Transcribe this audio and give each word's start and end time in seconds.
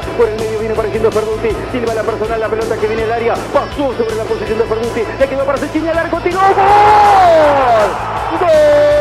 Por 0.00 0.28
el 0.28 0.36
medio 0.36 0.58
viene 0.58 0.74
apareciendo 0.74 1.10
Ferduti. 1.12 1.50
Silva 1.70 1.94
la 1.94 2.02
personal. 2.02 2.40
La 2.40 2.48
pelota 2.48 2.76
que 2.76 2.86
viene 2.86 3.04
al 3.04 3.12
área. 3.12 3.34
Pasó 3.52 3.92
sobre 3.96 4.16
la 4.16 4.24
posición 4.24 4.58
de 4.58 4.64
Ferduti. 4.64 5.02
Le 5.18 5.28
quedó 5.28 5.44
para 5.44 5.58
Sechini 5.58 5.88
al 5.88 5.98
arco. 5.98 6.20
Tiró. 6.20 6.40
¡Gol! 8.40 8.93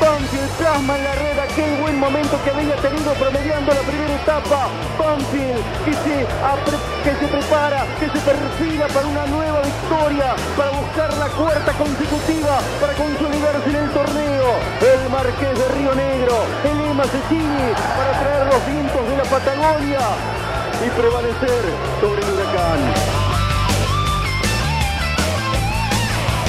Banfield 0.00 0.50
plasma 0.56 0.96
en 0.96 1.04
la 1.04 1.14
red 1.14 1.38
aquel 1.38 1.76
buen 1.80 1.98
momento 1.98 2.38
que 2.42 2.50
había 2.50 2.76
tenido 2.76 3.12
promediando 3.14 3.74
la 3.74 3.80
primera 3.82 4.14
etapa. 4.14 4.68
Banfield 4.98 5.62
que 5.84 5.92
se, 5.92 6.26
que 7.04 7.12
se 7.18 7.26
prepara, 7.28 7.84
que 8.00 8.06
se 8.08 8.18
perfila 8.24 8.86
para 8.88 9.06
una 9.06 9.26
nueva 9.26 9.60
victoria, 9.60 10.34
para 10.56 10.70
buscar 10.70 11.12
la 11.18 11.28
cuarta 11.28 11.72
consecutiva, 11.72 12.60
para 12.80 12.92
consolidarse 12.94 13.68
en 13.68 13.76
el 13.76 13.90
torneo. 13.90 14.48
El 14.80 15.10
Marqués 15.10 15.58
de 15.58 15.68
Río 15.76 15.94
Negro, 15.94 16.36
el 16.64 16.90
Ema 16.90 17.04
Cecini, 17.04 17.72
para 17.96 18.12
traer 18.20 18.46
los 18.46 18.66
vientos 18.66 19.08
de 19.08 19.16
la 19.16 19.24
Patagonia 19.24 20.00
y 20.84 20.90
prevalecer 20.90 21.62
sobre 22.00 22.22
el 22.22 22.30
huracán. 22.32 23.17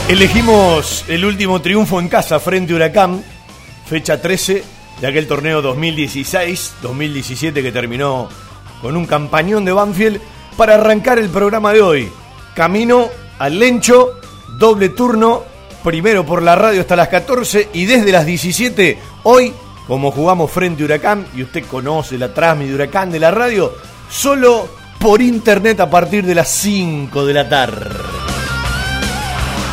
Elegimos 0.10 1.06
el 1.08 1.24
último 1.24 1.62
triunfo 1.62 2.00
en 2.00 2.10
casa 2.10 2.40
frente 2.40 2.74
a 2.74 2.78
Huracán, 2.78 3.24
fecha 3.86 4.20
13 4.20 4.64
de 5.00 5.08
aquel 5.08 5.28
torneo 5.28 5.62
2016-2017 5.62 7.54
que 7.54 7.72
terminó 7.72 8.28
con 8.82 8.98
un 8.98 9.06
campañón 9.06 9.66
de 9.66 9.72
Banfield 9.72 10.20
para 10.58 10.74
arrancar 10.74 11.20
el 11.20 11.30
programa 11.30 11.74
de 11.74 11.84
hoy. 11.84 12.10
Camino 12.56 13.08
al 13.38 13.60
Lencho, 13.60 14.20
doble 14.58 14.90
turno, 14.90 15.44
primero 15.84 16.26
por 16.26 16.42
la 16.42 16.56
radio 16.56 16.82
hasta 16.82 16.96
las 16.96 17.10
14 17.10 17.70
y 17.74 17.86
desde 17.86 18.12
las 18.12 18.26
17, 18.26 18.98
hoy, 19.26 19.54
como 19.86 20.10
jugamos 20.10 20.50
frente 20.50 20.82
a 20.82 20.86
Huracán, 20.86 21.28
y 21.36 21.44
usted 21.44 21.64
conoce 21.66 22.18
la 22.18 22.34
transmisión 22.34 22.78
de 22.78 22.84
Huracán 22.84 23.12
de 23.12 23.20
la 23.20 23.30
radio, 23.30 23.76
solo 24.10 24.70
por 24.98 25.22
internet 25.22 25.80
a 25.82 25.90
partir 25.90 26.26
de 26.26 26.34
las 26.34 26.50
5 26.50 27.28
de 27.28 27.34
la 27.36 27.48
tarde. 27.48 28.19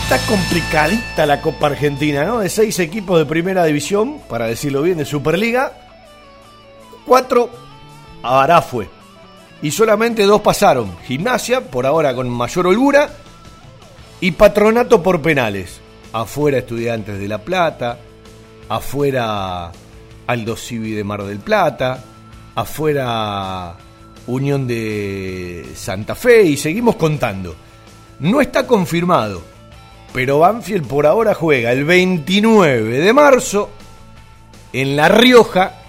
Está 0.05 0.19
complicadita 0.27 1.25
la 1.25 1.41
Copa 1.41 1.65
Argentina, 1.65 2.25
¿no? 2.25 2.37
De 2.37 2.47
seis 2.47 2.77
equipos 2.77 3.17
de 3.17 3.25
primera 3.25 3.63
división, 3.63 4.19
para 4.29 4.45
decirlo 4.45 4.83
bien, 4.83 4.99
de 4.99 5.03
Superliga, 5.03 5.73
cuatro 7.07 7.49
a 8.21 8.61
fue. 8.61 8.87
Y 9.63 9.71
solamente 9.71 10.21
dos 10.25 10.41
pasaron. 10.41 10.95
Gimnasia, 11.07 11.61
por 11.71 11.87
ahora 11.87 12.13
con 12.13 12.29
mayor 12.29 12.67
holgura, 12.67 13.09
y 14.21 14.29
Patronato 14.29 15.01
por 15.01 15.23
penales. 15.23 15.81
Afuera 16.13 16.59
Estudiantes 16.59 17.17
de 17.17 17.27
La 17.27 17.39
Plata, 17.39 17.97
afuera 18.69 19.71
Aldo 20.27 20.55
Civi 20.55 20.91
de 20.91 21.03
Mar 21.03 21.23
del 21.23 21.39
Plata, 21.39 21.99
afuera 22.53 23.75
Unión 24.27 24.67
de 24.67 25.65
Santa 25.73 26.13
Fe 26.13 26.43
y 26.43 26.57
seguimos 26.57 26.95
contando. 26.95 27.55
No 28.19 28.39
está 28.39 28.67
confirmado, 28.67 29.54
pero 30.13 30.39
Banfield 30.39 30.87
por 30.87 31.05
ahora 31.05 31.33
juega 31.33 31.71
el 31.71 31.85
29 31.85 32.99
de 32.99 33.13
marzo 33.13 33.69
en 34.73 34.95
La 34.95 35.09
Rioja, 35.09 35.81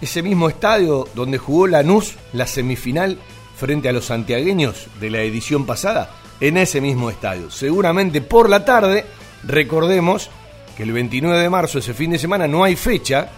ese 0.00 0.22
mismo 0.22 0.48
estadio 0.48 1.08
donde 1.14 1.38
jugó 1.38 1.66
Lanús 1.66 2.14
la 2.32 2.46
semifinal 2.46 3.18
frente 3.56 3.88
a 3.88 3.92
los 3.92 4.06
santiagueños 4.06 4.88
de 5.00 5.10
la 5.10 5.20
edición 5.22 5.66
pasada, 5.66 6.10
en 6.40 6.56
ese 6.56 6.80
mismo 6.80 7.10
estadio. 7.10 7.50
Seguramente 7.50 8.20
por 8.20 8.50
la 8.50 8.64
tarde, 8.64 9.04
recordemos 9.44 10.30
que 10.76 10.82
el 10.82 10.92
29 10.92 11.38
de 11.38 11.50
marzo, 11.50 11.78
ese 11.78 11.94
fin 11.94 12.10
de 12.10 12.18
semana, 12.18 12.48
no 12.48 12.64
hay 12.64 12.76
fecha, 12.76 13.30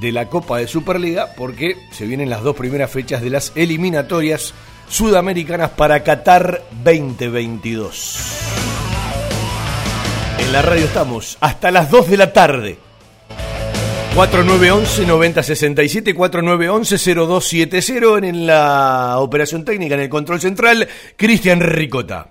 de 0.00 0.12
la 0.12 0.28
Copa 0.28 0.58
de 0.58 0.68
Superliga 0.68 1.34
porque 1.36 1.76
se 1.92 2.06
vienen 2.06 2.30
las 2.30 2.42
dos 2.42 2.56
primeras 2.56 2.90
fechas 2.90 3.22
de 3.22 3.30
las 3.30 3.52
eliminatorias 3.54 4.54
sudamericanas 4.88 5.70
para 5.70 6.02
Qatar 6.02 6.62
2022. 6.84 8.75
En 10.38 10.52
la 10.52 10.62
radio 10.62 10.84
estamos 10.84 11.36
hasta 11.40 11.70
las 11.70 11.90
2 11.90 12.10
de 12.10 12.16
la 12.16 12.32
tarde. 12.32 12.78
4911-9067, 14.14 16.14
4911-0270 16.14 18.26
en 18.26 18.46
la 18.46 19.16
operación 19.18 19.64
técnica, 19.64 19.94
en 19.94 20.00
el 20.00 20.08
control 20.08 20.40
central, 20.40 20.88
Cristian 21.16 21.60
Ricota. 21.60 22.30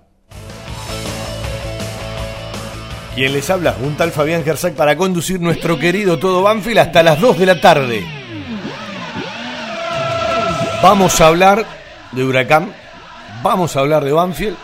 Quien 3.13 3.33
les 3.33 3.49
habla, 3.49 3.75
un 3.81 3.95
tal 3.95 4.11
Fabián 4.11 4.43
Gersac 4.43 4.73
para 4.73 4.97
conducir 4.97 5.39
nuestro 5.39 5.79
querido 5.79 6.19
Todo 6.19 6.41
Banfield 6.41 6.79
hasta 6.79 7.03
las 7.03 7.21
2 7.21 7.39
de 7.39 7.45
la 7.45 7.61
tarde. 7.61 8.03
Vamos 10.81 11.21
a 11.21 11.27
hablar 11.27 11.65
de 12.11 12.23
Huracán, 12.23 12.73
vamos 13.41 13.75
a 13.75 13.81
hablar 13.81 14.03
de 14.03 14.11
Banfield, 14.11 14.57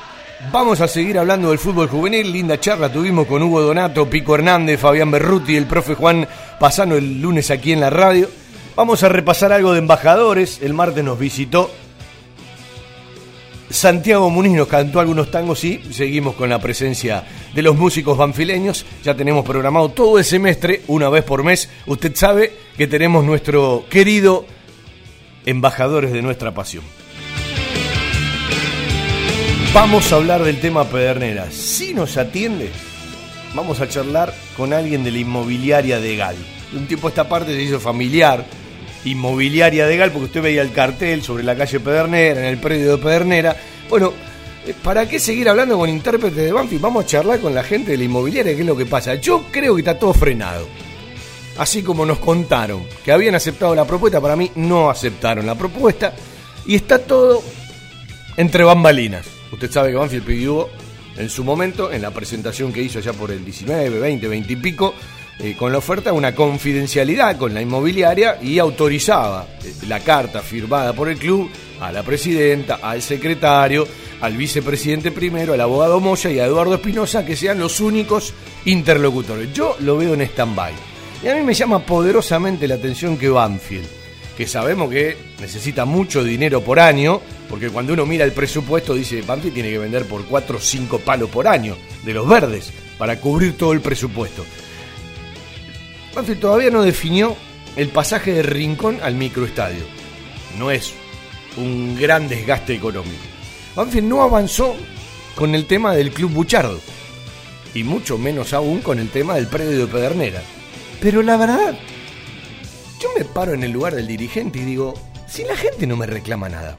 vamos 0.51 0.81
a 0.81 0.87
seguir 0.87 1.17
hablando 1.17 1.49
del 1.49 1.59
fútbol 1.59 1.87
juvenil. 1.87 2.31
Linda 2.31 2.59
charla 2.59 2.91
tuvimos 2.91 3.27
con 3.27 3.43
Hugo 3.43 3.61
Donato, 3.61 4.09
Pico 4.09 4.35
Hernández, 4.35 4.79
Fabián 4.79 5.11
Berruti, 5.11 5.55
el 5.55 5.65
profe 5.65 5.95
Juan 5.95 6.27
Pasano 6.59 6.95
el 6.95 7.21
lunes 7.21 7.51
aquí 7.51 7.71
en 7.71 7.79
la 7.79 7.89
radio. 7.89 8.29
Vamos 8.75 9.03
a 9.03 9.09
repasar 9.09 9.51
algo 9.51 9.73
de 9.73 9.79
embajadores. 9.79 10.61
El 10.61 10.73
martes 10.73 11.03
nos 11.03 11.19
visitó 11.19 11.69
Santiago 13.71 14.29
Muniz 14.29 14.53
nos 14.53 14.67
cantó 14.67 14.99
algunos 14.99 15.31
tangos 15.31 15.63
y 15.63 15.81
seguimos 15.93 16.35
con 16.35 16.49
la 16.49 16.59
presencia 16.59 17.23
de 17.53 17.61
los 17.61 17.75
músicos 17.75 18.17
banfileños. 18.17 18.85
Ya 19.03 19.15
tenemos 19.15 19.45
programado 19.45 19.89
todo 19.89 20.17
el 20.17 20.25
semestre, 20.25 20.81
una 20.87 21.09
vez 21.09 21.23
por 21.23 21.43
mes. 21.43 21.69
Usted 21.85 22.13
sabe 22.15 22.53
que 22.77 22.87
tenemos 22.87 23.23
nuestro 23.23 23.85
querido 23.89 24.45
embajadores 25.45 26.11
de 26.11 26.21
nuestra 26.21 26.53
pasión. 26.53 26.83
Vamos 29.73 30.11
a 30.11 30.17
hablar 30.17 30.43
del 30.43 30.59
tema 30.59 30.83
Pedernera. 30.83 31.49
Si 31.49 31.93
nos 31.93 32.17
atiende, 32.17 32.69
vamos 33.55 33.79
a 33.79 33.87
charlar 33.87 34.33
con 34.57 34.73
alguien 34.73 35.01
de 35.05 35.11
la 35.11 35.19
inmobiliaria 35.19 36.01
de 36.01 36.17
Gal. 36.17 36.35
un 36.73 36.87
tiempo 36.87 37.07
esta 37.07 37.29
parte 37.29 37.55
se 37.55 37.61
hizo 37.61 37.79
familiar, 37.79 38.45
inmobiliaria 39.05 39.87
de 39.87 39.95
Gal, 39.95 40.11
porque 40.11 40.25
usted 40.25 40.41
veía 40.41 40.61
el 40.61 40.73
cartel 40.73 41.23
sobre 41.23 41.43
la 41.43 41.55
calle 41.55 41.79
Pedernera, 41.79 42.41
en 42.41 42.47
el 42.47 42.57
predio 42.57 42.97
de 42.97 43.01
Pedernera. 43.01 43.55
Bueno, 43.89 44.11
eh, 44.67 44.73
¿para 44.83 45.07
qué 45.07 45.19
seguir 45.19 45.47
hablando 45.47 45.77
con 45.77 45.89
intérpretes 45.89 46.35
de 46.35 46.51
Banfield? 46.51 46.81
Vamos 46.81 47.05
a 47.05 47.07
charlar 47.07 47.39
con 47.39 47.55
la 47.55 47.63
gente 47.63 47.91
de 47.91 47.97
la 47.97 48.03
inmobiliaria, 48.03 48.53
qué 48.53 48.61
es 48.61 48.67
lo 48.67 48.75
que 48.75 48.85
pasa. 48.85 49.15
Yo 49.15 49.45
creo 49.51 49.73
que 49.75 49.81
está 49.81 49.97
todo 49.97 50.13
frenado. 50.13 50.67
Así 51.57 51.81
como 51.81 52.05
nos 52.05 52.19
contaron 52.19 52.85
que 53.05 53.13
habían 53.13 53.35
aceptado 53.35 53.73
la 53.73 53.87
propuesta, 53.87 54.19
para 54.19 54.35
mí 54.35 54.51
no 54.55 54.89
aceptaron 54.89 55.45
la 55.45 55.55
propuesta. 55.55 56.13
Y 56.65 56.75
está 56.75 56.99
todo 56.99 57.41
entre 58.35 58.65
bambalinas. 58.65 59.40
Usted 59.51 59.71
sabe 59.71 59.89
que 59.91 59.97
Banfield 59.97 60.25
pidió 60.25 60.69
en 61.17 61.29
su 61.29 61.43
momento, 61.43 61.91
en 61.91 62.01
la 62.01 62.11
presentación 62.11 62.71
que 62.71 62.81
hizo 62.81 62.99
ya 62.99 63.13
por 63.13 63.31
el 63.31 63.43
19, 63.43 63.99
20, 63.99 64.27
20 64.27 64.53
y 64.53 64.55
pico, 64.55 64.93
eh, 65.39 65.55
con 65.57 65.71
la 65.71 65.79
oferta 65.79 66.13
una 66.13 66.35
confidencialidad 66.35 67.37
con 67.37 67.53
la 67.53 67.61
inmobiliaria 67.61 68.37
y 68.41 68.59
autorizaba 68.59 69.47
eh, 69.63 69.73
la 69.87 69.99
carta 69.99 70.41
firmada 70.41 70.93
por 70.93 71.09
el 71.09 71.17
club 71.17 71.49
a 71.79 71.91
la 71.91 72.03
presidenta, 72.03 72.79
al 72.81 73.01
secretario, 73.01 73.87
al 74.21 74.37
vicepresidente 74.37 75.11
primero, 75.11 75.53
al 75.53 75.61
abogado 75.61 75.99
Moya 75.99 76.29
y 76.29 76.39
a 76.39 76.45
Eduardo 76.45 76.75
Espinosa 76.75 77.25
que 77.25 77.35
sean 77.35 77.59
los 77.59 77.79
únicos 77.79 78.33
interlocutores. 78.65 79.51
Yo 79.51 79.75
lo 79.79 79.97
veo 79.97 80.13
en 80.13 80.21
stand-by. 80.21 80.73
Y 81.23 81.27
a 81.27 81.35
mí 81.35 81.41
me 81.41 81.53
llama 81.53 81.85
poderosamente 81.85 82.67
la 82.67 82.75
atención 82.75 83.17
que 83.17 83.29
Banfield, 83.29 83.87
que 84.41 84.47
sabemos 84.47 84.89
que 84.89 85.15
necesita 85.39 85.85
mucho 85.85 86.23
dinero 86.23 86.61
por 86.63 86.79
año, 86.79 87.21
porque 87.47 87.69
cuando 87.69 87.93
uno 87.93 88.07
mira 88.07 88.25
el 88.25 88.31
presupuesto 88.31 88.95
dice, 88.95 89.21
Banfield 89.21 89.53
tiene 89.53 89.69
que 89.69 89.77
vender 89.77 90.07
por 90.07 90.25
4 90.25 90.57
o 90.57 90.59
5 90.59 90.97
palos 91.01 91.29
por 91.29 91.47
año 91.47 91.77
de 92.03 92.11
los 92.15 92.27
verdes 92.27 92.73
para 92.97 93.19
cubrir 93.19 93.55
todo 93.55 93.71
el 93.71 93.81
presupuesto. 93.81 94.43
Banfield 96.15 96.39
todavía 96.39 96.71
no 96.71 96.81
definió 96.81 97.37
el 97.75 97.89
pasaje 97.89 98.33
de 98.33 98.41
Rincón 98.41 98.97
al 99.03 99.13
microestadio. 99.13 99.83
No 100.57 100.71
es 100.71 100.91
un 101.55 101.95
gran 101.95 102.27
desgaste 102.27 102.73
económico. 102.73 103.21
Banfield 103.75 104.07
no 104.07 104.23
avanzó 104.23 104.75
con 105.35 105.53
el 105.53 105.67
tema 105.67 105.93
del 105.93 106.09
Club 106.09 106.31
Buchardo. 106.31 106.79
Y 107.75 107.83
mucho 107.83 108.17
menos 108.17 108.53
aún 108.53 108.81
con 108.81 108.97
el 108.97 109.09
tema 109.09 109.35
del 109.35 109.45
predio 109.45 109.85
de 109.85 109.85
Pedernera. 109.85 110.41
Pero 110.99 111.21
la 111.21 111.37
verdad, 111.37 111.77
yo 113.01 113.09
me 113.17 113.25
paro 113.25 113.53
en 113.53 113.63
el 113.63 113.71
lugar 113.71 113.95
del 113.95 114.05
dirigente 114.05 114.59
y 114.59 114.61
digo, 114.61 114.93
si 115.27 115.43
la 115.43 115.55
gente 115.55 115.87
no 115.87 115.97
me 115.97 116.05
reclama 116.05 116.47
nada, 116.49 116.77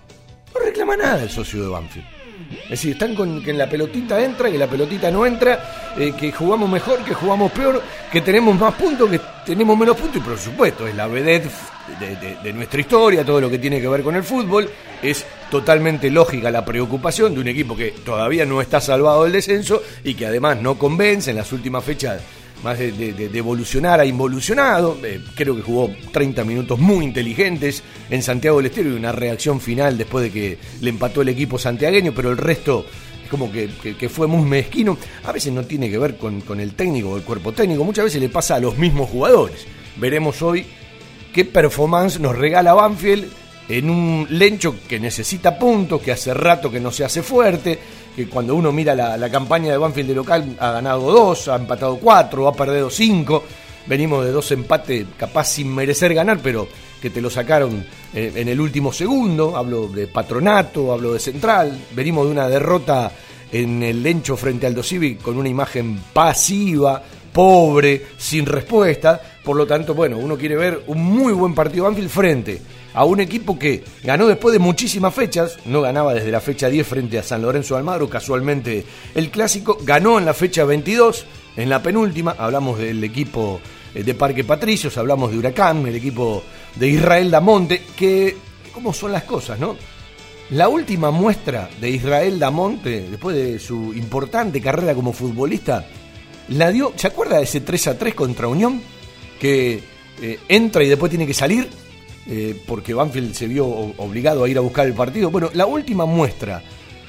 no 0.54 0.60
reclama 0.60 0.96
nada 0.96 1.22
el 1.22 1.30
socio 1.30 1.62
de 1.62 1.68
Banfield. 1.68 2.06
Es 2.64 2.70
decir, 2.70 2.92
están 2.92 3.14
con 3.14 3.42
que 3.42 3.52
la 3.52 3.68
pelotita 3.68 4.22
entra, 4.22 4.50
que 4.50 4.58
la 4.58 4.68
pelotita 4.68 5.10
no 5.10 5.26
entra, 5.26 5.94
eh, 5.98 6.12
que 6.18 6.30
jugamos 6.30 6.68
mejor, 6.70 7.04
que 7.04 7.14
jugamos 7.14 7.50
peor, 7.50 7.82
que 8.10 8.20
tenemos 8.20 8.58
más 8.58 8.74
puntos, 8.74 9.10
que 9.10 9.20
tenemos 9.44 9.76
menos 9.76 9.96
puntos, 9.96 10.16
y 10.16 10.20
por 10.20 10.38
supuesto, 10.38 10.86
es 10.86 10.94
la 10.94 11.06
vedette 11.08 11.50
de, 12.42 12.52
nuestra 12.52 12.80
historia, 12.80 13.24
todo 13.24 13.40
lo 13.40 13.50
que 13.50 13.58
tiene 13.58 13.80
que 13.80 13.88
ver 13.88 14.02
con 14.02 14.14
el 14.14 14.22
fútbol. 14.22 14.68
Es 15.02 15.26
totalmente 15.50 16.10
lógica 16.10 16.50
la 16.50 16.64
preocupación 16.64 17.34
de 17.34 17.40
un 17.40 17.48
equipo 17.48 17.76
que 17.76 17.90
todavía 17.90 18.46
no 18.46 18.60
está 18.60 18.80
salvado 18.80 19.24
del 19.24 19.32
descenso 19.32 19.82
y 20.04 20.14
que 20.14 20.26
además 20.26 20.58
no 20.60 20.78
convence 20.78 21.30
en 21.30 21.36
las 21.36 21.52
últimas 21.52 21.84
fechas 21.84 22.20
más 22.62 22.78
de, 22.78 23.30
evolucionar 23.34 24.00
a 24.00 24.06
involucionado. 24.06 24.98
Eh, 25.04 25.20
creo 25.34 25.56
que 25.56 25.62
jugó 25.62 25.90
30 26.12 26.44
minutos 26.44 26.78
muy 26.78 27.04
inteligentes 27.04 27.82
en 28.10 28.22
Santiago 28.22 28.58
del 28.58 28.66
Estero 28.66 28.90
y 28.90 28.94
una 28.94 29.12
reacción 29.12 29.60
final 29.60 29.98
después 29.98 30.24
de 30.24 30.30
que 30.30 30.58
le 30.80 30.90
empató 30.90 31.22
el 31.22 31.28
equipo 31.28 31.58
santiagueño, 31.58 32.12
pero 32.14 32.30
el 32.30 32.36
resto 32.36 32.86
es 33.22 33.30
como 33.30 33.50
que, 33.50 33.68
fue 34.08 34.26
muy 34.26 34.48
mezquino. 34.48 34.96
A 35.24 35.32
veces 35.32 35.52
no 35.52 35.64
tiene 35.64 35.90
que 35.90 35.98
ver 35.98 36.16
con, 36.16 36.40
con 36.42 36.60
el 36.60 36.74
técnico 36.74 37.10
o 37.10 37.16
el 37.16 37.22
cuerpo 37.22 37.52
técnico, 37.52 37.84
muchas 37.84 38.04
veces 38.04 38.20
le 38.20 38.28
pasa 38.28 38.56
a 38.56 38.60
los 38.60 38.78
mismos 38.78 39.10
jugadores. 39.10 39.66
Veremos 39.96 40.40
hoy 40.42 40.66
qué 41.32 41.44
performance 41.44 42.20
nos 42.20 42.36
regala 42.36 42.74
Banfield 42.74 43.42
en 43.68 43.90
un 43.90 44.26
Lencho 44.30 44.76
que 44.88 45.00
necesita 45.00 45.58
puntos, 45.58 46.02
que 46.02 46.12
hace 46.12 46.34
rato 46.34 46.70
que 46.70 46.80
no 46.80 46.90
se 46.90 47.04
hace 47.04 47.22
fuerte, 47.22 47.78
que 48.14 48.28
cuando 48.28 48.54
uno 48.54 48.72
mira 48.72 48.94
la, 48.94 49.30
campaña 49.30 49.72
de 49.72 49.78
Banfield 49.78 50.08
de 50.08 50.14
local 50.14 50.56
ha 50.58 50.72
ganado 50.72 51.10
dos, 51.10 51.48
ha 51.48 51.56
empatado 51.56 51.96
cuatro, 51.98 52.48
ha 52.48 52.52
perdido 52.54 52.90
cinco. 52.90 53.42
Venimos 53.86 54.24
de 54.24 54.30
dos 54.30 54.50
empates 54.52 55.06
capaz 55.16 55.44
sin 55.44 55.74
merecer 55.74 56.14
ganar, 56.14 56.38
pero 56.42 56.68
que 57.00 57.10
te 57.10 57.20
lo 57.20 57.30
sacaron 57.30 57.84
eh, 58.14 58.32
en 58.36 58.48
el 58.48 58.60
último 58.60 58.92
segundo. 58.92 59.56
Hablo 59.56 59.88
de 59.88 60.06
Patronato, 60.06 60.92
hablo 60.92 61.14
de 61.14 61.18
Central. 61.18 61.76
Venimos 61.92 62.26
de 62.26 62.32
una 62.32 62.48
derrota 62.48 63.10
en 63.50 63.82
el 63.82 64.02
Lencho 64.02 64.36
frente 64.36 64.66
al 64.66 64.74
Dosivi 64.74 65.16
con 65.16 65.36
una 65.36 65.48
imagen 65.48 65.98
pasiva, 66.12 67.02
pobre, 67.32 68.06
sin 68.18 68.46
respuesta. 68.46 69.20
Por 69.42 69.56
lo 69.56 69.66
tanto, 69.66 69.94
bueno, 69.94 70.18
uno 70.18 70.36
quiere 70.36 70.56
ver 70.56 70.84
un 70.86 71.02
muy 71.02 71.32
buen 71.32 71.54
partido 71.54 71.84
Banfield 71.84 72.10
frente 72.10 72.62
a 72.94 73.04
un 73.04 73.20
equipo 73.20 73.58
que 73.58 73.82
ganó 74.02 74.26
después 74.26 74.52
de 74.52 74.58
muchísimas 74.58 75.14
fechas, 75.14 75.58
no 75.64 75.80
ganaba 75.80 76.14
desde 76.14 76.30
la 76.30 76.40
fecha 76.40 76.68
10 76.68 76.86
frente 76.86 77.18
a 77.18 77.22
San 77.22 77.42
Lorenzo 77.42 77.76
Almagro, 77.76 78.08
casualmente 78.08 78.84
el 79.14 79.30
clásico, 79.30 79.78
ganó 79.82 80.18
en 80.18 80.24
la 80.24 80.34
fecha 80.34 80.64
22, 80.64 81.24
en 81.56 81.68
la 81.68 81.82
penúltima, 81.82 82.34
hablamos 82.38 82.78
del 82.78 83.02
equipo 83.04 83.60
eh, 83.94 84.02
de 84.02 84.14
Parque 84.14 84.44
Patricios, 84.44 84.96
hablamos 84.98 85.30
de 85.30 85.38
Huracán, 85.38 85.86
el 85.86 85.96
equipo 85.96 86.42
de 86.76 86.88
Israel 86.88 87.30
Damonte, 87.30 87.82
que, 87.96 88.36
¿cómo 88.72 88.92
son 88.92 89.12
las 89.12 89.24
cosas, 89.24 89.58
no? 89.58 89.76
La 90.50 90.68
última 90.68 91.10
muestra 91.10 91.70
de 91.80 91.88
Israel 91.88 92.38
Damonte, 92.38 93.08
después 93.08 93.34
de 93.34 93.58
su 93.58 93.94
importante 93.94 94.60
carrera 94.60 94.94
como 94.94 95.12
futbolista, 95.12 95.86
la 96.48 96.70
dio, 96.70 96.92
¿se 96.96 97.06
acuerda 97.06 97.38
de 97.38 97.44
ese 97.44 97.62
3 97.62 97.86
a 97.88 97.98
3 97.98 98.14
contra 98.14 98.48
Unión? 98.48 98.82
Que 99.40 99.80
eh, 100.20 100.38
entra 100.48 100.84
y 100.84 100.88
después 100.88 101.08
tiene 101.08 101.26
que 101.26 101.34
salir 101.34 101.68
eh, 102.26 102.60
porque 102.66 102.94
Banfield 102.94 103.34
se 103.34 103.46
vio 103.46 103.66
obligado 103.66 104.44
a 104.44 104.48
ir 104.48 104.56
a 104.58 104.60
buscar 104.60 104.86
el 104.86 104.94
partido. 104.94 105.30
Bueno, 105.30 105.50
la 105.54 105.66
última 105.66 106.06
muestra 106.06 106.62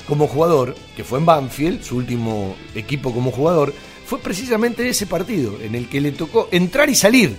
como 0.07 0.27
jugador, 0.27 0.75
que 0.95 1.03
fue 1.03 1.19
en 1.19 1.25
Banfield, 1.25 1.83
su 1.83 1.97
último 1.97 2.55
equipo 2.75 3.13
como 3.13 3.31
jugador, 3.31 3.73
fue 4.05 4.19
precisamente 4.19 4.87
ese 4.87 5.05
partido, 5.05 5.53
en 5.61 5.75
el 5.75 5.87
que 5.87 6.01
le 6.01 6.11
tocó 6.11 6.49
entrar 6.51 6.89
y 6.89 6.95
salir. 6.95 7.35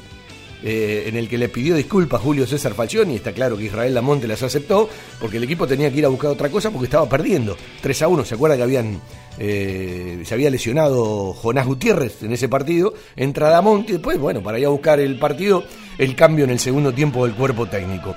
Eh, 0.67 1.05
en 1.09 1.17
el 1.17 1.29
que 1.29 1.37
le 1.37 1.51
pidió 1.51 1.77
disculpas 1.77 2.23
Julio 2.23 2.47
César 2.47 2.73
Falcioni, 2.73 3.17
está 3.17 3.33
claro 3.33 3.55
que 3.59 3.65
Israel 3.65 3.93
Lamonte 3.93 4.27
las 4.27 4.43
aceptó, 4.43 4.89
porque 5.21 5.37
el 5.37 5.45
equipo 5.45 5.67
tenía 5.67 5.91
que 5.93 5.99
ir 5.99 6.07
a 6.07 6.09
buscar 6.09 6.31
otra 6.31 6.49
cosa 6.49 6.71
porque 6.71 6.87
estaba 6.87 7.07
perdiendo. 7.07 7.55
3 7.83 8.01
a 8.01 8.09
1, 8.09 8.25
¿se 8.25 8.35
acuerda 8.35 8.57
que 8.57 8.63
habían 8.63 8.99
eh, 9.39 10.23
se 10.25 10.35
había 10.35 10.49
lesionado 10.49 11.33
Jonás 11.33 11.67
Gutiérrez 11.67 12.23
en 12.23 12.33
ese 12.33 12.49
partido, 12.49 12.95
entra 13.17 13.51
Damonte 13.51 13.91
y 13.91 13.93
después, 13.97 14.19
bueno, 14.19 14.43
para 14.43 14.59
ir 14.59 14.67
a 14.67 14.71
buscar 14.71 15.01
el 15.01 15.19
partido, 15.19 15.65
el 15.99 16.15
cambio 16.15 16.45
en 16.45 16.51
el 16.51 16.59
segundo 16.59 16.93
tiempo 16.93 17.27
del 17.27 17.35
cuerpo 17.35 17.67
técnico. 17.67 18.15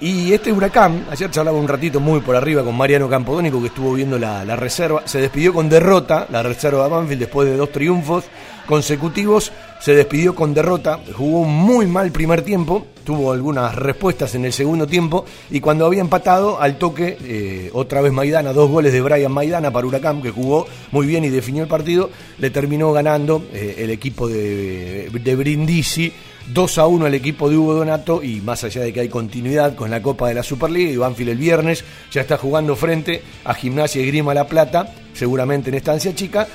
Y 0.00 0.32
este 0.32 0.52
huracán, 0.52 1.06
ayer 1.10 1.28
charlaba 1.28 1.58
un 1.58 1.66
ratito 1.66 1.98
muy 1.98 2.20
por 2.20 2.36
arriba 2.36 2.62
con 2.62 2.76
Mariano 2.76 3.08
Campodónico 3.08 3.60
que 3.60 3.66
estuvo 3.66 3.94
viendo 3.94 4.16
la, 4.16 4.44
reserva, 4.54 5.02
se 5.04 5.20
despidió 5.20 5.52
con 5.52 5.68
derrota, 5.68 6.28
la 6.30 6.40
reserva 6.40 6.84
de 6.84 6.90
Banfield 6.90 7.20
después 7.20 7.48
de 7.48 7.56
dos 7.56 7.72
triunfos 7.72 8.24
consecutivos, 8.68 9.50
se 9.80 9.94
despidió 9.94 10.36
con 10.36 10.54
derrota, 10.54 11.00
jugó 11.16 11.44
muy 11.44 11.86
mal 11.86 12.12
primer 12.12 12.42
tiempo, 12.42 12.86
tuvo 13.02 13.32
algunas 13.32 13.74
respuestas 13.74 14.36
en 14.36 14.44
el 14.44 14.52
segundo 14.52 14.86
tiempo 14.86 15.24
y 15.50 15.60
cuando 15.60 15.86
había 15.86 16.02
empatado 16.02 16.60
al 16.60 16.78
toque, 16.78 17.16
eh, 17.22 17.70
otra 17.72 18.00
vez 18.00 18.12
Maidana, 18.12 18.52
dos 18.52 18.70
goles 18.70 18.92
de 18.92 19.00
Brian 19.00 19.32
Maidana 19.32 19.72
para 19.72 19.86
Huracán 19.86 20.22
que 20.22 20.30
jugó 20.30 20.66
muy 20.92 21.06
bien 21.06 21.24
y 21.24 21.30
definió 21.30 21.62
el 21.62 21.68
partido, 21.68 22.10
le 22.38 22.50
terminó 22.50 22.92
ganando 22.92 23.42
eh, 23.52 23.76
el 23.78 23.90
equipo 23.90 24.28
de, 24.28 25.08
de 25.10 25.34
Brindisi 25.34 26.12
2 26.52 26.78
a 26.78 26.86
1 26.86 27.06
el 27.06 27.14
equipo 27.14 27.50
de 27.50 27.58
Hugo 27.58 27.74
Donato 27.74 28.22
y 28.22 28.40
más 28.40 28.64
allá 28.64 28.82
de 28.82 28.92
que 28.92 29.00
hay 29.00 29.08
continuidad 29.08 29.74
con 29.74 29.90
la 29.90 30.00
Copa 30.00 30.28
de 30.28 30.34
la 30.34 30.42
Superliga 30.42 30.90
y 30.90 30.96
Banfield 30.96 31.30
el 31.30 31.38
viernes 31.38 31.84
ya 32.10 32.22
está 32.22 32.38
jugando 32.38 32.74
frente 32.74 33.22
a 33.44 33.52
Gimnasia 33.52 34.02
y 34.02 34.06
Grima 34.06 34.32
La 34.32 34.46
Plata, 34.46 34.94
seguramente 35.12 35.68
en 35.68 35.74
estancia 35.76 36.14
chica. 36.14 36.48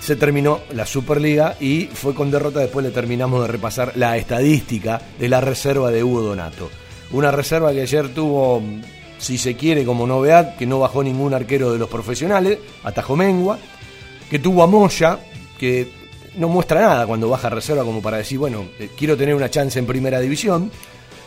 Se 0.00 0.16
terminó 0.16 0.60
la 0.72 0.86
Superliga 0.86 1.56
y 1.60 1.88
fue 1.92 2.14
con 2.14 2.30
derrota. 2.30 2.60
Después 2.60 2.84
le 2.84 2.90
terminamos 2.90 3.42
de 3.42 3.48
repasar 3.48 3.92
la 3.96 4.16
estadística 4.16 5.00
de 5.18 5.28
la 5.28 5.40
reserva 5.40 5.90
de 5.90 6.02
Hugo 6.02 6.22
Donato. 6.22 6.70
Una 7.12 7.30
reserva 7.30 7.72
que 7.72 7.82
ayer 7.82 8.08
tuvo, 8.08 8.62
si 9.18 9.36
se 9.36 9.56
quiere, 9.56 9.84
como 9.84 10.06
novedad, 10.06 10.56
que 10.56 10.66
no 10.66 10.80
bajó 10.80 11.04
ningún 11.04 11.34
arquero 11.34 11.72
de 11.72 11.78
los 11.78 11.88
profesionales, 11.88 12.58
Atajo 12.82 13.14
Mengua, 13.14 13.58
que 14.30 14.38
tuvo 14.38 14.62
a 14.62 14.66
Moya, 14.66 15.18
que 15.58 15.99
no 16.36 16.48
muestra 16.48 16.80
nada 16.80 17.06
cuando 17.06 17.28
baja 17.28 17.48
reserva 17.48 17.84
como 17.84 18.00
para 18.00 18.18
decir, 18.18 18.38
bueno, 18.38 18.66
eh, 18.78 18.90
quiero 18.96 19.16
tener 19.16 19.34
una 19.34 19.50
chance 19.50 19.78
en 19.78 19.86
primera 19.86 20.20
división. 20.20 20.70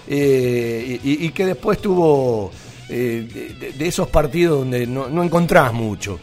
Eh, 0.05 0.99
y, 1.01 1.29
que 1.29 1.45
después 1.45 1.79
tuvo 1.79 2.51
eh, 2.89 3.73
de, 3.77 3.87
esos 3.87 4.09
partidos 4.09 4.59
donde 4.59 4.85
no, 4.85 5.07
no 5.07 5.23
encontrás 5.23 5.71
mucho. 5.71 6.19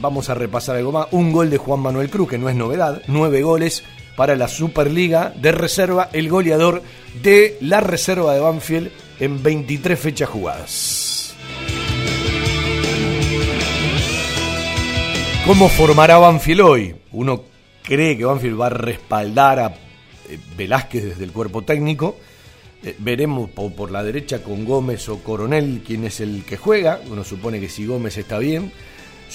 vamos 0.00 0.30
a 0.30 0.34
repasar 0.34 0.76
algo 0.76 0.90
más. 0.90 1.08
Un 1.10 1.30
gol 1.30 1.50
de 1.50 1.58
Juan 1.58 1.80
Manuel 1.80 2.08
Cruz, 2.08 2.30
que 2.30 2.38
no 2.38 2.48
es 2.48 2.56
novedad. 2.56 3.02
Nueve 3.08 3.42
goles 3.42 3.84
para 4.16 4.36
la 4.36 4.48
Superliga 4.48 5.34
de 5.36 5.52
reserva. 5.52 6.08
El 6.12 6.30
goleador 6.30 6.82
de 7.22 7.58
la 7.60 7.80
reserva 7.80 8.32
de 8.32 8.40
Banfield 8.40 8.90
en 9.20 9.42
23 9.42 9.98
fechas 9.98 10.28
jugadas. 10.30 11.34
¿Cómo 15.46 15.68
formará 15.68 16.16
Banfield 16.16 16.60
hoy? 16.62 16.96
Uno 17.12 17.53
cree 17.84 18.16
que 18.16 18.24
Banfield 18.24 18.60
va 18.60 18.66
a 18.66 18.70
respaldar 18.70 19.60
a 19.60 19.66
eh, 20.28 20.38
Velázquez 20.56 21.04
desde 21.04 21.24
el 21.24 21.32
cuerpo 21.32 21.62
técnico. 21.62 22.16
Eh, 22.82 22.96
veremos 22.98 23.50
por, 23.50 23.90
la 23.90 24.02
derecha 24.02 24.42
con 24.42 24.64
Gómez 24.64 25.08
o 25.08 25.18
Coronel 25.22 25.82
quién 25.86 26.04
es 26.04 26.20
el 26.20 26.44
que 26.44 26.56
juega. 26.56 27.00
Uno 27.10 27.22
supone 27.22 27.60
que 27.60 27.68
si 27.68 27.86
Gómez 27.86 28.16
está 28.16 28.38
bien. 28.38 28.72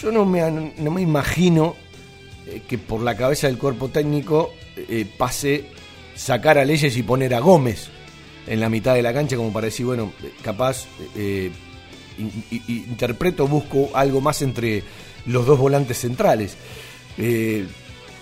Yo 0.02 0.12
no 0.12 0.26
me, 0.26 0.42
no 0.52 0.92
me 0.92 1.02
imagino 1.02 1.76
eh, 2.48 2.64
que 2.68 2.78
por 2.78 3.02
la 3.02 3.16
cabeza 3.16 3.48
del 3.48 3.58
cuerpo 3.58 3.90
técnico 3.90 4.54
pase 5.18 5.66
sacar 6.16 6.58
a 6.58 6.64
Leyes 6.64 6.96
y 6.96 7.04
poner 7.04 7.34
a 7.34 7.40
Gómez 7.40 7.90
en 8.48 8.62
la 8.62 8.70
mitad 8.70 8.96
de 8.96 9.02
la 9.02 9.14
cancha 9.14 9.36
como 9.36 9.52
para 9.52 9.66
decir, 9.66 9.86
bueno, 9.86 10.14
capaz 10.42 10.88
interpreto, 12.70 13.46
busco 13.46 13.90
algo 13.94 14.22
más 14.22 14.42
entre 14.42 14.84
los 15.26 15.46
dos 15.46 15.60
volantes 15.60 16.00
centrales. 16.00 16.56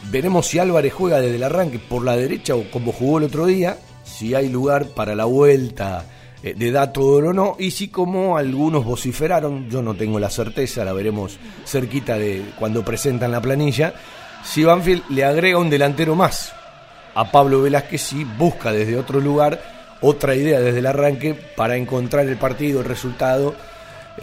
Veremos 0.04 0.48
si 0.48 0.60
Álvarez 0.60 0.94
juega 0.94 1.20
desde 1.20 1.36
el 1.36 1.44
arranque 1.44 1.80
por 1.80 2.04
la 2.04 2.16
derecha 2.16 2.56
o 2.56 2.70
como 2.72 2.92
jugó 2.92 3.18
el 3.18 3.26
otro 3.26 3.46
día, 3.46 3.78
si 4.04 4.34
hay 4.34 4.50
lugar 4.50 4.88
para 4.88 5.16
la 5.16 5.26
vuelta 5.26 6.06
eh, 6.44 6.54
de 6.56 6.72
Dato 6.72 7.02
o 7.02 7.34
no, 7.34 7.56
y 7.60 7.72
si 7.72 7.90
como 7.90 8.38
algunos 8.38 8.86
vociferaron, 8.86 9.70
yo 9.70 9.82
no 9.82 9.96
tengo 9.96 10.20
la 10.20 10.30
certeza, 10.30 10.86
la 10.86 10.94
veremos 10.94 11.38
cerquita 11.66 12.18
de 12.18 12.54
cuando 12.58 12.86
presentan 12.86 13.32
la 13.32 13.42
planilla, 13.42 13.94
si 14.44 14.64
Banfield 14.64 15.04
le 15.10 15.26
agrega 15.26 15.58
un 15.58 15.70
delantero 15.70 16.16
más 16.16 16.54
a 17.16 17.32
Pablo 17.32 17.64
Velázquez 17.64 18.02
si 18.02 18.24
busca 18.24 18.72
desde 18.72 18.96
otro 18.96 19.20
lugar 19.20 19.60
otra 20.02 20.36
idea 20.36 20.60
desde 20.60 20.80
el 20.80 20.86
arranque 20.86 21.34
para 21.34 21.76
encontrar 21.76 22.28
el 22.28 22.38
partido, 22.38 22.82
el 22.82 22.86
resultado 22.86 23.56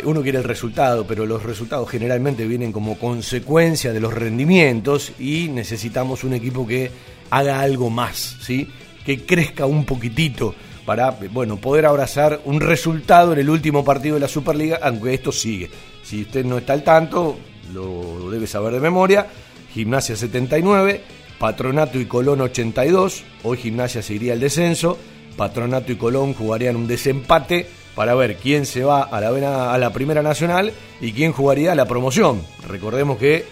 uno 0.03 0.23
quiere 0.23 0.39
el 0.39 0.45
resultado, 0.45 1.07
pero 1.07 1.25
los 1.25 1.43
resultados 1.43 1.89
generalmente 1.89 2.47
vienen 2.47 2.73
como 2.73 2.99
consecuencia 2.99 3.93
de 3.93 4.01
los 4.01 4.13
rendimientos 4.13 5.13
y 5.19 5.49
necesitamos 5.49 6.25
un 6.25 6.35
equipo 6.35 6.67
que 6.67 6.91
haga 7.31 7.61
algo 7.61 7.91
más, 7.91 8.37
¿sí? 8.41 8.69
que 9.05 9.25
crezca 9.25 9.67
un 9.67 9.85
poquitito 9.85 10.55
para 10.85 11.11
bueno, 11.11 11.57
poder 11.57 11.87
abrazar 11.87 12.41
un 12.45 12.61
resultado 12.61 13.33
en 13.33 13.39
el 13.39 13.51
último 13.51 13.85
partido 13.85 14.15
de 14.15 14.21
la 14.21 14.29
Superliga, 14.29 14.81
aunque 14.83 15.15
esto 15.15 15.33
sigue. 15.33 15.71
Si 16.03 16.23
usted 16.23 16.45
no 16.45 16.59
está 16.59 16.73
al 16.73 16.83
tanto, 16.83 17.39
lo 17.73 18.31
debe 18.31 18.47
saber 18.47 18.75
de 18.75 18.81
memoria. 18.81 19.27
Gimnasia 19.73 20.17
79, 20.17 21.03
Patronato 21.39 21.99
y 21.99 22.07
Colón 22.07 22.41
82. 22.43 23.25
Hoy 23.45 23.57
Gimnasia 23.57 24.03
se 24.03 24.15
iría 24.15 24.35
al 24.35 24.41
descenso. 24.41 24.99
Patronato 25.37 25.91
y 25.91 25.97
Colón 25.97 26.35
jugarían 26.35 26.77
un 26.77 26.87
desempate 26.87 27.67
para 27.95 28.15
ver 28.15 28.37
quién 28.37 28.67
se 28.67 28.83
va 28.83 29.03
a 29.03 29.21
la, 29.21 29.73
a 29.73 29.79
la 29.79 29.93
Primera 29.93 30.23
Nacional 30.23 30.73
y 31.01 31.13
quién 31.13 31.33
jugaría 31.33 31.73
a 31.73 31.75
la 31.75 31.87
promoción. 31.87 32.43
Recordemos 32.67 33.19
que 33.19 33.45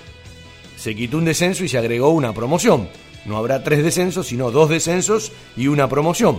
se 0.77 0.95
quitó 0.97 1.19
un 1.19 1.25
descenso 1.25 1.65
y 1.65 1.69
se 1.69 1.79
agregó 1.79 2.11
una 2.11 2.33
promoción. 2.33 2.89
No 3.25 3.37
habrá 3.37 3.63
tres 3.63 3.85
descensos, 3.85 4.27
sino 4.27 4.51
dos 4.51 4.69
descensos 4.69 5.31
y 5.57 5.69
una 5.69 5.89
promoción. 5.89 6.39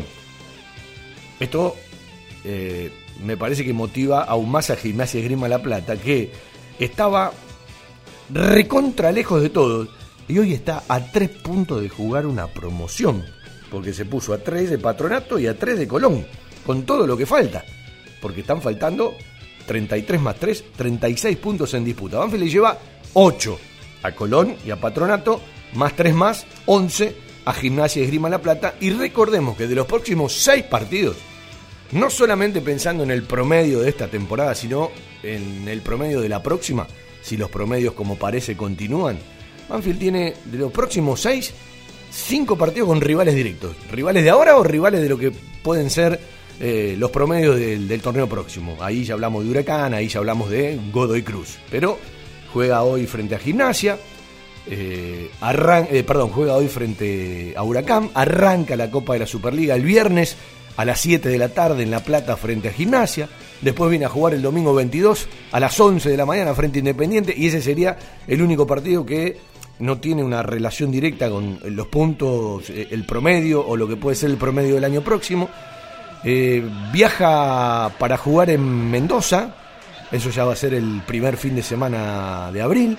Esto 1.39 1.75
eh, 2.43 2.91
me 3.23 3.37
parece 3.37 3.63
que 3.63 3.73
motiva 3.73 4.23
aún 4.23 4.51
más 4.51 4.69
a 4.69 4.75
Gimnasia 4.75 5.21
Grima 5.21 5.47
La 5.47 5.61
Plata, 5.61 5.95
que 5.95 6.31
estaba 6.79 7.31
recontra 8.29 9.11
lejos 9.11 9.41
de 9.41 9.49
todo 9.49 9.87
y 10.27 10.39
hoy 10.39 10.53
está 10.53 10.83
a 10.87 11.11
tres 11.11 11.29
puntos 11.29 11.81
de 11.81 11.89
jugar 11.89 12.25
una 12.25 12.47
promoción, 12.47 13.23
porque 13.71 13.93
se 13.93 14.05
puso 14.05 14.33
a 14.33 14.39
tres 14.39 14.69
de 14.69 14.77
Patronato 14.77 15.39
y 15.39 15.47
a 15.47 15.57
tres 15.57 15.79
de 15.79 15.87
Colón, 15.87 16.25
con 16.65 16.83
todo 16.83 17.07
lo 17.07 17.15
que 17.15 17.25
falta 17.25 17.63
porque 18.23 18.39
están 18.39 18.61
faltando 18.61 19.17
33 19.67 20.21
más 20.21 20.37
3, 20.37 20.63
36 20.77 21.37
puntos 21.37 21.73
en 21.73 21.83
disputa. 21.83 22.19
Banfield 22.19 22.45
le 22.45 22.49
lleva 22.49 22.79
8 23.11 23.59
a 24.01 24.11
Colón 24.13 24.55
y 24.65 24.71
a 24.71 24.79
Patronato, 24.79 25.41
más 25.73 25.93
3 25.93 26.15
más, 26.15 26.45
11 26.65 27.15
a 27.43 27.53
Gimnasia 27.53 28.01
y 28.01 28.05
Esgrima 28.05 28.29
La 28.29 28.41
Plata. 28.41 28.75
Y 28.79 28.91
recordemos 28.91 29.57
que 29.57 29.67
de 29.67 29.75
los 29.75 29.85
próximos 29.85 30.31
6 30.37 30.63
partidos, 30.63 31.17
no 31.91 32.09
solamente 32.09 32.61
pensando 32.61 33.03
en 33.03 33.11
el 33.11 33.23
promedio 33.23 33.81
de 33.81 33.89
esta 33.89 34.07
temporada, 34.07 34.55
sino 34.55 34.89
en 35.21 35.67
el 35.67 35.81
promedio 35.81 36.21
de 36.21 36.29
la 36.29 36.41
próxima, 36.41 36.87
si 37.21 37.35
los 37.35 37.49
promedios 37.49 37.93
como 37.93 38.15
parece 38.15 38.55
continúan, 38.55 39.19
Banfield 39.67 39.99
tiene 39.99 40.33
de 40.45 40.57
los 40.57 40.71
próximos 40.71 41.19
6, 41.19 41.53
5 42.09 42.57
partidos 42.57 42.87
con 42.87 43.01
rivales 43.01 43.35
directos. 43.35 43.75
¿Rivales 43.91 44.23
de 44.23 44.29
ahora 44.29 44.55
o 44.55 44.63
rivales 44.63 45.01
de 45.01 45.09
lo 45.09 45.17
que 45.17 45.31
pueden 45.61 45.89
ser 45.89 46.21
eh, 46.65 46.95
los 46.97 47.11
promedios 47.11 47.57
del, 47.57 48.01
torneo 48.01 48.29
próximo. 48.29 48.77
Ahí 48.79 49.03
ya 49.03 49.15
hablamos 49.15 49.43
de 49.43 49.49
Huracán, 49.49 49.93
ahí 49.93 50.07
ya 50.07 50.19
hablamos 50.19 50.49
de 50.49 50.79
Godoy 50.93 51.21
Cruz. 51.21 51.57
Pero 51.69 51.99
juega 52.53 52.83
hoy 52.83 53.05
frente 53.05 53.35
a 53.35 53.39
Gimnasia, 53.39 53.97
eh, 54.67 55.29
eh, 55.41 56.03
perdón, 56.07 56.29
juega 56.29 56.53
hoy 56.53 56.69
frente 56.69 57.53
a 57.57 57.63
Huracán, 57.63 58.11
arranca 58.13 58.77
la 58.77 58.89
Copa 58.89 59.11
de 59.11 59.19
la 59.19 59.27
Superliga 59.27 59.75
el 59.75 59.83
viernes 59.83 60.37
a 60.77 60.85
las 60.85 61.01
7 61.01 61.27
de 61.27 61.37
la 61.37 61.49
tarde 61.49 61.83
en 61.83 61.91
La 61.91 62.01
Plata 62.01 62.37
frente 62.37 62.69
a 62.69 62.71
Gimnasia, 62.71 63.27
después 63.59 63.89
viene 63.89 64.05
a 64.05 64.09
jugar 64.09 64.33
el 64.33 64.41
domingo 64.41 64.73
22 64.73 65.27
a 65.51 65.59
las 65.59 65.77
11 65.77 66.11
de 66.11 66.15
la 66.15 66.25
mañana 66.25 66.55
frente 66.55 66.77
a 66.77 66.79
Independiente 66.79 67.33
y 67.35 67.47
ese 67.47 67.61
sería 67.61 67.97
el 68.25 68.41
único 68.41 68.65
partido 68.65 69.05
que 69.05 69.37
no 69.79 69.97
tiene 69.97 70.23
una 70.23 70.41
relación 70.41 70.91
directa 70.91 71.29
con 71.29 71.59
los 71.61 71.87
puntos, 71.87 72.69
el 72.69 73.05
promedio 73.05 73.67
o 73.67 73.75
lo 73.75 73.85
que 73.85 73.97
puede 73.97 74.15
ser 74.15 74.29
el 74.29 74.37
promedio 74.37 74.75
del 74.75 74.85
año 74.85 75.01
próximo. 75.01 75.49
Eh, 76.23 76.63
viaja 76.91 77.91
para 77.99 78.17
jugar 78.17 78.49
en 78.49 78.89
Mendoza, 78.89 79.55
eso 80.11 80.29
ya 80.29 80.45
va 80.45 80.53
a 80.53 80.55
ser 80.55 80.73
el 80.73 81.01
primer 81.05 81.37
fin 81.37 81.55
de 81.55 81.63
semana 81.63 82.51
de 82.51 82.61
abril. 82.61 82.97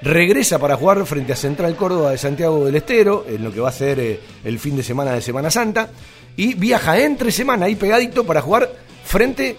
Regresa 0.00 0.58
para 0.58 0.76
jugar 0.76 1.04
frente 1.06 1.32
a 1.32 1.36
Central 1.36 1.74
Córdoba 1.74 2.12
de 2.12 2.18
Santiago 2.18 2.64
del 2.64 2.76
Estero, 2.76 3.26
en 3.28 3.42
lo 3.42 3.52
que 3.52 3.60
va 3.60 3.68
a 3.68 3.72
ser 3.72 3.98
eh, 3.98 4.20
el 4.44 4.58
fin 4.58 4.76
de 4.76 4.82
semana 4.82 5.12
de 5.12 5.20
Semana 5.20 5.50
Santa. 5.50 5.90
Y 6.36 6.54
viaja 6.54 6.98
entre 7.00 7.32
semana 7.32 7.66
ahí 7.66 7.74
pegadito 7.74 8.24
para 8.24 8.40
jugar 8.40 8.70
frente 9.04 9.56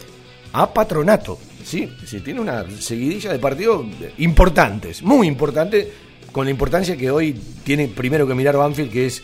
a 0.54 0.74
Patronato. 0.74 1.38
¿sí? 1.64 1.90
sí 2.06 2.22
tiene 2.22 2.40
una 2.40 2.66
seguidilla 2.80 3.32
de 3.32 3.40
partidos 3.40 3.86
importantes, 4.18 5.04
muy 5.04 5.28
importantes, 5.28 5.88
con 6.32 6.46
la 6.46 6.52
importancia 6.52 6.96
que 6.96 7.12
hoy 7.12 7.34
tiene 7.64 7.88
primero 7.88 8.26
que 8.28 8.34
mirar 8.34 8.58
Banfield, 8.58 8.92
que 8.92 9.08
es 9.08 9.22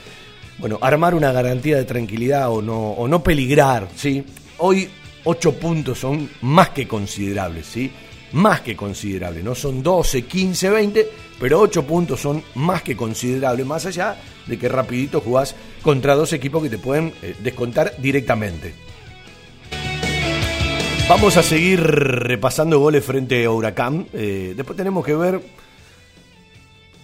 bueno, 0.57 0.77
armar 0.81 1.15
una 1.15 1.31
garantía 1.31 1.77
de 1.77 1.85
tranquilidad 1.85 2.49
o 2.51 2.61
no, 2.61 2.91
o 2.91 3.07
no 3.07 3.23
peligrar, 3.23 3.89
¿sí? 3.95 4.23
Hoy 4.57 4.89
ocho 5.25 5.53
puntos 5.53 5.99
son 5.99 6.29
más 6.41 6.69
que 6.69 6.87
considerables, 6.87 7.65
¿sí? 7.65 7.91
Más 8.31 8.61
que 8.61 8.75
considerables, 8.75 9.43
no 9.43 9.55
son 9.55 9.83
12, 9.83 10.23
15, 10.23 10.69
20, 10.69 11.09
pero 11.39 11.59
ocho 11.59 11.85
puntos 11.85 12.19
son 12.21 12.43
más 12.55 12.81
que 12.81 12.95
considerables, 12.95 13.65
más 13.65 13.85
allá 13.85 14.17
de 14.45 14.57
que 14.57 14.69
rapidito 14.69 15.21
jugás 15.21 15.55
contra 15.81 16.15
dos 16.15 16.33
equipos 16.33 16.63
que 16.63 16.69
te 16.69 16.77
pueden 16.77 17.13
eh, 17.21 17.35
descontar 17.41 17.93
directamente. 17.97 18.73
Vamos 21.07 21.37
a 21.37 21.43
seguir 21.43 21.81
repasando 21.81 22.79
goles 22.79 23.05
frente 23.05 23.45
a 23.45 23.51
Huracán. 23.51 24.07
Eh, 24.11 24.53
después 24.57 24.75
tenemos 24.75 25.05
que 25.05 25.13
ver 25.13 25.39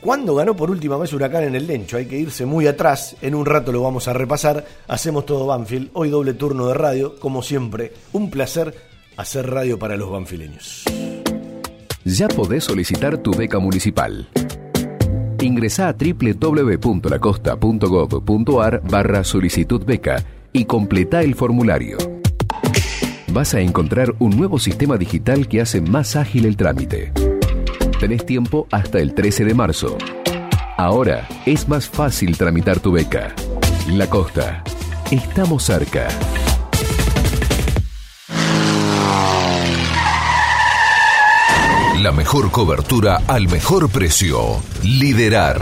¿Cuándo 0.01 0.34
ganó 0.34 0.55
por 0.55 0.72
última 0.72 0.98
vez 0.98 1.13
Huracán 1.13 1.43
en 1.43 1.53
el 1.53 1.67
Lencho? 1.67 1.98
Hay 1.98 2.08
que 2.08 2.17
irse 2.17 2.43
muy 2.43 2.65
atrás. 2.65 3.15
En 3.22 3.36
un 3.36 3.46
rato 3.46 3.72
lo 3.72 3.84
vamos 3.84 4.08
a 4.08 4.13
repasar. 4.13 4.65
Hacemos 4.88 5.27
todo 5.27 5.46
Banfield. 5.46 5.91
Hoy 5.93 6.10
doble 6.10 6.34
turno 6.34 6.65
de 6.67 6.74
radio. 6.74 7.20
Como 7.20 7.43
siempre, 7.43 7.93
un 8.12 8.31
placer 8.31 8.74
hacer 9.15 9.48
radio 9.48 9.77
para 9.77 9.98
los 9.98 10.10
banfileños. 10.10 10.86
Ya 12.03 12.27
podés 12.27 12.63
solicitar 12.63 13.20
tu 13.20 13.29
beca 13.31 13.60
municipal. 13.60 14.27
Ingresa 15.39 15.89
a 15.89 15.93
www.lacosta.gov.ar 15.93 18.81
barra 18.89 19.24
solicitud 19.24 19.86
beca 19.86 20.25
y 20.51 20.65
completa 20.65 21.22
el 21.22 21.36
formulario. 21.36 22.00
Vas 23.31 23.53
a 23.53 23.62
encontrar 23.62 24.15
un 24.17 24.36
nuevo 24.36 24.58
sistema 24.58 24.98
digital 24.98 25.48
que 25.48 25.62
hace 25.62 25.79
más 25.79 26.15
ágil 26.15 26.48
el 26.48 26.58
trámite 26.58 27.13
Tenés 28.01 28.25
tiempo 28.25 28.67
hasta 28.72 28.98
el 28.98 29.13
13 29.13 29.46
de 29.46 29.53
marzo. 29.53 29.96
Ahora 30.75 31.27
es 31.46 31.70
más 31.70 31.88
fácil 31.88 32.36
tramitar 32.36 32.79
tu 32.79 32.93
beca. 32.93 33.36
La 33.89 34.10
Costa. 34.10 34.63
Estamos 35.12 35.62
cerca. 35.62 36.08
La 42.00 42.12
mejor 42.12 42.50
cobertura 42.50 43.22
al 43.27 43.48
mejor 43.48 43.88
precio. 43.91 44.63
Liderar. 44.81 45.62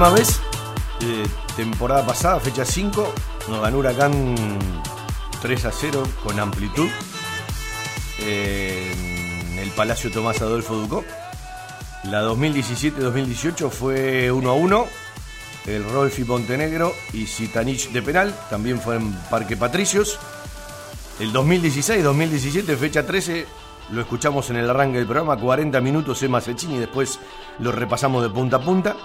última 0.00 0.18
vez, 0.18 0.40
eh, 1.02 1.26
temporada 1.56 2.06
pasada, 2.06 2.40
fecha 2.40 2.64
5, 2.64 3.12
nos 3.50 3.60
ganó 3.60 3.76
Huracán 3.76 4.34
3 5.42 5.64
a 5.66 5.72
0 5.72 6.04
con 6.24 6.40
amplitud 6.40 6.88
eh, 8.20 8.94
en 9.52 9.58
el 9.58 9.68
Palacio 9.72 10.10
Tomás 10.10 10.40
Adolfo 10.40 10.76
Ducó. 10.76 11.04
La 12.04 12.22
2017-2018 12.22 13.68
fue 13.68 14.32
1 14.32 14.50
a 14.50 14.54
1. 14.54 14.86
El 15.66 15.84
Rolfi 15.84 16.24
Montenegro 16.24 16.94
y 17.12 17.26
Citanich 17.26 17.90
de 17.90 18.00
penal, 18.00 18.34
también 18.48 18.80
fue 18.80 18.96
en 18.96 19.12
Parque 19.28 19.58
Patricios. 19.58 20.18
El 21.18 21.30
2016-2017, 21.34 22.74
fecha 22.78 23.04
13, 23.04 23.46
lo 23.90 24.00
escuchamos 24.00 24.48
en 24.48 24.56
el 24.56 24.70
arranque 24.70 24.96
del 24.96 25.06
programa, 25.06 25.36
40 25.36 25.78
minutos 25.82 26.22
Emma 26.22 26.40
Cecchini, 26.40 26.78
después 26.78 27.18
lo 27.58 27.70
repasamos 27.70 28.22
de 28.22 28.30
punta 28.30 28.56
a 28.56 28.60
punta. 28.60 28.96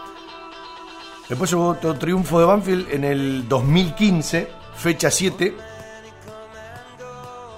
Después 1.28 1.52
hubo 1.54 1.70
otro 1.70 1.96
triunfo 1.96 2.40
de 2.40 2.46
Banfield 2.46 2.94
en 2.94 3.04
el 3.04 3.48
2015, 3.48 4.48
fecha 4.76 5.10
7. 5.10 5.56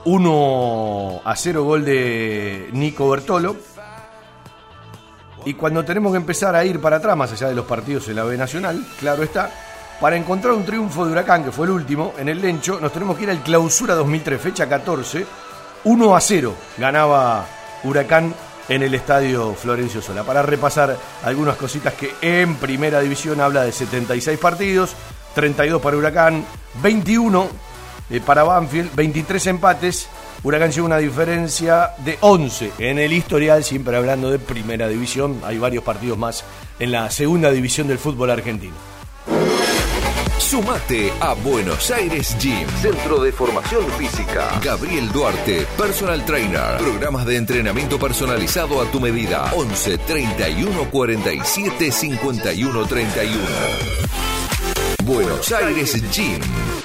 1 0.06 1.22
a 1.26 1.36
0 1.36 1.64
gol 1.66 1.84
de 1.84 2.70
Nico 2.72 3.10
Bertolo. 3.10 3.58
Y 5.44 5.54
cuando 5.54 5.84
tenemos 5.84 6.14
que 6.14 6.18
empezar 6.18 6.56
a 6.56 6.64
ir 6.64 6.80
para 6.80 6.98
atrás, 6.98 7.18
más 7.18 7.32
allá 7.34 7.50
de 7.50 7.56
los 7.56 7.66
partidos 7.66 8.08
en 8.08 8.16
la 8.16 8.24
B 8.24 8.38
Nacional, 8.38 8.86
claro 9.00 9.24
está, 9.24 9.52
para 10.00 10.16
encontrar 10.16 10.54
un 10.54 10.66
triunfo 10.66 11.06
de 11.06 11.12
Huracán, 11.12 11.44
que 11.44 11.52
fue 11.52 11.66
el 11.66 11.74
último, 11.74 12.14
en 12.18 12.30
el 12.30 12.42
Lencho, 12.42 12.80
nos 12.80 12.94
tenemos 12.94 13.18
que 13.18 13.24
ir 13.24 13.30
al 13.30 13.44
Clausura 13.44 13.96
2003, 13.96 14.40
fecha 14.40 14.70
14. 14.70 15.26
1 15.84 16.16
a 16.16 16.22
0 16.22 16.54
ganaba 16.78 17.46
Huracán 17.84 18.34
en 18.70 18.84
el 18.84 18.94
estadio 18.94 19.54
Florencio 19.54 20.02
Sola. 20.02 20.24
Para 20.24 20.42
repasar 20.42 20.98
algunas 21.24 21.56
cositas 21.56 21.94
que 21.94 22.14
en 22.22 22.56
primera 22.56 23.00
división 23.02 23.42
habla 23.42 23.64
de 23.64 23.72
76 23.72 24.40
partidos, 24.40 24.96
32 25.36 25.82
para 25.82 25.98
Huracán, 25.98 26.46
21 26.82 27.48
eh, 28.10 28.22
para 28.26 28.44
Banfield, 28.44 28.96
23 28.96 29.48
empates. 29.48 30.08
Huracán 30.44 30.72
lleva 30.72 30.86
una 30.86 30.98
diferencia 30.98 31.92
de 31.98 32.18
11 32.22 32.74
en 32.80 33.00
el 33.00 33.12
historial, 33.12 33.64
siempre 33.64 33.98
hablando 33.98 34.30
de 34.30 34.40
primera 34.40 34.88
división. 34.88 35.42
Hay 35.44 35.58
varios 35.58 35.84
partidos 35.84 36.18
más 36.18 36.44
en 36.80 36.92
la 36.92 37.10
segunda 37.10 37.52
división 37.52 37.88
del 37.88 37.98
fútbol 37.98 38.30
argentino. 38.30 38.97
Sumate 40.48 41.12
a 41.20 41.34
Buenos 41.34 41.92
Aires 41.92 42.38
Gym, 42.40 42.66
Centro 42.82 43.22
de 43.22 43.34
Formación 43.34 43.86
Física. 43.98 44.58
Gabriel 44.64 45.12
Duarte, 45.12 45.68
Personal 45.78 46.24
Trainer. 46.24 46.78
Programas 46.78 47.26
de 47.26 47.36
entrenamiento 47.36 48.00
personalizado 48.00 48.82
a 48.82 48.90
tu 48.90 49.02
medida. 49.02 49.52
11 49.54 49.98
31 49.98 50.90
47 50.90 51.92
51 51.92 52.86
31. 52.86 53.44
Buenos 55.04 55.52
Aires 55.52 56.02
Gym. 56.14 56.40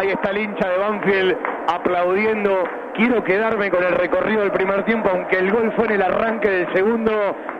Ahí 0.00 0.08
está 0.08 0.30
el 0.30 0.38
hincha 0.38 0.66
de 0.66 0.78
Banfield 0.78 1.36
aplaudiendo. 1.68 2.64
Quiero 2.94 3.22
quedarme 3.22 3.70
con 3.70 3.84
el 3.84 3.92
recorrido 3.92 4.40
del 4.40 4.50
primer 4.50 4.82
tiempo, 4.86 5.10
aunque 5.12 5.36
el 5.36 5.52
gol 5.52 5.70
fue 5.76 5.84
en 5.88 5.92
el 5.92 6.02
arranque 6.02 6.48
del 6.48 6.72
segundo. 6.72 7.12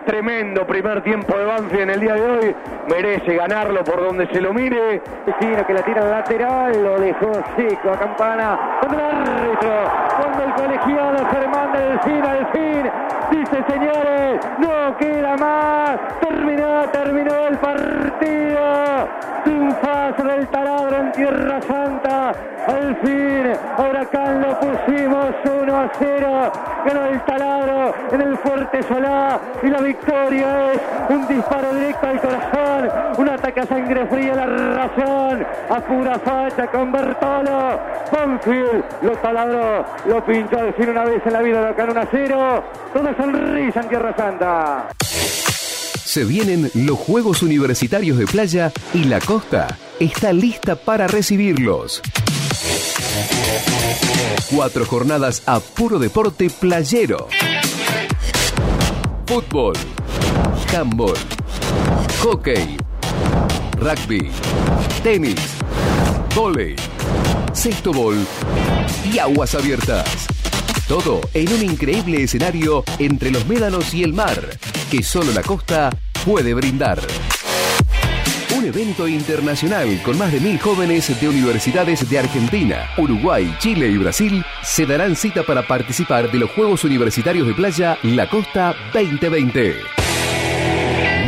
Tremendo 0.06 0.66
primer 0.66 1.02
tiempo 1.02 1.36
de 1.36 1.44
Banfield 1.44 1.82
en 1.82 1.90
el 1.90 2.00
día 2.00 2.14
de 2.14 2.22
hoy. 2.22 2.56
Merece 2.88 3.36
ganarlo 3.36 3.84
por 3.84 4.00
donde 4.00 4.26
se 4.28 4.40
lo 4.40 4.54
mire. 4.54 5.02
Vecino 5.26 5.66
que 5.66 5.74
la 5.74 5.82
tira 5.82 6.02
lateral, 6.02 6.82
lo 6.82 6.98
dejó 6.98 7.30
seco 7.58 7.90
a 7.90 7.98
Campana. 7.98 8.78
Cuando 8.80 8.98
el 8.98 9.04
árbitro, 9.04 9.70
cuando 10.18 10.44
el 10.44 10.52
colegiado 10.54 11.26
Germán 11.26 11.72
Delfín 11.74 12.24
al 12.24 12.46
fin. 12.52 12.90
Dice 13.32 13.64
señores, 13.68 14.40
no 14.58 14.96
queda 14.96 15.36
más. 15.36 15.98
Terminó, 16.30 16.88
terminó 16.92 17.48
el 17.48 17.58
partido. 17.58 19.08
Triunfazo 19.42 20.22
del 20.22 20.46
taladro 20.46 20.96
en 20.96 21.12
Tierra 21.12 21.60
Santa. 21.62 22.32
Al 22.68 22.96
fin, 23.02 23.52
Huracán 23.76 24.40
lo 24.40 24.60
pusimos 24.60 25.34
1 25.44 25.76
a 25.76 25.90
0. 25.98 26.52
Ganó 26.86 27.06
el 27.06 27.20
taladro 27.22 27.94
en 28.12 28.20
el 28.20 28.38
Fuerte 28.38 28.82
Solá. 28.84 29.40
Y 29.60 29.66
la 29.70 29.78
victoria 29.80 30.72
es 30.72 30.80
un 31.08 31.26
disparo 31.26 31.74
directo 31.74 32.06
al 32.06 32.20
corazón. 32.20 32.90
Un 33.18 33.28
ataque 33.28 33.60
a 33.60 33.66
sangre 33.66 34.06
fría, 34.06 34.34
la 34.36 34.46
razón. 34.46 35.46
A 35.68 35.80
pura 35.80 36.18
facha 36.20 36.68
con 36.68 36.92
Bertolo. 36.92 37.80
Banfield 38.12 38.84
lo 39.02 39.12
taladró, 39.16 39.84
lo 40.06 40.24
pinchó 40.24 40.60
al 40.60 40.74
fin 40.74 40.90
una 40.90 41.04
vez 41.04 41.22
en 41.26 41.32
la 41.32 41.42
vida, 41.42 41.72
ganó 41.76 41.92
1 41.92 42.00
a 42.00 42.06
0. 42.08 42.64
Toda 42.92 43.16
sonrisa 43.16 43.80
en 43.80 43.88
Tierra 43.88 44.14
Santa. 44.16 44.86
Se 46.10 46.24
vienen 46.24 46.68
los 46.74 46.98
Juegos 46.98 47.40
Universitarios 47.40 48.18
de 48.18 48.26
Playa 48.26 48.72
y 48.92 49.04
la 49.04 49.20
costa 49.20 49.78
está 50.00 50.32
lista 50.32 50.74
para 50.74 51.06
recibirlos. 51.06 52.02
Cuatro 54.50 54.84
jornadas 54.86 55.44
a 55.46 55.60
puro 55.60 56.00
deporte 56.00 56.50
playero. 56.50 57.28
Fútbol, 59.24 59.74
handball, 60.74 61.14
hockey, 62.24 62.76
rugby, 63.78 64.32
tenis, 65.04 65.38
volei, 66.34 66.74
sexto 67.52 67.92
bol 67.92 68.16
y 69.04 69.20
aguas 69.20 69.54
abiertas. 69.54 70.26
Todo 70.90 71.20
en 71.34 71.52
un 71.52 71.62
increíble 71.62 72.24
escenario 72.24 72.82
entre 72.98 73.30
los 73.30 73.46
médanos 73.46 73.94
y 73.94 74.02
el 74.02 74.12
mar, 74.12 74.40
que 74.90 75.04
solo 75.04 75.30
la 75.30 75.40
costa 75.40 75.88
puede 76.26 76.52
brindar. 76.52 76.98
Un 78.56 78.64
evento 78.64 79.06
internacional 79.06 80.02
con 80.02 80.18
más 80.18 80.32
de 80.32 80.40
mil 80.40 80.58
jóvenes 80.58 81.20
de 81.20 81.28
universidades 81.28 82.10
de 82.10 82.18
Argentina, 82.18 82.90
Uruguay, 82.98 83.54
Chile 83.60 83.86
y 83.86 83.98
Brasil 83.98 84.44
se 84.64 84.84
darán 84.84 85.14
cita 85.14 85.44
para 85.44 85.64
participar 85.64 86.28
de 86.32 86.38
los 86.38 86.50
Juegos 86.50 86.82
Universitarios 86.82 87.46
de 87.46 87.54
Playa 87.54 87.96
La 88.02 88.28
Costa 88.28 88.74
2020. 88.92 89.76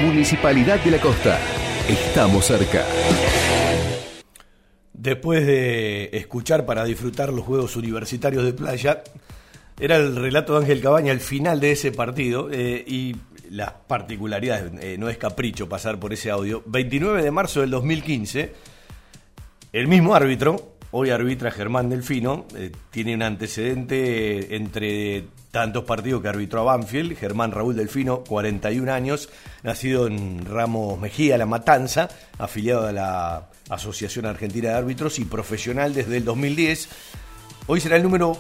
Municipalidad 0.05 0.81
de 0.81 0.91
la 0.91 0.99
Costa. 1.01 1.39
Estamos 1.89 2.47
cerca. 2.47 2.85
Después 4.93 5.47
de 5.47 6.11
escuchar 6.15 6.67
para 6.67 6.85
disfrutar 6.85 7.33
los 7.33 7.45
Juegos 7.45 7.77
Universitarios 7.77 8.45
de 8.45 8.55
Playa, 8.55 9.05
era 9.81 9.97
el 9.97 10.17
relato 10.17 10.53
de 10.53 10.61
Ángel 10.61 10.81
Cabaña 10.81 11.13
al 11.13 11.21
final 11.21 11.61
de 11.61 11.73
ese 11.73 11.93
partido 11.93 12.49
eh, 12.51 12.85
y 12.87 13.17
las 13.51 13.71
particularidades, 13.71 14.73
eh, 14.81 14.97
no 14.99 15.09
es 15.09 15.19
capricho 15.19 15.69
pasar 15.69 16.01
por 16.01 16.13
ese 16.13 16.31
audio. 16.31 16.63
29 16.67 17.23
de 17.23 17.31
marzo 17.31 17.61
del 17.61 17.71
2015, 17.71 18.53
el 19.73 19.89
mismo 19.89 20.15
árbitro, 20.15 20.77
hoy 20.91 21.11
arbitra 21.11 21.51
Germán 21.51 21.91
Delfino, 21.91 22.47
eh, 22.57 22.73
tiene 22.91 23.15
un 23.15 23.23
antecedente 23.23 24.57
entre 24.57 25.25
tantos 25.51 25.85
partidos 25.85 26.23
que 26.23 26.29
arbitró 26.29 26.61
a 26.61 26.77
Banfield, 26.77 27.17
Germán 27.19 27.53
Raúl 27.53 27.77
Delfino, 27.77 28.25
41 28.25 28.91
años, 28.91 29.29
nacido 29.63 30.07
en 30.07 30.47
Ramos 30.47 30.99
Mejía, 30.99 31.37
La 31.37 31.45
Matanza, 31.47 32.09
afiliado 32.39 32.87
a 32.87 32.93
la 32.93 33.49
Asociación 33.69 34.25
Argentina 34.25 34.71
de 34.71 34.77
Árbitros 34.77 35.19
y 35.19 35.27
profesional 35.27 35.93
desde 35.93 36.17
el 36.17 36.25
2010. 36.25 36.89
Hoy 37.67 37.81
será 37.81 37.97
el 37.97 38.03
número 38.03 38.39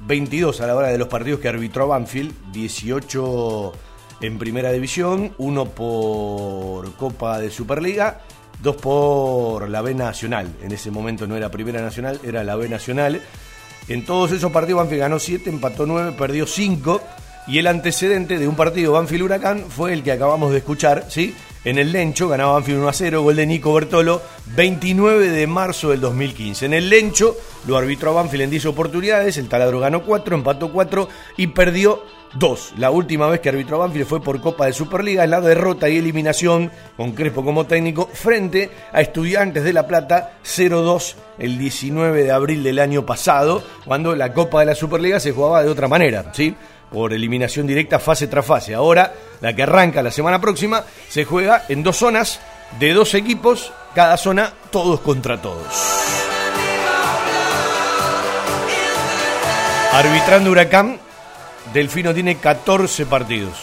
22 0.00 0.60
a 0.60 0.66
la 0.66 0.74
hora 0.74 0.88
de 0.88 0.98
los 0.98 1.08
partidos 1.08 1.40
que 1.40 1.48
arbitró 1.48 1.88
Banfield, 1.88 2.52
18 2.52 3.72
en 4.20 4.38
primera 4.38 4.72
división, 4.72 5.34
uno 5.38 5.66
por 5.66 6.94
Copa 6.94 7.38
de 7.38 7.50
Superliga, 7.50 8.20
dos 8.62 8.76
por 8.76 9.68
la 9.68 9.82
B 9.82 9.94
Nacional. 9.94 10.54
En 10.62 10.72
ese 10.72 10.90
momento 10.90 11.26
no 11.26 11.36
era 11.36 11.50
Primera 11.50 11.80
Nacional, 11.80 12.20
era 12.24 12.44
la 12.44 12.56
B 12.56 12.68
Nacional. 12.68 13.20
En 13.88 14.04
todos 14.04 14.32
esos 14.32 14.50
partidos 14.52 14.80
Banfield 14.80 15.00
ganó 15.00 15.18
7, 15.18 15.50
empató 15.50 15.86
9, 15.86 16.12
perdió 16.18 16.46
5. 16.46 17.00
Y 17.48 17.58
el 17.58 17.68
antecedente 17.68 18.38
de 18.38 18.48
un 18.48 18.56
partido 18.56 18.92
Banfield 18.92 19.22
Huracán 19.22 19.64
fue 19.68 19.92
el 19.92 20.02
que 20.02 20.12
acabamos 20.12 20.50
de 20.50 20.58
escuchar, 20.58 21.06
¿sí? 21.08 21.34
En 21.66 21.80
el 21.80 21.90
Lencho 21.90 22.28
ganaba 22.28 22.52
Banfield 22.52 22.78
1 22.78 22.88
a 22.88 22.92
0, 22.92 23.22
gol 23.22 23.34
de 23.34 23.44
Nico 23.44 23.74
Bertolo, 23.74 24.22
29 24.54 25.30
de 25.30 25.48
marzo 25.48 25.90
del 25.90 26.00
2015. 26.00 26.66
En 26.66 26.74
el 26.74 26.88
Lencho 26.88 27.36
lo 27.66 27.76
arbitró 27.76 28.10
a 28.10 28.22
Banfield 28.22 28.44
en 28.44 28.50
10 28.50 28.66
oportunidades, 28.66 29.36
el 29.36 29.48
taladro 29.48 29.80
ganó 29.80 30.04
4, 30.04 30.36
empató 30.36 30.70
4 30.70 31.08
y 31.36 31.48
perdió 31.48 32.04
2. 32.34 32.74
La 32.78 32.92
última 32.92 33.26
vez 33.26 33.40
que 33.40 33.48
arbitró 33.48 33.78
a 33.78 33.86
Banfield 33.86 34.06
fue 34.06 34.22
por 34.22 34.40
Copa 34.40 34.66
de 34.66 34.74
Superliga, 34.74 35.24
en 35.24 35.30
la 35.30 35.40
derrota 35.40 35.88
y 35.88 35.96
eliminación, 35.96 36.70
con 36.96 37.10
Crespo 37.10 37.44
como 37.44 37.66
técnico, 37.66 38.08
frente 38.12 38.70
a 38.92 39.00
Estudiantes 39.00 39.64
de 39.64 39.72
La 39.72 39.88
Plata 39.88 40.38
0-2 40.44 41.14
el 41.40 41.58
19 41.58 42.22
de 42.22 42.30
abril 42.30 42.62
del 42.62 42.78
año 42.78 43.04
pasado, 43.04 43.60
cuando 43.84 44.14
la 44.14 44.32
Copa 44.32 44.60
de 44.60 44.66
la 44.66 44.76
Superliga 44.76 45.18
se 45.18 45.32
jugaba 45.32 45.64
de 45.64 45.70
otra 45.70 45.88
manera, 45.88 46.30
¿sí? 46.32 46.54
Por 46.90 47.12
eliminación 47.12 47.66
directa 47.66 47.98
fase 47.98 48.26
tras 48.26 48.46
fase. 48.46 48.74
Ahora, 48.74 49.12
la 49.40 49.54
que 49.54 49.62
arranca 49.62 50.02
la 50.02 50.10
semana 50.10 50.40
próxima, 50.40 50.84
se 51.08 51.24
juega 51.24 51.64
en 51.68 51.82
dos 51.82 51.96
zonas 51.96 52.40
de 52.78 52.92
dos 52.92 53.14
equipos, 53.14 53.72
cada 53.94 54.16
zona 54.16 54.52
todos 54.70 55.00
contra 55.00 55.40
todos. 55.40 55.66
Arbitrando 59.92 60.50
Huracán, 60.50 60.98
Delfino 61.72 62.12
tiene 62.12 62.36
14 62.36 63.06
partidos. 63.06 63.54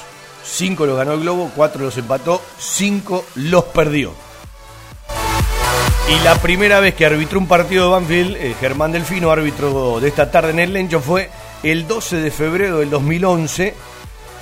5 0.43 0.85
los 0.85 0.97
ganó 0.97 1.13
el 1.13 1.21
Globo, 1.21 1.51
4 1.55 1.83
los 1.83 1.97
empató, 1.97 2.41
5 2.57 3.25
los 3.35 3.63
perdió. 3.65 4.13
Y 6.09 6.23
la 6.23 6.35
primera 6.35 6.79
vez 6.79 6.95
que 6.95 7.05
arbitró 7.05 7.39
un 7.39 7.47
partido 7.47 7.85
de 7.85 7.91
Banfield, 7.91 8.35
eh, 8.35 8.55
Germán 8.59 8.91
Delfino, 8.91 9.31
árbitro 9.31 9.99
de 10.01 10.09
esta 10.09 10.29
tarde 10.31 10.49
en 10.49 10.59
el 10.59 10.73
Lencho, 10.73 10.99
fue 10.99 11.29
el 11.63 11.87
12 11.87 12.17
de 12.17 12.29
febrero 12.29 12.79
del 12.79 12.89
2011, 12.89 13.73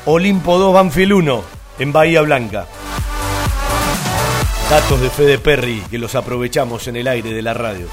Olimpo 0.06 0.58
2, 0.58 0.74
Banfield 0.74 1.14
1, 1.14 1.44
en 1.78 1.94
Bahía 1.94 2.22
Blanca. 2.22 2.68
Datos 4.70 5.00
de 5.00 5.10
Fede 5.12 5.38
Perry 5.38 5.84
que 5.92 6.00
los 6.00 6.16
aprovechamos 6.16 6.88
en 6.88 6.96
el 6.96 7.08
aire 7.08 7.32
de 7.32 7.42
la 7.44 7.54
radio. 7.54 7.88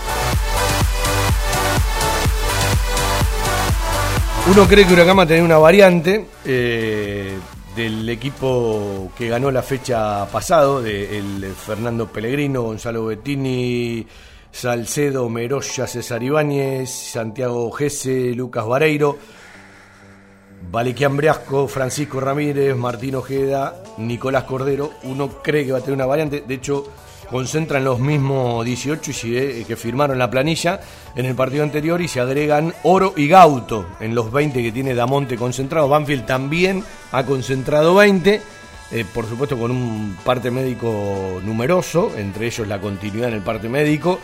Uno 4.50 4.66
cree 4.66 4.86
que 4.86 4.94
Huracán 4.94 5.18
va 5.18 5.24
a 5.24 5.26
tener 5.26 5.42
una 5.42 5.58
variante 5.58 6.26
eh, 6.46 7.36
del 7.76 8.08
equipo 8.08 9.12
que 9.18 9.28
ganó 9.28 9.50
la 9.50 9.62
fecha 9.62 10.26
pasado, 10.32 10.80
de 10.80 11.18
el 11.18 11.54
Fernando 11.54 12.06
Pellegrino, 12.10 12.62
Gonzalo 12.62 13.04
Bettini, 13.04 14.06
Salcedo, 14.50 15.28
Meroya, 15.28 15.86
César 15.86 16.22
Ibáñez, 16.22 16.90
Santiago 16.90 17.70
Gese, 17.70 18.34
Lucas 18.34 18.66
Vareiro, 18.66 19.18
Valequian 20.70 21.16
Briasco, 21.16 21.68
Francisco 21.68 22.20
Ramírez, 22.20 22.76
Martín 22.76 23.14
Ojeda, 23.14 23.82
Nicolás 23.98 24.44
Cordero. 24.44 24.92
Uno 25.04 25.28
cree 25.42 25.64
que 25.64 25.72
va 25.72 25.78
a 25.78 25.80
tener 25.80 25.94
una 25.94 26.06
variante, 26.06 26.44
de 26.46 26.54
hecho 26.54 26.84
concentran 27.30 27.84
los 27.84 28.00
mismos 28.00 28.64
18 28.64 29.10
y 29.26 29.64
que 29.64 29.76
firmaron 29.76 30.18
la 30.18 30.30
planilla 30.30 30.80
en 31.14 31.26
el 31.26 31.34
partido 31.34 31.62
anterior 31.62 32.00
y 32.00 32.08
se 32.08 32.20
agregan 32.20 32.72
Oro 32.84 33.12
y 33.16 33.28
Gauto 33.28 33.86
en 34.00 34.14
los 34.14 34.32
20 34.32 34.62
que 34.62 34.72
tiene 34.72 34.94
Damonte 34.94 35.36
concentrado. 35.36 35.88
Banfield 35.88 36.26
también 36.26 36.82
ha 37.12 37.24
concentrado 37.24 37.94
20. 37.94 38.40
Eh, 38.90 39.04
por 39.12 39.26
supuesto 39.26 39.58
con 39.58 39.70
un 39.70 40.16
parte 40.24 40.50
médico 40.50 41.40
numeroso, 41.44 42.12
entre 42.16 42.46
ellos 42.46 42.66
la 42.66 42.80
continuidad 42.80 43.28
en 43.28 43.34
el 43.34 43.42
parte 43.42 43.68
médico 43.68 44.18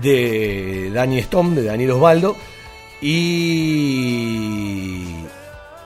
de 0.00 0.90
Dani 0.92 1.18
Stom, 1.18 1.54
de 1.54 1.64
Daniel 1.64 1.92
Osvaldo, 1.92 2.36
y 3.02 5.04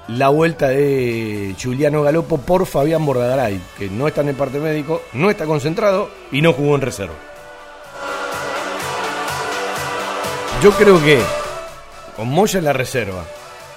la 0.07 0.29
vuelta 0.29 0.69
de 0.69 1.57
Juliano 1.61 2.03
Galopo 2.03 2.39
por 2.39 2.67
Fabián 2.67 3.05
Bordagaray, 3.05 3.61
que 3.77 3.89
no 3.89 4.07
está 4.07 4.21
en 4.21 4.29
el 4.29 4.37
parte 4.37 4.61
médico, 4.61 5.03
no 5.13 5.29
está 5.29 5.45
concentrado 5.45 6.09
y 6.31 6.41
no 6.41 6.53
jugó 6.53 6.77
en 6.77 6.83
reserva. 6.83 7.15
Yo 10.63 10.71
creo 10.73 11.03
que 11.03 11.19
con 12.17 12.29
Moya 12.29 12.59
en 12.59 12.65
la 12.65 12.73
reserva, 12.73 13.25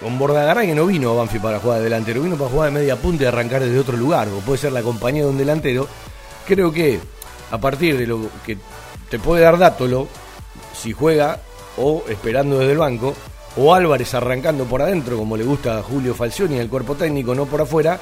con 0.03 0.19
Bordagaray 0.19 0.67
que 0.67 0.75
no 0.75 0.85
vino 0.85 1.11
a 1.11 1.15
Banfi 1.15 1.39
para 1.39 1.59
jugar 1.59 1.77
de 1.77 1.85
delantero, 1.85 2.21
vino 2.21 2.35
para 2.35 2.49
jugar 2.49 2.71
de 2.71 2.79
media 2.79 2.97
punta 2.97 3.23
y 3.23 3.27
arrancar 3.27 3.63
desde 3.63 3.79
otro 3.79 3.95
lugar, 3.95 4.27
o 4.27 4.39
puede 4.39 4.57
ser 4.57 4.73
la 4.73 4.83
compañía 4.83 5.23
de 5.23 5.29
un 5.29 5.37
delantero, 5.37 5.87
creo 6.45 6.71
que 6.71 6.99
a 7.49 7.57
partir 7.57 7.97
de 7.97 8.05
lo 8.05 8.19
que 8.45 8.57
te 9.09 9.17
puede 9.17 9.43
dar 9.43 9.57
Dátolo, 9.57 10.07
si 10.75 10.91
juega 10.91 11.39
o 11.77 12.03
esperando 12.09 12.59
desde 12.59 12.73
el 12.73 12.77
banco, 12.77 13.15
o 13.55 13.73
Álvarez 13.73 14.13
arrancando 14.13 14.65
por 14.65 14.81
adentro, 14.81 15.17
como 15.17 15.37
le 15.37 15.43
gusta 15.43 15.77
a 15.77 15.83
Julio 15.83 16.13
Falcioni, 16.13 16.57
el 16.57 16.69
cuerpo 16.69 16.95
técnico, 16.95 17.33
no 17.33 17.45
por 17.45 17.61
afuera, 17.61 17.99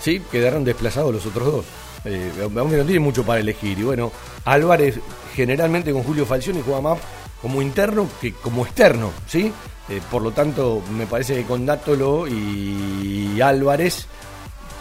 sí, 0.00 0.22
quedaron 0.32 0.64
desplazados 0.64 1.14
los 1.14 1.26
otros 1.26 1.52
dos. 1.52 1.64
Eh, 2.04 2.32
no 2.50 2.66
tiene 2.66 3.00
mucho 3.00 3.24
para 3.24 3.40
elegir. 3.40 3.78
Y 3.78 3.82
bueno, 3.82 4.12
Álvarez 4.44 4.98
generalmente 5.34 5.92
con 5.92 6.02
Julio 6.02 6.26
Falcioni 6.26 6.62
juega 6.64 6.80
más 6.80 6.98
como 7.40 7.62
interno 7.62 8.08
que 8.20 8.32
como 8.32 8.64
externo, 8.64 9.10
¿sí? 9.26 9.52
Eh, 9.88 10.00
por 10.10 10.22
lo 10.22 10.30
tanto, 10.30 10.82
me 10.90 11.06
parece 11.06 11.34
que 11.34 11.44
con 11.44 11.66
Dátolo 11.66 12.26
y 12.26 13.40
Álvarez 13.40 14.06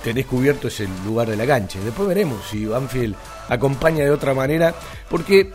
tenés 0.04 0.26
cubierto 0.26 0.68
ese 0.68 0.88
lugar 1.06 1.30
de 1.30 1.38
la 1.38 1.48
cancha. 1.48 1.80
Después 1.80 2.08
veremos 2.08 2.44
si 2.50 2.66
Banfield 2.66 3.16
acompaña 3.50 4.04
de 4.04 4.12
otra 4.12 4.34
manera, 4.34 4.74
porque 5.10 5.40
eh, 5.42 5.52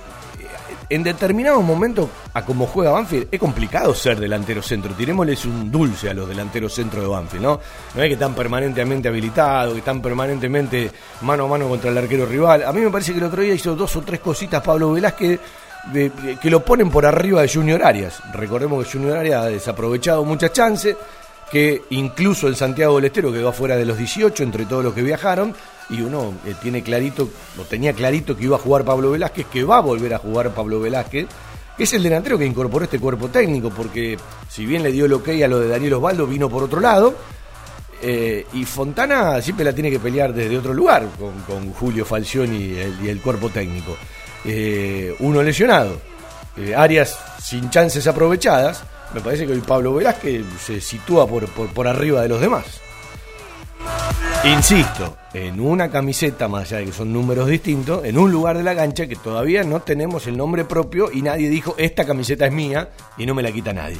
en 0.89 1.03
determinado 1.03 1.61
momento, 1.61 2.09
a 2.33 2.45
como 2.45 2.67
juega 2.67 2.91
Banfield, 2.91 3.29
es 3.31 3.39
complicado 3.39 3.95
ser 3.95 4.19
delantero 4.19 4.63
centro. 4.63 4.95
Tirémosles 4.95 5.45
un 5.45 5.71
dulce 5.71 6.09
a 6.09 6.15
los 6.15 6.29
delanteros 6.29 6.75
centro 6.75 7.03
de 7.03 7.07
Banfield, 7.07 7.43
¿no? 7.43 7.61
No 7.95 8.03
es 8.03 8.09
que 8.09 8.15
están 8.15 8.35
permanentemente 8.35 9.09
habilitados, 9.09 9.75
que 9.75 9.81
están 9.81 10.01
permanentemente 10.01 10.91
mano 11.21 11.45
a 11.45 11.49
mano 11.49 11.69
contra 11.69 11.91
el 11.91 11.99
arquero 11.99 12.25
rival. 12.25 12.65
A 12.65 12.73
mí 12.73 12.81
me 12.81 12.91
parece 12.91 13.13
que 13.13 13.19
el 13.19 13.25
otro 13.25 13.43
día 13.43 13.55
hizo 13.55 13.77
dos 13.77 13.95
o 13.97 14.03
tres 14.03 14.21
cositas 14.21 14.63
Pablo 14.63 14.93
Velázquez 14.93 15.39
que 15.93 16.51
lo 16.51 16.65
ponen 16.65 16.91
por 16.91 17.07
arriba 17.07 17.43
de 17.43 17.49
Junior 17.49 17.83
Arias. 17.83 18.21
Recordemos 18.33 18.85
que 18.85 18.93
Junior 18.93 19.17
Arias 19.17 19.45
ha 19.45 19.49
desaprovechado 19.49 20.25
muchas 20.25 20.53
chances, 20.53 20.97
que 21.51 21.83
incluso 21.91 22.47
el 22.49 22.57
Santiago 22.57 22.97
del 22.97 23.07
Estero 23.07 23.33
quedó 23.33 23.49
afuera 23.49 23.77
de 23.77 23.87
los 23.87 23.97
18 23.97 24.43
entre 24.43 24.67
todos 24.67 24.85
los 24.85 24.95
que 24.95 25.03
viajaron, 25.03 25.55
y 25.91 26.03
uno 26.03 26.35
eh, 26.45 26.55
tiene 26.61 26.83
clarito, 26.83 27.31
o 27.59 27.63
tenía 27.63 27.93
clarito 27.93 28.37
que 28.37 28.45
iba 28.45 28.57
a 28.57 28.61
jugar 28.61 28.85
Pablo 28.85 29.11
Velázquez, 29.11 29.47
que 29.47 29.65
va 29.65 29.79
a 29.79 29.81
volver 29.81 30.13
a 30.15 30.19
jugar 30.19 30.51
Pablo 30.51 30.81
Velázquez, 30.81 31.27
que 31.77 31.85
es 31.85 31.93
el 31.95 32.03
delantero 32.03 32.37
que 32.37 32.45
incorporó 32.45 32.85
este 32.85 32.99
cuerpo 32.99 33.29
técnico, 33.29 33.71
porque 33.71 34.19
si 34.49 34.67
bien 34.67 34.83
le 34.83 34.93
dio 34.93 35.07
el 35.07 35.13
ok 35.15 35.29
a 35.43 35.49
lo 35.49 35.61
de 35.61 35.69
Daniel 35.69 35.95
Osvaldo, 35.95 36.27
vino 36.27 36.51
por 36.51 36.65
otro 36.65 36.81
lado. 36.81 37.15
Eh, 38.01 38.47
y 38.53 38.65
Fontana 38.65 39.43
siempre 39.43 39.65
la 39.65 39.73
tiene 39.73 39.91
que 39.91 39.99
pelear 39.99 40.33
desde 40.33 40.57
otro 40.57 40.73
lugar 40.73 41.09
con, 41.47 41.73
Julio 41.73 42.05
Falcioni 42.05 42.77
y 43.03 43.09
el 43.09 43.21
cuerpo 43.21 43.49
técnico. 43.49 43.97
Eh, 44.45 45.15
uno 45.21 45.43
lesionado, 45.43 46.01
eh, 46.57 46.75
áreas 46.75 47.19
sin 47.43 47.71
chances 47.71 48.07
aprovechadas, 48.07 48.83
me 49.15 49.21
parece 49.21 49.47
que 49.47 49.53
hoy 49.53 49.61
Pablo 49.61 49.95
Velázquez 49.95 50.45
se 50.61 50.81
sitúa 50.81 51.27
por, 51.27 51.49
por, 51.49 51.89
arriba 51.89 52.23
de 52.23 52.29
los 52.29 52.41
demás. 52.41 52.81
Insisto, 54.45 55.17
en 55.35 55.61
una 55.61 55.91
camiseta, 55.91 56.47
más 56.47 56.65
allá 56.69 56.79
de 56.79 56.87
que 56.87 56.93
son 56.93 57.13
números 57.13 57.49
distintos, 57.49 58.05
en 58.05 58.19
un 58.19 58.31
lugar 58.31 58.57
de 58.57 58.63
la 58.63 58.77
cancha 58.77 59.07
que 59.07 59.17
todavía 59.17 59.65
no 59.65 59.81
tenemos 59.81 60.27
el 60.27 60.37
nombre 60.37 60.65
propio 60.65 61.11
y 61.13 61.23
nadie 61.23 61.49
dijo, 61.49 61.75
esta 61.79 62.05
camiseta 62.05 62.47
es 62.47 62.53
mía 62.53 62.91
y 63.17 63.27
no 63.27 63.35
me 63.35 63.43
la 63.43 63.51
quita 63.51 63.73
nadie. 63.73 63.99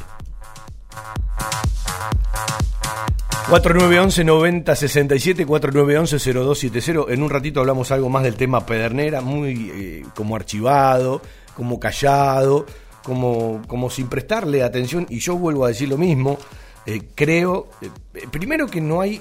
4911 3.49 4.23
9067 4.25 5.45
4911 5.45 6.33
0270. 6.33 7.11
En 7.11 7.23
un 7.23 7.31
ratito 7.31 7.59
hablamos 7.59 7.89
algo 7.91 8.07
más 8.07 8.21
del 8.21 8.35
tema 8.35 8.63
Pedernera, 8.63 9.21
muy 9.21 9.71
eh, 9.73 10.05
como 10.13 10.35
archivado, 10.35 11.19
como 11.55 11.79
callado, 11.79 12.67
como, 13.03 13.63
como 13.67 13.89
sin 13.89 14.07
prestarle 14.07 14.61
atención. 14.61 15.07
Y 15.09 15.17
yo 15.19 15.35
vuelvo 15.35 15.65
a 15.65 15.69
decir 15.69 15.89
lo 15.89 15.97
mismo. 15.97 16.37
Eh, 16.85 17.07
creo, 17.15 17.69
eh, 17.81 17.89
primero 18.29 18.67
que 18.67 18.81
no 18.81 19.01
hay 19.01 19.19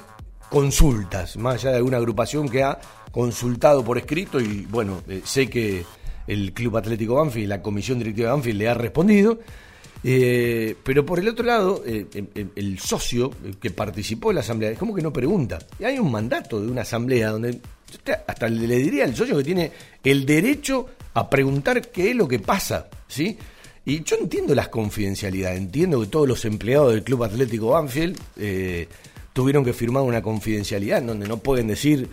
consultas, 0.50 1.38
más 1.38 1.54
allá 1.54 1.70
de 1.70 1.76
alguna 1.78 1.96
agrupación 1.96 2.50
que 2.50 2.62
ha 2.62 2.78
consultado 3.10 3.82
por 3.82 3.96
escrito. 3.96 4.38
Y 4.40 4.66
bueno, 4.66 5.02
sé 5.24 5.48
que 5.48 5.86
el 6.26 6.52
Club 6.52 6.76
Atlético 6.76 7.14
Banfield, 7.14 7.48
la 7.48 7.62
Comisión 7.62 7.98
Directiva 7.98 8.28
de 8.28 8.34
Banfield 8.34 8.58
le 8.58 8.68
ha 8.68 8.74
respondido. 8.74 9.38
Eh, 10.04 10.76
pero 10.84 11.04
por 11.04 11.18
el 11.18 11.28
otro 11.28 11.44
lado, 11.44 11.82
eh, 11.84 12.06
el, 12.54 12.78
socio 12.78 13.32
que 13.60 13.70
participó 13.70 14.30
en 14.30 14.36
la 14.36 14.40
asamblea 14.42 14.70
es 14.70 14.78
como 14.78 14.94
que 14.94 15.02
no 15.02 15.12
pregunta. 15.12 15.58
Y 15.78 15.84
hay 15.84 15.98
un 15.98 16.10
mandato 16.10 16.60
de 16.60 16.68
una 16.68 16.82
asamblea 16.82 17.30
donde 17.30 17.58
hasta 18.26 18.48
le 18.48 18.78
diría 18.78 19.04
al 19.04 19.16
socio 19.16 19.36
que 19.38 19.44
tiene 19.44 19.72
el 20.04 20.24
derecho 20.24 20.86
a 21.14 21.28
preguntar 21.28 21.88
qué 21.88 22.10
es 22.10 22.16
lo 22.16 22.28
que 22.28 22.38
pasa, 22.38 22.88
¿sí? 23.08 23.36
Y 23.84 24.04
yo 24.04 24.16
entiendo 24.20 24.54
las 24.54 24.68
confidencialidades, 24.68 25.58
entiendo 25.58 26.00
que 26.00 26.06
todos 26.08 26.28
los 26.28 26.44
empleados 26.44 26.92
del 26.92 27.02
Club 27.02 27.24
Atlético 27.24 27.70
Banfield 27.70 28.18
eh, 28.36 28.86
tuvieron 29.32 29.64
que 29.64 29.72
firmar 29.72 30.02
una 30.02 30.20
confidencialidad 30.20 30.98
en 30.98 31.06
donde 31.06 31.26
no 31.26 31.38
pueden 31.38 31.68
decir 31.68 32.08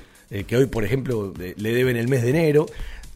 que 0.48 0.58
hoy, 0.58 0.66
por 0.66 0.84
ejemplo, 0.84 1.34
le 1.38 1.74
deben 1.74 1.98
el 1.98 2.08
mes 2.08 2.24
de 2.24 2.30
enero. 2.32 2.66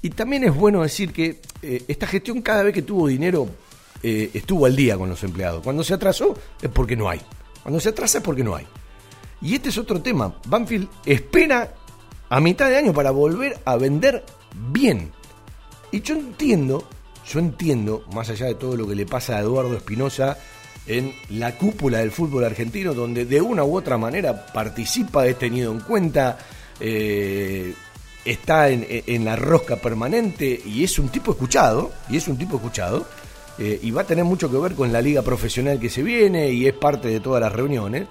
Y 0.01 0.12
también 0.12 0.43
es 0.43 0.55
bueno 0.55 0.84
decir 0.84 1.12
que 1.12 1.39
esta 1.62 2.05
gestión 2.05 2.41
cada 2.41 2.63
vez 2.63 2.73
que 2.73 2.84
tuvo 2.84 3.08
dinero 3.08 3.49
eh, 4.02 4.32
estuvo 4.34 4.66
al 4.66 4.76
día 4.76 4.98
con 4.98 5.10
los 5.10 5.24
empleados. 5.24 5.64
Cuando 5.64 5.84
se 5.84 5.94
atrasó 5.94 6.34
es 6.62 6.70
porque 6.70 6.96
no 6.96 7.10
hay. 7.10 7.22
Cuando 7.64 7.80
se 7.80 7.90
atrasa 7.90 8.20
es 8.20 8.24
porque 8.24 8.44
no 8.44 8.56
hay. 8.56 8.66
Y 9.42 9.56
este 9.56 9.70
es 9.70 9.78
otro 9.78 10.02
tema. 10.02 10.36
Banfield 10.48 10.88
espera 11.06 11.74
a 12.30 12.40
mitad 12.40 12.70
de 12.70 12.78
año 12.78 12.94
para 12.94 13.12
volver 13.12 13.60
a 13.66 13.76
vender 13.76 14.24
bien. 14.72 15.12
Y 15.92 16.02
yo 16.02 16.16
entiendo, 16.16 16.88
yo 17.28 17.40
entiendo, 17.40 18.06
más 18.14 18.30
allá 18.30 18.46
de 18.46 18.56
todo 18.56 18.76
lo 18.76 18.88
que 18.88 18.96
le 18.96 19.06
pasa 19.06 19.38
a 19.38 19.42
Eduardo 19.42 19.76
Espinosa 19.76 20.38
en 20.88 21.14
la 21.30 21.58
cúpula 21.58 22.00
del 22.00 22.12
fútbol 22.12 22.46
argentino, 22.46 22.94
donde 22.94 23.26
de 23.26 23.42
una 23.42 23.64
u 23.64 23.78
otra 23.78 23.98
manera 23.98 24.48
participa, 24.48 25.26
es 25.28 25.38
tenido 25.38 25.72
en 25.72 25.82
cuenta, 25.82 26.38
eh, 26.80 27.74
está 28.26 28.70
en, 28.70 28.86
en, 28.90 29.26
la 29.26 29.36
rosca 29.36 29.76
permanente 29.76 30.60
y 30.66 30.84
es 30.84 30.98
un 30.98 31.10
tipo 31.10 31.32
escuchado, 31.32 31.92
y 32.10 32.18
es 32.18 32.28
un 32.28 32.38
tipo 32.38 32.56
escuchado, 32.58 33.06
eh, 33.60 33.78
y 33.84 33.91
va 33.91 34.04
a 34.04 34.06
tener 34.06 34.24
mucho 34.24 34.50
que 34.50 34.58
ver 34.58 34.74
con 34.74 34.93
la 34.93 35.02
liga 35.02 35.22
profesional 35.22 35.78
que 35.82 35.89
se 35.89 36.02
viene 36.02 36.50
y 36.50 36.65
es 36.65 36.74
parte 36.74 37.10
de 37.10 37.19
todas 37.19 37.41
las 37.41 37.52
reuniones. 37.52 38.08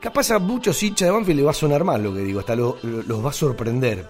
Capaz 0.00 0.30
a 0.30 0.38
muchos 0.38 0.82
hinchas 0.82 1.08
de 1.08 1.12
Banfield 1.12 1.40
le 1.40 1.44
va 1.44 1.50
a 1.50 1.54
sonar 1.54 1.84
mal 1.84 2.02
lo 2.02 2.14
que 2.14 2.20
digo, 2.20 2.40
hasta 2.40 2.56
los 2.56 2.76
va 2.82 3.28
a 3.28 3.34
sorprender. 3.34 4.08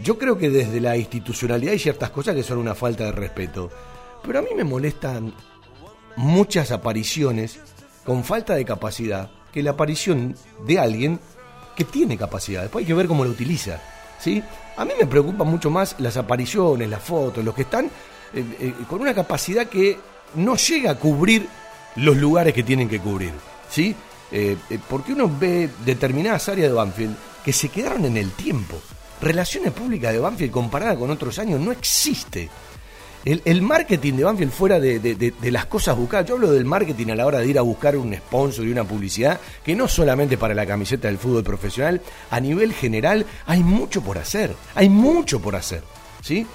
Yo 0.00 0.16
creo 0.16 0.38
que 0.38 0.48
desde 0.48 0.80
la 0.80 0.96
institucionalidad 0.96 1.72
hay 1.72 1.78
ciertas 1.80 2.10
cosas 2.10 2.36
que 2.36 2.44
son 2.44 2.58
una 2.58 2.76
falta 2.76 3.04
de 3.04 3.12
respeto. 3.12 3.68
Pero 4.22 4.38
a 4.38 4.42
mí 4.42 4.50
me 4.56 4.62
molestan 4.62 5.34
muchas 6.14 6.70
apariciones 6.70 7.58
con 8.04 8.22
falta 8.22 8.54
de 8.54 8.64
capacidad 8.64 9.28
que 9.52 9.62
la 9.62 9.72
aparición 9.72 10.36
de 10.64 10.78
alguien 10.78 11.18
que 11.74 11.84
tiene 11.84 12.16
capacidad. 12.16 12.62
Después 12.62 12.84
hay 12.84 12.86
que 12.86 12.94
ver 12.94 13.08
cómo 13.08 13.24
lo 13.24 13.30
utiliza. 13.30 13.82
¿sí? 14.20 14.42
A 14.76 14.84
mí 14.84 14.92
me 14.98 15.06
preocupan 15.06 15.48
mucho 15.48 15.68
más 15.68 15.96
las 15.98 16.16
apariciones, 16.16 16.88
las 16.88 17.02
fotos, 17.02 17.44
los 17.44 17.54
que 17.54 17.62
están 17.62 17.90
eh, 18.36 18.44
eh, 18.60 18.74
con 18.86 19.00
una 19.00 19.14
capacidad 19.14 19.66
que 19.66 19.98
no 20.34 20.56
llega 20.56 20.90
a 20.90 20.98
cubrir 20.98 21.48
los 21.96 22.16
lugares 22.18 22.52
que 22.52 22.62
tienen 22.62 22.86
que 22.86 23.00
cubrir. 23.00 23.32
¿sí? 23.70 23.96
Eh, 24.30 24.58
porque 24.90 25.14
uno 25.14 25.30
ve 25.40 25.70
determinadas 25.86 26.48
áreas 26.50 26.68
de 26.68 26.74
Banfield 26.74 27.16
que 27.42 27.54
se 27.54 27.70
quedaron 27.70 28.04
en 28.04 28.18
el 28.18 28.32
tiempo. 28.32 28.78
Relaciones 29.22 29.72
públicas 29.72 30.12
de 30.12 30.18
Banfield 30.18 30.52
comparada 30.52 30.96
con 30.96 31.10
otros 31.10 31.38
años 31.38 31.60
no 31.60 31.72
existe. 31.72 32.50
El, 33.24 33.62
marketing 33.62 34.12
de 34.12 34.24
Banfield 34.24 34.52
fuera 34.52 34.78
de, 34.78 35.34
las 35.50 35.66
cosas 35.66 35.96
buscadas, 35.96 36.28
yo 36.28 36.34
hablo 36.34 36.52
del 36.52 36.64
marketing 36.64 37.08
a 37.08 37.16
la 37.16 37.26
hora 37.26 37.40
de 37.40 37.48
ir 37.48 37.58
a 37.58 37.62
buscar 37.62 37.96
un 37.96 38.14
sponsor 38.14 38.64
y 38.64 38.70
una 38.70 38.84
publicidad, 38.84 39.40
que 39.64 39.74
no 39.74 39.88
solamente 39.88 40.38
para 40.38 40.54
la 40.54 40.64
camiseta 40.64 41.08
del 41.08 41.18
fútbol 41.18 41.42
profesional, 41.42 42.00
a 42.30 42.38
nivel 42.38 42.72
general 42.72 43.26
hay 43.46 43.64
mucho 43.64 44.00
por 44.00 44.18
hacer, 44.18 44.54
hay 44.76 44.88
mucho 44.88 45.40
por 45.40 45.56
hacer. 45.56 45.82
¿sí? 46.22 46.46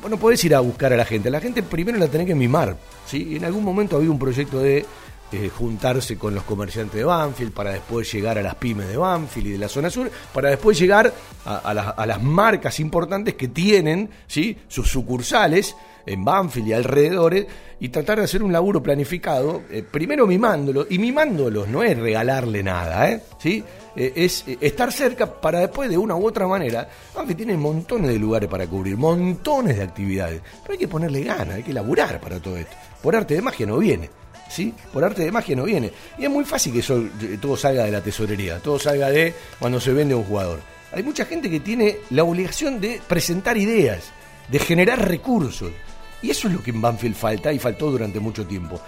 Bueno, 0.00 0.16
podés 0.16 0.44
ir 0.44 0.54
a 0.54 0.60
buscar 0.60 0.92
a 0.92 0.96
la 0.96 1.04
gente. 1.04 1.30
La 1.30 1.40
gente 1.40 1.62
primero 1.62 1.98
la 1.98 2.08
tenés 2.08 2.26
que 2.26 2.34
mimar. 2.34 2.76
¿sí? 3.06 3.36
En 3.36 3.44
algún 3.44 3.64
momento 3.64 3.96
había 3.96 4.10
un 4.10 4.18
proyecto 4.18 4.58
de 4.58 4.84
eh, 5.32 5.48
juntarse 5.48 6.16
con 6.18 6.34
los 6.34 6.44
comerciantes 6.44 6.96
de 6.96 7.04
Banfield 7.04 7.52
para 7.52 7.72
después 7.72 8.10
llegar 8.12 8.38
a 8.38 8.42
las 8.42 8.54
pymes 8.56 8.88
de 8.88 8.96
Banfield 8.96 9.46
y 9.46 9.50
de 9.52 9.58
la 9.58 9.68
zona 9.68 9.90
sur, 9.90 10.10
para 10.32 10.50
después 10.50 10.78
llegar 10.78 11.12
a, 11.44 12.06
las 12.06 12.22
marcas 12.22 12.78
importantes 12.80 13.34
que 13.34 13.48
tienen 13.48 14.10
¿sí? 14.26 14.58
sus 14.68 14.88
sucursales 14.90 15.74
en 16.06 16.24
Banfield 16.24 16.68
y 16.68 16.72
alrededores 16.72 17.46
y 17.80 17.88
tratar 17.88 18.18
de 18.18 18.24
hacer 18.24 18.42
un 18.42 18.52
laburo 18.52 18.82
planificado, 18.82 19.62
eh, 19.70 19.82
primero 19.82 20.26
mimándolo, 20.26 20.86
y 20.88 20.98
mimándolos 20.98 21.66
no 21.68 21.82
es 21.82 21.98
regalarle 21.98 22.62
nada, 22.62 23.10
¿eh? 23.10 23.22
¿Sí? 23.38 23.64
Eh, 23.96 24.12
es 24.14 24.44
eh, 24.46 24.56
estar 24.60 24.92
cerca 24.92 25.40
para 25.40 25.60
después 25.60 25.90
de 25.90 25.98
una 25.98 26.14
u 26.14 26.26
otra 26.26 26.46
manera, 26.46 26.88
aunque 27.16 27.34
tiene 27.34 27.56
montones 27.56 28.08
de 28.10 28.18
lugares 28.18 28.48
para 28.48 28.66
cubrir, 28.66 28.96
montones 28.96 29.76
de 29.76 29.82
actividades, 29.82 30.40
pero 30.62 30.74
hay 30.74 30.78
que 30.78 30.88
ponerle 30.88 31.24
ganas, 31.24 31.56
hay 31.56 31.62
que 31.62 31.72
laburar 31.72 32.20
para 32.20 32.40
todo 32.40 32.56
esto. 32.56 32.76
Por 33.02 33.16
arte 33.16 33.34
de 33.34 33.42
magia 33.42 33.66
no 33.66 33.78
viene. 33.78 34.21
¿Sí? 34.52 34.74
Por 34.92 35.02
arte 35.02 35.22
de 35.22 35.32
magia 35.32 35.56
no 35.56 35.64
viene. 35.64 35.90
Y 36.18 36.24
es 36.24 36.30
muy 36.30 36.44
fácil 36.44 36.74
que 36.74 36.80
eso, 36.80 36.98
eh, 36.98 37.38
todo 37.40 37.56
salga 37.56 37.84
de 37.84 37.90
la 37.90 38.02
tesorería, 38.02 38.58
todo 38.58 38.78
salga 38.78 39.08
de 39.08 39.34
cuando 39.58 39.80
se 39.80 39.94
vende 39.94 40.14
un 40.14 40.24
jugador. 40.24 40.60
Hay 40.92 41.02
mucha 41.02 41.24
gente 41.24 41.48
que 41.48 41.60
tiene 41.60 41.96
la 42.10 42.24
obligación 42.24 42.78
de 42.78 43.00
presentar 43.08 43.56
ideas, 43.56 44.12
de 44.48 44.58
generar 44.58 45.08
recursos. 45.08 45.72
Y 46.20 46.30
eso 46.30 46.48
es 46.48 46.54
lo 46.54 46.62
que 46.62 46.70
en 46.70 46.82
Banfield 46.82 47.16
falta 47.16 47.50
y 47.50 47.58
faltó 47.58 47.90
durante 47.90 48.20
mucho 48.20 48.46
tiempo. 48.46 48.78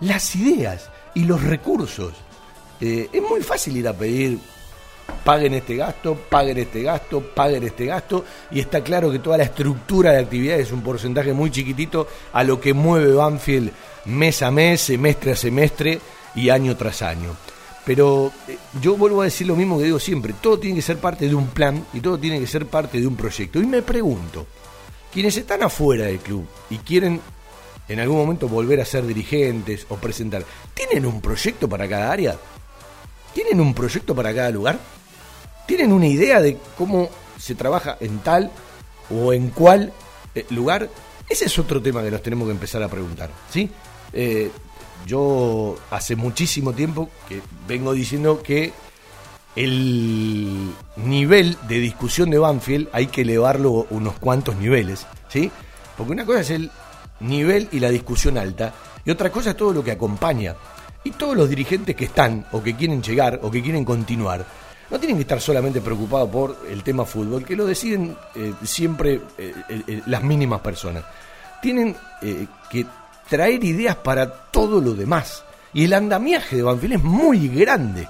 Las 0.00 0.34
ideas 0.36 0.90
y 1.14 1.24
los 1.24 1.42
recursos. 1.42 2.14
es 2.80 3.22
muy 3.22 3.42
fácil 3.42 3.76
ir 3.76 3.88
a 3.88 3.92
pedir 3.92 4.38
paguen 5.24 5.54
este 5.54 5.76
gasto, 5.76 6.14
paguen 6.14 6.58
este 6.58 6.82
gasto, 6.82 7.20
paguen 7.20 7.64
este 7.64 7.86
gasto, 7.86 8.24
y 8.50 8.60
está 8.60 8.82
claro 8.82 9.10
que 9.10 9.18
toda 9.18 9.36
la 9.36 9.44
estructura 9.44 10.12
de 10.12 10.20
actividades 10.20 10.68
es 10.68 10.72
un 10.72 10.82
porcentaje 10.82 11.32
muy 11.32 11.50
chiquitito 11.50 12.08
a 12.32 12.42
lo 12.42 12.60
que 12.60 12.72
mueve 12.72 13.12
Banfield 13.12 13.70
mes 14.06 14.42
a 14.42 14.50
mes, 14.50 14.80
semestre 14.80 15.32
a 15.32 15.36
semestre 15.36 16.00
y 16.34 16.50
año 16.50 16.76
tras 16.76 17.02
año. 17.02 17.36
Pero 17.84 18.32
eh, 18.48 18.58
yo 18.80 18.96
vuelvo 18.96 19.22
a 19.22 19.24
decir 19.24 19.46
lo 19.46 19.56
mismo 19.56 19.78
que 19.78 19.84
digo 19.84 19.98
siempre, 19.98 20.34
todo 20.40 20.58
tiene 20.58 20.76
que 20.76 20.82
ser 20.82 20.98
parte 20.98 21.28
de 21.28 21.34
un 21.34 21.48
plan 21.48 21.84
y 21.92 22.00
todo 22.00 22.18
tiene 22.18 22.38
que 22.38 22.46
ser 22.46 22.66
parte 22.66 23.00
de 23.00 23.06
un 23.06 23.16
proyecto. 23.16 23.60
Y 23.60 23.66
me 23.66 23.82
pregunto, 23.82 24.46
quienes 25.12 25.36
están 25.36 25.62
afuera 25.62 26.06
del 26.06 26.18
club 26.18 26.46
y 26.68 26.78
quieren 26.78 27.20
en 27.88 27.98
algún 27.98 28.18
momento 28.18 28.48
volver 28.48 28.80
a 28.80 28.84
ser 28.84 29.04
dirigentes 29.04 29.84
o 29.88 29.96
presentar, 29.96 30.44
¿tienen 30.74 31.04
un 31.04 31.20
proyecto 31.20 31.68
para 31.68 31.88
cada 31.88 32.12
área? 32.12 32.38
¿Tienen 33.34 33.60
un 33.60 33.74
proyecto 33.74 34.14
para 34.14 34.32
cada 34.32 34.50
lugar? 34.50 34.78
¿Tienen 35.66 35.92
una 35.92 36.06
idea 36.06 36.40
de 36.40 36.58
cómo 36.78 37.08
se 37.38 37.56
trabaja 37.56 37.96
en 37.98 38.20
tal 38.20 38.52
o 39.10 39.32
en 39.32 39.50
cuál 39.50 39.92
eh, 40.36 40.46
lugar? 40.50 40.88
Ese 41.28 41.46
es 41.46 41.58
otro 41.58 41.82
tema 41.82 42.02
que 42.02 42.10
nos 42.12 42.22
tenemos 42.22 42.46
que 42.46 42.52
empezar 42.52 42.82
a 42.82 42.88
preguntar, 42.88 43.30
¿sí? 43.52 43.70
Eh, 44.12 44.50
yo 45.06 45.76
hace 45.90 46.16
muchísimo 46.16 46.72
tiempo 46.72 47.10
que 47.28 47.40
vengo 47.66 47.92
diciendo 47.92 48.42
que 48.42 48.72
el 49.56 50.72
nivel 50.96 51.56
de 51.68 51.78
discusión 51.78 52.30
de 52.30 52.38
Banfield 52.38 52.88
hay 52.92 53.06
que 53.06 53.22
elevarlo 53.22 53.86
unos 53.90 54.14
cuantos 54.18 54.56
niveles, 54.56 55.06
¿sí? 55.28 55.50
Porque 55.96 56.12
una 56.12 56.24
cosa 56.24 56.40
es 56.40 56.50
el 56.50 56.70
nivel 57.20 57.68
y 57.72 57.80
la 57.80 57.90
discusión 57.90 58.38
alta, 58.38 58.72
y 59.04 59.10
otra 59.10 59.30
cosa 59.30 59.50
es 59.50 59.56
todo 59.56 59.72
lo 59.72 59.82
que 59.82 59.92
acompaña. 59.92 60.54
Y 61.02 61.12
todos 61.12 61.34
los 61.34 61.48
dirigentes 61.48 61.96
que 61.96 62.04
están, 62.04 62.46
o 62.52 62.62
que 62.62 62.76
quieren 62.76 63.02
llegar, 63.02 63.40
o 63.42 63.50
que 63.50 63.62
quieren 63.62 63.84
continuar, 63.84 64.44
no 64.90 64.98
tienen 64.98 65.16
que 65.16 65.22
estar 65.22 65.40
solamente 65.40 65.80
preocupados 65.80 66.28
por 66.28 66.58
el 66.68 66.82
tema 66.82 67.06
fútbol, 67.06 67.44
que 67.44 67.56
lo 67.56 67.64
deciden 67.64 68.16
eh, 68.34 68.52
siempre 68.64 69.20
eh, 69.38 70.02
las 70.06 70.22
mínimas 70.22 70.60
personas. 70.60 71.04
Tienen 71.62 71.96
que 72.70 72.86
traer 73.30 73.62
ideas 73.64 73.96
para 73.96 74.28
todo 74.50 74.80
lo 74.80 74.92
demás. 74.92 75.44
Y 75.72 75.84
el 75.84 75.94
andamiaje 75.94 76.56
de 76.56 76.62
Banfield 76.62 76.94
es 76.94 77.02
muy 77.02 77.48
grande. 77.48 78.06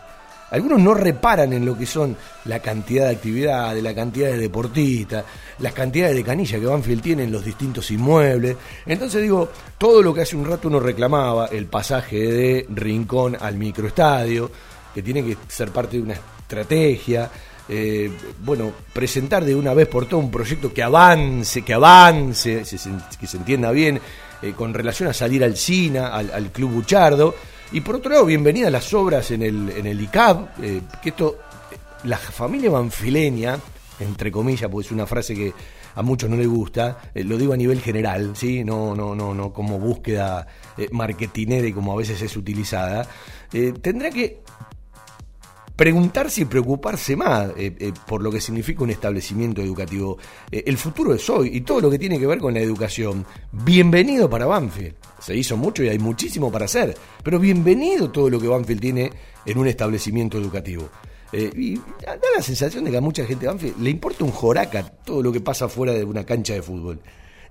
Algunos 0.50 0.80
no 0.80 0.94
reparan 0.94 1.52
en 1.52 1.64
lo 1.64 1.78
que 1.78 1.86
son 1.86 2.16
la 2.46 2.58
cantidad 2.58 3.04
de 3.04 3.14
actividades, 3.14 3.82
la 3.82 3.94
cantidad 3.94 4.30
de 4.30 4.38
deportistas, 4.38 5.24
las 5.60 5.72
cantidades 5.72 6.16
de 6.16 6.24
canillas 6.24 6.58
que 6.58 6.66
Banfield 6.66 7.02
tiene 7.02 7.24
en 7.24 7.30
los 7.30 7.44
distintos 7.44 7.88
inmuebles. 7.92 8.56
Entonces 8.86 9.22
digo, 9.22 9.48
todo 9.78 10.02
lo 10.02 10.12
que 10.12 10.22
hace 10.22 10.34
un 10.36 10.46
rato 10.46 10.66
uno 10.66 10.80
reclamaba, 10.80 11.46
el 11.46 11.66
pasaje 11.66 12.16
de 12.16 12.66
Rincón 12.70 13.36
al 13.38 13.56
microestadio, 13.56 14.50
que 14.92 15.02
tiene 15.02 15.22
que 15.22 15.36
ser 15.46 15.70
parte 15.70 15.98
de 15.98 16.02
una 16.02 16.14
estrategia, 16.14 17.30
eh, 17.68 18.10
bueno, 18.42 18.72
presentar 18.92 19.44
de 19.44 19.54
una 19.54 19.72
vez 19.74 19.86
por 19.86 20.06
todo 20.06 20.18
un 20.18 20.32
proyecto 20.32 20.74
que 20.74 20.82
avance, 20.82 21.62
que 21.62 21.74
avance, 21.74 22.64
que 23.20 23.26
se 23.28 23.36
entienda 23.36 23.70
bien, 23.70 24.00
eh, 24.42 24.52
con 24.56 24.74
relación 24.74 25.08
a 25.08 25.12
salir 25.12 25.44
al 25.44 25.56
cine, 25.56 25.98
al, 25.98 26.50
Club 26.52 26.70
Buchardo. 26.70 27.34
Y 27.72 27.80
por 27.80 27.96
otro 27.96 28.10
lado, 28.10 28.24
bienvenida 28.24 28.68
a 28.68 28.70
las 28.70 28.92
obras 28.94 29.30
en 29.30 29.42
el, 29.42 29.70
en 29.70 29.86
el 29.86 30.00
ICAB, 30.00 30.48
eh, 30.62 30.80
que 31.02 31.10
esto, 31.10 31.38
la 32.04 32.16
familia 32.16 32.70
banfileña, 32.70 33.58
entre 34.00 34.32
comillas, 34.32 34.70
porque 34.70 34.86
es 34.86 34.92
una 34.92 35.06
frase 35.06 35.34
que 35.34 35.52
a 35.94 36.02
muchos 36.02 36.30
no 36.30 36.36
les 36.36 36.48
gusta, 36.48 36.98
lo 37.14 37.36
digo 37.36 37.52
a 37.52 37.56
nivel 37.56 37.80
general, 37.80 38.32
¿sí? 38.34 38.64
no, 38.64 38.94
no, 38.94 39.14
no, 39.14 39.34
no 39.34 39.52
como 39.52 39.78
búsqueda 39.78 40.46
marketinera 40.92 41.66
y 41.66 41.72
como 41.72 41.92
a 41.92 41.96
veces 41.96 42.22
es 42.22 42.36
utilizada, 42.36 43.06
tendrá 43.82 44.08
que 44.10 44.40
preguntarse 45.80 46.42
y 46.42 46.44
preocuparse 46.44 47.16
más 47.16 47.52
eh, 47.56 47.74
eh, 47.78 47.92
por 48.06 48.20
lo 48.20 48.30
que 48.30 48.38
significa 48.38 48.84
un 48.84 48.90
establecimiento 48.90 49.62
educativo. 49.62 50.18
Eh, 50.50 50.62
el 50.66 50.76
futuro 50.76 51.14
es 51.14 51.30
hoy 51.30 51.56
y 51.56 51.62
todo 51.62 51.80
lo 51.80 51.90
que 51.90 51.98
tiene 51.98 52.18
que 52.18 52.26
ver 52.26 52.38
con 52.38 52.52
la 52.52 52.60
educación. 52.60 53.24
Bienvenido 53.50 54.28
para 54.28 54.44
Banfield. 54.44 54.96
Se 55.18 55.34
hizo 55.34 55.56
mucho 55.56 55.82
y 55.82 55.88
hay 55.88 55.98
muchísimo 55.98 56.52
para 56.52 56.66
hacer, 56.66 56.94
pero 57.24 57.38
bienvenido 57.38 58.10
todo 58.10 58.28
lo 58.28 58.38
que 58.38 58.46
Banfield 58.46 58.78
tiene 58.78 59.10
en 59.46 59.56
un 59.56 59.68
establecimiento 59.68 60.36
educativo. 60.36 60.86
y 61.32 61.76
da 61.76 62.18
la 62.36 62.42
sensación 62.42 62.84
de 62.84 62.90
que 62.90 62.98
a 62.98 63.00
mucha 63.00 63.24
gente 63.24 63.46
de 63.46 63.52
Banfield 63.52 63.80
le 63.80 63.88
importa 63.88 64.22
un 64.24 64.32
joraca 64.32 64.82
todo 64.82 65.22
lo 65.22 65.32
que 65.32 65.40
pasa 65.40 65.66
fuera 65.66 65.94
de 65.94 66.04
una 66.04 66.26
cancha 66.26 66.52
de 66.52 66.60
fútbol. 66.60 67.00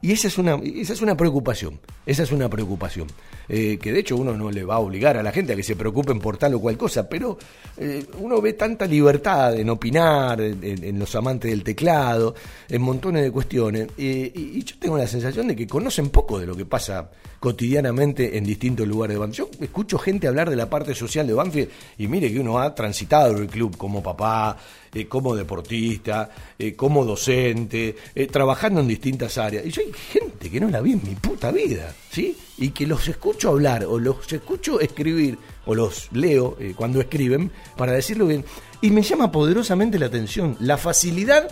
Y 0.01 0.13
esa 0.13 0.29
es 0.29 0.37
una, 0.37 0.55
esa 0.63 0.93
es 0.93 1.01
una 1.01 1.17
preocupación, 1.17 1.77
esa 2.05 2.23
es 2.23 2.31
una 2.31 2.49
preocupación, 2.49 3.07
eh, 3.49 3.77
que 3.81 3.91
de 3.91 3.99
hecho 3.99 4.15
uno 4.15 4.31
no 4.37 4.49
le 4.49 4.63
va 4.63 4.75
a 4.75 4.79
obligar 4.79 5.17
a 5.17 5.23
la 5.23 5.33
gente 5.33 5.51
a 5.51 5.55
que 5.57 5.63
se 5.63 5.75
preocupen 5.75 6.19
por 6.19 6.37
tal 6.37 6.53
o 6.53 6.59
cual 6.61 6.77
cosa, 6.77 7.09
pero 7.09 7.37
eh, 7.75 8.05
uno 8.19 8.39
ve 8.39 8.53
tanta 8.53 8.85
libertad 8.85 9.59
en 9.59 9.69
opinar, 9.69 10.39
en, 10.39 10.97
los 10.97 11.13
amantes 11.15 11.51
del 11.51 11.65
teclado, 11.65 12.33
en 12.69 12.81
montones 12.81 13.23
de 13.23 13.31
cuestiones, 13.31 13.89
y, 13.97 14.63
yo 14.63 14.77
tengo 14.79 14.97
la 14.97 15.07
sensación 15.07 15.49
de 15.49 15.55
que 15.55 15.67
conocen 15.67 16.09
poco 16.09 16.39
de 16.39 16.47
lo 16.47 16.55
que 16.55 16.65
pasa 16.65 17.09
cotidianamente 17.39 18.37
en 18.37 18.45
distintos 18.45 18.87
lugares 18.87 19.15
de 19.15 19.19
Banfield. 19.19 19.51
Yo 19.51 19.63
escucho 19.65 19.97
gente 19.97 20.27
hablar 20.27 20.49
de 20.49 20.55
la 20.55 20.69
parte 20.69 20.95
social 20.95 21.27
de 21.27 21.33
Banfield 21.33 21.69
y 21.97 22.07
mire 22.07 22.31
que 22.31 22.39
uno 22.39 22.59
ha 22.59 22.73
transitado 22.73 23.37
el 23.37 23.47
club 23.47 23.75
como 23.77 24.03
papá, 24.03 24.57
eh, 24.93 25.07
como 25.07 25.35
deportista, 25.35 26.29
eh, 26.57 26.75
como 26.75 27.05
docente, 27.05 27.95
eh, 28.15 28.27
trabajando 28.27 28.81
en 28.81 28.87
distintas 28.87 29.37
áreas. 29.37 29.65
Y 29.65 29.71
yo 29.71 29.81
hay 29.81 29.93
gente 29.93 30.49
que 30.49 30.59
no 30.59 30.69
la 30.69 30.81
vi 30.81 30.93
en 30.93 31.01
mi 31.03 31.15
puta 31.15 31.51
vida, 31.51 31.93
¿sí? 32.11 32.35
Y 32.57 32.69
que 32.69 32.87
los 32.87 33.07
escucho 33.07 33.49
hablar 33.49 33.85
o 33.85 33.99
los 33.99 34.31
escucho 34.33 34.79
escribir 34.79 35.37
o 35.65 35.75
los 35.75 36.09
leo 36.11 36.57
cuando 36.75 36.99
escriben 36.99 37.51
para 37.77 37.91
decirlo 37.91 38.25
bien. 38.27 38.43
Y 38.81 38.89
me 38.89 39.01
llama 39.01 39.31
poderosamente 39.31 39.99
la 39.99 40.07
atención 40.07 40.57
la 40.59 40.77
facilidad 40.77 41.49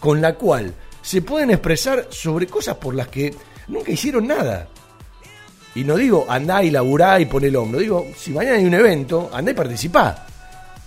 con 0.00 0.20
la 0.20 0.36
cual 0.36 0.74
se 1.02 1.22
pueden 1.22 1.50
expresar 1.50 2.06
sobre 2.10 2.46
cosas 2.46 2.76
por 2.76 2.94
las 2.94 3.08
que 3.08 3.34
nunca 3.68 3.92
hicieron 3.92 4.26
nada. 4.26 4.68
Y 5.74 5.84
no 5.84 5.96
digo 5.96 6.26
andá 6.28 6.62
y 6.62 6.70
laburá 6.70 7.20
y 7.20 7.26
pon 7.26 7.44
el 7.44 7.54
hombro, 7.54 7.80
digo, 7.80 8.06
si 8.16 8.32
mañana 8.32 8.56
hay 8.56 8.64
un 8.64 8.74
evento, 8.74 9.30
andá 9.32 9.50
y 9.50 9.54
participá. 9.54 10.26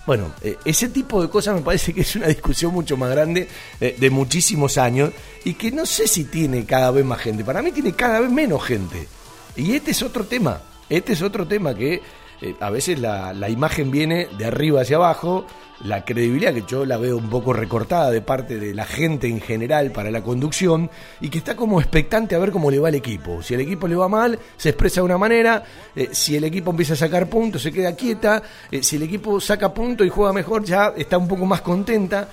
Bueno, 0.05 0.31
eh, 0.41 0.57
ese 0.65 0.89
tipo 0.89 1.21
de 1.21 1.29
cosas 1.29 1.55
me 1.55 1.61
parece 1.61 1.93
que 1.93 2.01
es 2.01 2.15
una 2.15 2.27
discusión 2.27 2.73
mucho 2.73 2.97
más 2.97 3.11
grande 3.11 3.47
eh, 3.79 3.95
de 3.99 4.09
muchísimos 4.09 4.77
años 4.77 5.11
y 5.43 5.53
que 5.53 5.71
no 5.71 5.85
sé 5.85 6.07
si 6.07 6.25
tiene 6.25 6.65
cada 6.65 6.91
vez 6.91 7.05
más 7.05 7.19
gente. 7.19 7.43
Para 7.43 7.61
mí 7.61 7.71
tiene 7.71 7.93
cada 7.93 8.19
vez 8.19 8.31
menos 8.31 8.63
gente. 8.63 9.07
Y 9.55 9.73
este 9.73 9.91
es 9.91 10.01
otro 10.01 10.25
tema. 10.25 10.61
Este 10.89 11.13
es 11.13 11.21
otro 11.21 11.47
tema 11.47 11.75
que 11.75 12.01
eh, 12.41 12.55
a 12.59 12.69
veces 12.69 12.99
la, 12.99 13.33
la, 13.33 13.49
imagen 13.49 13.91
viene 13.91 14.27
de 14.37 14.45
arriba 14.45 14.81
hacia 14.81 14.95
abajo, 14.95 15.45
la 15.83 16.03
credibilidad 16.05 16.53
que 16.53 16.63
yo 16.67 16.85
la 16.85 16.97
veo 16.97 17.17
un 17.17 17.29
poco 17.29 17.53
recortada 17.53 18.11
de 18.11 18.21
parte 18.21 18.59
de 18.59 18.73
la 18.73 18.85
gente 18.85 19.27
en 19.27 19.41
general 19.41 19.91
para 19.91 20.11
la 20.11 20.21
conducción 20.23 20.89
y 21.19 21.29
que 21.29 21.39
está 21.39 21.55
como 21.55 21.79
expectante 21.79 22.35
a 22.35 22.39
ver 22.39 22.51
cómo 22.51 22.71
le 22.71 22.79
va 22.79 22.89
al 22.89 22.95
equipo. 22.95 23.41
Si 23.41 23.53
el 23.53 23.61
equipo 23.61 23.87
le 23.87 23.95
va 23.95 24.07
mal, 24.07 24.39
se 24.57 24.69
expresa 24.69 25.01
de 25.01 25.05
una 25.05 25.17
manera, 25.17 25.63
eh, 25.95 26.09
si 26.11 26.35
el 26.35 26.43
equipo 26.43 26.71
empieza 26.71 26.93
a 26.93 26.97
sacar 26.97 27.27
puntos, 27.27 27.61
se 27.61 27.71
queda 27.71 27.95
quieta, 27.95 28.41
eh, 28.71 28.83
si 28.83 28.95
el 28.95 29.03
equipo 29.03 29.39
saca 29.39 29.73
puntos 29.73 30.05
y 30.05 30.09
juega 30.09 30.33
mejor, 30.33 30.63
ya 30.63 30.93
está 30.95 31.17
un 31.17 31.27
poco 31.27 31.45
más 31.45 31.61
contenta. 31.61 32.27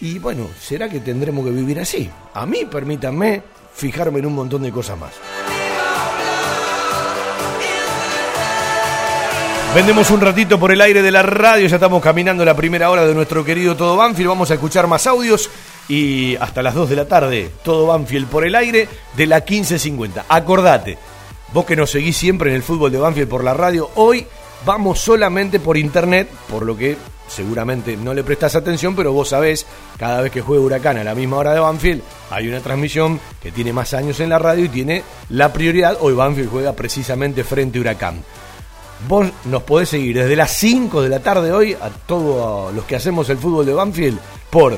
Y 0.00 0.18
bueno, 0.18 0.46
¿será 0.58 0.88
que 0.88 1.00
tendremos 1.00 1.44
que 1.44 1.50
vivir 1.50 1.80
así? 1.80 2.08
A 2.34 2.46
mí, 2.46 2.64
permítanme, 2.70 3.42
fijarme 3.72 4.20
en 4.20 4.26
un 4.26 4.34
montón 4.34 4.62
de 4.62 4.70
cosas 4.70 4.98
más. 4.98 5.12
Vendemos 9.74 10.10
un 10.10 10.20
ratito 10.22 10.58
por 10.58 10.72
el 10.72 10.80
aire 10.80 11.02
de 11.02 11.12
la 11.12 11.22
radio, 11.22 11.68
ya 11.68 11.76
estamos 11.76 12.02
caminando 12.02 12.42
la 12.44 12.56
primera 12.56 12.90
hora 12.90 13.06
de 13.06 13.14
nuestro 13.14 13.44
querido 13.44 13.76
Todo 13.76 13.96
Banfield, 13.96 14.28
vamos 14.28 14.50
a 14.50 14.54
escuchar 14.54 14.86
más 14.86 15.06
audios 15.06 15.50
y 15.88 16.36
hasta 16.36 16.62
las 16.62 16.74
2 16.74 16.88
de 16.88 16.96
la 16.96 17.06
tarde, 17.06 17.50
Todo 17.62 17.86
Banfield 17.86 18.28
por 18.28 18.44
el 18.44 18.54
aire 18.54 18.88
de 19.14 19.26
la 19.26 19.44
15.50. 19.44 20.24
Acordate, 20.26 20.96
vos 21.52 21.66
que 21.66 21.76
nos 21.76 21.90
seguís 21.90 22.16
siempre 22.16 22.48
en 22.48 22.56
el 22.56 22.62
fútbol 22.62 22.90
de 22.90 22.98
Banfield 22.98 23.28
por 23.28 23.44
la 23.44 23.52
radio, 23.52 23.90
hoy 23.96 24.26
vamos 24.64 25.00
solamente 25.00 25.60
por 25.60 25.76
internet, 25.76 26.28
por 26.48 26.64
lo 26.64 26.74
que 26.74 26.96
seguramente 27.28 27.96
no 27.96 28.14
le 28.14 28.24
prestas 28.24 28.56
atención, 28.56 28.96
pero 28.96 29.12
vos 29.12 29.28
sabés, 29.28 29.66
cada 29.98 30.22
vez 30.22 30.32
que 30.32 30.40
juega 30.40 30.64
Huracán 30.64 30.96
a 30.96 31.04
la 31.04 31.14
misma 31.14 31.36
hora 31.36 31.52
de 31.52 31.60
Banfield, 31.60 32.02
hay 32.30 32.48
una 32.48 32.60
transmisión 32.60 33.20
que 33.40 33.52
tiene 33.52 33.74
más 33.74 33.92
años 33.92 34.18
en 34.20 34.30
la 34.30 34.38
radio 34.38 34.64
y 34.64 34.70
tiene 34.70 35.04
la 35.28 35.52
prioridad, 35.52 35.98
hoy 36.00 36.14
Banfield 36.14 36.50
juega 36.50 36.72
precisamente 36.72 37.44
frente 37.44 37.78
a 37.78 37.80
Huracán. 37.82 38.24
Vos 39.06 39.30
nos 39.44 39.62
podés 39.62 39.90
seguir 39.90 40.16
desde 40.16 40.34
las 40.34 40.50
5 40.54 41.02
de 41.02 41.08
la 41.08 41.20
tarde 41.20 41.52
hoy 41.52 41.74
a 41.74 41.88
todos 42.06 42.74
los 42.74 42.84
que 42.84 42.96
hacemos 42.96 43.30
el 43.30 43.38
fútbol 43.38 43.64
de 43.64 43.72
Banfield 43.72 44.18
por 44.50 44.76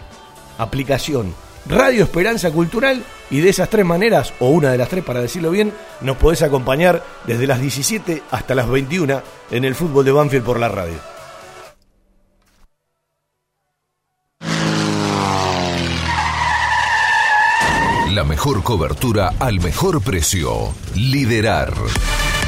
Aplicación 0.57 1.33
Radio 1.67 2.03
Esperanza 2.03 2.51
Cultural 2.51 3.03
y 3.29 3.39
de 3.39 3.49
esas 3.49 3.69
tres 3.69 3.85
maneras, 3.85 4.33
o 4.39 4.49
una 4.49 4.71
de 4.71 4.77
las 4.77 4.89
tres 4.89 5.03
para 5.03 5.21
decirlo 5.21 5.51
bien, 5.51 5.71
nos 6.01 6.17
podés 6.17 6.41
acompañar 6.41 7.03
desde 7.27 7.47
las 7.47 7.61
17 7.61 8.23
hasta 8.31 8.55
las 8.55 8.67
21 8.67 9.21
en 9.51 9.65
el 9.65 9.75
fútbol 9.75 10.05
de 10.05 10.11
Banfield 10.11 10.43
por 10.43 10.59
la 10.59 10.69
radio. 10.69 10.95
La 18.09 18.25
mejor 18.25 18.61
cobertura 18.63 19.33
al 19.39 19.61
mejor 19.61 20.01
precio. 20.01 20.73
Liderar. 20.95 21.71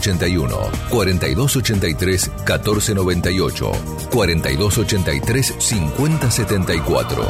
5181, 0.00 0.70
4283 0.90 2.30
1498, 2.44 3.72
4283 4.10 5.54
5074. 5.58 7.24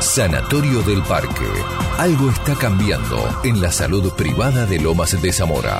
Sanatorio 0.00 0.82
del 0.82 1.02
Parque. 1.02 1.46
Algo 1.98 2.30
está 2.30 2.54
cambiando 2.56 3.40
en 3.44 3.60
la 3.60 3.70
salud 3.70 4.12
privada 4.14 4.66
de 4.66 4.80
Lomas 4.80 5.20
de 5.20 5.32
Zamora. 5.32 5.78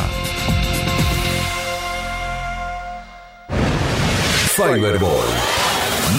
Fiberball. 4.55 5.62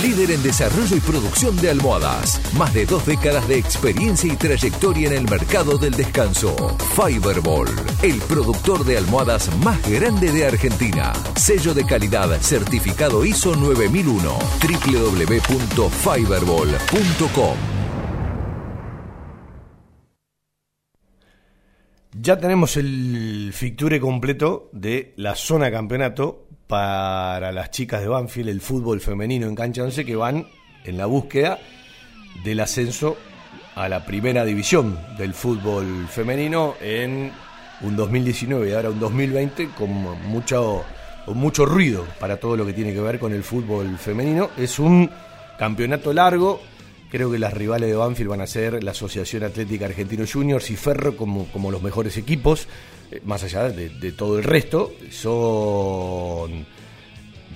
Líder 0.02 0.32
en 0.32 0.42
desarrollo 0.42 0.96
y 0.96 1.00
producción 1.00 1.56
de 1.58 1.70
almohadas. 1.70 2.42
Más 2.58 2.74
de 2.74 2.86
dos 2.86 3.06
décadas 3.06 3.48
de 3.48 3.58
experiencia 3.58 4.34
y 4.34 4.36
trayectoria 4.36 5.10
en 5.10 5.14
el 5.14 5.30
mercado 5.30 5.78
del 5.78 5.94
descanso. 5.94 6.56
Fiberball, 6.96 7.68
el 8.02 8.20
productor 8.22 8.84
de 8.86 8.98
almohadas 8.98 9.56
más 9.58 9.80
grande 9.90 10.32
de 10.32 10.48
Argentina. 10.48 11.14
Sello 11.36 11.74
de 11.74 11.86
calidad 11.86 12.30
certificado 12.42 13.26
ISO 13.26 13.56
9001. 13.56 14.40
www.fiberball.com. 14.62 17.58
Ya 22.16 22.38
tenemos 22.38 22.78
el 22.78 23.50
ficture 23.54 24.00
completo 24.00 24.70
de 24.72 25.16
la 25.18 25.34
zona 25.36 25.72
campeonato 25.72 26.48
para 26.68 27.52
las 27.52 27.72
chicas 27.72 28.02
de 28.02 28.08
Banfield, 28.08 28.50
el 28.50 28.62
fútbol 28.62 29.02
femenino 29.02 29.48
en 29.48 29.56
cancha 29.56 29.84
11, 29.84 30.06
que 30.06 30.16
van 30.16 30.48
en 30.84 30.98
la 30.98 31.06
búsqueda 31.06 31.60
del 32.44 32.60
ascenso 32.60 33.18
a 33.76 33.90
la 33.90 34.06
primera 34.06 34.46
división 34.46 35.00
del 35.18 35.34
fútbol 35.34 36.08
femenino 36.08 36.76
en 36.82 37.32
un 37.82 37.96
2019 37.96 38.70
y 38.70 38.74
ahora 38.74 38.90
un 38.90 39.00
2020 39.00 39.70
con 39.78 39.92
mucho, 39.92 40.84
con 41.26 41.38
mucho 41.38 41.66
ruido 41.66 42.06
para 42.20 42.38
todo 42.38 42.56
lo 42.56 42.66
que 42.66 42.74
tiene 42.74 42.94
que 42.94 43.02
ver 43.02 43.20
con 43.20 43.34
el 43.34 43.44
fútbol 43.44 43.98
femenino. 43.98 44.50
Es 44.58 44.80
un 44.80 45.10
campeonato 45.58 46.14
largo, 46.14 46.62
creo 47.10 47.32
que 47.32 47.40
las 47.40 47.54
rivales 47.54 47.90
de 47.90 47.96
Banfield 47.96 48.30
van 48.30 48.42
a 48.42 48.48
ser 48.48 48.84
la 48.84 48.92
Asociación 48.92 49.44
Atlética 49.44 49.86
Argentino 49.86 50.26
Juniors 50.32 50.70
y 50.70 50.76
Ferro 50.76 51.18
como, 51.18 51.46
como 51.48 51.72
los 51.72 51.82
mejores 51.82 52.18
equipos, 52.18 52.68
más 53.26 53.44
allá 53.44 53.70
de, 53.70 54.12
todo 54.12 54.38
el 54.38 54.44
resto. 54.44 54.94
Son 55.12 56.66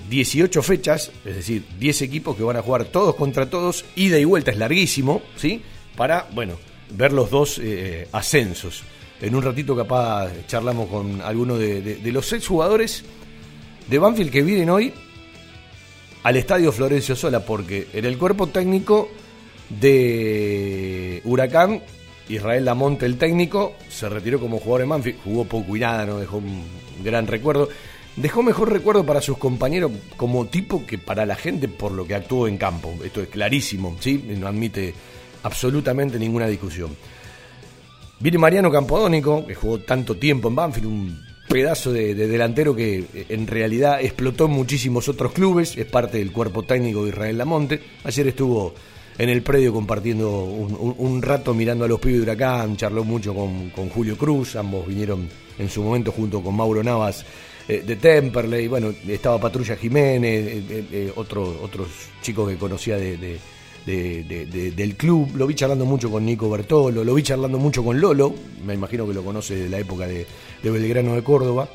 18 0.10 0.62
fechas, 0.62 1.12
es 1.26 1.36
decir, 1.36 1.64
10 1.80 2.01
equipos 2.03 2.36
que 2.36 2.43
van 2.43 2.58
a 2.58 2.62
jugar 2.62 2.86
todos 2.86 3.16
contra 3.16 3.49
todos, 3.49 3.86
ida 3.95 4.18
y 4.20 4.26
vuelta 4.26 4.51
es 4.51 4.58
larguísimo, 4.58 5.22
¿sí? 5.36 5.62
Para, 5.95 6.28
bueno, 6.34 6.58
ver 6.91 7.14
los 7.14 7.30
dos 7.30 7.60
eh, 7.62 8.08
ascensos. 8.12 8.84
En 9.20 9.36
un 9.36 9.43
ratito 9.43 9.76
capaz 9.76 10.32
charlamos 10.47 10.89
con 10.89 11.22
alguno 11.22 11.58
de, 11.58 11.82
de, 11.82 11.95
de 11.95 12.12
los 12.12 12.28
seis 12.28 12.45
jugadores 12.47 13.03
de 13.89 13.99
Banfield 13.99 14.32
que 14.32 14.43
vienen 14.43 14.70
hoy 14.70 14.93
al 16.24 16.36
estadio 16.36 16.72
Florencio 16.72 17.16
Sola, 17.16 17.45
porque 17.45 17.88
en 17.93 18.05
el 18.05 18.18
cuerpo 18.18 18.47
técnico 18.47 19.10
de 19.70 21.22
Huracán, 21.24 21.82
Israel 22.30 22.65
Lamonte, 22.65 23.05
el 23.05 23.17
técnico, 23.17 23.75
se 23.89 24.09
retiró 24.09 24.39
como 24.39 24.59
jugador 24.59 24.82
en 24.82 24.89
Banfield, 24.89 25.19
jugó 25.23 25.45
poco 25.45 25.75
y 25.75 25.80
nada, 25.80 26.05
no 26.05 26.19
dejó 26.19 26.38
un 26.38 26.63
gran 27.03 27.28
recuerdo. 27.28 27.69
Dejó 28.15 28.41
mejor 28.41 28.71
recuerdo 28.71 29.05
para 29.05 29.21
sus 29.21 29.38
compañeros 29.38 29.91
como 30.15 30.47
tipo 30.47 30.86
que 30.86 30.97
para 30.97 31.25
la 31.25 31.36
gente 31.36 31.67
por 31.67 31.91
lo 31.91 32.05
que 32.07 32.15
actuó 32.15 32.47
en 32.47 32.57
campo. 32.57 32.95
Esto 33.03 33.21
es 33.21 33.28
clarísimo, 33.28 33.95
¿sí? 33.99 34.23
No 34.39 34.47
admite 34.47 34.93
absolutamente 35.43 36.17
ninguna 36.17 36.47
discusión. 36.47 36.95
Viene 38.19 38.39
Mariano 38.39 38.71
Campodónico, 38.71 39.45
que 39.45 39.53
jugó 39.53 39.80
tanto 39.80 40.17
tiempo 40.17 40.47
en 40.47 40.55
Banfield, 40.55 40.88
un 40.88 41.21
pedazo 41.47 41.93
de, 41.93 42.15
de, 42.15 42.28
delantero 42.28 42.75
que 42.75 43.05
eh, 43.13 43.25
en 43.30 43.45
realidad 43.45 44.01
explotó 44.01 44.45
en 44.45 44.51
muchísimos 44.51 45.07
otros 45.07 45.32
clubes, 45.32 45.78
es 45.78 45.86
parte 45.86 46.17
del 46.17 46.32
cuerpo 46.32 46.63
técnico 46.63 47.03
de 47.03 47.09
Israel 47.09 47.38
Lamonte. 47.38 47.80
Ayer 48.03 48.28
estuvo 48.28 48.73
en 49.18 49.30
el 49.30 49.41
predio 49.41 49.74
compartiendo 49.74 50.43
un, 50.43 51.22
rato 51.22 51.53
mirando 51.53 51.86
a 51.86 51.88
los 51.88 51.99
pibes 51.99 52.18
de 52.18 52.24
Huracán, 52.24 52.78
charló 52.78 53.03
mucho 53.03 53.34
con, 53.34 53.72
con, 53.72 53.89
Julio 53.89 54.18
Cruz, 54.18 54.55
ambos 54.55 54.86
vinieron 54.86 55.28
en 55.57 55.70
su 55.70 55.82
momento 55.82 56.11
junto 56.11 56.41
con 56.41 56.55
Mauro 56.55 56.84
Navas 56.84 57.26
eh, 57.68 57.84
de 57.86 57.97
Temperley, 57.97 58.68
bueno, 58.68 58.93
estaba 59.07 59.39
Patrulla 59.39 59.76
Jiménez, 59.76 60.47
eh, 60.47 60.86
eh, 60.91 61.11
otro, 61.15 61.59
otros 61.61 61.88
chicos 62.22 62.49
que 62.49 62.55
conocía 62.55 62.95
de, 62.97 63.39
del 63.86 64.95
club. 64.95 65.36
Lo 65.36 65.45
vi 65.47 65.53
charlando 65.55 65.86
mucho 65.86 66.09
con 66.09 66.26
Nico 66.26 66.49
Bertolo, 66.49 67.03
lo 67.03 67.13
vi 67.13 67.24
charlando 67.24 67.57
mucho 67.57 67.84
con 67.84 67.99
Lolo, 67.99 68.34
me 68.65 68.74
imagino 68.74 69.05
que 69.05 69.13
lo 69.13 69.24
conoce 69.24 69.55
de 69.55 69.70
la 69.70 69.80
época 69.80 70.07
de, 70.07 70.26
Belgrano 70.63 71.15
de 71.15 71.24
Córdoba. 71.24 71.68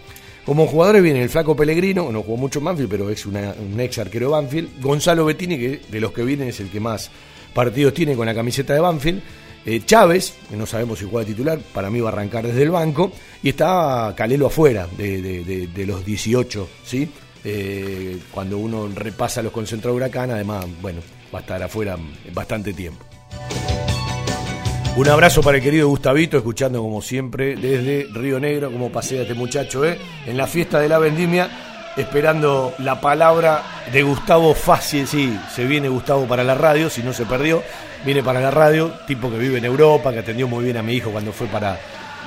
Como 0.47 0.66
jugadores 0.66 1.03
viene 1.03 1.22
el 1.22 1.28
Flaco 1.28 1.55
Pellegrino, 1.55 2.11
no 2.11 2.22
jugó 2.22 2.36
mucho 2.36 2.59
en 2.59 2.64
Banfield, 2.64 2.90
pero 2.90 3.11
es 3.11 3.26
una, 3.26 3.55
un 3.59 3.78
ex 3.78 3.99
arquero 3.99 4.26
de 4.26 4.32
Banfield. 4.32 4.82
Gonzalo 4.82 5.24
Bettini, 5.26 5.59
que 5.59 5.80
de 5.88 6.01
los 6.01 6.12
que 6.12 6.24
vienen 6.24 6.49
es 6.49 6.59
el 6.59 6.68
que 6.68 6.80
más 6.80 7.11
partidos 7.53 7.94
tiene 7.94 8.14
con 8.14 8.26
la 8.26 8.34
camiseta 8.34 8.74
de 8.74 8.80
Banfield. 8.80 9.22
Eh, 9.64 9.82
Chávez, 9.84 10.34
que 10.50 10.57
no 10.57 10.66
sabemos 10.66 10.98
si 10.98 11.07
juega 11.09 11.26
titular, 11.26 11.59
para 11.72 11.88
mí 11.88 12.00
va 12.00 12.11
a 12.11 12.12
arrancar 12.12 12.46
desde 12.46 12.62
el 12.62 12.70
banco. 12.70 13.12
Y 13.42 13.50
está 13.50 14.12
Calelo 14.16 14.46
afuera 14.46 14.88
de, 14.96 15.84
los 15.86 16.05
18, 16.05 16.68
¿sí? 16.84 17.09
Eh, 17.44 18.18
cuando 18.30 18.59
uno 18.59 18.88
repasa 18.94 19.42
los 19.42 19.53
concentrados 19.53 19.96
de 19.98 20.05
Huracán, 20.05 20.30
además, 20.30 20.66
bueno, 20.80 21.00
va 21.32 21.40
a 21.40 21.42
estar 21.42 21.62
afuera 21.62 21.96
bastante 22.32 22.72
tiempo. 22.72 23.05
Un 24.94 25.09
abrazo 25.09 25.40
para 25.40 25.57
el 25.57 25.62
querido 25.62 25.88
Gustavito, 25.88 26.36
escuchando 26.36 26.82
como 26.82 27.00
siempre 27.00 27.57
desde 27.57 28.09
Río 28.12 28.38
Negro, 28.38 28.70
como 28.70 28.92
pasea 28.92 29.22
este 29.22 29.32
muchacho, 29.32 29.86
¿eh? 29.86 29.96
en 30.26 30.36
la 30.36 30.46
fiesta 30.46 30.80
de 30.80 30.88
la 30.88 30.98
vendimia, 30.98 31.48
esperando 31.97 32.74
la 32.78 33.01
palabra 33.01 33.62
de 33.93 34.03
Gustavo 34.03 34.55
Fácil. 34.55 35.07
Sí, 35.07 35.38
se 35.55 35.64
viene 35.64 35.88
Gustavo 35.88 36.26
para 36.26 36.45
la 36.45 36.55
radio, 36.55 36.90
si 36.90 37.03
no 37.03 37.12
se 37.12 37.26
perdió, 37.26 37.62
viene 38.05 38.22
para 38.22 38.40
la 38.40 38.51
radio, 38.51 38.93
tipo 39.07 39.30
que 39.30 39.38
vive 39.38 39.59
en 39.59 39.64
Europa, 39.64 40.12
que 40.12 40.20
atendió 40.20 40.49
muy 40.49 40.64
bien 40.64 40.76
a 40.76 40.82
mi 40.82 40.95
hijo 40.95 41.11
cuando 41.11 41.32
fue 41.32 41.47
para, 41.49 41.78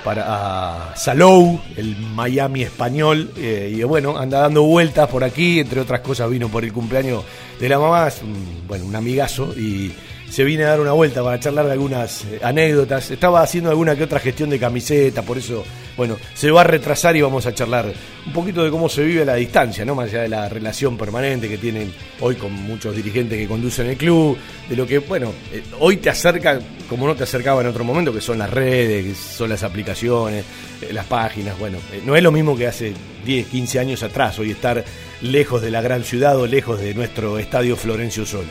para 0.04 0.94
Salou, 0.96 1.60
el 1.76 1.96
Miami 1.98 2.64
español, 2.64 3.32
eh, 3.38 3.74
y 3.76 3.84
bueno, 3.84 4.18
anda 4.18 4.42
dando 4.42 4.64
vueltas 4.64 5.10
por 5.10 5.24
aquí, 5.24 5.60
entre 5.60 5.82
otras 5.82 6.02
cosas 6.02 6.30
vino 6.30 6.50
por 6.50 6.64
el 6.64 6.72
cumpleaños 6.72 7.24
de 7.60 7.70
la 7.70 7.80
mamá, 7.80 8.08
es 8.08 8.22
un, 8.22 8.64
bueno, 8.68 8.86
un 8.86 8.96
amigazo, 8.96 9.54
y, 9.58 9.92
se 10.30 10.44
viene 10.44 10.64
a 10.64 10.70
dar 10.70 10.80
una 10.80 10.92
vuelta 10.92 11.24
para 11.24 11.40
charlar 11.40 11.66
de 11.66 11.74
algunas 11.74 12.26
eh, 12.26 12.40
anécdotas. 12.42 13.12
Estaba 13.12 13.42
haciendo 13.42 13.70
alguna 13.70 13.96
que 13.96 14.04
otra 14.04 14.20
gestión 14.20 14.50
de 14.50 14.60
camiseta, 14.60 15.22
por 15.22 15.38
eso, 15.38 15.64
bueno, 15.96 16.18
se 16.34 16.52
va 16.52 16.62
a 16.62 16.64
retrasar 16.66 17.16
y 17.16 17.22
vamos 17.22 17.46
a 17.46 17.54
charlar 17.54 17.94
un 18.26 18.34
poquito 18.34 18.64
de 18.64 18.72
cómo 18.72 18.90
se 18.90 19.04
vive 19.04 19.24
la 19.24 19.36
distancia, 19.36 19.86
¿no? 19.86 19.96
Más 19.96 20.10
allá 20.10 20.24
de 20.24 20.30
la 20.30 20.50
relación 20.50 20.98
permanente 20.98 21.48
que 21.48 21.58
tienen 21.58 21.94
hoy 22.20 22.36
con 22.36 22.52
muchos 22.52 22.96
dirigentes 22.96 23.38
que 23.38 23.48
conducen 23.48 23.88
el 23.88 23.98
club, 23.98 24.38
de 24.68 24.76
lo 24.76 24.86
que, 24.86 25.00
bueno, 25.00 25.32
eh, 25.52 25.64
hoy 25.80 25.98
te 25.98 26.10
acerca 26.10 26.60
como 26.90 27.08
no 27.08 27.16
te 27.16 27.24
acercaba 27.24 27.62
en 27.62 27.68
otro 27.68 27.84
momento, 27.84 28.14
que 28.14 28.22
son 28.22 28.38
las 28.38 28.50
redes, 28.50 29.06
que 29.06 29.16
son 29.16 29.50
las 29.50 29.64
aplicaciones, 29.64 30.46
eh, 30.82 30.94
las 30.94 31.06
páginas, 31.06 31.58
bueno, 31.58 31.78
no 32.06 32.16
es 32.16 32.24
lo 32.24 32.32
mismo 32.32 32.56
que 32.56 32.68
hace 32.68 32.94
10, 33.26 33.48
15 33.48 33.80
años 33.80 34.04
atrás, 34.04 34.38
hoy 34.40 34.52
estar 34.52 34.84
lejos 35.22 35.62
de 35.62 35.72
la 35.72 35.82
gran 35.82 36.04
ciudad 36.04 36.38
o 36.38 36.46
lejos 36.46 36.80
de 36.80 36.94
nuestro 36.94 37.40
estadio 37.40 37.76
Florencio 37.76 38.26
Sol. 38.26 38.46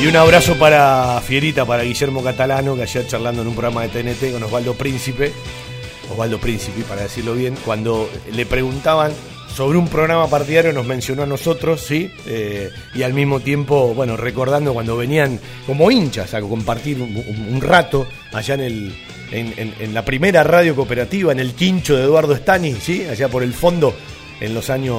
Y 0.00 0.06
un 0.06 0.16
abrazo 0.16 0.58
para 0.58 1.20
Fierita, 1.20 1.64
para 1.64 1.82
Guillermo 1.82 2.22
Catalano, 2.22 2.76
que 2.76 2.82
ayer 2.82 3.06
charlando 3.06 3.42
en 3.42 3.48
un 3.48 3.54
programa 3.54 3.82
de 3.82 3.88
TNT 3.88 4.32
con 4.32 4.42
Osvaldo 4.42 4.74
Príncipe, 4.74 5.32
Osvaldo 6.10 6.38
Príncipe 6.38 6.82
para 6.82 7.02
decirlo 7.02 7.34
bien, 7.34 7.56
cuando 7.64 8.10
le 8.32 8.44
preguntaban 8.44 9.12
sobre 9.54 9.78
un 9.78 9.86
programa 9.86 10.28
partidario 10.28 10.72
nos 10.72 10.84
mencionó 10.84 11.22
a 11.22 11.26
nosotros, 11.26 11.80
¿sí? 11.80 12.10
Eh, 12.26 12.70
y 12.92 13.02
al 13.02 13.14
mismo 13.14 13.38
tiempo, 13.38 13.94
bueno, 13.94 14.16
recordando 14.16 14.74
cuando 14.74 14.96
venían 14.96 15.38
como 15.66 15.90
hinchas 15.92 16.34
a 16.34 16.40
compartir 16.40 17.00
un, 17.00 17.60
rato 17.60 18.06
allá 18.32 18.56
en, 18.56 19.94
la 19.94 20.04
primera 20.04 20.42
radio 20.42 20.74
cooperativa, 20.74 21.30
en 21.30 21.38
el 21.38 21.54
quincho 21.54 21.96
de 21.96 22.02
Eduardo 22.02 22.34
Stani, 22.34 22.74
¿sí? 22.74 23.06
Allá 23.08 23.28
por 23.28 23.44
el 23.44 23.54
fondo, 23.54 23.94
en 24.40 24.54
los 24.54 24.70
años 24.70 24.98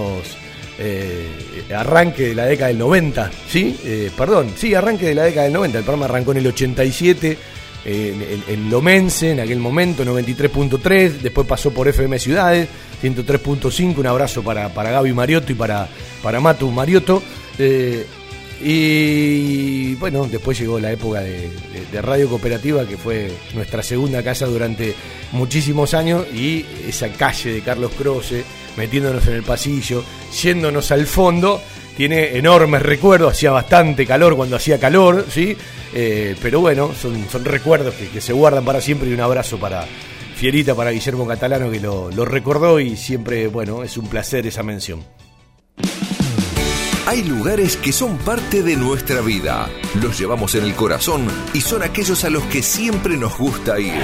eh, 0.77 1.27
arranque 1.75 2.29
de 2.29 2.35
la 2.35 2.45
década 2.45 2.67
del 2.67 2.79
90, 2.79 3.31
¿sí? 3.47 3.79
Eh, 3.83 4.11
perdón, 4.15 4.51
sí, 4.55 4.73
arranque 4.73 5.07
de 5.07 5.15
la 5.15 5.23
década 5.23 5.43
del 5.45 5.53
90. 5.53 5.77
El 5.77 5.83
programa 5.83 6.05
arrancó 6.05 6.31
en 6.31 6.37
el 6.37 6.47
87 6.47 7.37
en, 7.85 8.43
en, 8.47 8.69
Lomense, 8.69 9.31
en 9.31 9.39
aquel 9.39 9.59
momento, 9.59 10.03
93.3. 10.03 11.19
Después 11.21 11.47
pasó 11.47 11.71
por 11.71 11.87
FM 11.87 12.17
Ciudades, 12.19 12.67
103.5. 13.01 13.97
Un 13.97 14.07
abrazo 14.07 14.43
para, 14.43 14.69
para 14.73 14.91
Gaby 14.91 15.13
Mariotto 15.13 15.51
y 15.51 15.55
para, 15.55 15.87
para 16.23 16.39
Matu 16.39 16.71
Mariotto. 16.71 17.21
Eh, 17.57 18.05
y 18.61 19.95
bueno, 19.95 20.27
después 20.27 20.57
llegó 20.57 20.79
la 20.79 20.91
época 20.91 21.21
de, 21.21 21.51
Radio 22.01 22.27
Cooperativa, 22.29 22.85
que 22.85 22.97
fue 22.97 23.31
nuestra 23.53 23.83
segunda 23.83 24.23
casa 24.23 24.45
durante 24.45 24.93
muchísimos 25.31 25.93
años, 25.93 26.25
y 26.33 26.65
esa 26.87 27.09
calle 27.09 27.53
de 27.53 27.61
Carlos 27.61 27.91
Croce, 27.97 28.43
metiéndonos 28.77 29.25
en 29.27 29.33
el 29.33 29.43
pasillo, 29.43 30.03
yéndonos 30.41 30.91
al 30.91 31.05
fondo, 31.05 31.61
tiene 31.95 32.37
enormes 32.37 32.81
recuerdos, 32.81 33.33
hacía 33.33 33.51
bastante 33.51 34.05
calor 34.05 34.35
cuando 34.35 34.55
hacía 34.55 34.79
calor, 34.79 35.25
¿sí? 35.29 35.55
Eh, 35.93 36.35
pero 36.41 36.59
bueno, 36.59 36.91
son, 36.99 37.25
son 37.31 37.45
recuerdos 37.45 37.93
que, 37.95 38.19
se 38.19 38.33
guardan 38.33 38.65
para 38.65 38.81
siempre 38.81 39.09
y 39.09 39.13
un 39.13 39.21
abrazo 39.21 39.57
para 39.57 39.85
Fierita, 40.35 40.75
para 40.75 40.91
Guillermo 40.91 41.25
Catalano 41.25 41.71
que 41.71 41.79
lo, 41.79 42.11
lo 42.11 42.25
recordó 42.25 42.79
y 42.79 42.97
siempre, 42.97 43.47
bueno, 43.47 43.83
es 43.83 43.95
un 43.97 44.07
placer 44.07 44.45
esa 44.45 44.63
mención. 44.63 45.03
Hay 47.07 47.23
lugares 47.23 47.77
que 47.77 47.93
son 47.93 48.17
parte 48.17 48.63
de 48.63 48.75
nuestra 48.75 49.21
vida, 49.21 49.69
los 50.01 50.19
llevamos 50.19 50.55
en 50.55 50.63
el 50.63 50.73
corazón 50.73 51.27
y 51.53 51.61
son 51.61 51.83
aquellos 51.83 52.23
a 52.25 52.31
los 52.31 52.43
que 52.45 52.63
siempre 52.63 53.15
nos 53.15 53.37
gusta 53.37 53.79
ir. 53.79 54.03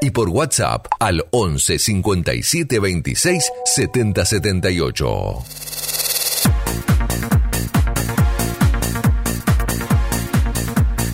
y 0.00 0.10
por 0.10 0.28
WhatsApp 0.28 0.86
al 0.98 1.26
11 1.30 1.78
57 1.78 2.78
26 2.78 3.52
70 3.64 4.24
78. 4.24 5.44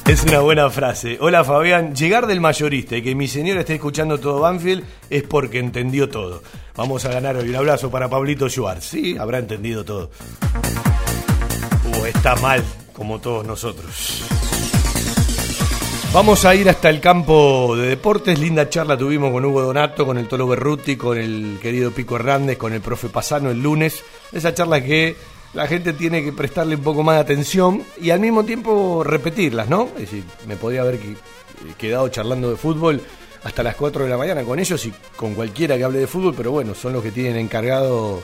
Es 0.07 0.22
una 0.22 0.39
buena 0.39 0.70
frase. 0.70 1.18
Hola 1.20 1.43
Fabián, 1.43 1.93
llegar 1.97 2.28
del 2.28 2.41
mayorista 2.41 2.97
y 2.97 3.03
que 3.03 3.16
mi 3.16 3.26
señora 3.26 3.61
esté 3.61 3.74
escuchando 3.74 4.20
todo 4.20 4.39
Banfield 4.39 4.84
es 5.11 5.24
porque 5.24 5.59
entendió 5.59 6.09
todo. 6.09 6.45
Vamos 6.76 7.05
a 7.05 7.09
ganar 7.09 7.37
hoy 7.37 7.49
un 7.49 7.57
abrazo 7.57 7.91
para 7.91 8.09
Pablito 8.09 8.49
Schwartz. 8.49 8.84
Sí, 8.84 9.16
habrá 9.18 9.39
entendido 9.39 9.84
todo. 9.84 10.11
Uh, 11.87 12.05
está 12.05 12.37
mal, 12.37 12.62
como 12.93 13.18
todos 13.18 13.45
nosotros. 13.45 14.22
Vamos 16.13 16.47
a 16.47 16.55
ir 16.55 16.69
hasta 16.71 16.89
el 16.89 17.01
campo 17.01 17.77
de 17.77 17.89
deportes. 17.89 18.39
Linda 18.39 18.71
charla 18.71 18.97
tuvimos 18.97 19.31
con 19.33 19.45
Hugo 19.45 19.63
Donato, 19.63 20.07
con 20.07 20.17
el 20.17 20.29
Tolo 20.29 20.47
Berruti, 20.47 20.97
con 20.97 21.19
el 21.19 21.59
querido 21.61 21.91
Pico 21.91 22.17
Hernández, 22.17 22.57
con 22.57 22.73
el 22.73 22.81
profe 22.81 23.09
Pasano 23.09 23.51
el 23.51 23.63
lunes. 23.63 24.03
Esa 24.33 24.55
charla 24.55 24.83
que 24.83 25.15
la 25.53 25.67
gente 25.67 25.93
tiene 25.93 26.25
que 26.25 26.33
prestarle 26.33 26.77
un 26.77 26.83
poco 26.83 27.03
más 27.03 27.17
de 27.17 27.21
atención 27.21 27.83
y 28.01 28.11
al 28.11 28.21
mismo 28.21 28.45
tiempo 28.45 29.05
repetirlas, 29.05 29.69
¿no? 29.69 29.89
Es 29.97 30.11
decir, 30.11 30.25
me 30.47 30.57
podría 30.57 30.83
haber 30.83 30.99
quedado 31.77 32.09
charlando 32.09 32.51
de 32.51 32.57
fútbol 32.57 33.03
hasta 33.45 33.63
las 33.63 33.77
4 33.77 34.05
de 34.05 34.11
la 34.11 34.17
mañana 34.17 34.43
con 34.43 34.59
ellos 34.59 34.85
y 34.87 34.93
con 35.17 35.35
cualquiera 35.35 35.77
que 35.77 35.85
hable 35.85 35.99
de 35.99 36.07
fútbol, 36.07 36.35
pero 36.35 36.51
bueno, 36.51 36.75
son 36.75 36.95
los 36.95 37.03
que 37.03 37.11
tienen 37.11 37.37
encargado 37.37 38.23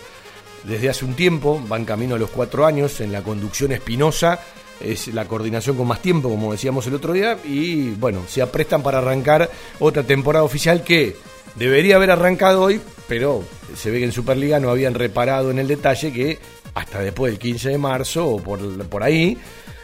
desde 0.64 0.88
hace 0.88 1.04
un 1.04 1.14
tiempo, 1.14 1.62
van 1.68 1.84
camino 1.84 2.14
a 2.14 2.18
los 2.18 2.30
cuatro 2.30 2.64
años 2.64 3.00
en 3.00 3.12
la 3.12 3.22
conducción 3.22 3.72
espinosa 3.72 4.40
es 4.84 5.08
la 5.08 5.26
coordinación 5.26 5.76
con 5.76 5.86
más 5.86 6.00
tiempo, 6.00 6.28
como 6.28 6.52
decíamos 6.52 6.86
el 6.86 6.94
otro 6.94 7.12
día, 7.12 7.38
y 7.44 7.90
bueno, 7.90 8.22
se 8.28 8.42
aprestan 8.42 8.82
para 8.82 8.98
arrancar 8.98 9.50
otra 9.78 10.02
temporada 10.02 10.44
oficial 10.44 10.82
que 10.82 11.16
debería 11.56 11.96
haber 11.96 12.10
arrancado 12.10 12.62
hoy, 12.62 12.80
pero 13.08 13.44
se 13.76 13.90
ve 13.90 13.98
que 13.98 14.04
en 14.04 14.12
Superliga 14.12 14.60
no 14.60 14.70
habían 14.70 14.94
reparado 14.94 15.50
en 15.50 15.58
el 15.58 15.68
detalle 15.68 16.12
que 16.12 16.38
hasta 16.74 17.00
después 17.00 17.32
del 17.32 17.38
15 17.38 17.70
de 17.70 17.78
marzo 17.78 18.26
o 18.26 18.42
por, 18.42 18.60
por 18.86 19.02
ahí 19.02 19.36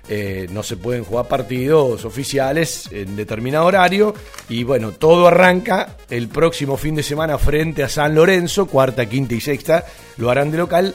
eh, 0.09 0.47
no 0.51 0.63
se 0.63 0.79
pueden 0.79 1.05
jugar 1.05 1.29
partidos 1.29 2.05
oficiales 2.05 2.89
en 2.91 3.15
determinado 3.15 3.67
horario. 3.67 4.15
Y 4.49 4.65
bueno, 4.65 4.93
todo 4.93 5.29
arranca 5.29 5.97
el 6.09 6.29
próximo 6.29 6.77
fin 6.77 6.95
de 6.95 7.03
semana 7.03 7.37
frente 7.37 7.83
a 7.83 7.89
San 7.89 8.15
Lorenzo, 8.15 8.67
cuarta, 8.67 9.07
quinta 9.07 9.35
y 9.35 9.41
sexta 9.41 9.85
lo 10.17 10.31
harán 10.31 10.51
de 10.51 10.59
local 10.59 10.95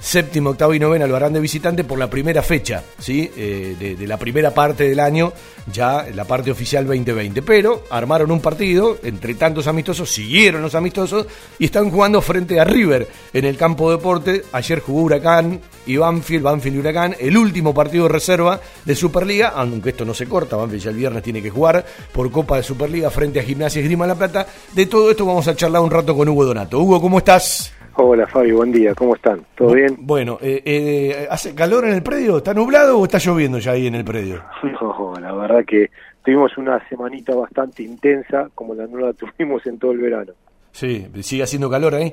séptimo, 0.00 0.50
octavo 0.50 0.74
y 0.74 0.78
novena 0.78 1.06
lo 1.06 1.16
harán 1.16 1.32
de 1.32 1.40
visitante 1.40 1.84
por 1.84 1.98
la 1.98 2.08
primera 2.08 2.42
fecha, 2.42 2.82
¿sí? 2.98 3.30
Eh, 3.36 3.96
de, 3.98 4.06
la 4.06 4.18
primera 4.18 4.52
parte 4.52 4.88
del 4.88 5.00
año, 5.00 5.32
ya 5.72 6.06
la 6.14 6.24
parte 6.24 6.50
oficial 6.50 6.86
2020. 6.86 7.42
Pero 7.42 7.84
armaron 7.90 8.30
un 8.30 8.40
partido, 8.40 8.98
entre 9.02 9.34
tantos 9.34 9.66
amistosos, 9.66 10.10
siguieron 10.10 10.62
los 10.62 10.74
amistosos 10.74 11.26
y 11.58 11.66
están 11.66 11.90
jugando 11.90 12.20
frente 12.20 12.60
a 12.60 12.64
River 12.64 13.08
en 13.32 13.44
el 13.44 13.56
campo 13.56 13.90
de 13.90 13.96
deporte. 13.96 14.44
Ayer 14.52 14.80
jugó 14.80 15.02
Huracán 15.02 15.60
y 15.86 15.96
Banfield, 15.96 16.44
Banfield 16.44 16.76
y 16.76 16.78
Huracán, 16.80 17.16
el 17.18 17.36
último 17.36 17.74
partido 17.74 18.04
de 18.04 18.12
reserva 18.12 18.60
de 18.84 18.94
Superliga, 18.94 19.48
aunque 19.48 19.90
esto 19.90 20.04
no 20.04 20.14
se 20.14 20.26
corta, 20.26 20.56
Banfield 20.56 20.84
ya 20.84 20.90
el 20.90 20.96
viernes 20.96 21.22
tiene 21.22 21.42
que 21.42 21.50
jugar 21.50 21.84
por 22.12 22.30
Copa 22.30 22.56
de 22.56 22.62
Superliga 22.62 23.10
frente 23.10 23.40
a 23.40 23.42
Gimnasia 23.42 23.80
y 23.80 23.84
Grima 23.84 24.06
La 24.06 24.14
Plata. 24.14 24.46
De 24.72 24.86
todo 24.86 25.10
esto 25.10 25.26
vamos 25.26 25.48
a 25.48 25.56
charlar 25.56 25.82
un 25.82 25.90
rato 25.90 26.16
con 26.16 26.28
Hugo 26.28 26.44
Donato. 26.44 26.78
Hugo, 26.78 27.00
¿cómo 27.00 27.18
estás? 27.18 27.75
Hola 27.98 28.26
Fabio, 28.26 28.56
buen 28.56 28.72
día, 28.72 28.94
¿cómo 28.94 29.14
están? 29.14 29.42
¿Todo 29.56 29.72
bien? 29.72 29.96
Bueno, 30.00 30.38
eh, 30.42 30.62
eh, 30.64 31.26
¿hace 31.30 31.54
calor 31.54 31.86
en 31.86 31.94
el 31.94 32.02
predio? 32.02 32.38
¿Está 32.38 32.52
nublado 32.52 32.98
o 32.98 33.04
está 33.04 33.16
lloviendo 33.16 33.58
ya 33.58 33.72
ahí 33.72 33.86
en 33.86 33.94
el 33.94 34.04
predio? 34.04 34.42
No, 34.80 35.14
la 35.18 35.32
verdad 35.32 35.64
que 35.66 35.90
tuvimos 36.22 36.56
una 36.58 36.86
semanita 36.88 37.34
bastante 37.34 37.82
intensa, 37.82 38.48
como 38.54 38.74
la 38.74 38.86
no 38.86 38.98
la 38.98 39.12
tuvimos 39.14 39.64
en 39.66 39.78
todo 39.78 39.92
el 39.92 39.98
verano. 39.98 40.32
Sí, 40.72 41.06
¿sigue 41.22 41.42
haciendo 41.42 41.70
calor 41.70 41.94
ahí? 41.94 42.12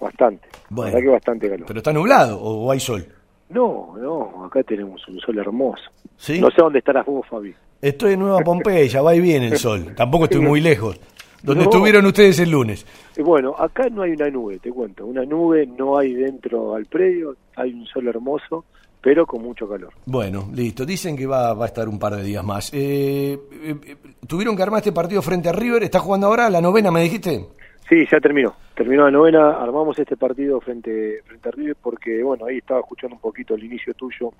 bastante. 0.00 0.48
Bueno. 0.70 0.90
La 0.90 0.94
verdad 0.96 1.06
que 1.06 1.12
bastante 1.12 1.48
calor. 1.48 1.66
¿Pero 1.66 1.78
está 1.78 1.92
nublado 1.92 2.40
o 2.40 2.70
hay 2.70 2.80
sol? 2.80 3.06
No, 3.50 3.94
no, 3.98 4.44
acá 4.44 4.62
tenemos 4.62 5.06
un 5.08 5.18
sol 5.20 5.38
hermoso. 5.38 5.82
¿Sí? 6.16 6.40
No 6.40 6.48
sé 6.50 6.56
dónde 6.58 6.80
estarás 6.80 7.06
vos, 7.06 7.26
Fabi. 7.28 7.54
Estoy 7.80 8.14
en 8.14 8.20
Nueva 8.20 8.40
Pompeya, 8.40 9.00
va 9.02 9.14
y 9.14 9.20
viene 9.20 9.48
el 9.48 9.58
sol. 9.58 9.92
Tampoco 9.96 10.24
estoy 10.24 10.40
muy 10.40 10.60
lejos. 10.60 11.00
¿Dónde 11.42 11.64
No. 11.64 11.70
estuvieron 11.70 12.06
ustedes 12.06 12.38
el 12.40 12.50
lunes? 12.50 12.86
Bueno, 13.18 13.54
acá 13.58 13.88
no 13.90 14.02
hay 14.02 14.12
una 14.12 14.28
nube, 14.28 14.58
te 14.58 14.70
cuento. 14.70 15.06
Una 15.06 15.24
nube 15.24 15.66
no 15.66 15.98
hay 15.98 16.14
dentro 16.14 16.74
al 16.74 16.86
predio, 16.86 17.36
hay 17.56 17.72
un 17.72 17.86
sol 17.86 18.08
hermoso, 18.08 18.64
pero 19.00 19.24
con 19.26 19.42
mucho 19.42 19.68
calor. 19.68 19.92
Bueno, 20.06 20.48
listo. 20.52 20.84
Dicen 20.84 21.16
que 21.16 21.26
va, 21.26 21.54
va 21.54 21.64
a 21.64 21.68
estar 21.68 21.88
un 21.88 21.98
par 21.98 22.16
de 22.16 22.22
días 22.24 22.44
más. 22.44 22.72
Eh, 22.74 23.32
eh, 23.34 23.76
eh, 23.86 23.96
¿Tuvieron 24.26 24.56
que 24.56 24.62
armar 24.62 24.78
este 24.78 24.92
partido 24.92 25.22
frente 25.22 25.48
a 25.48 25.52
River? 25.52 25.82
¿Está 25.84 26.00
jugando 26.00 26.26
ahora 26.26 26.50
la 26.50 26.60
novena, 26.60 26.90
me 26.90 27.02
dijiste? 27.02 27.46
Sí, 27.88 28.04
ya 28.10 28.20
terminó. 28.20 28.54
Terminó 28.74 29.04
la 29.04 29.10
novena, 29.10 29.50
armamos 29.62 29.98
este 29.98 30.16
partido 30.16 30.60
frente, 30.60 31.22
frente 31.24 31.48
a 31.48 31.52
River 31.52 31.76
porque, 31.80 32.22
bueno, 32.22 32.44
ahí 32.46 32.58
estaba 32.58 32.80
escuchando 32.80 33.14
un 33.16 33.20
poquito 33.22 33.54
el 33.54 33.64
inicio 33.64 33.94
tuyo. 33.94 34.32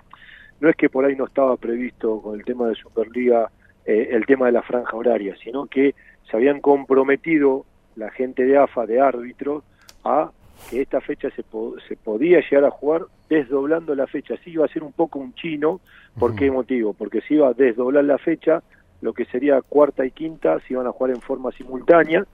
No 0.60 0.68
es 0.68 0.76
que 0.76 0.90
por 0.90 1.04
ahí 1.04 1.16
no 1.16 1.24
estaba 1.26 1.56
previsto 1.56 2.20
con 2.20 2.38
el 2.38 2.44
tema 2.44 2.68
de 2.68 2.74
Superliga 2.74 3.50
eh, 3.86 4.08
el 4.10 4.26
tema 4.26 4.46
de 4.46 4.52
la 4.52 4.62
franja 4.62 4.94
horaria, 4.96 5.34
sino 5.42 5.64
que 5.66 5.94
se 6.30 6.36
habían 6.36 6.60
comprometido 6.60 7.64
la 7.96 8.10
gente 8.10 8.44
de 8.44 8.56
AFA, 8.58 8.86
de 8.86 9.00
árbitros, 9.00 9.64
a 10.04 10.30
que 10.70 10.80
esta 10.82 11.00
fecha 11.00 11.30
se, 11.30 11.42
po- 11.42 11.76
se 11.88 11.96
podía 11.96 12.40
llegar 12.40 12.64
a 12.64 12.70
jugar 12.70 13.02
desdoblando 13.28 13.94
la 13.94 14.06
fecha. 14.06 14.34
Sí 14.44 14.50
iba 14.50 14.64
a 14.64 14.68
ser 14.68 14.82
un 14.82 14.92
poco 14.92 15.18
un 15.18 15.34
chino, 15.34 15.80
¿por 16.18 16.34
qué 16.34 16.50
motivo? 16.50 16.92
Porque 16.94 17.20
se 17.22 17.34
iba 17.34 17.48
a 17.48 17.52
desdoblar 17.54 18.04
la 18.04 18.18
fecha, 18.18 18.62
lo 19.00 19.12
que 19.12 19.24
sería 19.26 19.60
cuarta 19.62 20.04
y 20.04 20.10
quinta 20.10 20.58
se 20.60 20.74
iban 20.74 20.86
a 20.86 20.92
jugar 20.92 21.14
en 21.14 21.20
forma 21.20 21.52
simultánea, 21.52 22.24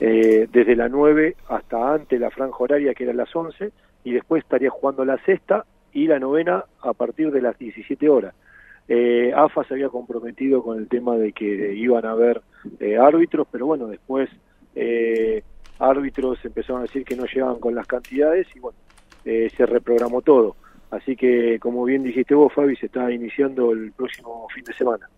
eh, 0.00 0.48
desde 0.52 0.74
la 0.76 0.88
9 0.88 1.36
hasta 1.48 1.94
antes 1.94 2.18
la 2.20 2.30
franja 2.30 2.56
horaria 2.58 2.92
que 2.94 3.04
era 3.04 3.12
las 3.12 3.34
11 3.34 3.70
y 4.04 4.12
después 4.12 4.42
estaría 4.42 4.68
jugando 4.70 5.04
la 5.04 5.16
sexta 5.24 5.64
y 5.92 6.06
la 6.06 6.18
novena 6.18 6.64
a 6.80 6.92
partir 6.92 7.30
de 7.30 7.40
las 7.42 7.56
17 7.58 8.08
horas. 8.08 8.34
Eh, 8.88 9.32
AFA 9.34 9.62
se 9.64 9.74
había 9.74 9.88
comprometido 9.90 10.62
con 10.62 10.78
el 10.78 10.88
tema 10.88 11.16
de 11.16 11.32
que 11.32 11.74
iban 11.74 12.04
a 12.04 12.10
haber 12.12 12.42
eh, 12.80 12.96
árbitros, 12.96 13.46
pero 13.50 13.66
bueno, 13.66 13.86
después 13.88 14.28
eh, 14.74 15.42
árbitros 15.78 16.44
empezaron 16.44 16.80
a 16.80 16.82
decir 16.82 17.04
que 17.04 17.16
no 17.16 17.24
llegaban 17.24 17.58
con 17.58 17.74
las 17.74 17.86
cantidades 17.86 18.46
y 18.54 18.60
bueno, 18.60 18.78
eh, 19.24 19.50
se 19.56 19.66
reprogramó 19.66 20.22
todo. 20.22 20.56
Así 20.90 21.16
que, 21.16 21.58
como 21.58 21.84
bien 21.84 22.02
dijiste 22.02 22.34
vos, 22.34 22.52
Fabi, 22.52 22.76
se 22.76 22.86
está 22.86 23.10
iniciando 23.10 23.72
el 23.72 23.92
próximo 23.92 24.46
fin 24.54 24.62
de 24.64 24.74
semana. 24.74 25.08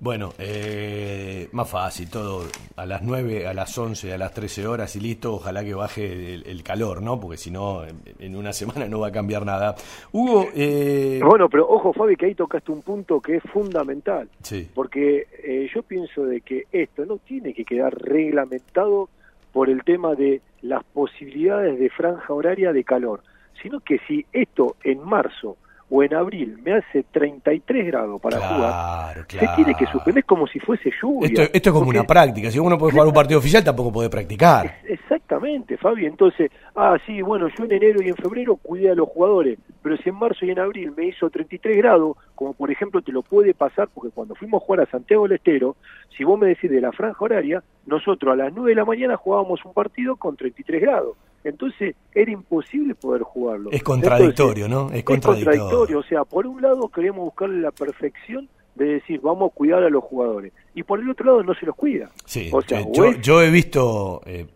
Bueno, 0.00 0.32
eh, 0.38 1.50
más 1.52 1.68
fácil, 1.68 2.08
todo 2.08 2.44
a 2.76 2.86
las 2.86 3.02
9, 3.02 3.46
a 3.46 3.52
las 3.52 3.76
11, 3.76 4.14
a 4.14 4.16
las 4.16 4.32
13 4.32 4.66
horas 4.66 4.96
y 4.96 5.00
listo. 5.00 5.34
Ojalá 5.34 5.62
que 5.62 5.74
baje 5.74 6.34
el, 6.34 6.46
el 6.46 6.62
calor, 6.62 7.02
¿no? 7.02 7.20
Porque 7.20 7.36
si 7.36 7.50
no, 7.50 7.82
en, 8.18 8.34
una 8.34 8.54
semana 8.54 8.88
no 8.88 9.00
va 9.00 9.08
a 9.08 9.12
cambiar 9.12 9.44
nada. 9.44 9.74
Hugo, 10.12 10.48
eh, 10.54 11.20
Bueno, 11.22 11.50
pero 11.50 11.68
ojo, 11.68 11.92
Fabi, 11.92 12.16
que 12.16 12.26
ahí 12.26 12.34
tocaste 12.34 12.72
un 12.72 12.80
punto 12.80 13.20
que 13.20 13.36
es 13.36 13.42
fundamental. 13.52 14.26
sí, 14.42 14.70
porque 14.74 15.26
eh, 15.44 15.68
yo 15.74 15.82
pienso 15.82 16.24
de 16.24 16.40
que 16.40 16.64
esto 16.72 17.04
no 17.04 17.18
tiene 17.18 17.52
que 17.52 17.66
quedar 17.66 17.94
reglamentado 17.94 19.10
por 19.52 19.68
el 19.68 19.84
tema 19.84 20.14
de 20.14 20.40
las 20.62 20.82
posibilidades 20.82 21.78
de 21.78 21.90
franja 21.90 22.32
horaria 22.32 22.72
de 22.72 22.84
calor, 22.84 23.22
sino 23.62 23.80
que 23.80 23.98
si 24.08 24.24
esto 24.32 24.76
en 24.82 25.04
marzo 25.04 25.58
o 25.90 26.02
en 26.04 26.14
abril 26.14 26.58
me 26.62 26.74
hace 26.74 27.02
33 27.10 27.86
grados 27.86 28.20
para 28.20 28.38
jugar, 28.38 29.26
claro, 29.26 29.26
se 29.28 29.56
tiene 29.56 29.74
que 29.74 29.86
suspender 29.86 30.24
como 30.24 30.46
si 30.46 30.60
fuese 30.60 30.90
lluvia. 31.02 31.26
Esto, 31.26 31.42
esto 31.42 31.68
es 31.70 31.72
como 31.72 31.84
Porque- 31.86 31.98
una 31.98 32.06
práctica. 32.06 32.50
Si 32.50 32.58
uno 32.58 32.78
puede 32.78 32.92
jugar 32.92 33.08
un 33.08 33.12
partido 33.14 33.38
oficial, 33.40 33.64
tampoco 33.64 33.92
puede 33.92 34.08
practicar. 34.08 34.76
Exactamente, 34.84 35.76
Fabi. 35.76 36.06
Entonces, 36.06 36.50
ah, 36.76 36.96
sí, 37.06 37.20
bueno, 37.22 37.48
yo 37.48 37.64
en 37.64 37.72
enero 37.72 38.00
y 38.02 38.08
en 38.08 38.16
febrero 38.16 38.56
cuidé 38.56 38.90
a 38.90 38.94
los 38.94 39.08
jugadores, 39.08 39.58
pero 39.82 39.96
si 39.96 40.08
en 40.08 40.14
marzo 40.16 40.44
y 40.46 40.50
en 40.50 40.58
abril 40.60 40.92
me 40.96 41.06
hizo 41.06 41.28
33 41.28 41.76
grados, 41.76 42.16
como 42.34 42.52
por 42.54 42.70
ejemplo 42.70 43.02
te 43.02 43.12
lo 43.12 43.22
puede 43.22 43.52
pasar, 43.54 43.88
porque 43.92 44.10
cuando 44.10 44.34
fuimos 44.34 44.62
a 44.62 44.64
jugar 44.64 44.80
a 44.82 44.90
Santiago 44.90 45.24
del 45.24 45.36
Estero, 45.38 45.76
si 46.16 46.24
vos 46.24 46.38
me 46.38 46.46
decís 46.48 46.70
de 46.70 46.80
la 46.80 46.92
franja 46.92 47.24
horaria, 47.24 47.62
nosotros 47.86 48.32
a 48.32 48.36
las 48.36 48.52
9 48.52 48.70
de 48.70 48.76
la 48.76 48.84
mañana 48.84 49.16
jugábamos 49.16 49.64
un 49.64 49.72
partido 49.72 50.16
con 50.16 50.36
33 50.36 50.80
grados. 50.80 51.16
Entonces, 51.44 51.94
era 52.14 52.30
imposible 52.30 52.94
poder 52.94 53.22
jugarlo. 53.22 53.70
Es 53.72 53.82
contradictorio, 53.82 54.66
Entonces, 54.66 54.90
¿no? 54.92 54.96
Es 54.98 55.04
contradictorio. 55.04 55.98
O 55.98 56.02
sea, 56.02 56.24
por 56.24 56.46
un 56.46 56.60
lado 56.60 56.88
queremos 56.88 57.24
buscarle 57.24 57.60
la 57.60 57.70
perfección 57.70 58.48
de 58.74 58.84
decir, 58.86 59.20
vamos 59.20 59.50
a 59.50 59.54
cuidar 59.54 59.82
a 59.82 59.90
los 59.90 60.02
jugadores, 60.04 60.52
y 60.74 60.82
por 60.82 61.00
el 61.00 61.10
otro 61.10 61.26
lado 61.26 61.42
no 61.42 61.54
se 61.54 61.66
los 61.66 61.74
cuida. 61.76 62.10
Sí, 62.24 62.48
O 62.52 62.62
sea, 62.62 62.80
yo, 62.82 62.92
yo, 62.92 63.04
es- 63.06 63.20
yo 63.20 63.42
he 63.42 63.50
visto 63.50 64.20
eh, 64.26 64.46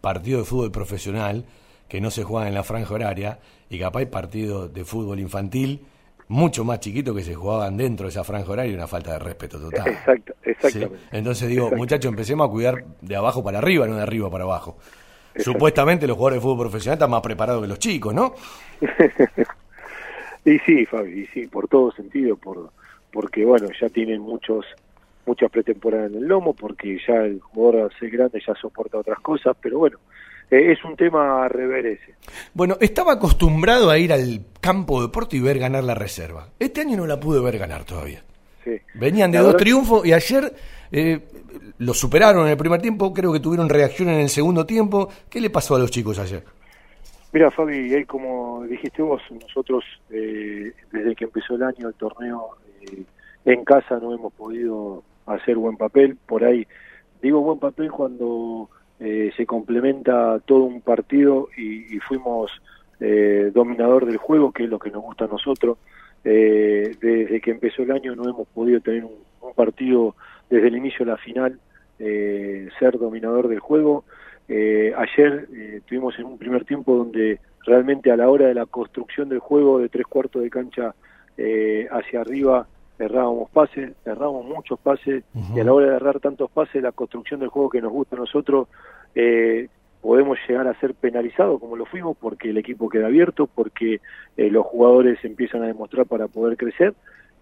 partidos 0.00 0.42
de 0.42 0.44
fútbol 0.46 0.72
profesional 0.72 1.44
que 1.88 2.00
no 2.00 2.10
se 2.10 2.24
juegan 2.24 2.48
en 2.48 2.54
la 2.54 2.64
franja 2.64 2.92
horaria 2.94 3.38
y 3.70 3.78
capaz 3.78 4.00
hay 4.00 4.06
partidos 4.06 4.72
de 4.72 4.84
fútbol 4.84 5.20
infantil 5.20 5.80
mucho 6.28 6.64
más 6.64 6.80
chiquitos 6.80 7.14
que 7.14 7.22
se 7.22 7.34
jugaban 7.34 7.76
dentro 7.76 8.04
de 8.06 8.10
esa 8.10 8.24
franja 8.24 8.50
horaria 8.50 8.72
y 8.72 8.74
una 8.74 8.86
falta 8.86 9.12
de 9.12 9.18
respeto 9.18 9.60
total. 9.60 9.88
Exacto, 9.88 10.32
¿sí? 10.42 10.50
exactamente. 10.50 10.98
Entonces 11.12 11.48
digo, 11.48 11.70
muchachos, 11.76 12.08
empecemos 12.10 12.48
a 12.48 12.50
cuidar 12.50 12.84
de 13.02 13.16
abajo 13.16 13.44
para 13.44 13.58
arriba, 13.58 13.86
no 13.86 13.96
de 13.96 14.02
arriba 14.02 14.30
para 14.30 14.44
abajo. 14.44 14.78
Supuestamente 15.36 16.06
los 16.06 16.16
jugadores 16.16 16.38
de 16.38 16.42
fútbol 16.42 16.58
profesional 16.68 16.94
están 16.96 17.10
más 17.10 17.22
preparados 17.22 17.62
que 17.62 17.68
los 17.68 17.78
chicos, 17.78 18.14
¿no? 18.14 18.34
Y 20.44 20.58
sí, 20.60 20.84
Fabi, 20.86 21.20
y 21.20 21.26
sí, 21.28 21.46
por 21.46 21.68
todo 21.68 21.92
sentido, 21.92 22.36
por 22.36 22.70
porque 23.12 23.44
bueno, 23.44 23.68
ya 23.80 23.88
tienen 23.88 24.20
muchos 24.20 24.64
muchas 25.24 25.50
pretemporadas 25.52 26.10
en 26.10 26.18
el 26.18 26.24
lomo, 26.26 26.52
porque 26.52 26.98
ya 27.06 27.14
el 27.14 27.40
jugador 27.40 27.82
al 27.92 27.98
ser 28.00 28.10
grande 28.10 28.42
ya 28.44 28.52
soporta 28.60 28.98
otras 28.98 29.20
cosas, 29.20 29.56
pero 29.62 29.78
bueno, 29.78 29.98
eh, 30.50 30.72
es 30.72 30.84
un 30.84 30.96
tema 30.96 31.44
a 31.44 31.48
rever 31.48 31.86
ese. 31.86 32.14
Bueno, 32.54 32.76
estaba 32.80 33.12
acostumbrado 33.12 33.88
a 33.88 33.98
ir 33.98 34.12
al 34.12 34.40
campo 34.60 35.00
de 35.00 35.06
deporte 35.06 35.36
y 35.36 35.40
ver 35.40 35.60
ganar 35.60 35.84
la 35.84 35.94
reserva. 35.94 36.48
Este 36.58 36.80
año 36.80 36.96
no 36.96 37.06
la 37.06 37.20
pude 37.20 37.40
ver 37.40 37.56
ganar 37.58 37.84
todavía. 37.84 38.24
Sí. 38.64 38.72
Venían 38.94 39.30
de 39.30 39.38
La 39.38 39.42
dos 39.44 39.52
verdad- 39.52 39.62
triunfos 39.64 40.04
y 40.06 40.12
ayer 40.12 40.52
eh, 40.92 41.20
lo 41.78 41.94
superaron 41.94 42.44
en 42.44 42.52
el 42.52 42.56
primer 42.56 42.80
tiempo, 42.80 43.12
creo 43.12 43.32
que 43.32 43.40
tuvieron 43.40 43.68
reacción 43.68 44.08
en 44.10 44.20
el 44.20 44.28
segundo 44.28 44.66
tiempo. 44.66 45.08
¿Qué 45.28 45.40
le 45.40 45.50
pasó 45.50 45.74
a 45.74 45.78
los 45.78 45.90
chicos 45.90 46.18
ayer? 46.18 46.44
Mira, 47.32 47.50
Fabi, 47.50 47.94
ahí 47.94 48.04
como 48.04 48.62
dijiste 48.64 49.00
vos, 49.02 49.22
nosotros 49.30 49.84
eh, 50.10 50.72
desde 50.92 51.14
que 51.14 51.24
empezó 51.24 51.54
el 51.54 51.62
año 51.62 51.88
el 51.88 51.94
torneo 51.94 52.56
eh, 52.82 53.02
en 53.46 53.64
casa 53.64 53.98
no 53.98 54.14
hemos 54.14 54.32
podido 54.34 55.02
hacer 55.26 55.56
buen 55.56 55.76
papel. 55.76 56.16
Por 56.26 56.44
ahí 56.44 56.66
digo 57.22 57.40
buen 57.40 57.58
papel 57.58 57.90
cuando 57.90 58.68
eh, 59.00 59.32
se 59.36 59.46
complementa 59.46 60.40
todo 60.40 60.64
un 60.64 60.82
partido 60.82 61.48
y, 61.56 61.96
y 61.96 61.98
fuimos 62.00 62.50
eh, 63.00 63.50
dominador 63.52 64.06
del 64.06 64.18
juego, 64.18 64.52
que 64.52 64.64
es 64.64 64.70
lo 64.70 64.78
que 64.78 64.90
nos 64.90 65.02
gusta 65.02 65.24
a 65.24 65.28
nosotros. 65.28 65.78
Eh, 66.24 66.96
desde 67.00 67.40
que 67.40 67.50
empezó 67.50 67.82
el 67.82 67.90
año 67.90 68.14
no 68.14 68.28
hemos 68.28 68.46
podido 68.48 68.80
tener 68.80 69.04
un 69.04 69.54
partido 69.54 70.14
desde 70.52 70.68
el 70.68 70.76
inicio 70.76 71.04
a 71.04 71.08
la 71.08 71.16
final, 71.16 71.58
eh, 71.98 72.68
ser 72.78 72.98
dominador 72.98 73.48
del 73.48 73.58
juego. 73.58 74.04
Eh, 74.48 74.92
ayer 74.96 75.48
eh, 75.54 75.80
tuvimos 75.86 76.18
en 76.18 76.26
un 76.26 76.36
primer 76.36 76.66
tiempo 76.66 76.94
donde 76.94 77.40
realmente 77.64 78.10
a 78.10 78.16
la 78.16 78.28
hora 78.28 78.48
de 78.48 78.54
la 78.54 78.66
construcción 78.66 79.30
del 79.30 79.38
juego 79.38 79.78
de 79.78 79.88
tres 79.88 80.06
cuartos 80.06 80.42
de 80.42 80.50
cancha 80.50 80.94
eh, 81.38 81.88
hacia 81.90 82.20
arriba 82.20 82.66
errábamos 82.98 83.48
pases, 83.50 83.92
erramos 84.04 84.44
muchos 84.44 84.78
pases 84.78 85.24
y 85.54 85.58
a 85.58 85.64
la 85.64 85.72
hora 85.72 85.90
de 85.90 85.96
errar 85.96 86.20
tantos 86.20 86.50
pases 86.50 86.82
la 86.82 86.92
construcción 86.92 87.40
del 87.40 87.48
juego 87.48 87.70
que 87.70 87.80
nos 87.80 87.90
gusta 87.90 88.14
a 88.14 88.18
nosotros 88.18 88.68
eh, 89.14 89.68
podemos 90.02 90.38
llegar 90.46 90.68
a 90.68 90.78
ser 90.80 90.94
penalizados 90.94 91.58
como 91.58 91.76
lo 91.76 91.86
fuimos 91.86 92.16
porque 92.20 92.50
el 92.50 92.58
equipo 92.58 92.90
queda 92.90 93.06
abierto, 93.06 93.46
porque 93.46 94.00
eh, 94.36 94.50
los 94.50 94.66
jugadores 94.66 95.18
empiezan 95.24 95.62
a 95.62 95.66
demostrar 95.66 96.06
para 96.06 96.28
poder 96.28 96.56
crecer 96.58 96.94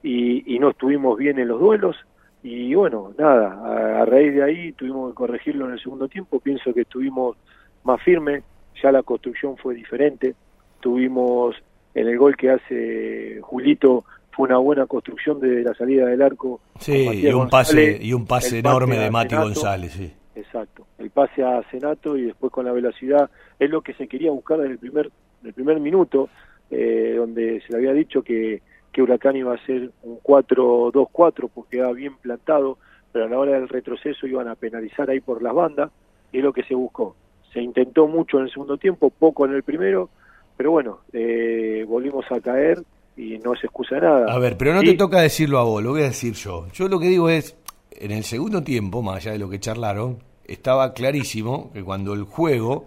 y, 0.02 0.54
y 0.54 0.60
no 0.60 0.70
estuvimos 0.70 1.18
bien 1.18 1.38
en 1.40 1.48
los 1.48 1.58
duelos 1.58 1.96
y 2.42 2.74
bueno, 2.74 3.12
nada, 3.18 3.54
a, 3.54 4.02
a 4.02 4.04
raíz 4.04 4.34
de 4.34 4.42
ahí 4.42 4.72
tuvimos 4.72 5.10
que 5.10 5.14
corregirlo 5.14 5.66
en 5.66 5.72
el 5.72 5.80
segundo 5.80 6.08
tiempo, 6.08 6.40
pienso 6.40 6.72
que 6.72 6.82
estuvimos 6.82 7.36
más 7.84 8.02
firmes, 8.02 8.42
ya 8.82 8.92
la 8.92 9.02
construcción 9.02 9.56
fue 9.56 9.74
diferente, 9.74 10.34
tuvimos 10.80 11.56
en 11.94 12.08
el 12.08 12.18
gol 12.18 12.36
que 12.36 12.50
hace 12.50 13.40
Julito 13.42 14.04
fue 14.30 14.46
una 14.46 14.58
buena 14.58 14.86
construcción 14.86 15.40
de 15.40 15.62
la 15.62 15.74
salida 15.74 16.06
del 16.06 16.22
arco. 16.22 16.60
Sí, 16.78 16.92
y 16.92 17.26
un 17.26 17.48
pase, 17.48 17.74
González, 17.74 18.04
y 18.04 18.12
un 18.12 18.26
pase 18.26 18.58
enorme 18.60 18.96
de 18.96 19.10
Mati. 19.10 19.34
González, 19.34 19.92
sí. 19.92 20.12
Exacto, 20.34 20.86
el 20.98 21.10
pase 21.10 21.42
a 21.42 21.62
Senato 21.70 22.16
y 22.16 22.22
después 22.22 22.52
con 22.52 22.64
la 22.64 22.72
velocidad 22.72 23.28
es 23.58 23.68
lo 23.68 23.82
que 23.82 23.92
se 23.94 24.08
quería 24.08 24.30
buscar 24.30 24.58
desde 24.58 24.72
el 24.72 24.78
primer, 24.78 25.10
del 25.42 25.52
primer 25.52 25.80
minuto, 25.80 26.30
eh, 26.70 27.14
donde 27.18 27.60
se 27.60 27.72
le 27.72 27.78
había 27.78 27.92
dicho 27.92 28.22
que, 28.22 28.62
que 28.92 29.02
Huracán 29.02 29.36
iba 29.36 29.54
a 29.54 29.66
ser 29.66 29.90
un 30.02 30.18
4-2-4 30.20 31.50
porque 31.54 31.76
quedaba 31.76 31.92
bien 31.92 32.16
plantado, 32.16 32.78
pero 33.12 33.26
a 33.26 33.28
la 33.28 33.38
hora 33.38 33.52
del 33.52 33.68
retroceso 33.68 34.26
iban 34.26 34.48
a 34.48 34.54
penalizar 34.54 35.10
ahí 35.10 35.20
por 35.20 35.42
las 35.42 35.54
bandas, 35.54 35.90
y 36.32 36.38
es 36.38 36.44
lo 36.44 36.52
que 36.52 36.62
se 36.64 36.74
buscó. 36.74 37.16
Se 37.52 37.60
intentó 37.60 38.06
mucho 38.06 38.38
en 38.38 38.44
el 38.44 38.50
segundo 38.50 38.76
tiempo, 38.76 39.10
poco 39.10 39.44
en 39.46 39.54
el 39.54 39.62
primero, 39.62 40.10
pero 40.56 40.70
bueno, 40.70 41.00
eh, 41.12 41.84
volvimos 41.88 42.24
a 42.30 42.40
caer 42.40 42.82
y 43.16 43.38
no 43.38 43.54
se 43.54 43.66
excusa 43.66 43.96
de 43.96 44.00
nada. 44.02 44.32
A 44.32 44.38
ver, 44.38 44.56
pero 44.56 44.74
no 44.74 44.82
te 44.82 44.94
toca 44.94 45.20
decirlo 45.20 45.58
a 45.58 45.64
vos, 45.64 45.82
lo 45.82 45.90
voy 45.90 46.02
a 46.02 46.04
decir 46.04 46.34
yo. 46.34 46.66
Yo 46.72 46.88
lo 46.88 47.00
que 47.00 47.08
digo 47.08 47.28
es, 47.28 47.56
en 47.92 48.12
el 48.12 48.24
segundo 48.24 48.62
tiempo, 48.62 49.02
más 49.02 49.16
allá 49.16 49.32
de 49.32 49.38
lo 49.38 49.50
que 49.50 49.58
charlaron, 49.58 50.18
estaba 50.44 50.94
clarísimo 50.94 51.70
que 51.72 51.82
cuando 51.82 52.12
el 52.12 52.24
juego 52.24 52.86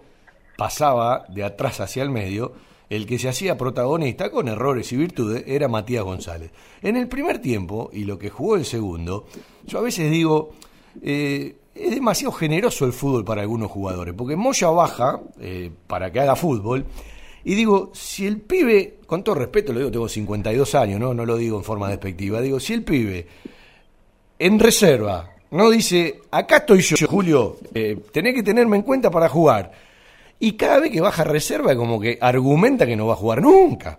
pasaba 0.56 1.24
de 1.28 1.44
atrás 1.44 1.80
hacia 1.80 2.02
el 2.02 2.10
medio, 2.10 2.52
el 2.90 3.06
que 3.06 3.18
se 3.18 3.28
hacía 3.28 3.56
protagonista 3.56 4.30
con 4.30 4.48
errores 4.48 4.92
y 4.92 4.96
virtudes 4.96 5.44
era 5.46 5.68
Matías 5.68 6.04
González. 6.04 6.50
En 6.82 6.96
el 6.96 7.08
primer 7.08 7.38
tiempo, 7.38 7.90
y 7.92 8.04
lo 8.04 8.18
que 8.18 8.30
jugó 8.30 8.56
el 8.56 8.64
segundo, 8.64 9.26
yo 9.64 9.78
a 9.78 9.82
veces 9.82 10.10
digo, 10.10 10.52
eh, 11.02 11.56
es 11.74 11.90
demasiado 11.90 12.32
generoso 12.32 12.84
el 12.84 12.92
fútbol 12.92 13.24
para 13.24 13.42
algunos 13.42 13.70
jugadores, 13.70 14.14
porque 14.14 14.36
Moya 14.36 14.68
baja 14.70 15.20
eh, 15.40 15.70
para 15.86 16.12
que 16.12 16.20
haga 16.20 16.36
fútbol, 16.36 16.84
y 17.44 17.54
digo, 17.54 17.90
si 17.92 18.26
el 18.26 18.40
pibe, 18.40 18.98
con 19.06 19.22
todo 19.22 19.34
respeto, 19.34 19.72
lo 19.72 19.80
digo, 19.80 19.90
tengo 19.90 20.08
52 20.08 20.74
años, 20.74 21.00
¿no? 21.00 21.12
no 21.12 21.26
lo 21.26 21.36
digo 21.36 21.58
en 21.58 21.64
forma 21.64 21.88
despectiva, 21.88 22.40
digo, 22.40 22.58
si 22.58 22.72
el 22.72 22.84
pibe 22.84 23.26
en 24.38 24.58
reserva 24.58 25.30
no 25.50 25.70
dice, 25.70 26.20
acá 26.30 26.58
estoy 26.58 26.80
yo, 26.80 27.06
Julio, 27.06 27.58
eh, 27.74 27.98
tenés 28.12 28.34
que 28.34 28.42
tenerme 28.42 28.76
en 28.76 28.82
cuenta 28.82 29.10
para 29.10 29.28
jugar, 29.28 29.70
y 30.44 30.58
cada 30.58 30.80
vez 30.80 30.90
que 30.90 31.00
baja 31.00 31.24
reserva 31.24 31.74
como 31.74 31.98
que 31.98 32.18
argumenta 32.20 32.84
que 32.84 32.96
no 32.96 33.06
va 33.06 33.14
a 33.14 33.16
jugar 33.16 33.40
nunca. 33.40 33.98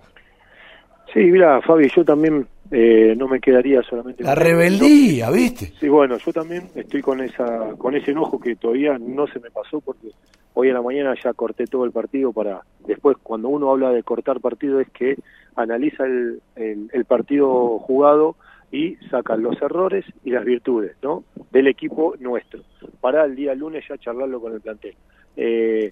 Sí, 1.11 1.21
mira, 1.21 1.59
Fabi, 1.61 1.89
yo 1.89 2.05
también 2.05 2.45
eh, 2.69 3.15
no 3.17 3.27
me 3.27 3.39
quedaría 3.39 3.81
solamente... 3.81 4.23
La 4.23 4.35
rebeldía, 4.35 5.31
¿viste? 5.31 5.73
Sí, 5.79 5.89
bueno, 5.89 6.17
yo 6.17 6.31
también 6.31 6.69
estoy 6.75 7.01
con 7.01 7.19
esa 7.21 7.73
con 7.79 7.95
ese 7.95 8.11
enojo 8.11 8.39
que 8.39 8.55
todavía 8.57 8.99
no 8.99 9.25
se 9.25 9.39
me 9.39 9.49
pasó 9.49 9.81
porque 9.81 10.09
hoy 10.53 10.67
en 10.67 10.75
la 10.75 10.83
mañana 10.83 11.15
ya 11.23 11.33
corté 11.33 11.65
todo 11.65 11.83
el 11.83 11.91
partido 11.91 12.31
para... 12.31 12.61
Después, 12.85 13.17
cuando 13.23 13.49
uno 13.49 13.71
habla 13.71 13.89
de 13.89 14.03
cortar 14.03 14.39
partido 14.39 14.79
es 14.79 14.89
que 14.91 15.15
analiza 15.55 16.05
el, 16.05 16.41
el, 16.55 17.05
partido 17.05 17.79
jugado 17.79 18.35
y 18.71 18.97
saca 19.09 19.35
los 19.35 19.59
errores 19.63 20.05
y 20.23 20.29
las 20.29 20.45
virtudes, 20.45 20.95
¿no? 21.01 21.23
Del 21.49 21.67
equipo 21.67 22.13
nuestro, 22.19 22.61
para 23.01 23.25
el 23.25 23.35
día 23.35 23.55
lunes 23.55 23.83
ya 23.89 23.97
charlarlo 23.97 24.39
con 24.39 24.53
el 24.53 24.61
plantel. 24.61 24.93
Eh, 25.37 25.91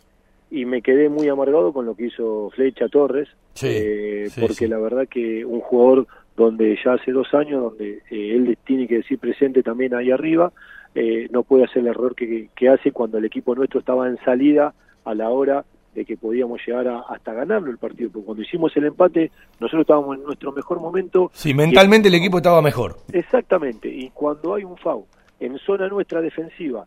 y 0.54 0.66
me 0.66 0.84
quedé 0.84 1.10
muy 1.10 1.28
amargado 1.30 1.74
con 1.74 1.88
lo 1.88 1.96
que 1.96 2.06
hizo 2.06 2.52
Flecha 2.52 2.88
Torres, 2.88 3.28
eh, 3.64 4.30
porque 4.40 4.68
la 4.68 4.78
verdad 4.78 5.08
que 5.10 5.44
un 5.44 5.62
jugador 5.62 6.06
donde 6.38 6.78
ya 6.86 6.94
hace 6.94 7.12
dos 7.12 7.34
años, 7.34 7.60
donde 7.60 8.04
eh, 8.12 8.36
él 8.36 8.56
tiene 8.64 8.88
que 8.88 8.98
decir 8.98 9.18
presente 9.18 9.64
también 9.64 9.96
ahí 9.96 10.12
arriba, 10.12 10.54
eh, 10.94 11.28
no 11.32 11.42
puede 11.42 11.64
hacer 11.64 11.80
el 11.80 11.88
error 11.88 12.14
que, 12.14 12.50
hace 12.70 12.92
cuando 12.92 13.18
el 13.18 13.26
equipo 13.26 13.56
nuestro 13.56 13.80
estaba 13.80 14.08
en 14.08 14.18
salida 14.24 14.76
a 15.06 15.16
la 15.16 15.32
hora 15.32 15.66
de 15.96 16.06
que 16.06 16.18
podíamos 16.18 16.62
llegar 16.64 16.88
hasta 17.10 17.34
ganarlo 17.34 17.72
el 17.72 17.80
partido, 17.80 18.12
porque 18.12 18.26
cuando 18.28 18.44
hicimos 18.44 18.78
el 18.78 18.86
empate 18.86 19.32
nosotros 19.60 19.82
estábamos 19.82 20.18
en 20.18 20.24
nuestro 20.24 20.52
mejor 20.52 20.80
momento. 20.80 21.32
Sí, 21.34 21.56
mentalmente 21.56 22.10
el 22.10 22.16
equipo 22.16 22.38
estaba 22.38 22.62
mejor. 22.62 22.98
Exactamente, 23.12 23.90
y 23.90 24.12
cuando 24.12 24.54
hay 24.54 24.66
un 24.66 24.78
FAU 24.78 25.08
en 25.40 25.58
zona 25.58 25.88
nuestra 25.88 26.22
defensiva, 26.22 26.86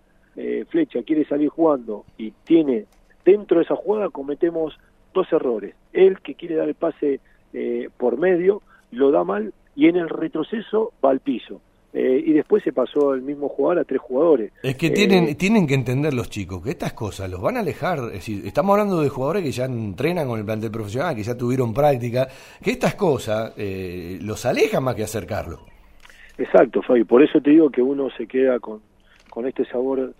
Flecha 0.68 1.02
quiere 1.02 1.24
salir 1.24 1.48
jugando 1.48 2.04
y 2.18 2.30
tiene 2.44 2.84
dentro 3.26 3.58
de 3.58 3.64
esa 3.64 3.76
jugada 3.76 4.08
cometemos 4.08 4.78
dos 5.12 5.30
errores. 5.32 5.74
Él 5.92 6.20
que 6.20 6.34
quiere 6.34 6.54
dar 6.54 6.68
el 6.68 6.74
pase 6.74 7.20
eh, 7.52 7.90
por 7.98 8.18
medio, 8.18 8.62
lo 8.92 9.10
da 9.10 9.24
mal 9.24 9.52
y 9.74 9.88
en 9.88 9.96
el 9.96 10.08
retroceso 10.08 10.92
va 11.04 11.10
al 11.10 11.20
piso. 11.20 11.60
Eh, 11.92 12.22
y 12.26 12.32
después 12.34 12.62
se 12.62 12.72
pasó 12.72 13.14
el 13.14 13.22
mismo 13.22 13.48
jugador 13.48 13.78
a 13.78 13.84
tres 13.84 14.00
jugadores. 14.02 14.52
Es 14.62 14.76
que 14.76 14.90
tienen, 14.90 15.24
eh, 15.28 15.34
tienen 15.34 15.66
que 15.66 15.72
entender 15.72 16.12
los 16.12 16.28
chicos 16.28 16.62
que 16.62 16.70
estas 16.70 16.92
cosas 16.92 17.30
los 17.30 17.40
van 17.40 17.56
a 17.56 17.60
alejar. 17.60 17.98
Es 18.06 18.12
decir, 18.12 18.46
estamos 18.46 18.74
hablando 18.74 19.00
de 19.00 19.08
jugadores 19.08 19.42
que 19.42 19.50
ya 19.50 19.64
entrenan 19.64 20.28
con 20.28 20.38
el 20.38 20.44
plantel 20.44 20.70
profesional, 20.70 21.16
que 21.16 21.22
ya 21.22 21.36
tuvieron 21.36 21.72
práctica, 21.72 22.28
que 22.62 22.70
estas 22.70 22.94
cosas 22.96 23.54
los 23.56 24.44
alejan 24.44 24.84
más 24.84 24.94
que 24.94 25.04
acercarlo. 25.04 25.60
Exacto, 26.36 26.82
Fabi. 26.82 27.04
Por 27.04 27.22
eso 27.22 27.40
te 27.40 27.50
digo 27.50 27.70
que 27.70 27.80
uno 27.80 28.10
se 28.10 28.26
queda 28.26 28.60
con, 28.60 28.82
con 29.30 29.46
este 29.46 29.64
sabor 29.64 30.12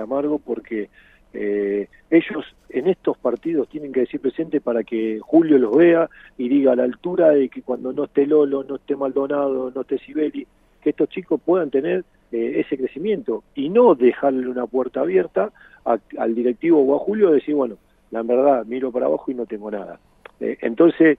amargo 0.00 0.40
porque 0.40 0.90
eh, 1.34 1.88
ellos 2.10 2.44
en 2.68 2.88
estos 2.88 3.16
partidos 3.16 3.68
tienen 3.68 3.92
que 3.92 4.00
decir 4.00 4.20
presente 4.20 4.60
para 4.60 4.84
que 4.84 5.18
Julio 5.20 5.58
los 5.58 5.74
vea 5.76 6.08
y 6.36 6.48
diga 6.48 6.72
a 6.72 6.76
la 6.76 6.84
altura 6.84 7.30
de 7.30 7.48
que 7.48 7.62
cuando 7.62 7.92
no 7.92 8.04
esté 8.04 8.26
Lolo, 8.26 8.64
no 8.64 8.76
esté 8.76 8.96
Maldonado, 8.96 9.70
no 9.74 9.80
esté 9.80 9.98
Sibeli, 9.98 10.46
que 10.82 10.90
estos 10.90 11.08
chicos 11.08 11.40
puedan 11.44 11.70
tener 11.70 12.04
eh, 12.30 12.60
ese 12.60 12.76
crecimiento 12.76 13.44
y 13.54 13.68
no 13.68 13.94
dejarle 13.94 14.48
una 14.48 14.66
puerta 14.66 15.00
abierta 15.00 15.52
al 15.84 16.34
directivo 16.34 16.80
o 16.80 16.94
a 16.94 16.98
Julio 16.98 17.28
de 17.28 17.36
decir, 17.36 17.54
bueno, 17.54 17.76
la 18.10 18.22
verdad, 18.22 18.64
miro 18.66 18.92
para 18.92 19.06
abajo 19.06 19.30
y 19.30 19.34
no 19.34 19.46
tengo 19.46 19.70
nada. 19.70 19.98
Eh, 20.38 20.58
entonces, 20.60 21.18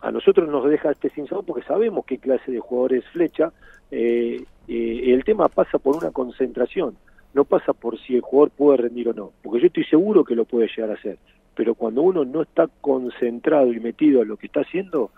a 0.00 0.10
nosotros 0.10 0.48
nos 0.48 0.68
deja 0.68 0.90
este 0.90 1.10
sin 1.10 1.26
sabor 1.26 1.44
porque 1.44 1.66
sabemos 1.66 2.04
qué 2.06 2.18
clase 2.18 2.50
de 2.50 2.60
jugadores 2.60 3.04
flecha, 3.12 3.52
eh, 3.90 4.44
el 4.68 5.22
tema 5.24 5.48
pasa 5.48 5.78
por 5.78 5.96
una 5.96 6.10
concentración 6.12 6.96
no 7.34 7.44
pasa 7.44 7.72
por 7.72 7.98
si 8.00 8.16
el 8.16 8.20
jugador 8.20 8.50
puede 8.50 8.78
rendir 8.78 9.08
o 9.08 9.12
no, 9.12 9.32
porque 9.42 9.60
yo 9.60 9.66
estoy 9.66 9.84
seguro 9.84 10.24
que 10.24 10.34
lo 10.34 10.44
puede 10.44 10.68
llegar 10.68 10.90
a 10.90 10.94
hacer, 10.94 11.18
pero 11.54 11.74
cuando 11.74 12.02
uno 12.02 12.24
no 12.24 12.42
está 12.42 12.68
concentrado 12.80 13.72
y 13.72 13.80
metido 13.80 14.22
en 14.22 14.28
lo 14.28 14.36
que 14.36 14.46
está 14.46 14.60
haciendo, 14.60 15.10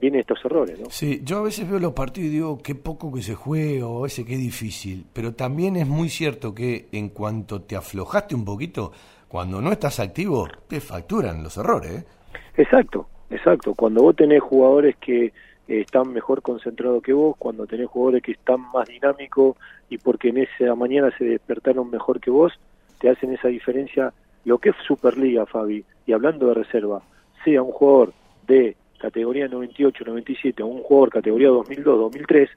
vienen 0.00 0.20
estos 0.20 0.44
errores, 0.44 0.78
¿no? 0.78 0.86
Sí, 0.90 1.20
yo 1.24 1.38
a 1.38 1.42
veces 1.42 1.68
veo 1.68 1.78
los 1.78 1.92
partidos 1.92 2.28
y 2.28 2.32
digo, 2.32 2.58
qué 2.62 2.74
poco 2.74 3.12
que 3.12 3.22
se 3.22 3.34
juega, 3.34 3.86
o 3.86 4.00
a 4.00 4.02
veces 4.02 4.24
qué 4.24 4.36
difícil, 4.36 5.04
pero 5.12 5.34
también 5.34 5.76
es 5.76 5.86
muy 5.86 6.08
cierto 6.08 6.54
que 6.54 6.88
en 6.92 7.08
cuanto 7.08 7.62
te 7.62 7.76
aflojaste 7.76 8.34
un 8.34 8.44
poquito, 8.44 8.92
cuando 9.28 9.60
no 9.60 9.70
estás 9.72 10.00
activo, 10.00 10.48
te 10.68 10.80
facturan 10.80 11.42
los 11.42 11.56
errores. 11.58 11.90
¿eh? 11.90 12.04
Exacto, 12.56 13.08
exacto. 13.30 13.74
Cuando 13.74 14.02
vos 14.02 14.16
tenés 14.16 14.40
jugadores 14.40 14.96
que 14.96 15.32
están 15.68 16.12
mejor 16.12 16.40
concentrados 16.40 17.02
que 17.02 17.12
vos, 17.12 17.36
cuando 17.38 17.66
tenés 17.66 17.88
jugadores 17.88 18.22
que 18.22 18.32
están 18.32 18.60
más 18.72 18.88
dinámicos 18.88 19.56
y 19.90 19.98
porque 19.98 20.30
en 20.30 20.38
esa 20.38 20.74
mañana 20.74 21.10
se 21.18 21.24
despertaron 21.24 21.90
mejor 21.90 22.20
que 22.20 22.30
vos, 22.30 22.52
te 22.98 23.10
hacen 23.10 23.34
esa 23.34 23.48
diferencia. 23.48 24.12
Lo 24.44 24.58
que 24.58 24.70
es 24.70 24.76
Superliga, 24.86 25.44
Fabi, 25.44 25.84
y 26.06 26.12
hablando 26.12 26.48
de 26.48 26.54
reserva, 26.54 27.02
sea 27.44 27.62
un 27.62 27.72
jugador 27.72 28.14
de 28.46 28.76
categoría 28.98 29.46
98, 29.46 30.04
97 30.06 30.62
o 30.62 30.66
un 30.66 30.82
jugador 30.82 31.10
categoría 31.10 31.48
2002, 31.48 31.98
2003, 31.98 32.50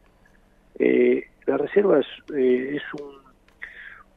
eh, 0.79 1.23
la 1.45 1.57
reserva 1.57 1.99
es, 1.99 2.07
eh, 2.33 2.79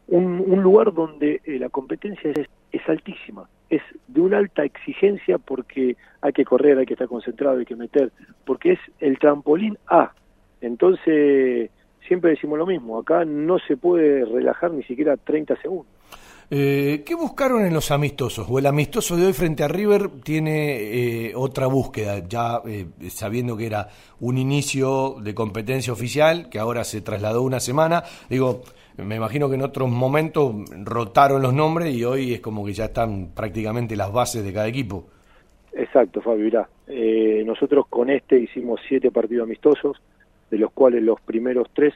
un, 0.06 0.44
un, 0.46 0.62
lugar 0.62 0.92
donde 0.92 1.40
eh, 1.44 1.58
la 1.58 1.68
competencia 1.68 2.30
es, 2.30 2.48
es 2.70 2.88
altísima 2.88 3.48
es 3.70 3.82
de 4.08 4.20
una 4.20 4.38
alta 4.38 4.64
exigencia 4.64 5.38
porque 5.38 5.96
hay 6.20 6.32
que 6.32 6.44
correr, 6.44 6.78
hay 6.78 6.86
que 6.86 6.94
estar 6.94 7.08
concentrado, 7.08 7.58
hay 7.58 7.64
que 7.64 7.76
meter, 7.76 8.12
porque 8.44 8.72
es 8.72 8.78
el 9.00 9.18
trampolín 9.18 9.78
A. 9.88 10.12
Entonces, 10.60 11.70
siempre 12.06 12.30
decimos 12.30 12.58
lo 12.58 12.66
mismo, 12.66 12.98
acá 12.98 13.24
no 13.24 13.58
se 13.58 13.76
puede 13.76 14.24
relajar 14.24 14.70
ni 14.72 14.82
siquiera 14.84 15.16
30 15.16 15.56
segundos. 15.60 15.92
Eh, 16.50 17.02
¿Qué 17.06 17.14
buscaron 17.14 17.64
en 17.64 17.72
los 17.72 17.90
amistosos? 17.90 18.46
O 18.48 18.58
el 18.58 18.66
amistoso 18.66 19.16
de 19.16 19.26
hoy 19.26 19.32
frente 19.32 19.64
a 19.64 19.68
River 19.68 20.08
tiene 20.22 21.28
eh, 21.28 21.32
otra 21.34 21.66
búsqueda, 21.66 22.22
ya 22.28 22.60
eh, 22.66 22.86
sabiendo 23.08 23.56
que 23.56 23.66
era 23.66 23.88
un 24.20 24.36
inicio 24.36 25.16
de 25.20 25.34
competencia 25.34 25.92
oficial, 25.92 26.50
que 26.50 26.58
ahora 26.58 26.84
se 26.84 27.00
trasladó 27.00 27.42
una 27.42 27.60
semana. 27.60 28.04
Digo, 28.28 28.62
me 28.96 29.16
imagino 29.16 29.48
que 29.48 29.56
en 29.56 29.62
otros 29.62 29.90
momentos 29.90 30.54
rotaron 30.84 31.42
los 31.42 31.52
nombres 31.52 31.94
y 31.94 32.04
hoy 32.04 32.34
es 32.34 32.40
como 32.40 32.64
que 32.64 32.72
ya 32.72 32.86
están 32.86 33.32
prácticamente 33.34 33.96
las 33.96 34.12
bases 34.12 34.44
de 34.44 34.52
cada 34.52 34.68
equipo. 34.68 35.06
Exacto, 35.72 36.22
Fabio, 36.22 36.66
eh, 36.86 37.42
nosotros 37.44 37.86
con 37.88 38.08
este 38.08 38.38
hicimos 38.38 38.80
siete 38.88 39.10
partidos 39.10 39.44
amistosos, 39.44 40.00
de 40.50 40.58
los 40.58 40.70
cuales 40.70 41.02
los 41.02 41.20
primeros 41.20 41.68
tres 41.74 41.92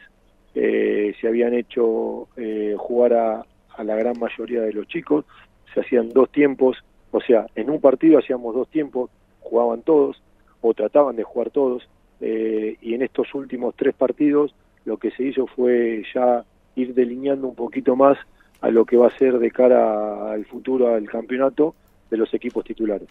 eh, 0.55 1.15
se 1.21 1.29
habían 1.29 1.55
hecho 1.55 2.27
eh, 2.37 2.75
jugar 2.77 3.13
a, 3.13 3.47
a 3.77 3.85
la 3.85 3.95
gran 3.95 4.19
mayoría 4.19 4.63
de 4.63 4.73
los 4.73 4.89
chicos, 4.89 5.25
se 5.73 5.81
hacían 5.81 6.09
dos 6.09 6.31
tiempos, 6.33 6.79
o 7.13 7.21
sea, 7.21 7.47
en 7.55 7.71
un 7.71 7.81
partido 7.81 8.19
hacíamos 8.19 8.55
dos 8.55 8.69
tiempos, 8.69 9.11
jugaban 9.41 9.83
todos 9.83 10.21
o 10.61 10.75
trataban 10.75 11.15
de 11.15 11.23
jugar 11.23 11.51
todos, 11.51 11.89
y 12.21 12.95
en 12.95 13.03
estos 13.03 13.33
últimos 13.33 13.77
tres 13.77 13.95
partidos 13.95 14.53
lo 14.85 14.97
que 14.97 15.13
se 15.13 15.23
hizo 15.23 15.47
fue 15.47 16.03
ya 16.13 16.45
ir 16.79 16.95
delineando 16.95 17.49
un 17.49 17.55
poquito 17.55 17.97
más 17.97 18.17
a 18.61 18.71
lo 18.71 18.85
que 18.85 18.97
va 18.97 19.09
a 19.09 19.19
ser 19.19 19.39
de 19.39 19.51
cara 19.51 20.33
al 20.33 20.45
futuro 20.45 20.95
al 20.95 21.09
campeonato 21.09 21.75
de 22.11 22.17
los 22.17 22.33
equipos 22.35 22.65
titulares. 22.65 23.09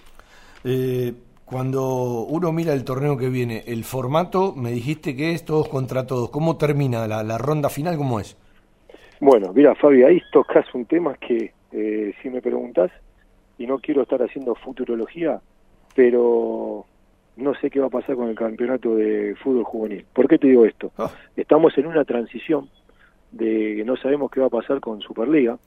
Eh, 0.63 1.13
cuando 1.45 2.25
uno 2.25 2.51
mira 2.51 2.73
el 2.73 2.83
torneo 2.83 3.17
que 3.17 3.29
viene, 3.29 3.63
el 3.67 3.83
formato, 3.83 4.53
me 4.55 4.71
dijiste 4.71 5.15
que 5.15 5.31
es 5.31 5.45
todos 5.45 5.69
contra 5.69 6.05
todos. 6.05 6.29
¿Cómo 6.29 6.57
termina 6.57 7.07
la, 7.07 7.37
ronda 7.37 7.69
final? 7.69 7.95
¿Cómo 7.97 8.19
es? 8.19 8.37
Bueno, 9.19 9.53
mira, 9.53 9.73
Fabi, 9.75 10.03
ahí 10.03 10.21
tocas 10.31 10.65
un 10.73 10.85
tema 10.85 11.15
que, 11.15 11.53
eh, 11.71 12.13
si 12.21 12.29
me 12.29 12.41
preguntas, 12.41 12.91
y 13.57 13.65
no 13.65 13.79
quiero 13.79 14.03
estar 14.03 14.21
haciendo 14.21 14.55
futurología, 14.55 15.39
pero 15.95 16.85
no 17.37 17.55
sé 17.55 17.69
qué 17.69 17.79
va 17.79 17.87
a 17.87 17.91
pasar 17.91 18.15
con 18.15 18.29
el 18.29 18.35
campeonato 18.35 18.95
de 18.95 19.35
fútbol 19.41 19.63
juvenil. 19.63 20.05
¿Por 20.13 20.27
qué 20.27 20.37
te 20.37 20.47
digo 20.47 20.65
esto? 20.65 20.91
Ah. 20.97 21.09
Estamos 21.35 21.77
en 21.77 21.87
una 21.87 22.03
transición 22.03 22.69
de 23.31 23.75
que 23.77 23.83
no 23.85 23.95
sabemos 23.97 24.31
qué 24.31 24.39
va 24.39 24.47
a 24.47 24.49
pasar 24.49 24.79
con 24.79 25.01
Superliga, 25.01 25.57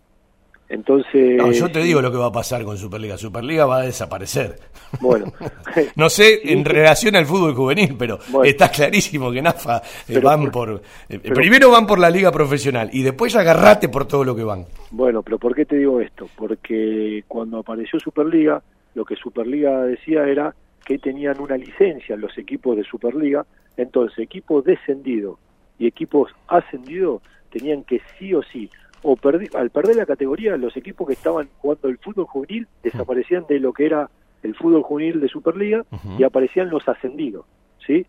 Entonces. 0.68 1.36
No, 1.36 1.50
yo 1.50 1.70
te 1.70 1.80
digo 1.80 2.00
lo 2.00 2.12
que 2.12 2.16
va 2.16 2.26
a 2.26 2.32
pasar 2.32 2.64
con 2.64 2.76
Superliga. 2.78 3.16
Superliga 3.16 3.66
va 3.66 3.78
a 3.78 3.82
desaparecer. 3.82 4.56
Bueno. 5.00 5.32
no 5.96 6.08
sé 6.08 6.52
en 6.52 6.64
relación 6.64 7.16
al 7.16 7.26
fútbol 7.26 7.54
juvenil, 7.54 7.96
pero 7.98 8.18
está 8.44 8.70
clarísimo 8.70 9.32
que 9.32 9.42
NAFA 9.42 9.82
eh, 10.08 10.20
van 10.20 10.50
por. 10.50 10.80
Eh, 11.08 11.18
primero 11.18 11.70
van 11.70 11.86
por 11.86 11.98
la 11.98 12.08
liga 12.08 12.30
profesional 12.30 12.88
y 12.92 13.02
después 13.02 13.34
agarrate 13.36 13.88
por 13.88 14.06
todo 14.06 14.24
lo 14.24 14.36
que 14.36 14.44
van. 14.44 14.64
Bueno, 14.90 15.22
pero 15.22 15.38
¿por 15.38 15.54
qué 15.54 15.64
te 15.64 15.76
digo 15.76 16.00
esto? 16.00 16.28
Porque 16.36 17.24
cuando 17.26 17.58
apareció 17.58 17.98
Superliga, 17.98 18.62
lo 18.94 19.04
que 19.04 19.16
Superliga 19.16 19.82
decía 19.82 20.24
era 20.26 20.54
que 20.84 20.98
tenían 20.98 21.40
una 21.40 21.56
licencia 21.56 22.16
los 22.16 22.36
equipos 22.38 22.76
de 22.76 22.84
Superliga, 22.84 23.44
entonces 23.76 24.18
equipos 24.18 24.64
descendidos 24.64 25.38
y 25.78 25.86
equipos 25.86 26.30
ascendidos 26.48 27.22
tenían 27.50 27.84
que 27.84 28.00
sí 28.18 28.34
o 28.34 28.42
sí 28.42 28.70
o 29.02 29.16
al 29.54 29.70
perder 29.70 29.96
la 29.96 30.06
categoría, 30.06 30.56
los 30.56 30.76
equipos 30.76 31.06
que 31.06 31.14
estaban 31.14 31.48
jugando 31.58 31.88
el 31.88 31.98
fútbol 31.98 32.26
juvenil 32.26 32.66
desaparecían 32.82 33.46
de 33.48 33.58
lo 33.58 33.72
que 33.72 33.86
era 33.86 34.10
el 34.42 34.54
fútbol 34.54 34.82
juvenil 34.82 35.20
de 35.20 35.28
Superliga 35.28 35.84
y 36.18 36.22
aparecían 36.22 36.70
los 36.70 36.86
ascendidos, 36.88 37.46
¿sí? 37.86 38.06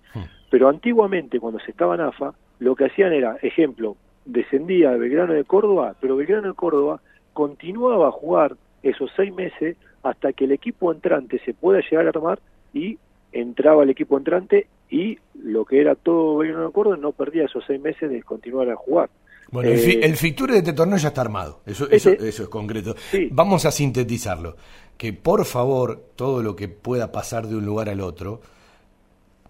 Pero 0.49 0.67
antiguamente, 0.67 1.39
cuando 1.39 1.59
se 1.59 1.71
estaba 1.71 1.95
en 1.95 2.01
AFA, 2.01 2.33
lo 2.59 2.75
que 2.75 2.85
hacían 2.85 3.13
era, 3.13 3.37
ejemplo, 3.41 3.95
descendía 4.25 4.91
Belgrano 4.91 5.33
de 5.33 5.45
Córdoba, 5.45 5.95
pero 5.99 6.17
Belgrano 6.17 6.49
de 6.49 6.53
Córdoba 6.53 7.01
continuaba 7.33 8.09
a 8.09 8.11
jugar 8.11 8.55
esos 8.83 9.11
seis 9.15 9.33
meses 9.33 9.77
hasta 10.03 10.33
que 10.33 10.45
el 10.45 10.51
equipo 10.51 10.91
entrante 10.91 11.39
se 11.45 11.53
pueda 11.53 11.81
llegar 11.81 12.05
a 12.05 12.09
armar 12.09 12.39
y 12.73 12.97
entraba 13.31 13.83
el 13.83 13.89
equipo 13.89 14.17
entrante 14.17 14.67
y 14.89 15.19
lo 15.41 15.63
que 15.63 15.79
era 15.79 15.95
todo 15.95 16.37
Belgrano 16.37 16.67
de 16.67 16.73
Córdoba 16.73 16.97
no 16.97 17.13
perdía 17.13 17.45
esos 17.45 17.63
seis 17.65 17.81
meses 17.81 18.09
de 18.09 18.23
continuar 18.23 18.69
a 18.69 18.75
jugar. 18.75 19.09
Bueno, 19.51 19.69
el, 19.69 19.79
fi 20.15 20.29
eh, 20.29 20.47
de 20.47 20.57
este 20.59 20.73
torneo 20.73 20.97
ya 20.97 21.09
está 21.09 21.21
armado, 21.21 21.59
eso, 21.65 21.89
eso, 21.89 22.09
eso 22.11 22.43
es 22.43 22.49
concreto. 22.49 22.95
Vamos 23.31 23.65
a 23.65 23.71
sintetizarlo. 23.71 24.55
Que 24.97 25.13
por 25.13 25.45
favor, 25.45 26.11
todo 26.15 26.41
lo 26.41 26.55
que 26.55 26.69
pueda 26.69 27.11
pasar 27.11 27.47
de 27.47 27.55
un 27.55 27.65
lugar 27.65 27.89
al 27.89 28.01
otro, 28.01 28.39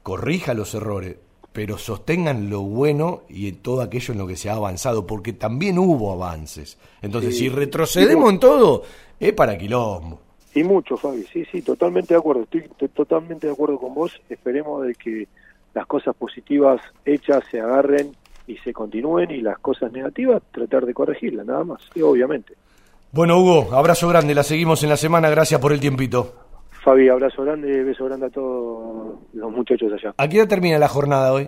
corrija 0.02 0.54
los 0.54 0.74
errores, 0.74 1.18
pero 1.54 1.78
sostengan 1.78 2.50
lo 2.50 2.62
bueno 2.62 3.24
y 3.30 3.52
todo 3.52 3.82
aquello 3.82 4.14
en 4.14 4.20
lo 4.20 4.28
que 4.28 4.38
se 4.38 4.50
ha 4.50 4.54
avanzado, 4.54 5.06
porque 5.06 5.34
también 5.34 5.78
hubo 5.78 6.12
avances. 6.14 6.78
Entonces, 7.02 7.38
si 7.38 7.50
retrocedemos 7.50 8.32
en 8.32 8.40
todo, 8.40 8.84
es 9.20 9.34
para 9.34 9.58
quilombo. 9.58 10.20
Y 10.56 10.64
mucho, 10.64 10.98
Fabi, 10.98 11.24
sí, 11.32 11.46
sí, 11.52 11.62
totalmente 11.62 12.14
de 12.14 12.20
acuerdo, 12.20 12.44
estoy, 12.44 12.62
estoy 12.62 12.90
totalmente 12.90 13.48
de 13.48 13.54
acuerdo 13.54 13.78
con 13.78 13.94
vos, 13.94 14.20
esperemos 14.30 14.86
de 14.86 14.96
que 14.96 15.28
las 15.74 15.86
cosas 15.86 16.16
positivas 16.16 16.82
hechas 17.06 17.44
se 17.50 17.60
agarren 17.60 18.12
y 18.52 18.58
se 18.58 18.74
continúen 18.74 19.32
y 19.32 19.42
las 19.42 19.60
cosas 19.60 19.92
negativas 19.92 20.42
tratar 20.52 20.86
de 20.86 20.94
corregirlas, 20.94 21.46
nada 21.46 21.64
más, 21.64 21.82
y 21.96 22.02
obviamente. 22.02 22.54
Bueno, 23.12 23.40
Hugo, 23.40 23.74
abrazo 23.74 24.08
grande, 24.08 24.36
la 24.36 24.44
seguimos 24.44 24.84
en 24.84 24.90
la 24.90 24.98
semana, 24.98 25.30
gracias 25.30 25.60
por 25.60 25.72
el 25.72 25.80
tiempito. 25.80 26.34
Fabi, 26.84 27.10
abrazo 27.10 27.44
grande, 27.44 27.84
beso 27.84 28.06
grande 28.06 28.26
a 28.26 28.30
todos 28.30 29.20
los 29.34 29.52
muchachos 29.52 29.92
allá. 29.94 30.14
¿A 30.18 30.28
qué 30.28 30.40
hora 30.40 30.48
termina 30.48 30.80
la 30.80 30.88
jornada 30.88 31.32
hoy? 31.32 31.48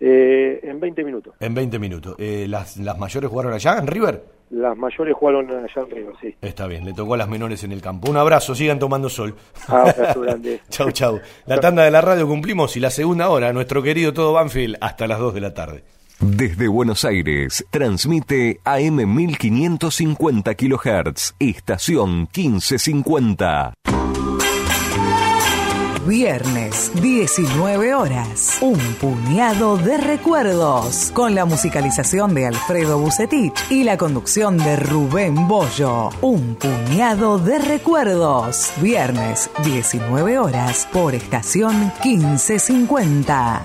Eh, 0.00 0.60
en 0.62 0.78
20 0.78 1.04
minutos. 1.04 1.34
En 1.40 1.54
20 1.54 1.78
minutos. 1.78 2.14
Eh, 2.18 2.46
¿las, 2.48 2.76
¿Las 2.76 2.98
mayores 2.98 3.30
jugaron 3.30 3.52
allá, 3.52 3.78
en 3.78 3.86
River? 3.86 4.22
Las 4.50 4.76
mayores 4.76 5.14
jugaron 5.14 5.50
allá 5.50 5.82
en 5.82 5.90
River, 5.90 6.14
sí. 6.20 6.34
Está 6.40 6.66
bien, 6.66 6.84
le 6.84 6.92
tocó 6.92 7.14
a 7.14 7.16
las 7.16 7.28
menores 7.28 7.64
en 7.64 7.72
el 7.72 7.80
campo. 7.80 8.10
Un 8.10 8.16
abrazo, 8.16 8.54
sigan 8.54 8.78
tomando 8.78 9.08
sol. 9.08 9.34
Ah, 9.68 9.90
abrazo 9.90 10.20
grande. 10.20 10.60
chau, 10.68 10.90
chau. 10.90 11.20
La 11.46 11.60
tanda 11.60 11.84
de 11.84 11.90
la 11.90 12.00
radio 12.00 12.26
cumplimos 12.26 12.76
y 12.76 12.80
la 12.80 12.90
segunda 12.90 13.28
hora, 13.28 13.52
nuestro 13.52 13.82
querido 13.82 14.12
Todo 14.12 14.32
Banfield, 14.34 14.76
hasta 14.80 15.06
las 15.06 15.18
2 15.18 15.34
de 15.34 15.40
la 15.40 15.54
tarde. 15.54 15.84
Desde 16.20 16.66
Buenos 16.66 17.04
Aires, 17.04 17.64
transmite 17.70 18.60
AM 18.64 19.14
1550 19.14 20.54
kHz, 20.54 21.34
estación 21.38 22.28
1550. 22.34 23.74
Viernes, 26.08 26.90
19 27.00 27.94
horas. 27.94 28.58
Un 28.62 28.78
puñado 28.94 29.76
de 29.76 29.98
recuerdos. 29.98 31.12
Con 31.14 31.34
la 31.36 31.44
musicalización 31.44 32.34
de 32.34 32.46
Alfredo 32.46 32.98
Bucetich 32.98 33.70
y 33.70 33.84
la 33.84 33.96
conducción 33.98 34.56
de 34.56 34.76
Rubén 34.76 35.46
Bollo. 35.46 36.08
Un 36.22 36.56
puñado 36.56 37.38
de 37.38 37.58
recuerdos. 37.58 38.72
Viernes, 38.80 39.50
19 39.64 40.38
horas. 40.38 40.88
Por 40.92 41.14
estación 41.14 41.92
1550. 42.02 43.64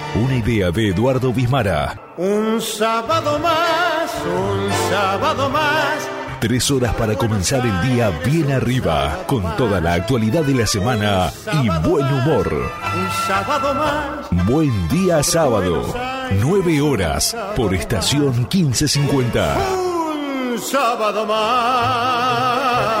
una 0.15 0.35
idea 0.35 0.71
de 0.71 0.89
Eduardo 0.89 1.31
Bismara. 1.31 1.99
Un 2.17 2.59
sábado 2.61 3.39
más, 3.39 4.11
un 4.25 4.69
sábado 4.89 5.49
más. 5.49 6.09
Tres 6.39 6.71
horas 6.71 6.93
para 6.95 7.15
comenzar 7.15 7.65
el 7.65 7.81
día 7.81 8.09
bien 8.25 8.51
arriba, 8.51 9.19
con 9.27 9.55
toda 9.57 9.79
la 9.79 9.93
actualidad 9.93 10.43
de 10.43 10.55
la 10.55 10.65
semana 10.65 11.31
y 11.53 11.69
buen 11.87 12.05
humor. 12.05 12.51
Un 12.51 13.09
sábado 13.27 13.73
más. 13.75 14.45
Buen 14.47 14.87
día 14.89 15.23
sábado. 15.23 15.93
Nueve 16.41 16.81
horas 16.81 17.35
por 17.55 17.73
estación 17.73 18.47
1550. 18.51 19.55
Un 19.75 20.59
sábado 20.59 21.25
más. 21.25 23.00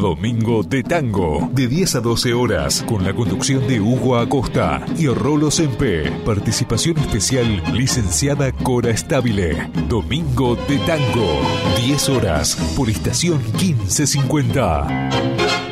Domingo 0.00 0.62
de 0.62 0.82
Tango, 0.82 1.48
de 1.52 1.68
10 1.68 1.96
a 1.96 2.00
12 2.00 2.34
horas, 2.34 2.84
con 2.86 3.04
la 3.04 3.14
conducción 3.14 3.66
de 3.66 3.80
Hugo 3.80 4.16
Acosta 4.16 4.84
y 4.98 5.08
Rolo 5.08 5.50
Sempe. 5.50 6.10
Participación 6.24 6.98
especial, 6.98 7.62
licenciada 7.72 8.52
Cora 8.52 8.90
Estabile. 8.90 9.70
Domingo 9.88 10.56
de 10.56 10.78
Tango, 10.78 11.40
10 11.84 12.08
horas, 12.08 12.56
por 12.76 12.90
estación 12.90 13.40
1550. 13.60 15.71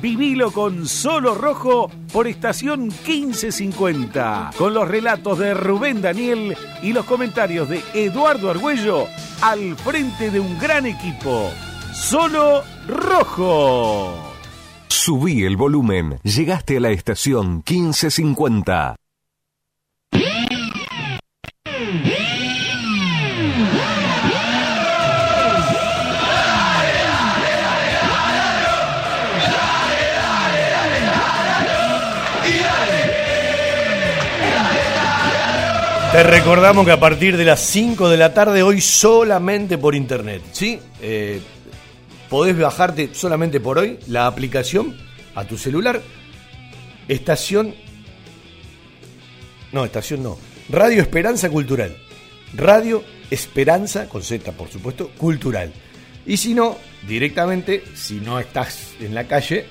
Vivilo 0.00 0.50
con 0.50 0.86
Solo 0.86 1.34
Rojo 1.34 1.90
por 2.12 2.26
estación 2.26 2.88
1550, 3.06 4.50
con 4.58 4.74
los 4.74 4.86
relatos 4.86 5.38
de 5.38 5.54
Rubén 5.54 6.02
Daniel 6.02 6.56
y 6.82 6.92
los 6.92 7.06
comentarios 7.06 7.68
de 7.68 7.82
Eduardo 7.94 8.50
Argüello 8.50 9.06
al 9.40 9.74
frente 9.76 10.30
de 10.30 10.40
un 10.40 10.58
gran 10.58 10.86
equipo. 10.86 11.50
Solo 11.94 12.62
Rojo. 12.86 14.14
Subí 14.88 15.44
el 15.44 15.56
volumen, 15.56 16.18
llegaste 16.22 16.76
a 16.76 16.80
la 16.80 16.90
estación 16.90 17.62
1550. 17.66 18.96
Te 36.16 36.22
recordamos 36.22 36.86
que 36.86 36.92
a 36.92 36.98
partir 36.98 37.36
de 37.36 37.44
las 37.44 37.60
5 37.60 38.08
de 38.08 38.16
la 38.16 38.32
tarde, 38.32 38.62
hoy 38.62 38.80
solamente 38.80 39.76
por 39.76 39.94
internet, 39.94 40.40
¿sí? 40.50 40.80
Eh, 41.02 41.42
podés 42.30 42.58
bajarte 42.58 43.10
solamente 43.12 43.60
por 43.60 43.76
hoy 43.76 43.98
la 44.06 44.26
aplicación 44.26 44.96
a 45.34 45.44
tu 45.44 45.58
celular. 45.58 46.00
Estación. 47.06 47.74
No, 49.72 49.84
estación 49.84 50.22
no. 50.22 50.38
Radio 50.70 51.02
Esperanza 51.02 51.50
Cultural. 51.50 51.94
Radio 52.54 53.04
Esperanza, 53.30 54.08
con 54.08 54.22
Z 54.22 54.52
por 54.52 54.70
supuesto, 54.70 55.10
cultural. 55.18 55.70
Y 56.24 56.38
si 56.38 56.54
no, 56.54 56.78
directamente, 57.06 57.84
si 57.94 58.14
no 58.14 58.40
estás 58.40 58.94
en 59.00 59.14
la 59.14 59.24
calle, 59.24 59.66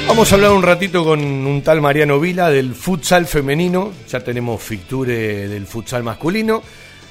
Vamos 0.08 0.30
a 0.30 0.36
hablar 0.36 0.52
un 0.52 0.62
ratito 0.62 1.04
con 1.04 1.20
un 1.20 1.62
tal 1.62 1.80
Mariano 1.80 2.20
Vila 2.20 2.48
del 2.48 2.74
futsal 2.74 3.26
femenino, 3.26 3.92
ya 4.08 4.20
tenemos 4.20 4.62
ficture 4.62 5.48
del 5.48 5.66
futsal 5.66 6.04
masculino, 6.04 6.62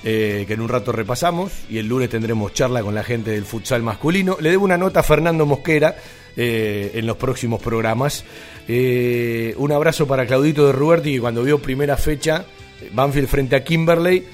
eh, 0.04 0.46
que 0.48 0.54
en 0.54 0.62
un 0.62 0.70
rato 0.70 0.94
repasamos, 0.94 1.52
y 1.70 1.78
el 1.78 1.88
lunes 1.88 2.10
tendremos 2.10 2.54
charla 2.54 2.82
con 2.82 2.96
la 2.96 3.04
gente 3.04 3.32
del 3.32 3.44
futsal 3.44 3.84
masculino. 3.84 4.38
Le 4.40 4.50
debo 4.50 4.64
una 4.64 4.78
nota 4.78 5.02
a 5.02 5.04
Fernando 5.04 5.46
Mosquera 5.46 5.96
eh, 6.38 6.92
en 6.96 7.06
los 7.06 7.18
próximos 7.18 7.62
programas. 7.62 8.24
Eh, 8.68 9.54
un 9.58 9.72
abrazo 9.74 10.08
para 10.08 10.26
Claudito 10.26 10.66
de 10.66 10.72
Ruberti, 10.72 11.16
que 11.16 11.20
cuando 11.20 11.44
vio 11.44 11.60
primera 11.60 11.98
fecha, 11.98 12.46
Banfield 12.94 13.28
frente 13.28 13.56
a 13.58 13.64
Kimberley, 13.64 14.26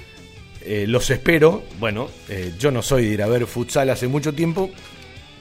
eh, 0.64 0.86
los 0.88 1.10
espero. 1.10 1.64
Bueno, 1.80 2.10
eh, 2.30 2.54
yo 2.60 2.72
no 2.72 2.82
soy 2.82 3.06
de 3.06 3.14
ir 3.14 3.24
a 3.24 3.28
ver 3.28 3.46
futsal 3.46 3.90
hace 3.90 4.08
mucho 4.08 4.34
tiempo, 4.34 4.70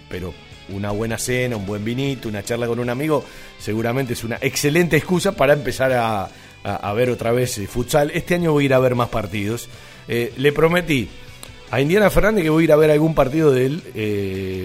pero 0.09 0.33
una 0.71 0.91
buena 0.93 1.19
cena, 1.19 1.57
un 1.57 1.67
buen 1.67 1.85
vinito, 1.85 2.29
una 2.29 2.43
charla 2.43 2.67
con 2.67 2.79
un 2.79 2.89
amigo, 2.89 3.25
seguramente 3.59 4.15
es 4.15 4.25
una 4.25 4.39
excelente 4.41 4.97
excusa 4.97 5.33
para 5.33 5.53
empezar 5.53 5.93
a, 5.93 6.31
ver 6.95 7.11
otra 7.11 7.33
vez 7.33 7.59
eh, 7.59 7.67
futsal. 7.67 8.11
Este 8.13 8.35
año 8.35 8.53
voy 8.53 8.65
a 8.65 8.67
ir 8.67 8.75
a 8.75 8.79
ver 8.79 8.95
más 8.95 9.09
partidos. 9.09 9.69
le 10.09 10.53
prometí 10.53 11.09
a 11.71 11.81
Indiana 11.81 12.11
Fernández 12.11 12.45
que 12.45 12.51
voy 12.51 12.63
a 12.63 12.65
ir 12.65 12.73
a 12.73 12.77
ver 12.77 12.91
algún 12.91 13.15
partido 13.15 13.53
del 13.53 13.81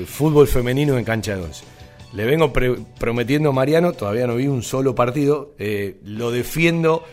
fútbol 0.07 0.47
femenino 0.47 0.97
en 0.97 1.03
cancha 1.03 1.35
de. 1.35 1.43
Le 2.13 2.25
vengo 2.25 2.53
prometiendo 2.97 3.49
a 3.49 3.51
Mariano, 3.51 3.91
todavía 3.91 4.25
no 4.25 4.35
vi 4.35 4.47
un 4.47 4.63
solo 4.63 4.95
partido, 4.95 5.53
lo 6.03 6.31
defiendo 6.31 7.03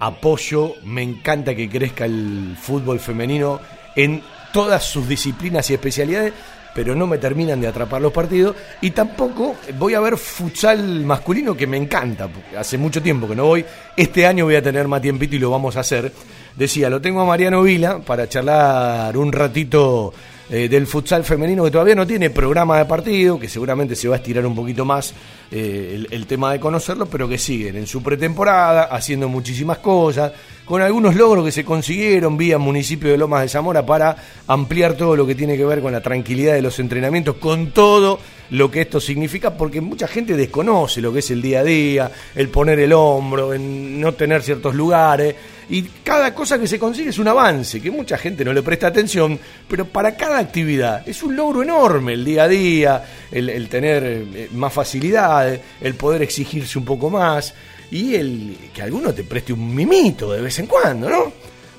apoyo, 0.00 0.74
me 0.84 1.02
encanta 1.02 1.54
que 1.54 1.68
crezca 1.68 2.06
el 2.06 2.56
fútbol 2.60 2.98
femenino 2.98 3.60
en 3.94 4.22
todas 4.52 4.84
sus 4.84 5.06
disciplinas 5.06 5.70
y 5.70 5.74
especialidades, 5.74 6.32
pero 6.74 6.94
no 6.94 7.06
me 7.06 7.18
terminan 7.18 7.60
de 7.60 7.68
atrapar 7.68 8.00
los 8.00 8.12
partidos. 8.12 8.56
Y 8.80 8.90
tampoco 8.90 9.56
voy 9.78 9.94
a 9.94 10.00
ver 10.00 10.16
futsal 10.16 11.04
masculino, 11.04 11.56
que 11.56 11.66
me 11.66 11.76
encanta, 11.76 12.28
hace 12.56 12.78
mucho 12.78 13.02
tiempo 13.02 13.28
que 13.28 13.36
no 13.36 13.44
voy. 13.44 13.64
Este 13.96 14.26
año 14.26 14.46
voy 14.46 14.56
a 14.56 14.62
tener 14.62 14.88
más 14.88 15.02
tiempito 15.02 15.36
y 15.36 15.38
lo 15.38 15.50
vamos 15.50 15.76
a 15.76 15.80
hacer. 15.80 16.12
Decía, 16.56 16.90
lo 16.90 17.00
tengo 17.00 17.20
a 17.20 17.26
Mariano 17.26 17.62
Vila 17.62 18.00
para 18.00 18.28
charlar 18.28 19.16
un 19.16 19.32
ratito 19.32 20.12
eh, 20.52 20.68
del 20.68 20.88
futsal 20.88 21.22
femenino 21.22 21.62
que 21.62 21.70
todavía 21.70 21.94
no 21.94 22.04
tiene 22.04 22.28
programa 22.28 22.76
de 22.76 22.84
partido, 22.84 23.38
que 23.38 23.48
seguramente 23.48 23.94
se 23.94 24.08
va 24.08 24.16
a 24.16 24.18
estirar 24.18 24.44
un 24.44 24.56
poquito 24.56 24.84
más 24.84 25.14
eh, 25.48 26.06
el, 26.10 26.26
tema 26.26 26.52
de 26.52 26.58
conocerlo, 26.58 27.06
pero 27.06 27.28
que 27.28 27.38
siguen 27.38 27.76
en 27.76 27.86
su 27.86 28.02
pretemporada, 28.02 28.84
haciendo 28.84 29.28
muchísimas 29.28 29.78
cosas, 29.78 30.32
con 30.64 30.82
algunos 30.82 31.14
logros 31.14 31.44
que 31.44 31.52
se 31.52 31.64
consiguieron 31.64 32.36
vía 32.36 32.58
municipio 32.58 33.12
de 33.12 33.18
Lomas 33.18 33.42
de 33.42 33.48
Zamora 33.48 33.86
para 33.86 34.16
ampliar 34.48 34.94
todo 34.94 35.14
lo 35.14 35.24
que 35.24 35.36
tiene 35.36 35.56
que 35.56 35.64
ver 35.64 35.80
con 35.80 35.92
la 35.92 36.00
tranquilidad 36.00 36.54
de 36.54 36.62
los 36.62 36.80
entrenamientos, 36.80 37.36
con 37.36 37.70
todo 37.70 38.18
lo 38.50 38.70
que 38.72 38.80
esto 38.80 39.00
significa, 39.00 39.56
porque 39.56 39.80
mucha 39.80 40.08
gente 40.08 40.36
desconoce 40.36 41.00
lo 41.00 41.12
que 41.12 41.20
es 41.20 41.30
el 41.30 41.40
día 41.40 41.60
a 41.60 41.64
día, 41.64 42.10
el 42.34 42.48
poner 42.48 42.80
el 42.80 42.92
hombro, 42.92 43.54
en 43.54 44.00
no 44.00 44.14
tener 44.14 44.42
ciertos 44.42 44.74
lugares, 44.74 45.36
y 45.70 45.82
cada 46.02 46.34
cosa 46.34 46.58
que 46.58 46.66
se 46.66 46.80
consigue 46.80 47.10
es 47.10 47.18
un 47.18 47.28
avance, 47.28 47.80
que 47.80 47.92
mucha 47.92 48.18
gente 48.18 48.44
no 48.44 48.52
le 48.52 48.60
presta 48.60 48.88
atención, 48.88 49.38
pero 49.68 49.84
para 49.84 50.16
cada 50.16 50.38
actividad 50.38 51.08
es 51.08 51.22
un 51.22 51.36
logro 51.36 51.62
enorme 51.62 52.14
el 52.14 52.24
día 52.24 52.42
a 52.42 52.48
día, 52.48 53.04
el, 53.30 53.68
tener 53.68 54.02
eh, 54.04 54.48
más 54.52 54.72
facilidades, 54.72 55.60
el 55.80 55.94
poder 55.94 56.22
exigirse 56.22 56.76
un 56.76 56.84
poco 56.84 57.08
más, 57.08 57.54
y 57.88 58.16
el 58.16 58.58
que 58.74 58.82
alguno 58.82 59.14
te 59.14 59.22
preste 59.22 59.52
un 59.52 59.72
mimito 59.72 60.32
de 60.32 60.42
vez 60.42 60.58
en 60.58 60.66
cuando, 60.66 61.08
¿no? 61.08 61.32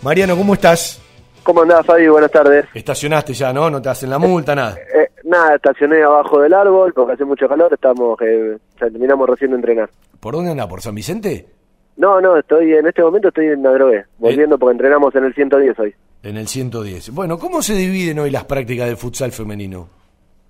Mariano, 0.04 0.38
¿cómo 0.38 0.54
estás? 0.54 1.02
¿Cómo 1.44 1.64
andás, 1.64 1.86
Fabi? 1.86 2.08
Buenas 2.08 2.32
tardes. 2.32 2.66
Estacionaste 2.74 3.34
ya, 3.34 3.52
¿no? 3.52 3.70
No 3.70 3.82
te 3.82 3.90
hacen 3.90 4.10
la 4.10 4.20
multa, 4.20 4.56
nada. 4.56 4.78
Eh, 4.78 5.10
nada, 5.26 5.56
estacioné 5.56 6.02
abajo 6.02 6.40
del 6.40 6.54
árbol 6.54 6.94
porque 6.94 7.14
hace 7.14 7.26
mucho 7.26 7.50
calor, 7.50 7.74
estamos, 7.74 8.18
eh, 8.22 8.58
terminamos 8.80 9.28
recién 9.28 9.52
de 9.52 9.58
entrenar. 9.58 9.90
¿Por 10.18 10.36
dónde 10.36 10.52
andás? 10.52 10.68
¿Por 10.68 10.82
San 10.82 10.96
Vicente? 10.96 11.61
No, 11.98 12.22
no, 12.22 12.38
estoy 12.38 12.74
en 12.74 12.88
este 12.88 13.02
momento 13.02 13.28
estoy 13.28 13.48
en 13.48 13.66
Adrogué, 13.66 14.06
volviendo 14.18 14.58
porque 14.58 14.74
entrenamos 14.74 15.14
en 15.16 15.26
el 15.26 15.34
110 15.34 15.80
hoy. 15.80 15.96
En 16.24 16.38
el 16.38 16.48
110. 16.48 17.12
Bueno, 17.12 17.38
¿cómo 17.38 17.62
se 17.62 17.74
dividen 17.74 18.20
hoy 18.20 18.30
las 18.32 18.46
prácticas 18.46 18.88
de 18.88 18.96
futsal 18.96 19.32
femenino? 19.32 19.88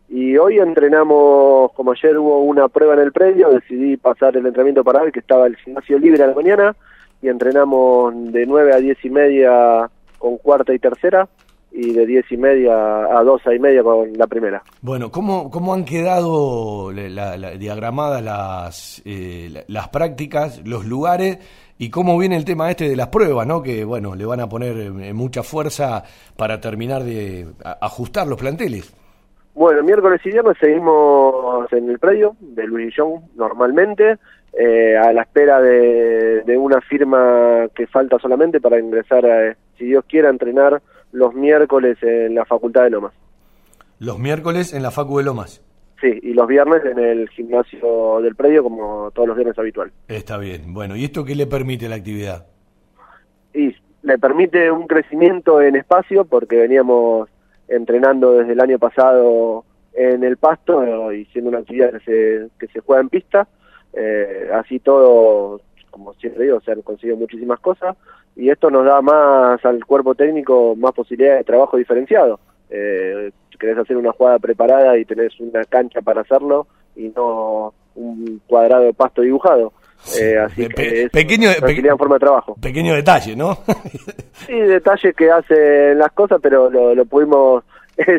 Y 0.09 0.37
hoy 0.37 0.59
entrenamos, 0.59 1.71
como 1.71 1.93
ayer 1.93 2.17
hubo 2.17 2.41
una 2.41 2.67
prueba 2.67 2.95
en 2.95 2.99
el 2.99 3.13
predio, 3.13 3.49
decidí 3.49 3.95
pasar 3.95 4.35
el 4.35 4.45
entrenamiento 4.45 4.83
para 4.83 5.01
hoy, 5.01 5.11
que 5.11 5.19
estaba 5.19 5.47
el 5.47 5.55
gimnasio 5.55 5.97
libre 5.97 6.21
a 6.23 6.27
la 6.27 6.35
mañana, 6.35 6.75
y 7.21 7.29
entrenamos 7.29 8.13
de 8.33 8.45
9 8.45 8.73
a 8.73 8.77
10 8.77 9.05
y 9.05 9.09
media 9.09 9.89
con 10.17 10.37
cuarta 10.37 10.73
y 10.73 10.79
tercera, 10.79 11.29
y 11.71 11.93
de 11.93 12.05
10 12.05 12.31
y 12.31 12.37
media 12.37 12.73
a 12.73 13.23
12 13.23 13.55
y 13.55 13.59
media 13.59 13.81
con 13.81 14.11
la 14.13 14.27
primera. 14.27 14.61
Bueno, 14.81 15.09
¿cómo, 15.09 15.49
cómo 15.49 15.73
han 15.73 15.85
quedado 15.85 16.91
la, 16.91 17.37
diagramadas 17.57 18.21
las, 18.21 19.01
eh, 19.05 19.63
las 19.67 19.87
prácticas, 19.89 20.61
los 20.65 20.85
lugares 20.85 21.39
y 21.77 21.89
cómo 21.89 22.17
viene 22.17 22.35
el 22.35 22.45
tema 22.45 22.69
este 22.69 22.89
de 22.89 22.95
las 22.95 23.07
pruebas, 23.07 23.47
¿no? 23.47 23.63
Que, 23.63 23.85
bueno, 23.85 24.15
le 24.15 24.25
van 24.25 24.41
a 24.41 24.49
poner 24.49 24.77
eh, 24.77 25.13
mucha 25.13 25.43
fuerza 25.43 26.03
para 26.35 26.59
terminar 26.59 27.03
de 27.03 27.47
ajustar 27.81 28.27
los 28.27 28.39
planteles. 28.39 28.93
Bueno, 29.55 29.83
miércoles 29.83 30.21
y 30.23 30.29
viernes 30.29 30.57
seguimos 30.59 31.71
en 31.73 31.89
el 31.89 31.99
predio 31.99 32.35
de 32.39 32.65
Luis 32.65 32.95
Young 32.95 33.21
normalmente, 33.35 34.17
eh, 34.53 34.95
a 34.97 35.11
la 35.11 35.23
espera 35.23 35.59
de, 35.61 36.41
de, 36.41 36.57
una 36.57 36.81
firma 36.81 37.67
que 37.73 37.87
falta 37.87 38.17
solamente 38.19 38.61
para 38.61 38.79
ingresar, 38.79 39.25
a, 39.25 39.55
si 39.77 39.85
Dios 39.85 40.05
quiera, 40.07 40.29
entrenar 40.29 40.81
los 41.11 41.33
miércoles 41.33 41.97
en 42.01 42.35
la 42.35 42.45
Facultad 42.45 42.83
de 42.83 42.91
Lomas. 42.91 43.13
Los 43.99 44.17
miércoles 44.19 44.73
en 44.73 44.83
la 44.83 44.91
Facu 44.91 45.17
de 45.19 45.23
Lomas. 45.23 45.61
Sí, 46.01 46.19
y 46.23 46.33
los 46.33 46.47
viernes 46.47 46.83
en 46.85 46.97
el 46.97 47.29
gimnasio 47.29 48.19
del 48.21 48.35
predio 48.35 48.63
como 48.63 49.11
todos 49.11 49.27
los 49.27 49.37
viernes 49.37 49.57
habitual. 49.59 49.91
Está 50.07 50.37
bien. 50.37 50.73
Bueno, 50.73 50.95
¿y 50.95 51.05
esto 51.05 51.23
qué 51.23 51.35
le 51.35 51.45
permite 51.45 51.87
la 51.87 51.97
actividad? 51.97 52.47
Y 53.53 53.75
le 54.01 54.17
permite 54.17 54.71
un 54.71 54.87
crecimiento 54.87 55.61
en 55.61 55.75
espacio 55.75 56.25
porque 56.25 56.57
veníamos 56.57 57.29
entrenando 57.67 58.33
desde 58.33 58.53
el 58.53 58.59
año 58.59 58.79
pasado 58.79 59.65
en 59.93 60.23
el 60.23 60.37
pasto 60.37 61.13
y 61.13 61.25
siendo 61.25 61.49
una 61.49 61.59
actividad 61.59 61.91
que 61.91 61.99
se, 61.99 62.47
que 62.59 62.67
se 62.73 62.79
juega 62.79 63.01
en 63.01 63.09
pista. 63.09 63.47
Eh, 63.93 64.49
así 64.53 64.79
todo, 64.79 65.61
como 65.91 66.15
siempre 66.15 66.45
digo, 66.45 66.59
se 66.61 66.71
han 66.71 66.81
conseguido 66.81 67.17
muchísimas 67.17 67.59
cosas 67.59 67.95
y 68.35 68.49
esto 68.49 68.69
nos 68.69 68.85
da 68.85 69.01
más 69.01 69.63
al 69.65 69.85
cuerpo 69.85 70.15
técnico 70.15 70.75
más 70.75 70.93
posibilidades 70.93 71.39
de 71.39 71.45
trabajo 71.45 71.77
diferenciado. 71.77 72.39
Eh, 72.69 73.31
querés 73.59 73.77
hacer 73.77 73.95
una 73.95 74.11
jugada 74.11 74.39
preparada 74.39 74.97
y 74.97 75.05
tenés 75.05 75.39
una 75.39 75.63
cancha 75.65 76.01
para 76.01 76.21
hacerlo 76.21 76.67
y 76.95 77.09
no 77.09 77.73
un 77.95 78.41
cuadrado 78.47 78.83
de 78.83 78.93
pasto 78.93 79.21
dibujado. 79.21 79.73
Eh, 80.19 80.35
así 80.39 80.67
que 80.67 81.03
es 81.03 81.11
pequeño, 81.11 81.49
forma 81.97 82.15
de 82.15 82.19
trabajo. 82.19 82.55
Pequeño 82.59 82.95
detalle, 82.95 83.35
¿no? 83.35 83.59
sí, 84.47 84.59
detalles 84.59 85.15
que 85.15 85.29
hacen 85.29 85.99
las 85.99 86.11
cosas, 86.13 86.39
pero 86.41 86.71
lo, 86.71 86.95
lo 86.95 87.05
pudimos 87.05 87.63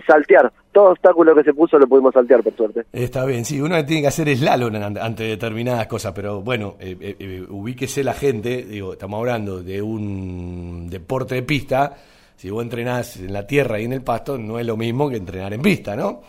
saltear. 0.06 0.52
Todo 0.72 0.90
obstáculo 0.90 1.34
que 1.34 1.42
se 1.42 1.52
puso 1.52 1.78
lo 1.78 1.86
pudimos 1.86 2.14
saltear, 2.14 2.42
por 2.42 2.54
suerte. 2.54 2.84
Está 2.92 3.24
bien, 3.26 3.44
sí, 3.44 3.60
uno 3.60 3.84
tiene 3.84 4.02
que 4.02 4.08
hacer 4.08 4.34
slalom 4.34 4.74
ante 4.74 5.24
determinadas 5.24 5.86
cosas, 5.86 6.12
pero 6.14 6.40
bueno, 6.40 6.76
eh, 6.80 6.96
eh, 7.00 7.16
eh, 7.18 7.46
ubíquese 7.48 8.02
la 8.02 8.14
gente, 8.14 8.62
digo, 8.62 8.94
estamos 8.94 9.18
hablando 9.18 9.62
de 9.62 9.82
un 9.82 10.88
deporte 10.88 11.34
de 11.34 11.42
pista, 11.42 11.94
si 12.36 12.50
vos 12.50 12.62
entrenás 12.62 13.18
en 13.18 13.32
la 13.32 13.46
tierra 13.46 13.80
y 13.80 13.84
en 13.84 13.92
el 13.92 14.02
pasto, 14.02 14.38
no 14.38 14.58
es 14.58 14.66
lo 14.66 14.76
mismo 14.76 15.08
que 15.10 15.16
entrenar 15.16 15.52
en 15.52 15.62
pista, 15.62 15.94
¿no? 15.94 16.22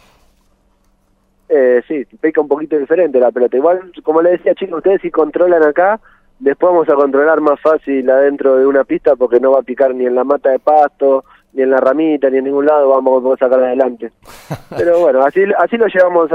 Eh, 1.56 1.84
sí, 1.88 2.04
pica 2.20 2.42
un 2.42 2.48
poquito 2.48 2.78
diferente 2.78 3.20
la 3.20 3.32
pelota. 3.32 3.56
Igual, 3.56 3.92
como 4.04 4.22
le 4.22 4.32
decía, 4.32 4.56
chicos, 4.56 4.78
ustedes 4.78 5.02
si 5.02 5.12
controlan 5.12 5.62
acá, 5.64 6.00
después 6.40 6.72
vamos 6.72 6.90
a 6.90 6.96
controlar 6.96 7.42
más 7.42 7.60
fácil 7.62 8.10
adentro 8.10 8.56
de 8.58 8.66
una 8.66 8.84
pista 8.84 9.16
porque 9.16 9.40
no 9.40 9.52
va 9.52 9.60
a 9.60 9.64
picar 9.64 9.94
ni 9.94 10.06
en 10.06 10.16
la 10.16 10.24
mata 10.24 10.50
de 10.50 10.58
pasto, 10.58 11.24
ni 11.54 11.64
en 11.64 11.70
la 11.70 11.78
ramita, 11.78 12.30
ni 12.30 12.38
en 12.38 12.46
ningún 12.46 12.66
lado 12.66 12.90
vamos 12.90 13.24
a 13.34 13.38
sacar 13.38 13.64
adelante. 13.64 14.12
Pero 14.78 15.00
bueno, 15.00 15.24
así, 15.24 15.42
así 15.58 15.78
lo 15.78 15.88
llevamos 15.88 16.30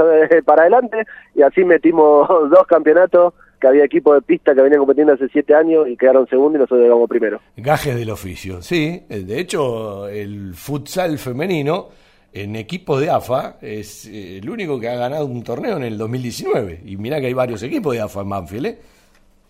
para 0.45 0.63
adelante 0.63 1.05
y 1.35 1.41
así 1.41 1.63
metimos 1.63 2.27
dos 2.49 2.65
campeonatos 2.67 3.33
que 3.59 3.67
había 3.67 3.83
equipo 3.83 4.13
de 4.13 4.21
pista 4.21 4.55
que 4.55 4.61
venían 4.61 4.79
compitiendo 4.79 5.13
hace 5.13 5.27
siete 5.27 5.53
años 5.53 5.85
y 5.89 5.97
quedaron 5.97 6.25
segundo 6.27 6.57
y 6.57 6.61
nosotros 6.61 6.81
llegamos 6.81 7.09
primero. 7.09 7.41
Gajes 7.57 7.95
del 7.95 8.09
oficio, 8.09 8.61
sí. 8.61 9.03
De 9.09 9.37
hecho, 9.37 10.07
el 10.07 10.53
futsal 10.53 11.17
femenino 11.17 11.89
en 12.31 12.55
equipo 12.55 12.97
de 12.97 13.09
AFA 13.09 13.57
es 13.61 14.05
eh, 14.05 14.37
el 14.37 14.49
único 14.49 14.79
que 14.79 14.87
ha 14.87 14.95
ganado 14.95 15.25
un 15.25 15.43
torneo 15.43 15.75
en 15.75 15.83
el 15.83 15.97
2019. 15.97 16.83
Y 16.85 16.95
mira 16.95 17.19
que 17.19 17.25
hay 17.25 17.33
varios 17.33 17.61
equipos 17.63 17.93
de 17.93 18.01
AFA 18.01 18.21
en 18.21 18.29
Banfield, 18.29 18.65
¿eh? 18.67 18.77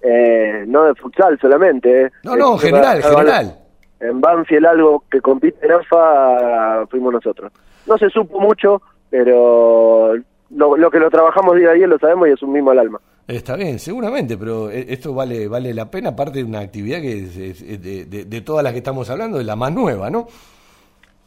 eh 0.02 0.64
no 0.66 0.86
de 0.86 0.96
futsal 0.96 1.38
solamente. 1.40 2.06
¿eh? 2.06 2.10
No, 2.24 2.36
no, 2.36 2.58
general, 2.58 3.04
general 3.04 3.69
en 4.00 4.22
Banfield 4.22 4.66
algo 4.66 5.04
que 5.10 5.22
compite 5.22 5.66
en 5.66 5.74
AFA 5.74 6.86
fuimos 6.90 7.14
nosotros. 7.14 7.52
No 7.88 7.98
se 7.98 8.10
supo 8.10 8.40
mucho, 8.40 8.82
pero 9.10 10.14
lo, 10.52 10.92
que 10.92 11.00
lo 11.00 11.10
trabajamos 11.10 11.56
día 11.56 11.72
a 11.72 11.74
día 11.74 11.88
lo 11.88 12.00
sabemos 12.00 12.28
y 12.28 12.32
asumimos 12.32 12.72
al 12.72 12.80
alma. 12.80 13.00
Está 13.28 13.56
bien, 13.56 13.78
seguramente, 13.78 14.38
pero 14.38 14.72
e, 14.72 14.92
esto 14.92 15.14
vale 15.14 15.48
vale 15.48 15.74
la 15.74 15.92
pena, 15.92 16.10
aparte 16.10 16.40
de 16.40 16.46
una 16.46 16.60
actividad 16.60 17.00
que 17.02 17.20
es, 17.20 17.36
de, 17.82 18.06
de, 18.06 18.42
todas 18.42 18.64
las 18.64 18.74
que 18.74 18.80
estamos 18.80 19.10
hablando, 19.10 19.40
es 19.40 19.46
la 19.46 19.56
más 19.56 19.72
nueva, 19.72 20.10
¿no? 20.10 20.28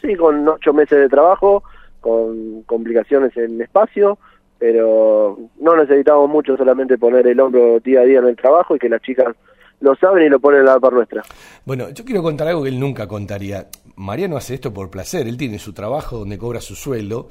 Sí, 0.01 0.16
con 0.16 0.49
ocho 0.49 0.73
meses 0.73 0.99
de 0.99 1.09
trabajo, 1.09 1.62
con 2.01 2.62
complicaciones 2.62 3.37
en 3.37 3.61
espacio, 3.61 4.18
pero 4.59 5.39
no 5.61 5.77
necesitamos 5.77 6.29
mucho, 6.29 6.57
solamente 6.57 6.99
poner 6.99 7.27
el 7.27 7.39
hombro 7.39 7.79
día 7.81 8.01
a 8.01 8.05
día 8.05 8.18
en 8.18 8.27
el 8.27 8.37
trabajo 8.37 8.75
y 8.75 8.81
que 8.81 8.89
las 8.89 9.03
chicas 9.03 9.37
lo 9.83 9.95
saben 9.97 10.24
y 10.24 10.28
lo 10.28 10.41
ponen 10.41 10.61
en 10.61 10.66
la 10.66 10.80
par 10.80 10.93
nuestra. 10.93 11.22
Bueno, 11.64 11.91
yo 11.91 12.05
quiero 12.05 12.22
contar 12.22 12.49
algo 12.49 12.62
que 12.62 12.70
él 12.70 12.80
nunca 12.80 13.07
contaría. 13.07 13.68
Mariano 13.97 14.37
hace 14.37 14.55
esto 14.55 14.72
por 14.72 14.91
placer, 14.91 15.28
él 15.28 15.37
tiene 15.37 15.59
su 15.59 15.72
trabajo 15.72 16.18
donde 16.18 16.39
cobra 16.39 16.61
su 16.61 16.74
sueldo 16.74 17.28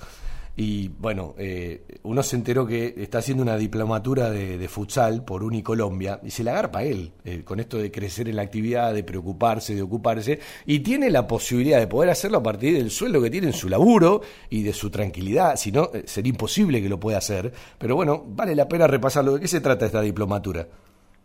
y 0.55 0.89
bueno, 0.89 1.33
eh, 1.37 1.99
uno 2.03 2.21
se 2.23 2.35
enteró 2.35 2.67
que 2.67 2.93
está 2.97 3.19
haciendo 3.19 3.41
una 3.41 3.55
diplomatura 3.55 4.29
de, 4.29 4.67
futsal 4.67 5.23
por 5.23 5.43
Unicolombia 5.43 6.19
y 6.23 6.29
se 6.29 6.43
la 6.43 6.51
agarpa 6.51 6.83
él, 6.83 7.13
eh, 7.23 7.43
con 7.43 7.59
esto 7.59 7.77
de 7.77 7.89
crecer 7.89 8.27
en 8.27 8.35
la 8.35 8.41
actividad, 8.41 8.93
de 8.93 9.03
preocuparse, 9.03 9.73
de 9.73 9.81
ocuparse, 9.81 10.39
y 10.65 10.79
tiene 10.81 11.09
la 11.09 11.25
posibilidad 11.25 11.79
de 11.79 11.87
poder 11.87 12.09
hacerlo 12.09 12.39
a 12.39 12.43
partir 12.43 12.77
del 12.77 12.91
sueldo 12.91 13.21
que 13.21 13.29
tiene 13.29 13.47
en 13.47 13.53
su 13.53 13.69
laburo 13.69 14.21
y 14.49 14.63
de 14.63 14.73
su 14.73 14.89
tranquilidad, 14.89 15.55
si 15.55 15.71
no, 15.71 15.89
eh, 15.93 16.03
sería 16.05 16.31
imposible 16.31 16.81
que 16.81 16.89
lo 16.89 16.99
pueda 16.99 17.17
hacer, 17.17 17.51
pero 17.77 17.95
bueno, 17.95 18.23
vale 18.27 18.53
la 18.53 18.67
pena 18.67 18.87
repasarlo. 18.87 19.33
¿De 19.33 19.39
qué 19.39 19.47
se 19.47 19.61
trata 19.61 19.85
esta 19.85 20.01
diplomatura? 20.01 20.67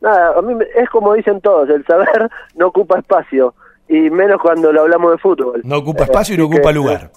Nada, 0.00 0.38
a 0.38 0.42
mí 0.42 0.54
es 0.74 0.88
como 0.90 1.14
dicen 1.14 1.40
todos, 1.40 1.68
el 1.70 1.84
saber 1.86 2.30
no 2.54 2.68
ocupa 2.68 2.98
espacio, 2.98 3.54
y 3.88 4.10
menos 4.10 4.40
cuando 4.40 4.72
lo 4.72 4.82
hablamos 4.82 5.12
de 5.12 5.18
fútbol. 5.18 5.62
No 5.64 5.78
ocupa 5.78 6.04
espacio 6.04 6.34
y 6.34 6.38
no 6.38 6.46
ocupa 6.46 6.72
lugar. 6.72 7.10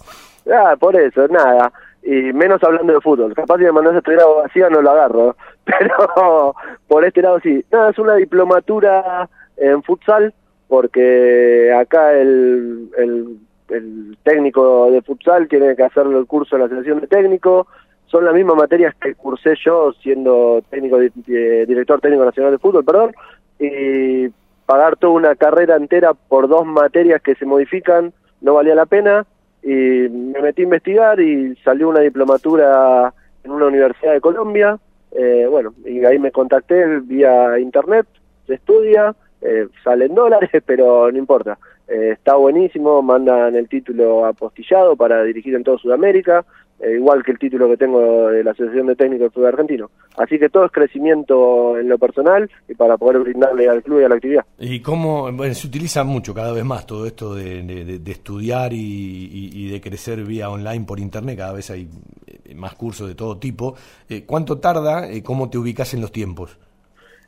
Ah, 0.52 0.76
por 0.80 0.96
eso, 0.96 1.28
nada, 1.28 1.72
y 2.04 2.34
menos 2.34 2.64
hablando 2.64 2.94
de 2.94 3.02
fútbol. 3.02 3.34
Capaz 3.36 3.58
si 3.58 3.64
me 3.64 3.72
mandás 3.72 3.96
este 3.96 4.14
grado 4.14 4.38
vacío 4.38 4.70
no 4.70 4.82
lo 4.82 4.92
agarro, 4.92 5.36
pero 5.66 6.56
por 6.88 7.06
este 7.06 7.22
lado 7.22 7.40
sí. 7.42 7.64
Nada, 7.72 7.90
es 7.90 8.00
una 8.00 8.16
diplomatura 8.16 9.30
en 9.58 9.84
futsal, 9.84 10.34
porque 10.68 11.74
acá 11.74 12.14
el, 12.14 12.90
el, 12.98 13.38
el 13.70 14.18
técnico 14.24 14.90
de 14.92 15.02
futsal 15.02 15.48
tiene 15.48 15.76
que 15.76 15.84
hacerle 15.84 16.18
el 16.18 16.26
curso 16.26 16.56
en 16.56 16.62
la 16.62 16.70
selección 16.70 17.02
de 17.02 17.08
técnico, 17.08 17.68
son 18.10 18.26
las 18.26 18.34
mismas 18.34 18.57
materias 18.57 18.95
que 18.95 19.16
cursé 19.16 19.53
yo 19.64 19.93
siendo 20.01 20.64
técnico 20.70 20.99
director 20.99 22.01
técnico 22.01 22.26
nacional 22.26 22.51
de 22.51 22.57
fútbol, 22.57 22.84
perdón, 22.84 23.14
y 23.60 24.28
pagar 24.66 24.97
toda 24.97 25.14
una 25.14 25.36
carrera 25.36 25.76
entera 25.76 26.14
por 26.14 26.47
dos 26.47 26.66
materias 26.66 27.21
que 27.21 27.36
se 27.36 27.46
modifican 27.46 28.13
no 28.42 28.54
valía 28.54 28.75
la 28.75 28.86
pena 28.86 29.25
y 29.62 29.70
me 29.70 30.42
metí 30.42 30.62
a 30.62 30.63
investigar 30.63 31.20
y 31.20 31.55
salió 31.58 31.89
una 31.89 32.00
diplomatura 32.00 33.13
en 33.43 33.51
una 33.51 33.66
universidad 33.66 34.13
de 34.13 34.21
Colombia, 34.21 34.78
eh, 35.12 35.47
bueno, 35.50 35.74
y 35.86 36.04
ahí 36.05 36.20
me 36.20 36.32
contacté 36.32 37.00
vía 37.01 37.59
internet, 37.59 38.08
se 38.47 38.55
estudia 38.55 39.16
eh, 39.42 39.67
salen 39.84 40.16
dólares, 40.16 40.50
pero 40.66 41.12
no 41.12 41.17
importa. 41.17 41.58
Eh, 41.88 42.12
está 42.13 42.36
buenísimo, 42.36 43.01
mandan 43.01 43.55
el 43.55 43.67
título 43.67 44.25
apostillado 44.25 44.96
para 44.96 45.24
dirigir 45.24 45.55
en 45.55 45.63
toda 45.63 45.78
Sudamérica, 45.78 46.46
eh, 46.80 46.93
igual 46.96 47.24
que 47.24 47.32
el 47.32 47.39
título 47.39 47.68
que 47.70 47.78
tengo 47.78 48.30
de 48.30 48.43
la 48.43 48.51
Asociación 48.51 48.88
de 48.88 48.96
Técnicos 48.96 49.26
del 49.26 49.32
Fútbol 49.32 49.47
Argentino. 49.47 49.92
Así 50.18 50.39
que 50.39 50.50
todo 50.50 50.66
es 50.66 50.72
crecimiento 50.72 51.78
en 51.78 51.89
lo 51.89 51.97
personal 51.97 52.50
y 52.68 52.76
para 52.76 52.97
poder 52.97 53.20
brindarle 53.20 53.68
al 53.68 53.84
club 53.84 54.01
y 54.01 54.04
a 54.06 54.10
la 54.10 54.16
actividad. 54.16 54.46
¿Y 54.60 54.82
cómo 54.82 55.32
bueno, 55.32 55.54
se 55.54 55.68
utiliza 55.68 56.04
mucho 56.04 56.34
cada 56.34 56.54
vez 56.54 56.64
más 56.64 56.86
todo 56.86 57.06
esto 57.06 57.36
de, 57.36 57.64
de, 57.64 58.00
de 58.00 58.12
estudiar 58.12 58.72
y, 58.74 58.78
y, 58.78 59.50
y, 59.54 59.72
de 59.72 59.82
crecer 59.82 60.24
vía 60.24 60.50
online 60.50 60.86
por 60.86 61.00
internet? 61.00 61.38
Cada 61.38 61.54
vez 61.54 61.70
hay 61.70 61.89
eh, 62.28 62.56
más 62.56 62.76
cursos 62.76 63.08
de 63.08 63.16
todo 63.16 63.38
tipo. 63.38 63.76
Eh, 64.10 64.24
¿Cuánto 64.26 64.60
tarda? 64.60 65.10
Eh, 65.10 65.22
¿Cómo 65.22 65.50
te 65.50 65.58
ubicas 65.58 65.93
en 65.93 66.01
los 66.01 66.12
tiempos? 66.12 66.58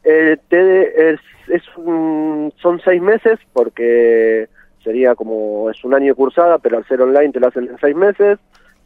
Eh, 0.03 0.37
te, 0.47 1.11
es, 1.11 1.19
es 1.49 1.63
un, 1.77 2.53
son 2.61 2.79
seis 2.83 3.01
meses 3.01 3.37
porque 3.53 4.47
sería 4.83 5.13
como 5.13 5.69
es 5.69 5.83
un 5.83 5.93
año 5.93 6.15
cursada, 6.15 6.57
pero 6.57 6.77
al 6.77 6.87
ser 6.87 7.01
online 7.01 7.31
te 7.31 7.39
lo 7.39 7.47
hacen 7.47 7.67
en 7.67 7.77
seis 7.79 7.95
meses 7.95 8.39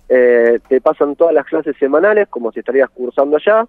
eh, 0.07 0.59
te 0.67 0.81
pasan 0.81 1.15
todas 1.15 1.33
las 1.33 1.45
clases 1.45 1.75
semanales 1.77 2.27
como 2.27 2.51
si 2.51 2.59
estarías 2.59 2.89
cursando 2.89 3.37
allá 3.37 3.65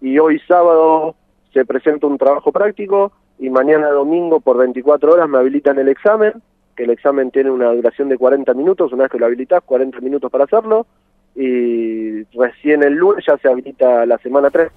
y 0.00 0.18
hoy 0.18 0.38
sábado 0.40 1.14
se 1.52 1.64
presenta 1.64 2.06
un 2.06 2.18
trabajo 2.18 2.52
práctico 2.52 3.12
y 3.38 3.50
mañana 3.50 3.88
domingo 3.90 4.40
por 4.40 4.58
24 4.58 5.12
horas 5.12 5.28
me 5.28 5.38
habilitan 5.38 5.78
el 5.78 5.88
examen, 5.88 6.34
que 6.76 6.84
el 6.84 6.90
examen 6.90 7.30
tiene 7.30 7.50
una 7.50 7.72
duración 7.72 8.08
de 8.08 8.18
40 8.18 8.52
minutos, 8.54 8.92
una 8.92 9.04
vez 9.04 9.12
que 9.12 9.18
lo 9.18 9.26
habilitas 9.26 9.62
40 9.64 10.00
minutos 10.00 10.30
para 10.30 10.44
hacerlo 10.44 10.86
y 11.34 12.24
recién 12.36 12.82
el 12.82 12.94
lunes 12.94 13.24
ya 13.26 13.38
se 13.38 13.48
habilita 13.48 14.04
la 14.06 14.18
semana 14.18 14.50
3, 14.50 14.70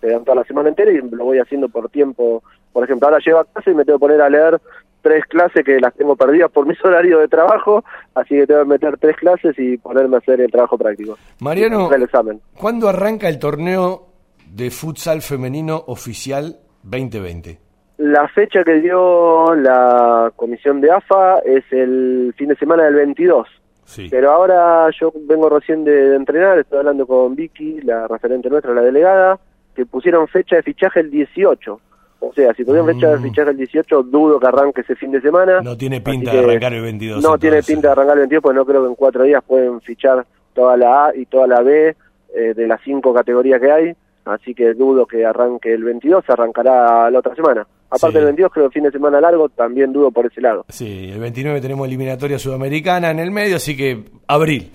te 0.00 0.08
dan 0.08 0.24
toda 0.24 0.36
la 0.36 0.44
semana 0.44 0.68
entera 0.68 0.90
y 0.90 1.00
lo 1.00 1.24
voy 1.24 1.38
haciendo 1.38 1.68
por 1.68 1.88
tiempo, 1.90 2.42
por 2.72 2.84
ejemplo 2.84 3.06
ahora 3.06 3.20
llevo 3.24 3.38
a 3.38 3.44
casa 3.44 3.70
y 3.70 3.74
me 3.74 3.84
tengo 3.84 3.98
que 3.98 4.06
poner 4.06 4.20
a 4.20 4.30
leer 4.30 4.60
tres 5.06 5.24
clases 5.26 5.64
que 5.64 5.78
las 5.78 5.94
tengo 5.94 6.16
perdidas 6.16 6.50
por 6.50 6.66
mis 6.70 6.84
horarios 6.84 7.20
de 7.20 7.28
trabajo, 7.28 7.84
así 8.14 8.34
que 8.34 8.46
tengo 8.46 8.62
que 8.62 8.68
meter 8.70 8.98
tres 8.98 9.16
clases 9.16 9.56
y 9.56 9.78
ponerme 9.78 10.16
a 10.16 10.18
hacer 10.18 10.40
el 10.40 10.50
trabajo 10.50 10.76
práctico. 10.76 11.16
Mariano, 11.40 11.92
el 11.92 12.02
examen. 12.02 12.40
¿cuándo 12.58 12.88
arranca 12.88 13.28
el 13.28 13.38
torneo 13.38 14.08
de 14.50 14.70
futsal 14.70 15.22
femenino 15.22 15.76
oficial 15.86 16.56
2020? 16.82 17.58
La 17.98 18.26
fecha 18.28 18.64
que 18.64 18.80
dio 18.80 19.54
la 19.54 20.32
comisión 20.34 20.80
de 20.80 20.90
AFA 20.90 21.38
es 21.44 21.64
el 21.70 22.34
fin 22.36 22.48
de 22.48 22.56
semana 22.56 22.84
del 22.84 22.94
22. 22.96 23.46
Sí. 23.84 24.08
Pero 24.10 24.32
ahora 24.32 24.90
yo 25.00 25.12
vengo 25.14 25.48
recién 25.48 25.84
de, 25.84 25.92
de 25.92 26.16
entrenar, 26.16 26.58
estoy 26.58 26.80
hablando 26.80 27.06
con 27.06 27.36
Vicky, 27.36 27.80
la 27.82 28.08
referente 28.08 28.50
nuestra, 28.50 28.74
la 28.74 28.82
delegada, 28.82 29.38
que 29.76 29.86
pusieron 29.86 30.26
fecha 30.26 30.56
de 30.56 30.64
fichaje 30.64 30.98
el 30.98 31.10
18. 31.12 31.80
O 32.20 32.32
sea, 32.32 32.52
si 32.54 32.64
tuvieron 32.64 32.86
fecha 32.86 33.10
de 33.10 33.18
fichaje 33.18 33.50
el 33.50 33.56
18, 33.58 34.02
dudo 34.04 34.40
que 34.40 34.46
arranque 34.46 34.80
ese 34.80 34.96
fin 34.96 35.10
de 35.12 35.20
semana. 35.20 35.60
Mm. 35.60 35.64
No 35.64 35.76
tiene 35.76 36.00
pinta 36.00 36.32
de 36.32 36.38
arrancar 36.40 36.72
el 36.74 36.82
22. 36.82 37.16
No 37.22 37.34
entonces. 37.34 37.40
tiene 37.40 37.62
pinta 37.62 37.88
de 37.88 37.92
arrancar 37.92 38.14
el 38.16 38.20
22, 38.20 38.42
porque 38.42 38.56
no 38.56 38.64
creo 38.66 38.82
que 38.82 38.88
en 38.88 38.94
cuatro 38.94 39.22
días 39.24 39.42
pueden 39.46 39.80
fichar 39.82 40.26
toda 40.54 40.76
la 40.76 41.06
A 41.06 41.14
y 41.16 41.26
toda 41.26 41.46
la 41.46 41.60
B 41.62 41.94
eh, 42.34 42.54
de 42.54 42.66
las 42.66 42.80
cinco 42.84 43.12
categorías 43.14 43.60
que 43.60 43.70
hay. 43.70 43.92
Así 44.24 44.54
que 44.54 44.74
dudo 44.74 45.06
que 45.06 45.24
arranque 45.24 45.72
el 45.72 45.84
22, 45.84 46.24
arrancará 46.28 47.08
la 47.10 47.18
otra 47.20 47.34
semana. 47.36 47.64
Aparte 47.88 48.08
Sí. 48.08 48.14
del 48.14 48.24
22, 48.24 48.52
creo 48.52 48.68
que 48.68 48.72
fin 48.74 48.82
de 48.82 48.90
semana 48.90 49.20
largo, 49.20 49.48
también 49.48 49.92
dudo 49.92 50.10
por 50.10 50.26
ese 50.26 50.40
lado. 50.40 50.64
Sí, 50.68 51.10
el 51.12 51.20
29 51.20 51.60
tenemos 51.60 51.86
eliminatoria 51.86 52.36
sudamericana 52.38 53.12
en 53.12 53.20
el 53.20 53.30
medio, 53.30 53.56
así 53.56 53.76
que 53.76 54.02
abril. 54.26 54.72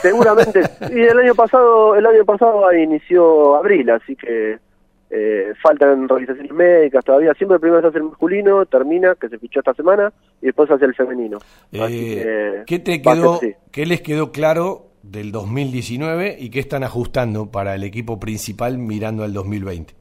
Seguramente. 0.00 0.60
y 0.94 1.00
el 1.00 1.18
año 1.18 1.34
pasado, 1.34 1.94
el 1.96 2.06
año 2.06 2.24
pasado 2.24 2.72
inició 2.72 3.56
abril, 3.56 3.90
así 3.90 4.16
que 4.16 4.58
eh, 5.10 5.52
faltan 5.62 6.08
realizaciones 6.08 6.52
médicas 6.52 7.04
todavía. 7.04 7.32
Siempre 7.34 7.58
primero 7.58 7.80
se 7.82 7.88
hace 7.88 7.98
el 7.98 8.04
masculino, 8.04 8.66
termina, 8.66 9.14
que 9.14 9.28
se 9.28 9.38
fichó 9.38 9.60
esta 9.60 9.74
semana, 9.74 10.12
y 10.42 10.46
después 10.46 10.68
se 10.68 10.74
hace 10.74 10.84
el 10.84 10.94
femenino. 10.94 11.38
Así 11.72 12.14
Eh, 12.18 12.64
que 12.64 12.64
¿Qué 12.66 12.78
te 12.78 12.92
ser 12.92 13.02
quedó, 13.02 13.34
así. 13.34 13.54
qué 13.72 13.86
les 13.86 14.02
quedó 14.02 14.32
claro 14.32 14.86
del 15.02 15.32
2019 15.32 16.36
y 16.38 16.50
qué 16.50 16.60
están 16.60 16.82
ajustando 16.84 17.50
para 17.50 17.74
el 17.74 17.84
equipo 17.84 18.20
principal 18.20 18.78
mirando 18.78 19.24
al 19.24 19.32
2020? 19.32 19.94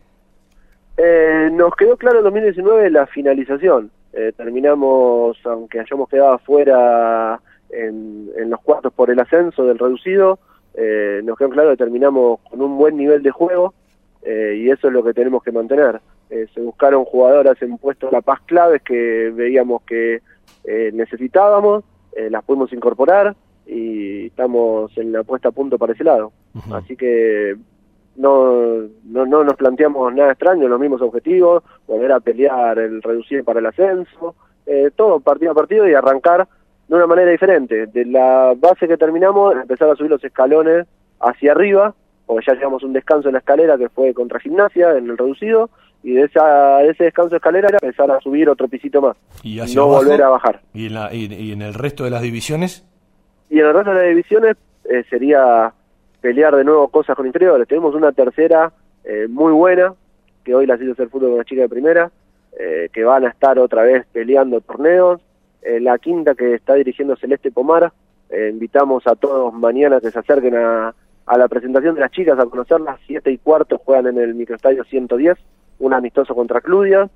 Eh, 0.98 1.50
nos 1.54 1.76
quedó 1.76 1.96
claro 1.98 2.18
en 2.20 2.24
2019 2.26 2.90
la 2.90 3.06
finalización. 3.08 3.92
Eh, 4.14 4.34
terminamos, 4.36 5.38
aunque 5.46 5.80
hayamos 5.80 6.10
quedado 6.10 6.34
afuera 6.34 7.40
en, 7.70 8.30
en 8.36 8.50
los 8.50 8.60
cuartos 8.62 8.92
por 8.94 9.12
el 9.12 9.20
ascenso 9.20 9.64
del 9.66 9.78
reducido, 9.78 10.40
eh, 10.74 11.22
nos 11.24 11.38
quedó 11.38 11.50
claro 11.50 11.70
que 11.72 11.78
terminamos 11.78 12.40
con 12.50 12.62
un 12.62 12.78
buen 12.78 12.98
nivel 12.98 13.22
de 13.22 13.32
juego 13.32 13.74
eh, 14.28 14.56
y 14.58 14.70
eso 14.70 14.88
es 14.88 14.94
lo 14.94 15.04
que 15.04 15.14
tenemos 15.14 15.42
que 15.42 15.54
mantener. 15.54 16.02
Eh, 16.30 16.48
se 16.54 16.60
buscaron 16.60 17.06
jugadoras 17.06 17.62
en 17.62 17.78
puestos 17.78 18.12
la 18.12 18.22
paz 18.22 18.42
claves 18.46 18.82
que 18.82 19.32
veíamos 19.34 19.84
que 19.84 20.22
eh, 20.66 20.92
necesitábamos, 20.94 21.86
eh, 22.14 22.30
las 22.30 22.44
pudimos 22.44 22.74
incorporar 22.74 23.36
y 23.66 24.26
estamos 24.28 24.96
en 24.98 25.14
la 25.14 25.24
puesta 25.24 25.48
a 25.50 25.54
punto 25.54 25.78
para 25.78 25.94
ese 25.94 26.04
lado. 26.04 26.34
Así 26.72 26.98
que 26.98 27.56
no, 28.18 28.82
no, 29.06 29.26
no 29.26 29.44
nos 29.46 29.56
planteamos 29.56 30.14
nada 30.14 30.32
extraño, 30.32 30.68
los 30.68 30.80
mismos 30.80 31.02
objetivos, 31.02 31.64
volver 31.88 32.12
a 32.12 32.20
pelear 32.20 32.80
el 32.80 33.02
reducir 33.02 33.46
para 33.46 33.60
el 33.60 33.66
ascenso, 33.68 34.36
eh, 34.66 34.92
todo 34.94 35.22
partido 35.22 35.52
a 35.54 35.56
partido 35.56 35.88
y 35.88 35.94
arrancar 35.94 36.48
de 36.88 36.96
una 36.96 37.08
manera 37.08 37.32
diferente. 37.32 37.88
De 37.88 38.04
la 38.04 38.54
base 38.58 38.90
que 38.90 38.98
terminamos, 38.98 39.56
empezar 39.56 39.90
a 39.90 39.96
subir 39.96 40.12
los 40.12 40.24
escalones 40.24 40.86
hacia 41.22 41.54
arriba, 41.54 41.96
porque 42.28 42.46
ya 42.48 42.54
llevamos 42.54 42.84
un 42.84 42.94
descanso 42.94 43.30
en 43.30 43.34
la 43.34 43.40
escalera 43.40 43.78
que 43.80 43.90
fue 43.90 44.14
contra 44.14 44.40
gimnasia 44.40 44.92
en 44.98 45.10
el 45.10 45.18
reducido, 45.18 45.72
y 46.04 46.14
de, 46.14 46.24
esa, 46.26 46.78
de 46.78 46.90
ese 46.92 47.06
descanso 47.06 47.32
de 47.32 47.38
escalera 47.38 47.70
era 47.70 47.80
empezar 47.82 48.12
a 48.12 48.20
subir 48.22 48.48
otro 48.50 48.68
pisito 48.68 49.02
más, 49.02 49.18
Y 49.42 49.60
hacia 49.60 49.78
no 49.78 49.86
abajo, 49.88 50.04
volver 50.04 50.22
a 50.22 50.30
bajar. 50.30 50.62
¿Y 50.74 50.86
en, 50.88 50.94
la- 50.94 51.12
y- 51.14 51.34
y 51.34 51.52
en 51.54 51.62
el 51.64 51.74
resto 51.74 52.04
de 52.04 52.12
las 52.12 52.22
divisiones? 52.22 52.86
Y 53.50 53.60
en 53.60 53.66
el 53.66 53.74
resto 53.74 53.90
de 53.92 53.96
las 54.02 54.08
divisiones 54.10 54.58
eh, 54.90 55.04
sería 55.10 55.74
pelear 56.22 56.56
de 56.56 56.64
nuevo 56.64 56.88
cosas 56.90 57.16
con 57.16 57.26
inferiores. 57.26 57.68
Tenemos 57.68 57.96
una 57.96 58.12
tercera 58.12 58.72
eh, 59.06 59.26
muy 59.30 59.54
buena, 59.54 59.94
que 60.44 60.54
hoy 60.54 60.66
las 60.68 60.80
hizo 60.82 60.92
hacer 60.92 61.10
fútbol 61.10 61.30
con 61.30 61.38
la 61.40 61.46
chica 61.46 61.62
de 61.62 61.70
primera, 61.70 62.12
eh, 62.60 62.90
que 62.94 63.04
van 63.04 63.26
a 63.26 63.30
estar 63.30 63.58
otra 63.60 63.84
vez 63.84 64.06
peleando 64.12 64.62
torneos. 64.62 65.22
Eh, 65.62 65.80
la 65.80 65.98
quinta 65.98 66.36
que 66.36 66.54
está 66.54 66.76
dirigiendo 66.76 67.16
Celeste 67.18 67.52
Pomar, 67.52 67.92
eh, 68.30 68.50
invitamos 68.52 69.06
a 69.08 69.16
todos 69.16 69.54
mañana 69.54 70.00
que 70.00 70.12
se 70.12 70.20
acerquen 70.20 70.56
a, 70.56 70.94
a 71.28 71.38
la 71.38 71.48
presentación 71.50 71.94
de 71.96 72.02
las 72.02 72.12
chicas, 72.12 72.40
a 72.40 72.46
conocerlas. 72.46 73.00
Siete 73.06 73.32
y 73.32 73.38
cuarto 73.38 73.78
juegan 73.78 74.08
en 74.08 74.18
el 74.18 74.34
microestadio 74.34 74.84
110, 74.86 75.38
un 75.80 75.94
amistoso 75.94 76.34
contra 76.34 76.62
Cludia. 76.62 77.10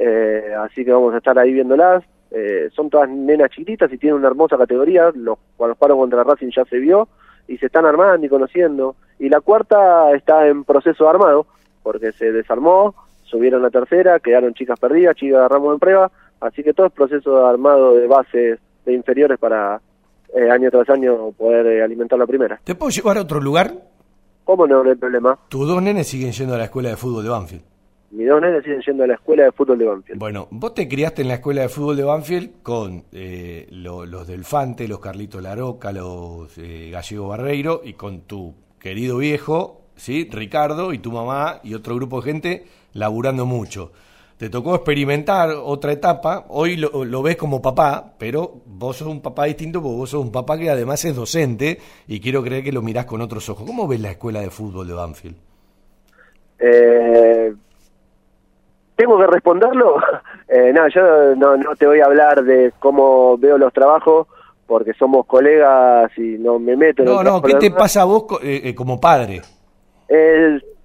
Eh, 0.00 0.54
así 0.60 0.84
que 0.84 0.92
vamos 0.92 1.12
a 1.12 1.18
estar 1.18 1.36
ahí 1.38 1.52
viéndolas. 1.52 2.04
Eh, 2.30 2.68
son 2.72 2.88
todas 2.88 3.08
nenas 3.08 3.50
chiquitas 3.50 3.92
y 3.92 3.98
tienen 3.98 4.18
una 4.18 4.28
hermosa 4.28 4.56
categoría. 4.56 5.10
Los, 5.14 5.38
cuando 5.56 5.74
jugaron 5.74 5.98
contra 5.98 6.22
Racing 6.22 6.50
ya 6.54 6.64
se 6.66 6.78
vio 6.78 7.08
y 7.48 7.58
se 7.58 7.66
están 7.66 7.84
armando 7.84 8.24
y 8.24 8.28
conociendo. 8.28 8.94
Y 9.18 9.28
la 9.28 9.40
cuarta 9.40 10.12
está 10.12 10.46
en 10.46 10.62
proceso 10.62 11.04
de 11.04 11.10
armado 11.10 11.46
porque 11.82 12.12
se 12.12 12.30
desarmó, 12.30 12.94
subieron 13.24 13.62
la 13.62 13.70
tercera, 13.70 14.20
quedaron 14.20 14.54
chicas 14.54 14.78
perdidas, 14.78 15.16
chicas 15.16 15.38
agarramos 15.38 15.74
en 15.74 15.80
prueba. 15.80 16.12
Así 16.40 16.62
que 16.62 16.74
todo 16.74 16.86
es 16.86 16.92
proceso 16.92 17.40
de 17.40 17.48
armado 17.48 17.94
de 17.96 18.06
bases 18.06 18.60
de 18.84 18.92
inferiores 18.92 19.36
para 19.38 19.80
eh, 20.34 20.50
año 20.50 20.70
tras 20.70 20.88
año 20.90 21.32
poder 21.32 21.66
eh, 21.66 21.82
alimentar 21.82 22.18
la 22.18 22.26
primera. 22.26 22.60
¿Te 22.64 22.74
puedo 22.74 22.90
llevar 22.90 23.18
a 23.18 23.22
otro 23.22 23.40
lugar? 23.40 23.74
¿Cómo 24.44 24.66
no? 24.66 24.82
No 24.82 24.90
hay 24.90 24.96
problema. 24.96 25.38
Tus 25.48 25.66
dos 25.68 25.82
nenes 25.82 26.06
siguen 26.06 26.32
yendo 26.32 26.54
a 26.54 26.58
la 26.58 26.64
escuela 26.64 26.88
de 26.90 26.96
fútbol 26.96 27.22
de 27.24 27.30
Banfield. 27.30 27.62
Mis 28.10 28.26
dos 28.26 28.40
nenes 28.40 28.64
siguen 28.64 28.80
yendo 28.86 29.04
a 29.04 29.06
la 29.06 29.14
escuela 29.14 29.44
de 29.44 29.52
fútbol 29.52 29.78
de 29.78 29.84
Banfield. 29.84 30.18
Bueno, 30.18 30.48
vos 30.50 30.72
te 30.72 30.88
criaste 30.88 31.20
en 31.20 31.28
la 31.28 31.34
escuela 31.34 31.60
de 31.62 31.68
fútbol 31.68 31.96
de 31.96 32.04
Banfield 32.04 32.50
con 32.62 33.04
eh, 33.12 33.66
lo- 33.70 34.06
los 34.06 34.26
del 34.26 34.44
Fante, 34.44 34.88
los 34.88 35.00
Carlitos 35.00 35.42
Laroca, 35.42 35.92
los 35.92 36.56
eh, 36.56 36.88
Gallego 36.90 37.28
Barreiro 37.28 37.82
y 37.84 37.92
con 37.92 38.22
tu 38.22 38.54
querido 38.80 39.18
viejo, 39.18 39.82
¿sí? 39.96 40.26
Ricardo 40.32 40.94
y 40.94 40.98
tu 40.98 41.12
mamá 41.12 41.60
y 41.62 41.74
otro 41.74 41.94
grupo 41.96 42.22
de 42.22 42.30
gente 42.32 42.64
laburando 42.94 43.44
mucho. 43.44 43.92
Te 44.38 44.48
tocó 44.48 44.76
experimentar 44.76 45.50
otra 45.50 45.90
etapa, 45.90 46.44
hoy 46.48 46.76
lo, 46.76 47.04
lo 47.04 47.22
ves 47.22 47.36
como 47.36 47.60
papá, 47.60 48.12
pero 48.18 48.52
vos 48.66 48.96
sos 48.96 49.08
un 49.08 49.20
papá 49.20 49.46
distinto 49.46 49.82
porque 49.82 49.96
vos 49.96 50.10
sos 50.10 50.24
un 50.24 50.30
papá 50.30 50.56
que 50.56 50.70
además 50.70 51.04
es 51.04 51.16
docente 51.16 51.80
y 52.06 52.20
quiero 52.20 52.40
creer 52.44 52.62
que 52.62 52.70
lo 52.70 52.80
mirás 52.80 53.04
con 53.04 53.20
otros 53.20 53.48
ojos. 53.48 53.66
¿Cómo 53.66 53.88
ves 53.88 54.00
la 54.00 54.12
escuela 54.12 54.40
de 54.40 54.50
fútbol 54.50 54.86
de 54.86 54.94
Banfield? 54.94 55.36
Eh, 56.60 57.52
¿Tengo 58.94 59.18
que 59.18 59.26
responderlo? 59.26 59.96
Eh, 60.50 60.72
no, 60.72 60.88
yo 60.88 61.34
no, 61.36 61.58
no 61.58 61.76
te 61.76 61.86
voy 61.86 62.00
a 62.00 62.06
hablar 62.06 62.42
de 62.42 62.72
cómo 62.78 63.36
veo 63.36 63.58
los 63.58 63.70
trabajos 63.70 64.26
porque 64.66 64.94
somos 64.94 65.26
colegas 65.26 66.10
y 66.16 66.38
no 66.38 66.58
me 66.58 66.74
meto 66.74 67.02
en 67.02 67.08
el 67.08 67.14
No, 67.14 67.18
no, 67.18 67.22
trabajo 67.22 67.46
¿qué 67.48 67.54
te 67.56 67.70
pasa 67.70 68.00
a 68.00 68.04
vos 68.06 68.24
eh, 68.42 68.62
eh, 68.64 68.74
como 68.74 68.98
padre? 68.98 69.42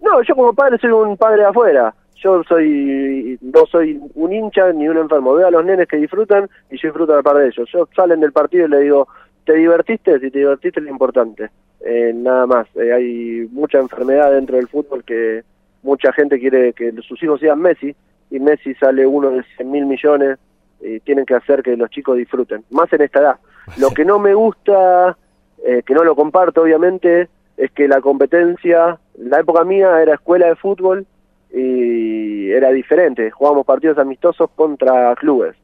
No, 0.01 0.21
yo 0.21 0.35
como 0.35 0.53
padre 0.53 0.77
soy 0.80 0.91
un 0.91 1.15
padre 1.15 1.43
de 1.43 1.47
afuera. 1.47 1.95
Yo 2.23 2.41
soy, 2.43 3.37
no 3.41 3.65
soy 3.65 3.99
un 4.15 4.31
hincha 4.31 4.71
ni 4.71 4.87
un 4.87 4.97
enfermo. 4.97 5.33
Veo 5.33 5.47
a 5.47 5.51
los 5.51 5.65
nenes 5.65 5.87
que 5.87 5.97
disfrutan 5.97 6.49
y 6.71 6.77
yo 6.77 6.87
disfruto 6.87 7.13
a 7.13 7.17
la 7.17 7.23
par 7.23 7.37
de 7.37 7.47
ellos. 7.47 7.69
Yo 7.71 7.87
salen 7.93 8.21
del 8.21 8.31
partido 8.31 8.65
y 8.65 8.69
le 8.69 8.79
digo, 8.79 9.09
¿te 9.45 9.53
divertiste? 9.53 10.19
Si 10.19 10.31
te 10.31 10.39
divertiste 10.39 10.79
es 10.79 10.85
lo 10.85 10.91
importante. 10.91 11.49
Eh, 11.85 12.13
nada 12.15 12.47
más. 12.47 12.67
Eh, 12.75 12.93
hay 12.93 13.47
mucha 13.51 13.79
enfermedad 13.79 14.31
dentro 14.31 14.55
del 14.55 14.69
fútbol 14.69 15.03
que 15.03 15.43
mucha 15.81 16.13
gente 16.13 16.39
quiere 16.39 16.71
que 16.71 16.93
sus 17.01 17.21
hijos 17.21 17.41
sean 17.41 17.59
Messi 17.61 17.93
y 18.31 18.39
Messi 18.39 18.73
sale 18.75 19.05
uno 19.05 19.31
de 19.31 19.43
100 19.57 19.69
mil 19.69 19.85
millones 19.85 20.39
y 20.79 21.01
tienen 21.01 21.25
que 21.25 21.35
hacer 21.35 21.61
que 21.61 21.75
los 21.75 21.89
chicos 21.89 22.17
disfruten, 22.17 22.63
más 22.71 22.91
en 22.93 23.01
esta 23.01 23.19
edad. 23.19 23.35
Lo 23.77 23.91
que 23.91 24.05
no 24.05 24.17
me 24.17 24.33
gusta, 24.33 25.17
eh, 25.65 25.83
que 25.85 25.93
no 25.93 26.03
lo 26.03 26.15
comparto 26.15 26.61
obviamente, 26.61 27.27
es 27.57 27.71
que 27.71 27.87
la 27.87 28.01
competencia, 28.01 28.97
la 29.17 29.39
época 29.39 29.63
mía 29.63 30.01
era 30.01 30.15
escuela 30.15 30.47
de 30.47 30.55
fútbol 30.55 31.05
y 31.53 32.51
era 32.51 32.71
diferente, 32.71 33.30
jugábamos 33.31 33.65
partidos 33.65 33.97
amistosos 33.99 34.49
contra 34.55 35.15
clubes. 35.15 35.55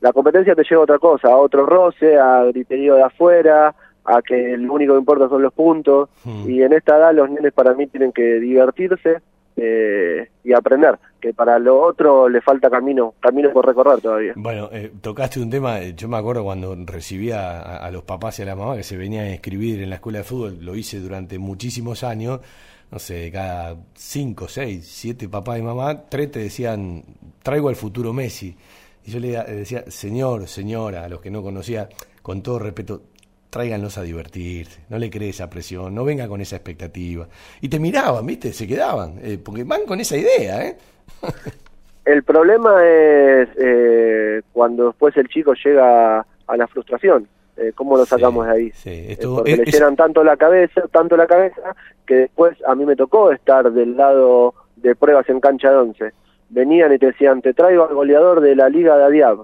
La 0.00 0.12
competencia 0.12 0.54
te 0.54 0.62
lleva 0.62 0.82
a 0.82 0.84
otra 0.84 0.98
cosa, 0.98 1.28
a 1.28 1.36
otro 1.36 1.66
roce, 1.66 2.18
a 2.18 2.44
griterío 2.44 2.94
de 2.94 3.02
afuera, 3.02 3.74
a 4.04 4.22
que 4.22 4.56
lo 4.56 4.72
único 4.74 4.92
que 4.92 5.00
importa 5.00 5.28
son 5.28 5.42
los 5.42 5.52
puntos, 5.52 6.08
Hmm. 6.24 6.48
y 6.48 6.62
en 6.62 6.72
esta 6.72 6.96
edad 6.98 7.14
los 7.14 7.28
nenes 7.30 7.52
para 7.52 7.74
mí 7.74 7.86
tienen 7.86 8.12
que 8.12 8.38
divertirse 8.40 9.20
eh, 9.56 10.28
y 10.44 10.52
aprender, 10.52 10.98
que 11.20 11.34
para 11.34 11.58
lo 11.58 11.80
otro 11.82 12.28
le 12.28 12.40
falta 12.40 12.70
camino, 12.70 13.14
camino 13.18 13.50
por 13.50 13.66
recorrer 13.66 14.00
todavía. 14.00 14.34
Bueno, 14.36 14.68
eh, 14.70 14.92
tocaste 15.00 15.40
un 15.40 15.50
tema, 15.50 15.80
eh, 15.80 15.94
yo 15.96 16.06
me 16.08 16.16
acuerdo 16.16 16.44
cuando 16.44 16.76
recibía 16.86 17.58
a, 17.60 17.86
a 17.86 17.90
los 17.90 18.04
papás 18.04 18.38
y 18.38 18.42
a 18.42 18.46
la 18.46 18.54
mamá 18.54 18.76
que 18.76 18.84
se 18.84 18.96
venían 18.96 19.24
a 19.24 19.30
escribir 19.34 19.82
en 19.82 19.90
la 19.90 19.96
escuela 19.96 20.18
de 20.18 20.24
fútbol, 20.24 20.58
lo 20.60 20.76
hice 20.76 21.00
durante 21.00 21.38
muchísimos 21.40 22.04
años, 22.04 22.40
no 22.90 22.98
sé, 22.98 23.30
cada 23.30 23.76
cinco, 23.94 24.48
seis, 24.48 24.86
siete 24.86 25.28
papás 25.28 25.58
y 25.58 25.62
mamá, 25.62 26.08
tres 26.08 26.30
te 26.30 26.40
decían, 26.40 27.04
traigo 27.42 27.68
al 27.68 27.76
futuro 27.76 28.12
Messi. 28.12 28.56
Y 29.04 29.10
yo 29.10 29.20
le 29.20 29.42
decía, 29.44 29.84
señor, 29.88 30.48
señora, 30.48 31.04
a 31.04 31.08
los 31.08 31.20
que 31.20 31.30
no 31.30 31.42
conocía, 31.42 31.88
con 32.22 32.42
todo 32.42 32.58
respeto, 32.58 33.02
tráiganlos 33.50 33.96
a 33.98 34.02
divertirse, 34.02 34.82
no 34.88 34.98
le 34.98 35.10
cree 35.10 35.30
esa 35.30 35.48
presión, 35.48 35.94
no 35.94 36.04
venga 36.04 36.28
con 36.28 36.40
esa 36.40 36.56
expectativa. 36.56 37.28
Y 37.60 37.68
te 37.68 37.78
miraban, 37.78 38.26
¿viste? 38.26 38.52
Se 38.52 38.66
quedaban, 38.66 39.18
eh, 39.22 39.38
porque 39.42 39.64
van 39.64 39.84
con 39.86 40.00
esa 40.00 40.16
idea, 40.16 40.66
¿eh? 40.66 40.76
El 42.04 42.22
problema 42.22 42.82
es 42.86 43.50
eh, 43.60 44.40
cuando 44.54 44.86
después 44.86 45.14
el 45.18 45.28
chico 45.28 45.52
llega 45.52 46.20
a 46.20 46.56
la 46.56 46.66
frustración. 46.66 47.28
Eh, 47.60 47.72
¿Cómo 47.74 47.96
lo 47.96 48.06
sacamos 48.06 48.46
de 48.46 48.52
ahí? 48.52 48.70
Sí, 48.70 48.90
Eh, 48.90 49.06
esto- 49.12 49.34
porque 49.36 49.52
es- 49.52 49.58
le 49.58 49.64
llenan 49.64 49.96
tanto 49.96 50.22
la 50.22 50.36
cabeza, 50.36 50.82
tanto 50.92 51.16
la 51.16 51.26
cabeza, 51.26 51.74
que 52.06 52.14
después 52.14 52.56
a 52.66 52.74
mí 52.74 52.86
me 52.86 52.94
tocó 52.94 53.32
estar 53.32 53.72
del 53.72 53.96
lado 53.96 54.54
de 54.76 54.94
pruebas 54.94 55.28
en 55.28 55.40
cancha 55.40 55.70
de 55.72 55.76
once. 55.76 56.12
Venían 56.50 56.92
y 56.92 56.98
te 56.98 57.06
decían, 57.06 57.42
te 57.42 57.52
traigo 57.54 57.88
al 57.88 57.94
goleador 57.94 58.40
de 58.40 58.54
la 58.54 58.68
Liga 58.68 58.96
de 58.96 59.04
Adiab. 59.04 59.38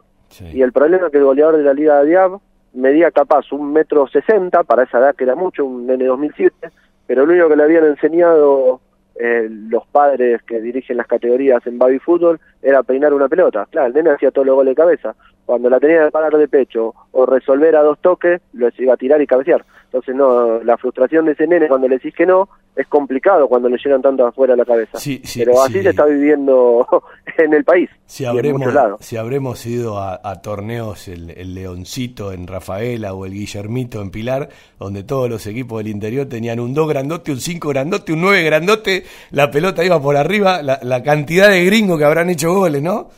Y 0.53 0.63
el 0.63 0.73
problema 0.73 1.07
es 1.07 1.13
que 1.13 1.19
el 1.19 1.25
goleador 1.25 1.57
de 1.57 1.65
la 1.65 1.75
Liga 1.75 1.95
de 1.97 2.01
Adiab 2.17 2.39
medía 2.73 3.11
capaz 3.11 3.51
un 3.53 3.73
metro 3.73 4.07
sesenta, 4.09 4.63
para 4.63 4.85
esa 4.85 4.99
edad 4.99 5.15
que 5.17 5.25
era 5.25 5.35
mucho, 5.35 5.65
un 5.65 5.87
nene 5.87 6.05
2007, 6.07 6.71
pero 7.07 7.27
lo 7.27 7.33
único 7.33 7.49
que 7.49 7.57
le 7.57 7.63
habían 7.65 7.85
enseñado 7.85 8.81
eh, 9.17 9.47
los 9.49 9.87
padres 9.87 10.43
que 10.43 10.61
dirigen 10.61 10.97
las 10.97 11.07
categorías 11.07 11.65
en 11.69 11.79
baby 11.79 12.01
fútbol 12.01 12.41
era 12.61 12.83
peinar 12.83 13.15
una 13.15 13.29
pelota. 13.29 13.65
Claro, 13.71 13.87
el 13.89 13.93
nene 13.95 14.11
hacía 14.11 14.33
todos 14.33 14.45
los 14.45 14.57
goles 14.57 14.73
de 14.73 14.83
cabeza. 14.83 15.15
Cuando 15.47 15.69
la 15.69 15.79
tenía 15.79 16.07
que 16.07 16.11
parar 16.11 16.37
de 16.37 16.49
pecho 16.49 16.95
o 17.13 17.27
resolver 17.27 17.77
a 17.77 17.83
dos 17.83 17.99
toques, 18.01 18.41
lo 18.53 18.69
iba 18.79 18.95
a 18.95 18.97
tirar 18.97 19.21
y 19.21 19.27
cabecear. 19.27 19.65
Entonces, 19.95 20.17
no, 20.17 20.63
la 20.65 20.77
frustración 20.77 21.25
de 21.27 21.33
ese 21.33 21.47
nene 21.47 21.69
cuando 21.69 21.87
le 21.87 21.97
decís 21.97 22.13
que 22.15 22.27
no 22.27 22.49
es 22.75 22.87
complicado 22.89 23.47
cuando 23.47 23.69
le 23.69 23.79
llegan 23.79 24.03
tanto 24.03 24.27
afuera 24.27 24.55
a 24.55 24.57
la 24.57 24.65
cabeza. 24.65 24.99
Sí, 24.99 25.21
sí, 25.23 25.39
pero 25.45 25.63
así 25.63 25.75
sí. 25.75 25.83
se 25.85 25.91
está 25.91 26.05
viviendo 26.07 26.85
en 27.39 27.55
el 27.55 27.63
país. 27.63 27.89
Si 28.05 28.25
habremos, 28.25 28.75
si 28.99 29.17
habremos 29.17 29.65
ido 29.67 29.99
a, 29.99 30.21
a 30.25 30.43
torneos, 30.43 31.07
el, 31.07 31.31
el 31.31 31.55
Leoncito 31.55 32.33
en 32.33 32.49
Rafaela 32.49 33.15
o 33.15 33.25
el 33.25 33.35
Guillermito 33.35 34.03
en 34.03 34.11
Pilar, 34.11 34.49
donde 34.81 35.05
todos 35.05 35.31
los 35.31 35.47
equipos 35.47 35.79
del 35.79 35.93
interior 35.93 36.27
tenían 36.27 36.59
un 36.59 36.75
2 36.75 36.89
grandote, 36.89 37.31
un 37.31 37.41
5 37.41 37.69
grandote, 37.69 38.13
un 38.13 38.21
9 38.21 38.43
grandote, 38.43 39.05
la 39.31 39.51
pelota 39.51 39.85
iba 39.85 40.03
por 40.03 40.17
arriba, 40.17 40.61
la, 40.63 40.81
la 40.83 41.05
cantidad 41.05 41.51
de 41.51 41.65
gringos 41.65 41.99
que 41.99 42.05
habrán 42.05 42.31
hecho 42.31 42.53
goles, 42.53 42.83
¿no? 42.83 43.11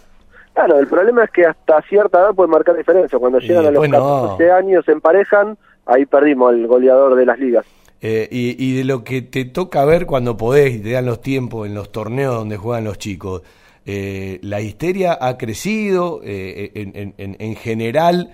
Claro, 0.57 0.79
el 0.79 0.87
problema 0.87 1.23
es 1.25 1.31
que 1.31 1.45
hasta 1.45 1.83
cierta 1.83 2.19
edad 2.19 2.35
puede 2.35 2.49
marcar 2.49 2.75
diferencia. 2.77 3.19
Cuando 3.19 3.39
llegan 3.41 3.59
a 3.67 3.71
los 3.71 3.83
después 3.83 3.91
no. 3.91 4.23
14 4.39 4.51
años, 4.53 4.85
se 4.87 4.93
emparejan, 4.93 5.59
ahí 5.85 6.07
perdimos 6.07 6.49
al 6.49 6.67
goleador 6.67 7.15
de 7.15 7.27
las 7.27 7.39
ligas. 7.39 7.67
Eh, 8.01 8.27
y, 8.31 8.57
y 8.65 8.77
de 8.79 8.85
lo 8.85 9.05
que 9.05 9.21
te 9.21 9.45
toca 9.45 9.85
ver 9.85 10.07
cuando 10.07 10.37
podés 10.39 10.75
y 10.77 10.79
te 10.83 10.93
dan 10.93 11.05
los 11.05 11.21
tiempos 11.21 11.67
en 11.67 11.75
los 11.75 11.93
torneos 11.93 12.35
donde 12.35 12.57
juegan 12.57 12.85
los 12.85 12.97
chicos, 12.99 13.43
eh, 13.85 14.39
la 14.43 14.63
histeria 14.63 15.17
ha 15.21 15.37
crecido, 15.37 16.21
eh, 16.25 16.71
en, 16.75 16.93
en- 16.97 17.15
en- 17.19 17.37
en 17.39 17.55
general 17.57 18.31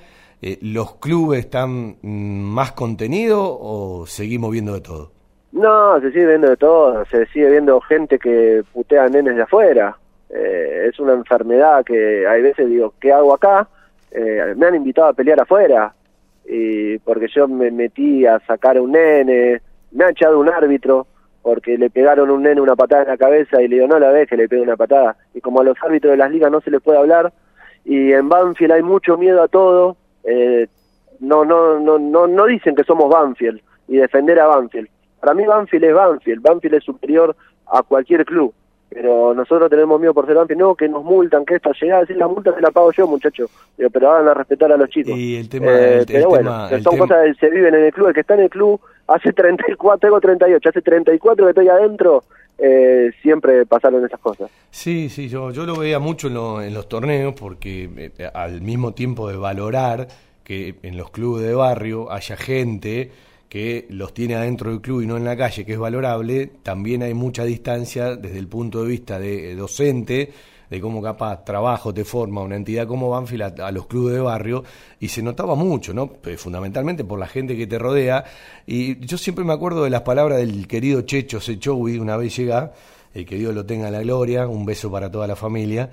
los 0.60 0.96
clubes 0.96 1.40
están 1.40 1.96
mm, 2.02 2.40
más 2.42 2.72
contenidos 2.72 3.40
o 3.60 4.04
seguimos 4.06 4.50
viendo 4.52 4.74
de 4.74 4.80
todo. 4.80 5.10
No, 5.52 6.00
se 6.00 6.10
sigue 6.12 6.26
viendo 6.26 6.48
de 6.50 6.56
todo, 6.56 7.04
se 7.04 7.26
sigue 7.26 7.50
viendo 7.50 7.80
gente 7.80 8.18
que 8.18 8.62
putea 8.72 9.08
nenes 9.08 9.36
de 9.36 9.42
afuera. 9.42 9.96
Eh, 10.34 10.88
es 10.88 10.98
una 10.98 11.12
enfermedad 11.12 11.84
que 11.84 12.26
hay 12.26 12.42
veces 12.42 12.68
digo, 12.68 12.94
¿qué 12.98 13.12
hago 13.12 13.34
acá? 13.34 13.68
Eh, 14.10 14.54
me 14.56 14.66
han 14.66 14.74
invitado 14.74 15.08
a 15.08 15.12
pelear 15.12 15.40
afuera, 15.40 15.94
y 16.44 16.98
porque 16.98 17.28
yo 17.28 17.46
me 17.48 17.70
metí 17.70 18.26
a 18.26 18.40
sacar 18.40 18.76
a 18.76 18.82
un 18.82 18.92
nene, 18.92 19.60
me 19.92 20.04
ha 20.04 20.10
echado 20.10 20.40
un 20.40 20.48
árbitro 20.48 21.06
porque 21.42 21.76
le 21.76 21.90
pegaron 21.90 22.30
un 22.30 22.42
nene 22.42 22.60
una 22.60 22.76
patada 22.76 23.02
en 23.02 23.08
la 23.08 23.16
cabeza 23.16 23.60
y 23.60 23.68
le 23.68 23.76
digo, 23.76 23.88
no 23.88 23.98
la 23.98 24.10
ves 24.10 24.28
que 24.28 24.36
le 24.36 24.48
pegue 24.48 24.62
una 24.62 24.76
patada. 24.76 25.16
Y 25.34 25.40
como 25.40 25.60
a 25.60 25.64
los 25.64 25.76
árbitros 25.82 26.12
de 26.12 26.16
las 26.16 26.30
ligas 26.30 26.50
no 26.50 26.60
se 26.60 26.70
les 26.70 26.80
puede 26.80 26.98
hablar, 26.98 27.32
y 27.84 28.12
en 28.12 28.28
Banfield 28.28 28.72
hay 28.72 28.82
mucho 28.82 29.18
miedo 29.18 29.42
a 29.42 29.48
todo, 29.48 29.96
eh, 30.24 30.68
no, 31.20 31.44
no, 31.44 31.80
no, 31.80 31.98
no, 31.98 32.26
no 32.26 32.46
dicen 32.46 32.74
que 32.74 32.84
somos 32.84 33.10
Banfield 33.10 33.60
y 33.88 33.96
defender 33.96 34.38
a 34.40 34.46
Banfield. 34.46 34.88
Para 35.20 35.34
mí 35.34 35.44
Banfield 35.44 35.84
es 35.84 35.94
Banfield, 35.94 36.42
Banfield 36.42 36.74
es 36.76 36.84
superior 36.84 37.36
a 37.66 37.82
cualquier 37.82 38.24
club, 38.24 38.54
pero 38.92 39.34
nosotros 39.34 39.70
tenemos 39.70 39.98
miedo 39.98 40.12
por 40.14 40.26
ser 40.26 40.36
Banfield, 40.36 40.60
no, 40.60 40.74
que 40.74 40.88
nos 40.88 41.02
multan, 41.04 41.44
que 41.44 41.54
esto 41.56 41.72
llega 41.80 41.96
a 41.98 42.00
decir 42.00 42.16
la 42.16 42.28
multa 42.28 42.54
se 42.54 42.60
la 42.60 42.70
pago 42.70 42.92
yo, 42.92 43.06
muchacho, 43.06 43.46
Digo, 43.78 43.90
pero 43.90 44.10
hagan 44.12 44.28
a 44.28 44.34
respetar 44.34 44.70
a 44.72 44.76
los 44.76 44.88
chicos. 44.90 45.16
Y 45.16 45.36
el 45.36 45.48
tema, 45.48 45.66
Eh, 45.72 45.92
el- 45.94 45.98
el 46.00 46.06
pero 46.06 46.28
bueno, 46.28 46.50
tema- 46.50 46.68
el 46.70 46.82
son 46.82 46.92
tema- 46.94 47.06
cosas 47.08 47.24
que 47.26 47.34
se 47.46 47.50
viven 47.50 47.74
en 47.74 47.84
el 47.84 47.92
club, 47.92 48.08
el 48.08 48.14
que 48.14 48.20
está 48.20 48.34
en 48.34 48.40
el 48.40 48.50
club 48.50 48.80
hace 49.06 49.32
34, 49.32 49.98
tengo 49.98 50.20
38, 50.20 50.68
hace 50.68 50.82
34 50.82 51.44
que 51.46 51.50
estoy 51.50 51.68
adentro, 51.68 52.24
eh, 52.58 53.10
siempre 53.22 53.64
pasaron 53.66 54.04
esas 54.04 54.20
cosas. 54.20 54.50
Sí, 54.70 55.08
sí, 55.08 55.28
yo, 55.28 55.50
yo 55.50 55.64
lo 55.64 55.76
veía 55.76 55.98
mucho 55.98 56.28
en, 56.28 56.34
lo- 56.34 56.62
en 56.62 56.74
los 56.74 56.88
torneos 56.88 57.34
porque 57.38 57.88
eh, 58.18 58.30
al 58.34 58.60
mismo 58.60 58.92
tiempo 58.92 59.28
de 59.28 59.36
valorar 59.36 60.06
que 60.44 60.74
en 60.82 60.96
los 60.96 61.10
clubes 61.10 61.44
de 61.46 61.54
barrio 61.54 62.10
haya 62.12 62.36
gente 62.36 63.10
que 63.52 63.86
los 63.90 64.14
tiene 64.14 64.34
adentro 64.34 64.70
del 64.70 64.80
club 64.80 65.02
y 65.02 65.06
no 65.06 65.18
en 65.18 65.26
la 65.26 65.36
calle, 65.36 65.66
que 65.66 65.74
es 65.74 65.78
valorable, 65.78 66.52
también 66.62 67.02
hay 67.02 67.12
mucha 67.12 67.44
distancia 67.44 68.16
desde 68.16 68.38
el 68.38 68.48
punto 68.48 68.82
de 68.82 68.88
vista 68.88 69.18
de 69.18 69.52
eh, 69.52 69.54
docente, 69.54 70.32
de 70.70 70.80
cómo 70.80 71.02
capaz 71.02 71.44
trabajo 71.44 71.92
te 71.92 72.02
forma 72.02 72.40
una 72.40 72.56
entidad 72.56 72.86
como 72.86 73.10
Banfield 73.10 73.60
a, 73.60 73.66
a 73.66 73.70
los 73.70 73.88
clubes 73.88 74.14
de 74.14 74.20
barrio, 74.20 74.64
y 74.98 75.08
se 75.08 75.22
notaba 75.22 75.54
mucho, 75.54 75.92
¿no? 75.92 76.06
Pues, 76.06 76.40
fundamentalmente 76.40 77.04
por 77.04 77.18
la 77.18 77.26
gente 77.26 77.54
que 77.54 77.66
te 77.66 77.78
rodea, 77.78 78.24
y 78.66 78.98
yo 79.04 79.18
siempre 79.18 79.44
me 79.44 79.52
acuerdo 79.52 79.84
de 79.84 79.90
las 79.90 80.00
palabras 80.00 80.38
del 80.38 80.66
querido 80.66 81.02
Checho 81.02 81.38
Sechowi, 81.38 81.98
una 81.98 82.16
vez 82.16 82.34
llega, 82.34 82.72
el 83.12 83.26
que 83.26 83.36
Dios 83.36 83.54
lo 83.54 83.66
tenga 83.66 83.88
en 83.88 83.92
la 83.92 84.00
gloria, 84.00 84.48
un 84.48 84.64
beso 84.64 84.90
para 84.90 85.10
toda 85.10 85.26
la 85.26 85.36
familia. 85.36 85.90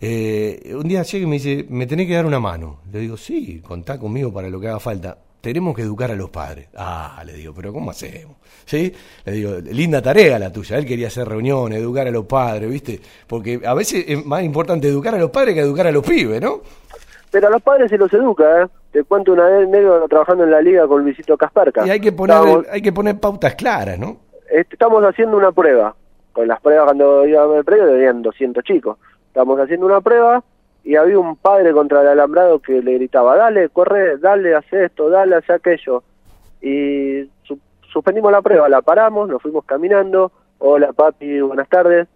Eh, 0.00 0.72
un 0.74 0.88
día 0.88 1.02
llega 1.02 1.24
y 1.24 1.28
me 1.28 1.36
dice, 1.36 1.66
me 1.68 1.86
tenés 1.86 2.06
que 2.06 2.14
dar 2.14 2.24
una 2.24 2.40
mano. 2.40 2.80
Le 2.90 3.00
digo, 3.00 3.18
sí, 3.18 3.60
contá 3.62 3.98
conmigo 3.98 4.32
para 4.32 4.48
lo 4.48 4.58
que 4.58 4.68
haga 4.68 4.80
falta. 4.80 5.18
Tenemos 5.42 5.74
que 5.74 5.82
educar 5.82 6.08
a 6.08 6.14
los 6.14 6.30
padres. 6.30 6.68
Ah, 6.76 7.20
le 7.26 7.32
digo, 7.32 7.52
pero 7.52 7.72
¿cómo 7.72 7.90
hacemos? 7.90 8.36
¿Sí? 8.64 8.94
Le 9.24 9.32
digo, 9.32 9.54
linda 9.72 10.00
tarea 10.00 10.38
la 10.38 10.52
tuya. 10.52 10.78
Él 10.78 10.86
quería 10.86 11.08
hacer 11.08 11.28
reuniones, 11.28 11.80
educar 11.80 12.06
a 12.06 12.12
los 12.12 12.26
padres, 12.26 12.70
¿viste? 12.70 13.00
Porque 13.26 13.60
a 13.66 13.74
veces 13.74 14.04
es 14.06 14.24
más 14.24 14.44
importante 14.44 14.86
educar 14.86 15.16
a 15.16 15.18
los 15.18 15.30
padres 15.30 15.54
que 15.54 15.60
educar 15.60 15.88
a 15.88 15.90
los 15.90 16.06
pibes, 16.06 16.40
¿no? 16.40 16.60
Pero 17.32 17.48
a 17.48 17.50
los 17.50 17.60
padres 17.60 17.90
se 17.90 17.98
los 17.98 18.12
educa, 18.12 18.62
¿eh? 18.62 18.68
Te 18.92 19.02
cuento 19.02 19.32
una 19.32 19.48
vez 19.48 19.68
negro 19.68 20.06
trabajando 20.08 20.44
en 20.44 20.52
la 20.52 20.62
liga 20.62 20.86
con 20.86 21.02
Luisito 21.02 21.36
Casperca. 21.36 21.84
Y 21.84 21.90
hay 21.90 21.98
que 21.98 22.12
poner, 22.12 22.36
hay 22.70 22.80
que 22.80 22.92
poner 22.92 23.18
pautas 23.18 23.56
claras, 23.56 23.98
¿no? 23.98 24.18
Estamos 24.48 25.02
haciendo 25.02 25.36
una 25.36 25.50
prueba. 25.50 25.96
Con 26.32 26.46
las 26.46 26.60
pruebas 26.60 26.84
cuando 26.84 27.26
íbamos 27.26 27.56
al 27.56 27.64
predio 27.64 27.86
tenían 27.86 28.22
200 28.22 28.62
chicos. 28.62 28.96
Estamos 29.26 29.58
haciendo 29.58 29.86
una 29.86 30.00
prueba 30.00 30.44
y 30.84 30.96
había 30.96 31.18
un 31.18 31.36
padre 31.36 31.72
contra 31.72 32.00
el 32.02 32.08
alambrado 32.08 32.58
que 32.60 32.82
le 32.82 32.94
gritaba, 32.94 33.36
dale, 33.36 33.68
corre, 33.68 34.18
dale, 34.18 34.54
hace 34.54 34.86
esto, 34.86 35.08
dale, 35.10 35.36
hace 35.36 35.52
aquello. 35.52 36.02
Y 36.60 37.28
su- 37.44 37.58
suspendimos 37.92 38.32
la 38.32 38.42
prueba, 38.42 38.68
la 38.68 38.82
paramos, 38.82 39.28
nos 39.28 39.42
fuimos 39.42 39.64
caminando. 39.64 40.32
Hola 40.58 40.92
papi, 40.92 41.40
buenas 41.40 41.68
tardes. 41.68 42.06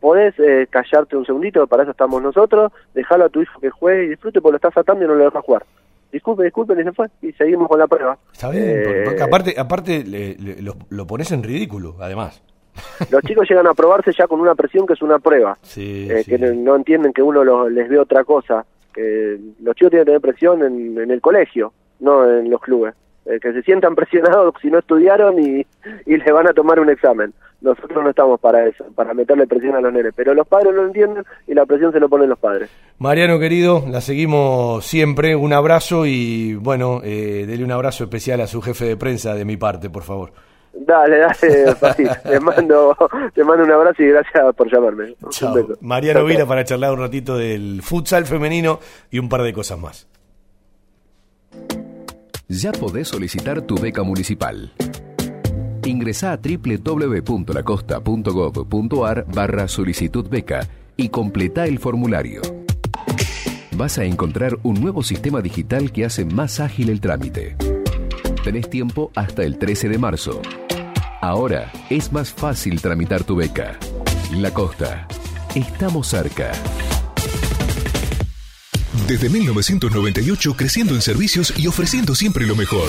¿Podés 0.00 0.34
eh, 0.38 0.66
callarte 0.70 1.16
un 1.16 1.26
segundito? 1.26 1.66
Para 1.66 1.82
eso 1.82 1.92
estamos 1.92 2.22
nosotros. 2.22 2.72
Dejalo 2.94 3.26
a 3.26 3.28
tu 3.28 3.42
hijo 3.42 3.60
que 3.60 3.68
juegue 3.68 4.04
y 4.04 4.08
disfrute 4.08 4.40
porque 4.40 4.52
lo 4.52 4.56
estás 4.56 4.76
atando 4.78 5.04
y 5.04 5.08
no 5.08 5.14
lo 5.14 5.24
dejas 5.24 5.44
jugar. 5.44 5.64
Disculpe, 6.10 6.42
disculpe, 6.44 6.72
y 6.80 6.82
se 6.84 6.92
fue. 6.92 7.06
Y 7.20 7.32
seguimos 7.32 7.68
con 7.68 7.78
la 7.78 7.86
prueba. 7.86 8.18
Está 8.32 8.48
bien, 8.50 8.64
Eh, 8.64 8.82
porque, 8.84 9.02
porque 9.04 9.22
aparte, 9.22 9.54
aparte 9.58 10.04
le- 10.04 10.34
le- 10.36 10.62
lo, 10.62 10.74
lo 10.88 11.06
pones 11.06 11.30
en 11.32 11.42
ridículo, 11.42 11.96
además. 12.00 12.42
Los 13.10 13.22
chicos 13.22 13.48
llegan 13.48 13.66
a 13.66 13.74
probarse 13.74 14.12
ya 14.16 14.26
con 14.26 14.40
una 14.40 14.54
presión 14.54 14.86
que 14.86 14.92
es 14.94 15.02
una 15.02 15.18
prueba. 15.18 15.58
Sí, 15.62 16.06
eh, 16.10 16.22
sí. 16.24 16.30
que 16.30 16.38
no, 16.38 16.76
entienden 16.76 17.12
que 17.12 17.22
uno 17.22 17.44
lo- 17.44 17.68
les 17.68 17.88
ve 17.88 17.98
otra 17.98 18.24
cosa. 18.24 18.64
Que 18.92 19.38
los 19.62 19.74
chicos 19.76 19.90
tienen 19.90 20.04
que 20.04 20.10
tener 20.10 20.20
presión 20.20 20.62
en, 20.62 20.98
en 20.98 21.10
el 21.10 21.20
colegio, 21.20 21.72
no 22.00 22.28
en 22.28 22.50
los 22.50 22.60
clubes. 22.60 22.94
Eh, 23.26 23.38
que 23.40 23.52
se 23.52 23.62
sientan 23.62 23.94
presionados 23.96 24.54
si 24.62 24.70
no 24.70 24.78
estudiaron 24.78 25.38
y, 25.38 25.66
y 26.06 26.16
les 26.16 26.32
van 26.32 26.46
a 26.48 26.52
tomar 26.54 26.80
un 26.80 26.88
examen. 26.90 27.32
nosotros 27.60 28.02
no 28.02 28.08
estamos 28.10 28.40
para 28.40 28.66
eso, 28.66 28.84
para 28.94 29.12
meterle 29.12 29.46
presión 29.46 29.76
a 29.76 29.80
los 29.82 29.92
nenes, 29.92 30.12
pero 30.16 30.32
los 30.34 30.48
padres 30.48 30.74
lo 30.74 30.86
entienden 30.86 31.24
y 31.46 31.52
la 31.54 31.66
presión 31.66 31.92
se 31.92 32.00
lo 32.00 32.08
ponen 32.08 32.30
los 32.30 32.38
padres. 32.38 32.70
Mariano 32.98 33.38
querido, 33.38 33.84
la 33.88 34.00
seguimos 34.00 34.84
siempre, 34.86 35.36
un 35.36 35.52
abrazo 35.52 36.06
y 36.06 36.54
bueno, 36.54 37.02
eh, 37.04 37.44
dele 37.46 37.62
un 37.62 37.72
abrazo 37.72 38.04
especial 38.04 38.40
a 38.40 38.46
su 38.46 38.62
jefe 38.62 38.86
de 38.86 38.96
prensa 38.96 39.34
de 39.34 39.44
mi 39.44 39.58
parte, 39.58 39.90
por 39.90 40.02
favor. 40.02 40.32
Dale, 40.72 41.18
dale, 41.18 41.34
te 42.22 42.38
mando, 42.40 42.96
te 43.34 43.42
mando 43.44 43.64
un 43.64 43.72
abrazo 43.72 44.02
y 44.02 44.08
gracias 44.08 44.54
por 44.54 44.72
llamarme. 44.72 45.14
Chao. 45.30 45.68
Mariano 45.80 46.24
Vila 46.24 46.46
para 46.46 46.64
charlar 46.64 46.92
un 46.92 47.00
ratito 47.00 47.36
del 47.36 47.82
futsal 47.82 48.24
femenino 48.26 48.78
y 49.10 49.18
un 49.18 49.28
par 49.28 49.42
de 49.42 49.52
cosas 49.52 49.78
más. 49.78 50.06
Ya 52.48 52.72
podés 52.72 53.08
solicitar 53.08 53.60
tu 53.62 53.74
beca 53.76 54.02
municipal. 54.02 54.72
Ingresa 55.84 56.32
a 56.32 56.38
www.lacosta.gov.ar 56.38 59.26
barra 59.32 59.68
solicitud 59.68 60.28
beca 60.28 60.66
y 60.96 61.10
completa 61.10 61.66
el 61.66 61.78
formulario. 61.78 62.40
Vas 63.76 63.98
a 63.98 64.04
encontrar 64.04 64.58
un 64.62 64.80
nuevo 64.80 65.02
sistema 65.02 65.40
digital 65.40 65.90
que 65.92 66.04
hace 66.04 66.24
más 66.24 66.60
ágil 66.60 66.90
el 66.90 67.00
trámite. 67.00 67.56
Tenés 68.44 68.70
tiempo 68.70 69.12
hasta 69.14 69.42
el 69.42 69.58
13 69.58 69.90
de 69.90 69.98
marzo. 69.98 70.40
Ahora 71.20 71.70
es 71.90 72.10
más 72.10 72.32
fácil 72.32 72.80
tramitar 72.80 73.22
tu 73.22 73.36
beca. 73.36 73.78
La 74.32 74.52
Costa. 74.52 75.06
Estamos 75.54 76.08
cerca. 76.08 76.50
Desde 79.06 79.28
1998 79.28 80.54
creciendo 80.56 80.94
en 80.94 81.02
servicios 81.02 81.52
y 81.58 81.66
ofreciendo 81.66 82.14
siempre 82.14 82.46
lo 82.46 82.56
mejor. 82.56 82.88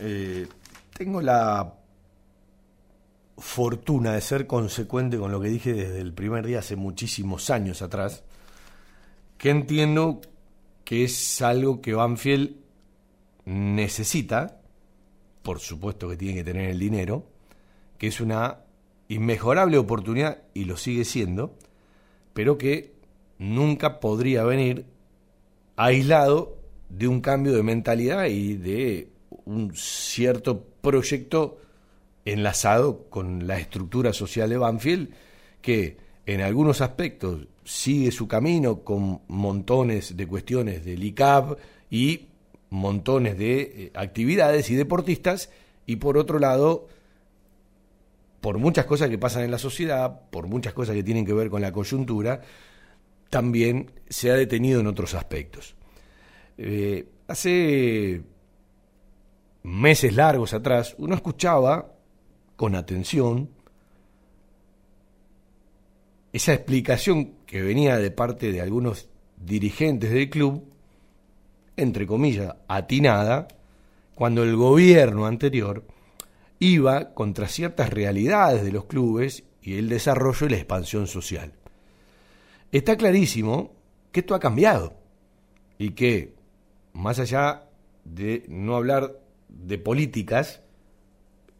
Eh, 0.00 0.46
tengo 0.96 1.20
la 1.20 1.74
fortuna 3.36 4.12
de 4.12 4.20
ser 4.20 4.46
consecuente 4.46 5.18
con 5.18 5.30
lo 5.30 5.40
que 5.40 5.48
dije 5.48 5.72
desde 5.72 6.00
el 6.00 6.12
primer 6.12 6.46
día 6.46 6.60
hace 6.60 6.76
muchísimos 6.76 7.50
años 7.50 7.82
atrás, 7.82 8.22
que 9.38 9.50
entiendo 9.50 10.20
que 10.84 11.04
es 11.04 11.40
algo 11.42 11.80
que 11.80 11.94
Banfield 11.94 12.56
necesita, 13.44 14.60
por 15.42 15.60
supuesto 15.60 16.08
que 16.08 16.16
tiene 16.16 16.34
que 16.34 16.44
tener 16.44 16.70
el 16.70 16.78
dinero, 16.78 17.26
que 17.98 18.08
es 18.08 18.20
una 18.20 18.58
inmejorable 19.08 19.78
oportunidad 19.78 20.42
y 20.54 20.64
lo 20.64 20.76
sigue 20.76 21.04
siendo, 21.04 21.56
pero 22.32 22.58
que 22.58 22.94
nunca 23.38 24.00
podría 24.00 24.44
venir 24.44 24.86
aislado 25.76 26.58
de 26.88 27.08
un 27.08 27.20
cambio 27.20 27.52
de 27.52 27.62
mentalidad 27.62 28.26
y 28.26 28.54
de 28.56 29.09
un 29.50 29.72
cierto 29.74 30.64
proyecto 30.80 31.58
enlazado 32.24 33.08
con 33.10 33.46
la 33.46 33.58
estructura 33.58 34.12
social 34.12 34.48
de 34.48 34.56
Banfield, 34.56 35.10
que 35.60 35.96
en 36.26 36.40
algunos 36.40 36.80
aspectos 36.80 37.48
sigue 37.64 38.12
su 38.12 38.28
camino 38.28 38.80
con 38.80 39.22
montones 39.26 40.16
de 40.16 40.26
cuestiones 40.26 40.84
del 40.84 41.02
ICAP 41.02 41.58
y 41.90 42.28
montones 42.70 43.36
de 43.36 43.60
eh, 43.60 43.90
actividades 43.94 44.70
y 44.70 44.76
deportistas, 44.76 45.50
y 45.84 45.96
por 45.96 46.16
otro 46.16 46.38
lado, 46.38 46.86
por 48.40 48.58
muchas 48.58 48.84
cosas 48.84 49.10
que 49.10 49.18
pasan 49.18 49.42
en 49.42 49.50
la 49.50 49.58
sociedad, 49.58 50.30
por 50.30 50.46
muchas 50.46 50.72
cosas 50.72 50.94
que 50.94 51.02
tienen 51.02 51.26
que 51.26 51.32
ver 51.32 51.50
con 51.50 51.60
la 51.60 51.72
coyuntura, 51.72 52.42
también 53.28 53.90
se 54.08 54.30
ha 54.30 54.34
detenido 54.34 54.78
en 54.78 54.86
otros 54.86 55.14
aspectos. 55.14 55.74
Eh, 56.56 57.06
hace 57.26 58.22
meses 59.62 60.14
largos 60.14 60.54
atrás, 60.54 60.94
uno 60.98 61.14
escuchaba 61.14 61.92
con 62.56 62.74
atención 62.74 63.50
esa 66.32 66.52
explicación 66.52 67.34
que 67.46 67.62
venía 67.62 67.98
de 67.98 68.10
parte 68.10 68.52
de 68.52 68.60
algunos 68.60 69.08
dirigentes 69.36 70.10
del 70.10 70.30
club, 70.30 70.64
entre 71.76 72.06
comillas, 72.06 72.54
atinada, 72.68 73.48
cuando 74.14 74.42
el 74.42 74.54
gobierno 74.54 75.26
anterior 75.26 75.84
iba 76.58 77.14
contra 77.14 77.48
ciertas 77.48 77.90
realidades 77.90 78.62
de 78.62 78.70
los 78.70 78.84
clubes 78.84 79.44
y 79.62 79.78
el 79.78 79.88
desarrollo 79.88 80.46
y 80.46 80.50
la 80.50 80.56
expansión 80.56 81.06
social. 81.06 81.52
Está 82.70 82.96
clarísimo 82.96 83.72
que 84.12 84.20
esto 84.20 84.34
ha 84.34 84.40
cambiado 84.40 84.94
y 85.78 85.90
que, 85.90 86.34
más 86.92 87.18
allá 87.18 87.64
de 88.04 88.44
no 88.48 88.76
hablar 88.76 89.16
de 89.50 89.78
políticas, 89.78 90.62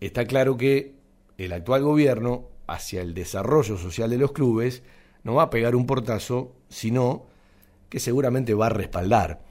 está 0.01 0.25
claro 0.27 0.57
que 0.57 0.95
el 1.39 1.53
actual 1.53 1.83
gobierno, 1.83 2.49
hacia 2.67 3.03
el 3.03 3.15
desarrollo 3.15 3.77
social 3.77 4.11
de 4.11 4.19
los 4.19 4.33
clubes, 4.33 4.83
no 5.23 5.35
va 5.35 5.45
a 5.45 5.51
pegar 5.51 5.75
un 5.75 5.87
portazo, 5.87 6.55
sino 6.69 7.27
que 7.89 8.01
seguramente 8.01 8.55
va 8.55 8.67
a 8.67 8.71
respaldar. 8.71 9.43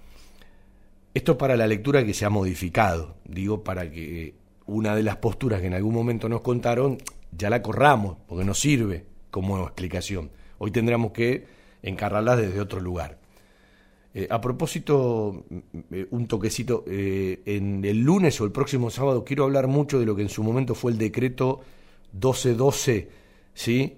Esto 1.13 1.37
para 1.37 1.57
la 1.57 1.67
lectura 1.67 2.05
que 2.05 2.13
se 2.13 2.25
ha 2.25 2.29
modificado, 2.29 3.17
digo, 3.25 3.63
para 3.63 3.89
que 3.91 4.35
una 4.65 4.95
de 4.95 5.03
las 5.03 5.17
posturas 5.17 5.61
que 5.61 5.67
en 5.67 5.73
algún 5.73 5.93
momento 5.93 6.29
nos 6.29 6.41
contaron 6.41 6.97
ya 7.31 7.49
la 7.49 7.61
corramos, 7.61 8.17
porque 8.27 8.45
no 8.45 8.53
sirve 8.53 9.05
como 9.31 9.63
explicación. 9.63 10.31
Hoy 10.57 10.71
tendremos 10.71 11.11
que 11.11 11.45
encarrarla 11.81 12.35
desde 12.35 12.59
otro 12.59 12.79
lugar. 12.79 13.17
Eh, 14.13 14.27
a 14.29 14.41
propósito, 14.41 15.45
mm, 15.49 15.57
eh, 15.91 16.07
un 16.11 16.27
toquecito, 16.27 16.83
eh, 16.87 17.41
en 17.45 17.85
el 17.85 17.99
lunes 17.99 18.39
o 18.41 18.45
el 18.45 18.51
próximo 18.51 18.89
sábado 18.89 19.23
quiero 19.23 19.43
hablar 19.43 19.67
mucho 19.67 19.99
de 19.99 20.05
lo 20.05 20.15
que 20.15 20.23
en 20.23 20.29
su 20.29 20.43
momento 20.43 20.73
fue 20.73 20.91
el 20.91 20.97
decreto 20.97 21.61
1212, 22.13 23.07
¿sí? 23.53 23.95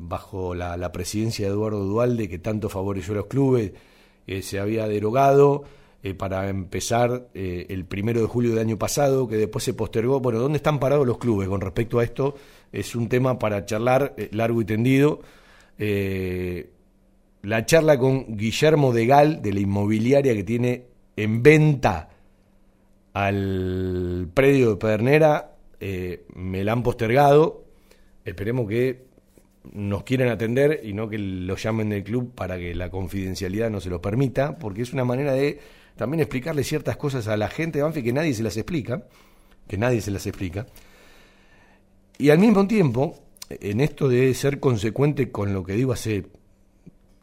bajo 0.00 0.54
la, 0.54 0.76
la, 0.76 0.90
presidencia 0.90 1.46
de 1.46 1.52
Eduardo 1.52 1.84
Dualde, 1.84 2.28
que 2.28 2.38
tanto 2.38 2.68
favoreció 2.68 3.12
a 3.12 3.16
los 3.18 3.26
clubes, 3.26 3.72
se 4.40 4.58
había 4.58 4.88
derogado 4.88 5.62
para 6.18 6.48
empezar 6.48 7.28
el 7.34 7.84
primero 7.84 8.20
de 8.20 8.26
julio 8.26 8.50
del 8.50 8.58
año 8.58 8.78
pasado, 8.78 9.28
que 9.28 9.36
después 9.36 9.64
se 9.64 9.74
postergó. 9.74 10.18
Bueno, 10.20 10.40
¿dónde 10.40 10.56
están 10.56 10.80
parados 10.80 11.06
los 11.06 11.18
clubes 11.18 11.48
con 11.48 11.60
respecto 11.60 12.00
a 12.00 12.04
esto? 12.04 12.34
Es 12.72 12.96
un 12.96 13.08
tema 13.08 13.38
para 13.38 13.64
charlar 13.64 14.16
largo 14.32 14.60
y 14.60 14.64
tendido 14.64 15.20
la 17.46 17.64
charla 17.64 17.96
con 17.96 18.36
Guillermo 18.36 18.92
de 18.92 19.06
Gal, 19.06 19.40
de 19.40 19.52
la 19.52 19.60
inmobiliaria 19.60 20.34
que 20.34 20.42
tiene 20.42 20.86
en 21.14 21.44
venta 21.44 22.08
al 23.12 24.28
predio 24.34 24.70
de 24.70 24.76
Pedernera, 24.76 25.54
eh, 25.78 26.24
me 26.34 26.64
la 26.64 26.72
han 26.72 26.82
postergado. 26.82 27.64
Esperemos 28.24 28.68
que 28.68 29.06
nos 29.74 30.02
quieran 30.02 30.28
atender 30.28 30.80
y 30.82 30.92
no 30.92 31.08
que 31.08 31.18
lo 31.18 31.54
llamen 31.54 31.90
del 31.90 32.02
club 32.02 32.34
para 32.34 32.58
que 32.58 32.74
la 32.74 32.90
confidencialidad 32.90 33.70
no 33.70 33.80
se 33.80 33.90
lo 33.90 34.02
permita, 34.02 34.58
porque 34.58 34.82
es 34.82 34.92
una 34.92 35.04
manera 35.04 35.32
de 35.32 35.60
también 35.94 36.22
explicarle 36.22 36.64
ciertas 36.64 36.96
cosas 36.96 37.28
a 37.28 37.36
la 37.36 37.48
gente 37.48 37.78
de 37.78 37.84
Banfi 37.84 38.02
que 38.02 38.12
nadie 38.12 38.34
se 38.34 38.42
las 38.42 38.56
explica, 38.56 39.06
que 39.68 39.78
nadie 39.78 40.00
se 40.00 40.10
las 40.10 40.26
explica. 40.26 40.66
Y 42.18 42.30
al 42.30 42.40
mismo 42.40 42.66
tiempo, 42.66 43.22
en 43.48 43.80
esto 43.80 44.08
de 44.08 44.34
ser 44.34 44.58
consecuente 44.58 45.30
con 45.30 45.54
lo 45.54 45.62
que 45.62 45.74
digo 45.74 45.92
hace 45.92 46.24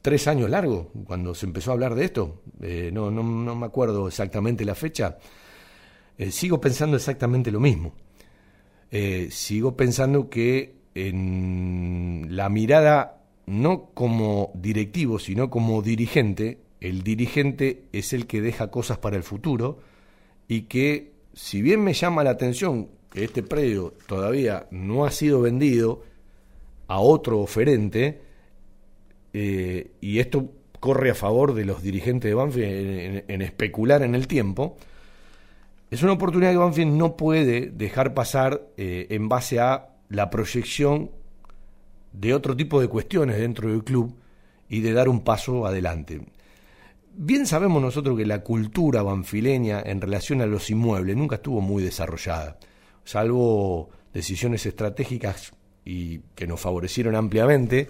tres 0.03 0.27
años 0.27 0.49
largo 0.49 0.91
cuando 1.05 1.33
se 1.33 1.45
empezó 1.47 1.71
a 1.71 1.73
hablar 1.75 1.95
de 1.95 2.05
esto. 2.05 2.41
Eh, 2.61 2.91
no, 2.93 3.09
no, 3.09 3.23
no, 3.23 3.55
me 3.55 3.65
acuerdo 3.65 4.07
exactamente 4.07 4.65
la 4.65 4.75
fecha. 4.75 5.17
Eh, 6.17 6.29
sigo 6.29 6.61
pensando 6.61 6.97
exactamente 6.97 7.51
lo 7.51 7.61
mismo. 7.61 7.93
Eh, 8.91 9.29
sigo 9.31 9.75
pensando 9.75 10.29
que 10.29 10.75
en 10.93 12.27
la 12.29 12.49
mirada, 12.49 13.23
no 13.47 13.91
como 13.93 14.51
directivo, 14.53 15.19
sino 15.19 15.49
como 15.49 15.81
dirigente, 15.81 16.59
el 16.81 17.01
dirigente 17.01 17.85
es 17.93 18.11
el 18.11 18.27
que 18.27 18.41
deja 18.41 18.69
cosas 18.69 18.97
para 18.97 19.15
el 19.15 19.23
futuro 19.23 19.79
y 20.49 20.63
que, 20.63 21.13
si 21.33 21.61
bien 21.61 21.81
me 21.81 21.93
llama 21.93 22.25
la 22.25 22.31
atención 22.31 22.89
que 23.09 23.23
este 23.23 23.41
predio 23.41 23.93
todavía 24.05 24.67
no 24.69 25.05
ha 25.05 25.11
sido 25.11 25.39
vendido 25.39 26.03
a 26.87 26.99
otro 26.99 27.39
oferente, 27.39 28.21
eh, 29.33 29.91
y 29.99 30.19
esto 30.19 30.51
corre 30.79 31.11
a 31.11 31.15
favor 31.15 31.53
de 31.53 31.65
los 31.65 31.81
dirigentes 31.81 32.29
de 32.29 32.35
Banfield 32.35 33.23
en, 33.27 33.41
especular 33.41 34.03
en 34.03 34.15
el 34.15 34.27
tiempo, 34.27 34.77
es 35.89 36.03
una 36.03 36.13
oportunidad 36.13 36.51
que 36.51 36.57
Banfield 36.57 36.91
no 36.91 37.15
puede 37.15 37.71
dejar 37.71 38.13
pasar 38.13 38.61
eh, 38.77 39.07
en 39.09 39.29
base 39.29 39.59
a 39.59 39.89
la 40.09 40.29
proyección 40.29 41.11
de 42.11 42.33
otro 42.33 42.55
tipo 42.55 42.81
de 42.81 42.87
cuestiones 42.87 43.37
dentro 43.37 43.69
del 43.69 43.83
club 43.83 44.15
y 44.69 44.81
de 44.81 44.93
dar 44.93 45.09
un 45.09 45.23
paso 45.23 45.65
adelante. 45.65 46.21
Bien 47.15 47.45
sabemos 47.45 47.81
nosotros 47.81 48.17
que 48.17 48.25
la 48.25 48.41
cultura 48.41 49.03
banfileña 49.03 49.81
en 49.85 50.01
relación 50.01 50.41
a 50.41 50.47
los 50.47 50.69
inmuebles 50.69 51.15
nunca 51.15 51.35
estuvo 51.35 51.61
muy 51.61 51.83
desarrollada, 51.83 52.57
salvo 53.03 53.89
decisiones 54.13 54.65
estratégicas 54.65 55.53
y 55.85 56.19
que 56.35 56.47
nos 56.47 56.59
favorecieron 56.59 57.15
ampliamente, 57.15 57.87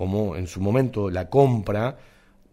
como 0.00 0.34
en 0.34 0.46
su 0.46 0.62
momento 0.62 1.10
la 1.10 1.28
compra 1.28 1.98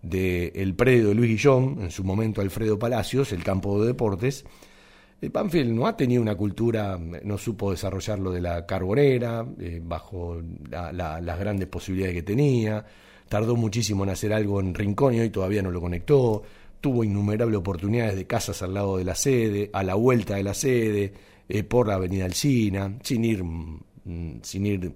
del 0.01 0.75
predio 0.75 1.07
de 1.07 1.15
Luis 1.15 1.29
Guillón, 1.29 1.77
en 1.79 1.91
su 1.91 2.03
momento 2.03 2.41
Alfredo 2.41 2.77
Palacios, 2.77 3.31
el 3.31 3.41
campo 3.41 3.79
de 3.79 3.87
deportes. 3.87 4.43
Eh, 5.21 5.29
Banfield 5.29 5.71
no 5.71 5.87
ha 5.87 5.95
tenido 5.95 6.21
una 6.21 6.35
cultura, 6.35 6.99
no 6.99 7.37
supo 7.37 7.71
desarrollarlo 7.71 8.31
de 8.31 8.41
la 8.41 8.65
carbonera, 8.65 9.45
eh, 9.61 9.79
bajo 9.81 10.41
las 10.69 11.39
grandes 11.39 11.69
posibilidades 11.69 12.15
que 12.15 12.23
tenía, 12.23 12.85
tardó 13.29 13.55
muchísimo 13.55 14.03
en 14.03 14.09
hacer 14.09 14.33
algo 14.33 14.59
en 14.59 14.73
Rincón 14.73 15.13
y 15.13 15.29
todavía 15.29 15.61
no 15.61 15.71
lo 15.71 15.79
conectó, 15.79 16.43
tuvo 16.81 17.05
innumerables 17.05 17.59
oportunidades 17.59 18.17
de 18.17 18.27
casas 18.27 18.61
al 18.61 18.73
lado 18.73 18.97
de 18.97 19.05
la 19.05 19.15
sede, 19.15 19.69
a 19.71 19.83
la 19.83 19.95
vuelta 19.95 20.35
de 20.35 20.43
la 20.43 20.53
sede, 20.53 21.13
eh, 21.47 21.63
por 21.63 21.87
la 21.87 21.93
avenida 21.93 22.25
Alcina, 22.25 22.97
sin 23.03 23.23
ir, 23.23 23.41
mm, 23.41 24.41
sin 24.41 24.65
ir 24.65 24.91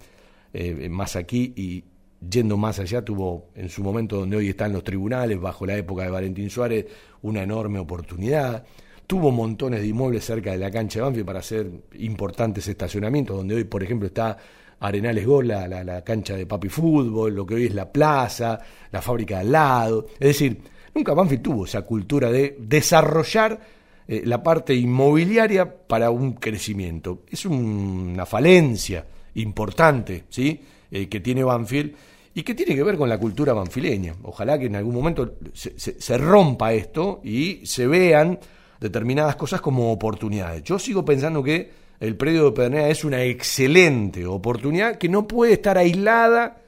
más 0.89 1.15
aquí 1.15 1.53
y, 1.55 1.85
yendo 2.29 2.57
más 2.57 2.79
allá, 2.79 3.03
tuvo 3.03 3.49
en 3.55 3.69
su 3.69 3.83
momento 3.83 4.17
donde 4.17 4.37
hoy 4.37 4.49
están 4.49 4.73
los 4.73 4.83
tribunales, 4.83 5.39
bajo 5.39 5.65
la 5.65 5.75
época 5.75 6.03
de 6.03 6.11
Valentín 6.11 6.49
Suárez, 6.49 6.85
una 7.23 7.43
enorme 7.43 7.79
oportunidad. 7.79 8.63
Tuvo 9.07 9.31
montones 9.31 9.81
de 9.81 9.87
inmuebles 9.87 10.23
cerca 10.23 10.51
de 10.51 10.57
la 10.57 10.71
cancha 10.71 10.99
de 10.99 11.03
Banfield 11.03 11.25
para 11.25 11.39
hacer 11.39 11.69
importantes 11.93 12.67
estacionamientos, 12.67 13.35
donde 13.35 13.55
hoy, 13.55 13.63
por 13.63 13.83
ejemplo, 13.83 14.07
está 14.07 14.37
Arenales 14.79 15.25
Gol, 15.25 15.47
la, 15.47 15.67
la, 15.67 16.03
cancha 16.03 16.35
de 16.35 16.45
papi 16.45 16.69
fútbol, 16.69 17.35
lo 17.35 17.45
que 17.45 17.55
hoy 17.55 17.65
es 17.65 17.75
la 17.75 17.91
plaza, 17.91 18.59
la 18.91 19.01
fábrica 19.01 19.35
de 19.35 19.41
al 19.41 19.51
lado. 19.51 20.05
Es 20.13 20.27
decir, 20.27 20.61
nunca 20.93 21.13
Banfield 21.13 21.43
tuvo 21.43 21.65
esa 21.65 21.81
cultura 21.81 22.31
de 22.31 22.57
desarrollar 22.59 23.59
eh, 24.07 24.23
la 24.25 24.41
parte 24.41 24.73
inmobiliaria 24.73 25.71
para 25.87 26.09
un 26.09 26.33
crecimiento. 26.33 27.23
Es 27.29 27.45
una 27.45 28.25
falencia 28.25 29.05
importante, 29.35 30.25
¿sí? 30.29 30.59
Eh, 30.89 31.07
que 31.07 31.19
tiene 31.19 31.43
Banfield 31.43 31.95
y 32.33 32.43
que 32.43 32.55
tiene 32.55 32.75
que 32.75 32.83
ver 32.83 32.97
con 32.97 33.09
la 33.09 33.17
cultura 33.17 33.53
banfileña. 33.53 34.15
Ojalá 34.23 34.57
que 34.57 34.67
en 34.67 34.75
algún 34.75 34.95
momento 34.95 35.35
se, 35.53 36.17
rompa 36.17 36.73
esto 36.73 37.19
y 37.23 37.65
se 37.65 37.87
vean 37.87 38.39
determinadas 38.79 39.35
cosas 39.35 39.61
como 39.61 39.91
oportunidades. 39.91 40.63
Yo 40.63 40.79
sigo 40.79 41.03
pensando 41.03 41.43
que 41.43 41.71
el 41.99 42.15
predio 42.15 42.45
de 42.45 42.51
Pedernera 42.51 42.89
es 42.89 43.03
una 43.03 43.23
excelente 43.23 44.25
oportunidad 44.25 44.97
que 44.97 45.09
no 45.09 45.27
puede 45.27 45.53
estar 45.53 45.77
aislada 45.77 46.61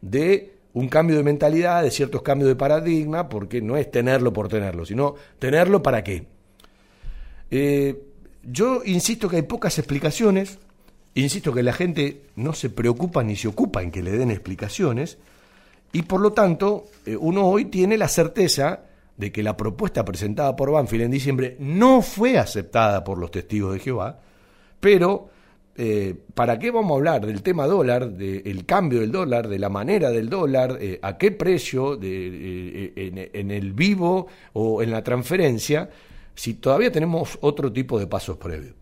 de 0.00 0.54
un 0.72 0.88
cambio 0.88 1.16
de 1.16 1.24
mentalidad, 1.24 1.82
de 1.82 1.90
ciertos 1.90 2.22
cambios 2.22 2.48
de 2.48 2.56
paradigma, 2.56 3.28
porque 3.28 3.60
no 3.60 3.76
es 3.76 3.90
tenerlo 3.90 4.32
por 4.32 4.48
tenerlo, 4.48 4.86
sino 4.86 5.16
tenerlo 5.38 5.82
para 5.82 6.04
qué. 6.04 6.26
Eh, 7.50 8.00
yo 8.44 8.82
insisto 8.84 9.28
que 9.28 9.36
hay 9.36 9.42
pocas 9.42 9.76
explicaciones 9.78 10.58
Insisto 11.14 11.52
que 11.52 11.62
la 11.62 11.72
gente 11.72 12.22
no 12.36 12.52
se 12.52 12.70
preocupa 12.70 13.24
ni 13.24 13.34
se 13.34 13.48
ocupa 13.48 13.82
en 13.82 13.90
que 13.90 14.02
le 14.02 14.12
den 14.12 14.30
explicaciones 14.30 15.18
y 15.92 16.02
por 16.02 16.20
lo 16.20 16.32
tanto 16.32 16.86
eh, 17.04 17.16
uno 17.16 17.46
hoy 17.46 17.64
tiene 17.64 17.98
la 17.98 18.06
certeza 18.06 18.84
de 19.16 19.32
que 19.32 19.42
la 19.42 19.56
propuesta 19.56 20.04
presentada 20.04 20.54
por 20.54 20.70
Banfield 20.70 21.04
en 21.04 21.10
diciembre 21.10 21.56
no 21.58 22.00
fue 22.00 22.38
aceptada 22.38 23.02
por 23.02 23.18
los 23.18 23.32
testigos 23.32 23.74
de 23.74 23.80
Jehová, 23.80 24.20
pero 24.78 25.28
eh, 25.76 26.14
¿para 26.34 26.58
qué 26.58 26.70
vamos 26.70 26.92
a 26.92 26.94
hablar 26.94 27.26
del 27.26 27.42
tema 27.42 27.66
dólar, 27.66 28.12
del 28.12 28.64
cambio 28.64 29.00
del 29.00 29.10
dólar, 29.10 29.48
de 29.48 29.58
la 29.58 29.68
manera 29.68 30.10
del 30.10 30.30
dólar, 30.30 30.78
eh, 30.80 31.00
a 31.02 31.18
qué 31.18 31.32
precio, 31.32 31.98
en 32.00 33.50
el 33.50 33.72
vivo 33.72 34.28
o 34.52 34.80
en 34.82 34.90
la 34.90 35.02
transferencia, 35.02 35.90
si 36.34 36.54
todavía 36.54 36.92
tenemos 36.92 37.36
otro 37.42 37.72
tipo 37.72 37.98
de 37.98 38.06
pasos 38.06 38.36
previos? 38.36 38.79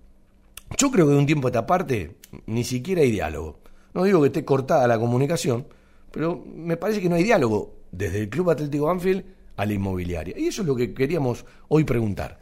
Yo 0.77 0.91
creo 0.91 1.07
que 1.07 1.13
de 1.13 1.19
un 1.19 1.27
tiempo 1.27 1.49
a 1.49 1.51
esta 1.51 1.67
parte 1.67 2.17
ni 2.47 2.65
siquiera 2.65 3.03
hay 3.03 3.11
diálogo. 3.11 3.61
No 3.95 4.05
digo 4.05 4.21
que 4.21 4.29
esté 4.29 4.45
cortada 4.45 4.87
la 4.87 4.99
comunicación, 4.99 5.67
pero 6.11 6.45
me 6.47 6.77
parece 6.77 7.01
que 7.01 7.09
no 7.09 7.17
hay 7.17 7.25
diálogo 7.25 7.75
desde 7.91 8.21
el 8.21 8.29
Club 8.29 8.51
Atlético 8.51 8.87
Banfield 8.87 9.25
a 9.57 9.67
la 9.67 9.73
inmobiliaria. 9.73 10.39
Y 10.39 10.49
eso 10.49 10.63
es 10.63 10.69
lo 10.69 10.77
que 10.77 10.93
queríamos 10.95 11.45
hoy 11.69 11.85
preguntar. 11.85 12.39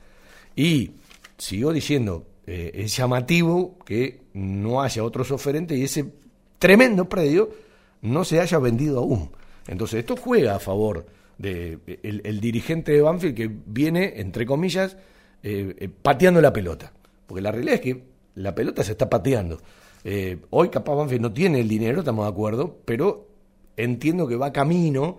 Y 0.55 0.93
sigo 1.39 1.73
diciendo, 1.73 2.27
eh, 2.47 2.73
es 2.75 2.97
llamativo 2.97 3.79
que 3.85 4.23
no 4.35 4.83
haya 4.83 5.03
otros 5.03 5.31
oferentes 5.31 5.79
y 5.79 5.85
ese 5.85 6.13
tremendo 6.59 7.09
predio 7.09 7.51
no 8.03 8.25
se 8.25 8.41
haya 8.41 8.59
vendido 8.59 8.99
aún. 8.99 9.31
Entonces, 9.67 10.01
esto 10.01 10.17
juega 10.17 10.57
a 10.57 10.59
favor 10.59 11.07
del 11.39 11.81
de 11.87 12.01
el, 12.03 12.41
dirigente 12.41 12.93
de 12.93 13.01
Banfield 13.01 13.35
que 13.35 13.51
viene, 13.67 14.21
entre 14.21 14.47
comillas, 14.47 14.97
eh, 15.43 15.75
eh, 15.79 15.89
pateando 15.89 16.41
la 16.41 16.53
pelota. 16.53 16.93
Porque 17.27 17.43
la 17.43 17.51
realidad 17.51 17.77
es 17.77 17.81
que 17.81 18.03
la 18.37 18.55
pelota 18.55 18.85
se 18.85 18.93
está 18.93 19.11
pateando. 19.11 19.61
Eh, 20.05 20.39
hoy 20.51 20.69
capaz 20.69 20.95
Banfield 20.95 21.23
no 21.23 21.33
tiene 21.33 21.61
el 21.61 21.69
dinero, 21.69 21.99
estamos 21.99 22.25
de 22.25 22.31
acuerdo, 22.31 22.79
pero 22.85 23.27
entiendo 23.77 24.29
que 24.29 24.37
va 24.37 24.53
camino 24.53 25.19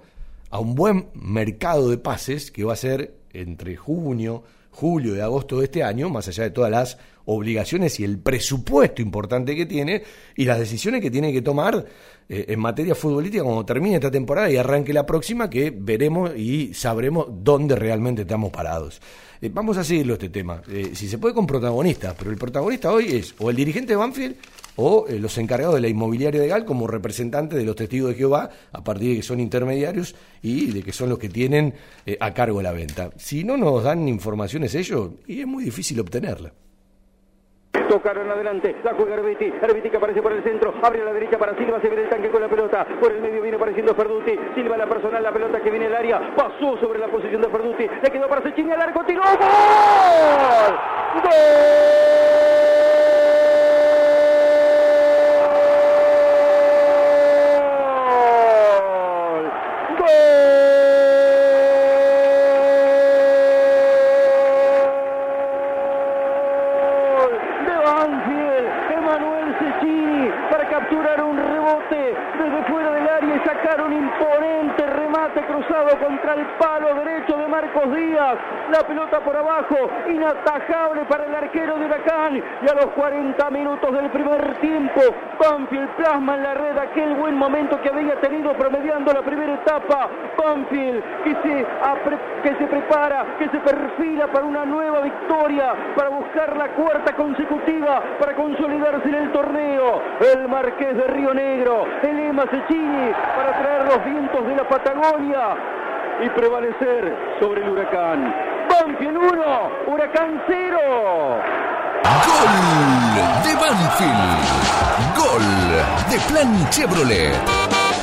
a 0.49 0.59
un 0.59 0.75
buen 0.75 1.09
mercado 1.13 1.89
de 1.89 1.97
pases 1.97 2.51
que 2.51 2.63
va 2.63 2.73
a 2.73 2.77
ser 2.77 3.15
entre 3.33 3.75
junio, 3.75 4.43
julio 4.71 5.15
y 5.15 5.19
agosto 5.19 5.59
de 5.59 5.65
este 5.65 5.83
año, 5.83 6.09
más 6.09 6.27
allá 6.27 6.43
de 6.43 6.51
todas 6.51 6.71
las 6.71 6.97
obligaciones 7.27 7.99
y 7.99 8.03
el 8.03 8.19
presupuesto 8.19 9.01
importante 9.01 9.55
que 9.55 9.65
tiene 9.65 10.01
y 10.35 10.45
las 10.45 10.59
decisiones 10.59 11.01
que 11.01 11.11
tiene 11.11 11.33
que 11.33 11.41
tomar 11.41 11.85
eh, 12.29 12.45
en 12.47 12.59
materia 12.59 12.95
futbolística 12.95 13.43
cuando 13.43 13.65
termine 13.65 13.95
esta 13.95 14.09
temporada 14.09 14.49
y 14.49 14.55
arranque 14.55 14.93
la 14.93 15.05
próxima, 15.05 15.49
que 15.49 15.73
veremos 15.75 16.31
y 16.35 16.73
sabremos 16.73 17.27
dónde 17.29 17.75
realmente 17.75 18.21
estamos 18.21 18.51
parados. 18.51 19.01
Eh, 19.41 19.49
vamos 19.53 19.77
a 19.77 19.83
seguirlo 19.83 20.13
este 20.13 20.29
tema. 20.29 20.61
Eh, 20.69 20.91
si 20.93 21.09
se 21.09 21.17
puede 21.17 21.35
con 21.35 21.45
protagonistas, 21.45 22.15
pero 22.17 22.31
el 22.31 22.37
protagonista 22.37 22.91
hoy 22.91 23.15
es 23.15 23.35
o 23.39 23.49
el 23.49 23.57
dirigente 23.57 23.93
de 23.93 23.97
Banfield 23.97 24.35
o 24.77 25.05
los 25.09 25.37
encargados 25.37 25.75
de 25.75 25.81
la 25.81 25.87
inmobiliaria 25.89 26.39
legal 26.39 26.63
como 26.63 26.87
representantes 26.87 27.57
de 27.57 27.65
los 27.65 27.75
testigos 27.75 28.11
de 28.11 28.15
Jehová, 28.15 28.51
a 28.71 28.83
partir 28.83 29.09
de 29.09 29.15
que 29.17 29.23
son 29.23 29.39
intermediarios 29.39 30.15
y 30.41 30.67
de 30.67 30.83
que 30.83 30.93
son 30.93 31.09
los 31.09 31.17
que 31.17 31.29
tienen 31.29 31.73
a 32.19 32.33
cargo 32.35 32.61
la 32.61 32.71
venta. 32.73 33.09
Si 33.17 33.43
no 33.43 33.57
nos 33.57 33.83
dan 33.83 34.07
informaciones 34.07 34.75
ellos, 34.75 35.13
y 35.25 35.41
es 35.41 35.47
muy 35.47 35.63
difícil 35.63 35.99
obtenerla. 35.99 36.53
Tocaron 37.87 38.29
adelante, 38.29 38.75
la 38.83 38.93
juega 38.95 39.15
Herbiti, 39.15 39.45
Herbiti 39.61 39.89
que 39.89 39.95
aparece 39.95 40.21
por 40.21 40.33
el 40.33 40.43
centro, 40.43 40.73
abre 40.83 41.01
a 41.01 41.05
la 41.05 41.13
derecha 41.13 41.37
para 41.37 41.55
Silva, 41.55 41.79
se 41.79 41.87
viene 41.87 42.03
el 42.03 42.09
tanque 42.09 42.29
con 42.29 42.41
la 42.41 42.49
pelota, 42.49 42.85
por 42.99 43.13
el 43.13 43.21
medio 43.21 43.41
viene 43.41 43.55
apareciendo 43.55 43.95
Ferduti, 43.95 44.37
Silva 44.55 44.75
la 44.75 44.87
personal, 44.87 45.23
la 45.23 45.31
pelota 45.31 45.61
que 45.61 45.71
viene 45.71 45.85
al 45.85 45.95
área, 45.95 46.35
pasó 46.35 46.77
sobre 46.79 46.99
la 46.99 47.07
posición 47.07 47.41
de 47.41 47.47
Ferduti, 47.47 47.87
le 48.03 48.11
quedó 48.11 48.27
para 48.27 48.41
Sechini 48.43 48.71
al 48.71 48.81
arco, 48.81 49.05
tiró, 49.05 49.21
¡gol! 49.21 50.75
¡Gol! 51.23 52.86
Contra 75.85 76.33
el 76.33 76.45
palo 76.57 76.95
derecho 76.95 77.37
Marcos 77.47 77.95
Díaz. 77.95 78.37
La 78.71 78.85
pelota 78.85 79.19
por 79.21 79.35
abajo, 79.35 79.75
inatajable 80.07 81.05
para 81.05 81.25
el 81.25 81.35
arquero 81.35 81.77
de 81.77 81.85
Huracán. 81.85 82.35
Y 82.35 82.69
a 82.69 82.73
los 82.73 82.87
40 82.87 83.49
minutos 83.49 83.93
del 83.93 84.09
primer 84.09 84.55
tiempo, 84.59 85.01
Banfield 85.39 85.89
plasma 85.95 86.35
en 86.35 86.43
la 86.43 86.53
red 86.53 86.77
aquel 86.77 87.15
buen 87.15 87.35
momento 87.35 87.81
que 87.81 87.89
había 87.89 88.19
tenido 88.19 88.53
promediando 88.53 89.13
la 89.13 89.21
primera 89.21 89.53
etapa. 89.53 90.09
Banfield 90.37 91.03
que 91.23 92.55
se, 92.55 92.67
prepara, 92.67 93.25
que 93.39 93.49
se 93.49 93.59
perfila 93.59 94.27
para 94.27 94.45
una 94.45 94.65
nueva 94.65 95.01
victoria, 95.01 95.73
para 95.95 96.09
buscar 96.09 96.55
la 96.57 96.69
cuarta 96.69 97.13
consecutiva, 97.15 98.01
para 98.19 98.35
consolidarse 98.35 99.07
en 99.07 99.15
el 99.15 99.31
torneo. 99.31 100.01
El 100.33 100.47
Marqués 100.47 100.95
de 100.95 101.07
Río 101.07 101.33
Negro, 101.33 101.85
el 102.03 102.19
Ema 102.19 102.43
Cecchini, 102.51 103.11
para 103.35 103.57
traer 103.59 103.85
los 103.85 104.05
vientos 104.05 104.47
de 104.47 104.55
la 104.55 104.63
Patagonia 104.67 105.55
y 106.23 106.29
prevalecer 106.29 107.15
sobre 107.39 107.61
el 107.63 107.69
huracán. 107.69 108.33
Banfield 108.69 109.17
1, 109.17 109.69
huracán 109.87 110.43
0. 110.47 110.77
Gol 112.25 112.53
de 113.43 113.53
Banfield. 113.55 114.47
Gol 115.15 115.47
de 116.09 116.19
Plan 116.27 116.69
Chevrolet. 116.69 117.33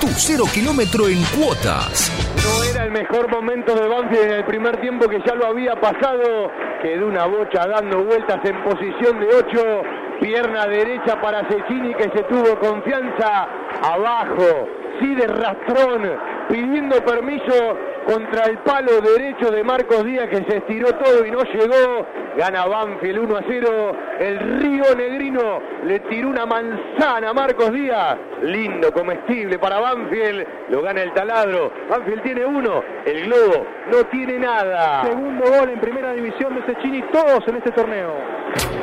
Tu 0.01 0.09
cero 0.09 0.45
kilómetro 0.53 1.09
en 1.09 1.23
cuotas. 1.37 2.11
No 2.37 2.63
era 2.65 2.85
el 2.85 2.93
mejor 2.93 3.31
momento 3.31 3.75
de 3.75 3.89
Banfield 3.89 4.25
en 4.25 4.33
el 4.33 4.45
primer 4.45 4.81
tiempo 4.81 5.09
que 5.09 5.21
ya 5.27 5.35
lo 5.35 5.47
había 5.47 5.75
pasado. 5.81 6.51
Quedó 6.83 7.07
una 7.09 7.27
bocha 7.27 7.67
dando 7.67 8.05
vueltas 8.05 8.39
en 8.45 8.63
posición 8.63 9.21
de 9.21 9.29
8 9.35 9.83
Pierna 10.21 10.67
derecha 10.67 11.21
para 11.21 11.47
Cecchini 11.49 11.95
que 11.95 12.05
se 12.05 12.23
tuvo 12.25 12.59
confianza 12.59 13.49
abajo. 13.83 14.69
Sí 15.01 15.15
de 15.15 15.27
rastrón, 15.27 16.03
pidiendo 16.49 17.05
permiso 17.05 17.77
contra 18.07 18.45
el 18.45 18.59
palo 18.59 19.01
derecho 19.01 19.51
de 19.51 19.65
Marcos 19.65 20.05
Díaz 20.05 20.29
que 20.29 20.45
se 20.45 20.59
estiró 20.59 20.93
todo 20.95 21.25
y 21.25 21.31
no 21.31 21.43
llegó. 21.43 22.07
Gana 22.37 22.67
Banfield 22.67 23.19
1 23.19 23.37
a 23.37 23.43
0. 23.47 23.97
El 24.19 24.61
Río 24.61 24.95
Negrino 24.97 25.61
le 25.85 26.01
tiró 26.01 26.29
una 26.29 26.47
manzana 26.47 27.31
a 27.31 27.33
Marcos 27.33 27.73
Díaz. 27.73 28.17
Lindo, 28.43 28.93
comestible 28.93 29.59
para 29.59 29.79
Banfield. 29.81 30.47
Lo 30.69 30.83
gana 30.83 31.03
el 31.03 31.13
taladro. 31.13 31.73
Banfield 31.89 32.23
tiene 32.23 32.45
uno. 32.45 32.83
El 33.05 33.27
Globo 33.27 33.67
no 33.91 34.05
tiene 34.07 34.39
nada. 34.39 35.05
Segundo 35.05 35.45
gol 35.45 35.71
en 35.71 35.81
primera 35.81 36.13
división 36.13 36.55
de 36.55 36.63
Cecchini, 36.63 37.03
todos 37.13 37.47
en 37.49 37.57
este 37.57 37.71
torneo. 37.71 38.15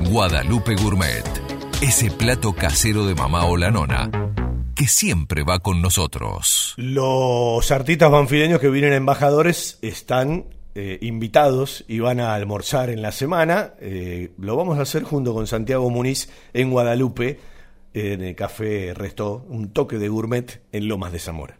Guadalupe 0.00 0.74
Gourmet. 0.76 1.24
Ese 1.80 2.10
plato 2.10 2.52
casero 2.52 3.06
de 3.06 3.14
mamá 3.14 3.44
o 3.44 3.56
la 3.56 3.70
nona 3.70 4.10
que 4.74 4.86
siempre 4.88 5.44
va 5.44 5.60
con 5.60 5.80
nosotros. 5.80 6.74
Los 6.76 7.70
artistas 7.70 8.10
banfileños 8.10 8.60
que 8.60 8.68
vienen 8.68 8.92
embajadores 8.92 9.78
están 9.82 10.46
eh, 10.74 10.98
invitados 11.02 11.84
y 11.86 12.00
van 12.00 12.20
a 12.20 12.34
almorzar 12.34 12.90
en 12.90 13.00
la 13.02 13.12
semana. 13.12 13.74
Eh, 13.80 14.32
lo 14.38 14.56
vamos 14.56 14.78
a 14.78 14.82
hacer 14.82 15.04
junto 15.04 15.32
con 15.32 15.46
Santiago 15.46 15.88
Muniz 15.90 16.28
en 16.52 16.70
Guadalupe, 16.70 17.38
en 17.92 18.22
el 18.22 18.34
Café 18.34 18.92
Restó, 18.94 19.44
un 19.48 19.72
toque 19.72 19.98
de 19.98 20.08
gourmet 20.08 20.60
en 20.72 20.88
Lomas 20.88 21.12
de 21.12 21.20
Zamora. 21.20 21.58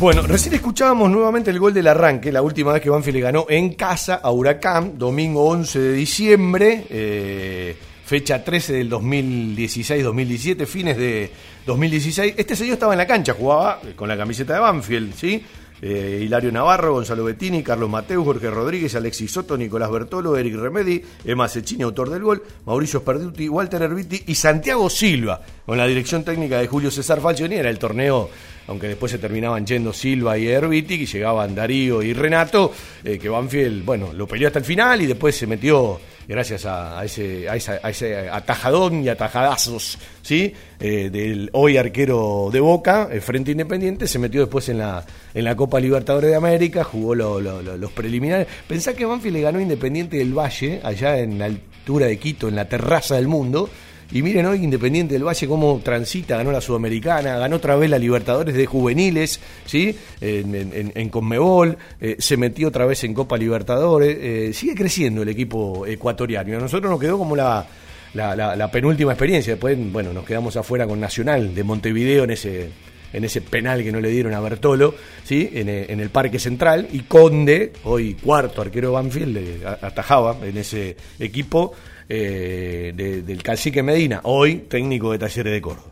Bueno, 0.00 0.22
recién 0.22 0.54
escuchábamos 0.54 1.08
nuevamente 1.10 1.50
el 1.50 1.58
gol 1.58 1.72
del 1.72 1.86
arranque, 1.86 2.32
la 2.32 2.42
última 2.42 2.72
vez 2.72 2.82
que 2.82 2.90
Banfield 2.90 3.16
le 3.16 3.22
ganó 3.22 3.46
en 3.48 3.74
casa 3.74 4.16
a 4.16 4.30
Huracán, 4.30 4.98
domingo 4.98 5.44
11 5.48 5.78
de 5.78 5.92
diciembre, 5.92 6.86
eh, 6.90 7.76
fecha 8.04 8.44
13 8.44 8.72
del 8.74 8.90
2016-2017, 8.90 10.66
fines 10.66 10.96
de 10.96 11.30
2016. 11.64 12.34
Este 12.36 12.56
señor 12.56 12.74
estaba 12.74 12.92
en 12.92 12.98
la 12.98 13.06
cancha, 13.06 13.34
jugaba 13.34 13.80
con 13.94 14.08
la 14.08 14.16
camiseta 14.16 14.54
de 14.54 14.60
Banfield, 14.60 15.14
¿sí? 15.14 15.42
Eh, 15.80 16.22
Hilario 16.24 16.50
Navarro, 16.50 16.94
Gonzalo 16.94 17.24
Bettini, 17.24 17.62
Carlos 17.62 17.90
Mateu, 17.90 18.24
Jorge 18.24 18.50
Rodríguez, 18.50 18.94
Alexis 18.94 19.30
Soto, 19.30 19.56
Nicolás 19.56 19.90
Bertolo, 19.90 20.36
Eric 20.36 20.56
Remedi, 20.56 21.02
Emma 21.24 21.48
Cecchini, 21.48 21.82
autor 21.82 22.10
del 22.10 22.22
gol, 22.22 22.42
Mauricio 22.66 23.00
Sperduti, 23.00 23.48
Walter 23.48 23.82
Herbiti 23.82 24.24
y 24.26 24.34
Santiago 24.34 24.88
Silva, 24.90 25.40
con 25.64 25.78
la 25.78 25.86
dirección 25.86 26.24
técnica 26.24 26.58
de 26.58 26.66
Julio 26.66 26.90
César 26.90 27.20
Falcioni, 27.20 27.56
era 27.56 27.70
el 27.70 27.78
torneo 27.78 28.30
aunque 28.66 28.88
después 28.88 29.12
se 29.12 29.18
terminaban 29.18 29.66
yendo 29.66 29.92
Silva 29.92 30.38
y 30.38 30.48
Herbiti, 30.48 30.94
y 30.94 31.06
llegaban 31.06 31.54
Darío 31.54 32.02
y 32.02 32.12
Renato, 32.12 32.72
eh, 33.04 33.18
que 33.18 33.28
Banfield, 33.28 33.84
bueno, 33.84 34.12
lo 34.12 34.26
peleó 34.26 34.48
hasta 34.48 34.58
el 34.58 34.64
final 34.64 35.02
y 35.02 35.06
después 35.06 35.36
se 35.36 35.46
metió, 35.46 36.00
gracias 36.26 36.64
a, 36.66 37.04
ese, 37.04 37.48
a, 37.48 37.56
ese 37.56 38.28
atajadón 38.28 39.04
y 39.04 39.08
atajadazos, 39.08 39.98
¿sí? 40.22 40.52
Eh, 40.80 41.10
del 41.10 41.50
hoy 41.52 41.76
arquero 41.76 42.50
de 42.52 42.60
Boca, 42.60 43.08
el 43.10 43.20
Frente 43.20 43.52
Independiente, 43.52 44.06
se 44.06 44.18
metió 44.18 44.40
después 44.40 44.68
en 44.68 44.78
la, 44.78 45.04
en 45.32 45.44
la 45.44 45.54
Copa 45.56 45.80
Libertadores 45.80 46.30
de 46.30 46.36
América, 46.36 46.84
jugó 46.84 47.14
los 47.14 47.92
preliminares. 47.92 48.46
Pensá 48.66 48.94
que 48.94 49.04
Banfield 49.04 49.36
le 49.36 49.42
ganó 49.42 49.60
Independiente 49.60 50.16
del 50.16 50.36
Valle, 50.36 50.80
allá 50.82 51.18
en 51.18 51.38
la 51.38 51.46
altura 51.46 52.06
de 52.06 52.18
Quito, 52.18 52.48
en 52.48 52.56
la 52.56 52.68
terraza 52.68 53.16
del 53.16 53.28
mundo, 53.28 53.68
y 54.14 54.22
miren 54.22 54.46
hoy 54.46 54.62
Independiente 54.62 55.14
del 55.14 55.24
Valle 55.24 55.48
cómo 55.48 55.80
transita, 55.82 56.36
ganó 56.36 56.52
la 56.52 56.60
Sudamericana, 56.60 57.36
ganó 57.36 57.56
otra 57.56 57.74
vez 57.74 57.90
la 57.90 57.98
Libertadores 57.98 58.54
de 58.54 58.64
juveniles, 58.64 59.40
¿sí? 59.66 59.94
En, 60.20 61.08
Conmebol, 61.08 61.76
eh, 62.00 62.14
se 62.20 62.36
metió 62.36 62.68
otra 62.68 62.86
vez 62.86 63.02
en 63.02 63.12
Copa 63.12 63.36
Libertadores, 63.36 64.16
eh, 64.20 64.52
sigue 64.54 64.76
creciendo 64.76 65.22
el 65.22 65.28
equipo 65.28 65.84
ecuatoriano. 65.84 66.56
A 66.56 66.60
nosotros 66.60 66.88
nos 66.92 67.00
quedó 67.00 67.18
como 67.18 67.34
la, 67.34 67.66
la, 68.14 68.70
penúltima 68.70 69.12
experiencia. 69.12 69.54
Después, 69.54 69.76
bueno, 69.92 70.12
nos 70.12 70.24
quedamos 70.24 70.56
afuera 70.56 70.86
con 70.86 71.00
Nacional 71.00 71.52
de 71.52 71.64
Montevideo 71.64 72.22
en 72.22 72.30
ese 72.30 72.70
en 73.12 73.24
ese 73.24 73.40
penal 73.40 73.84
que 73.84 73.92
no 73.92 74.00
le 74.00 74.08
dieron 74.08 74.34
a 74.34 74.40
Bertolo, 74.40 74.92
¿sí? 75.22 75.48
en, 75.54 75.68
en 75.68 76.00
el 76.00 76.10
Parque 76.10 76.40
Central, 76.40 76.88
y 76.92 77.02
Conde, 77.02 77.72
hoy 77.84 78.14
cuarto 78.14 78.60
arquero 78.60 78.90
Banfield, 78.90 79.64
atajaba 79.82 80.36
en 80.42 80.56
ese 80.56 80.96
equipo, 81.20 81.74
eh, 82.08 83.22
del 83.24 83.42
cacique 83.42 83.82
Medina, 83.82 84.20
hoy 84.24 84.66
técnico 84.68 85.12
de 85.12 85.18
Talleres 85.18 85.52
de 85.52 85.60
Córdoba. 85.60 85.88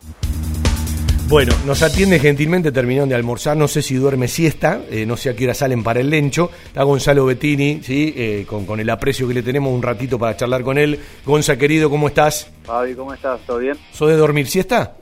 Bueno, 1.29 1.53
nos 1.65 1.81
atiende 1.81 2.19
gentilmente, 2.19 2.71
terminaron 2.71 3.09
de 3.09 3.15
almorzar, 3.15 3.57
no 3.57 3.67
sé 3.67 3.81
si 3.81 3.95
duerme 3.95 4.27
siesta, 4.27 4.81
eh, 4.91 5.05
no 5.05 5.17
sé 5.17 5.29
a 5.29 5.35
qué 5.35 5.45
hora 5.45 5.53
salen 5.53 5.81
para 5.81 5.99
el 5.99 6.09
lencho. 6.09 6.51
Está 6.65 6.83
Gonzalo 6.83 7.25
Bettini, 7.25 7.81
¿sí? 7.81 8.13
Eh, 8.15 8.45
con, 8.45 8.79
el 8.79 8.89
aprecio 8.89 9.27
que 9.27 9.33
le 9.33 9.41
tenemos 9.41 9.73
un 9.73 9.81
ratito 9.81 10.19
para 10.19 10.35
charlar 10.37 10.61
con 10.61 10.77
él. 10.77 10.99
Gonza, 11.25 11.57
querido, 11.57 11.89
¿cómo 11.89 12.07
estás? 12.09 12.51
Fabi, 12.63 12.93
¿cómo 12.93 13.13
estás? 13.13 13.41
¿Todo 13.47 13.57
bien? 13.57 13.75
¿Sos 13.91 14.09
de 14.09 14.17
dormir 14.17 14.47
siesta? 14.47 14.95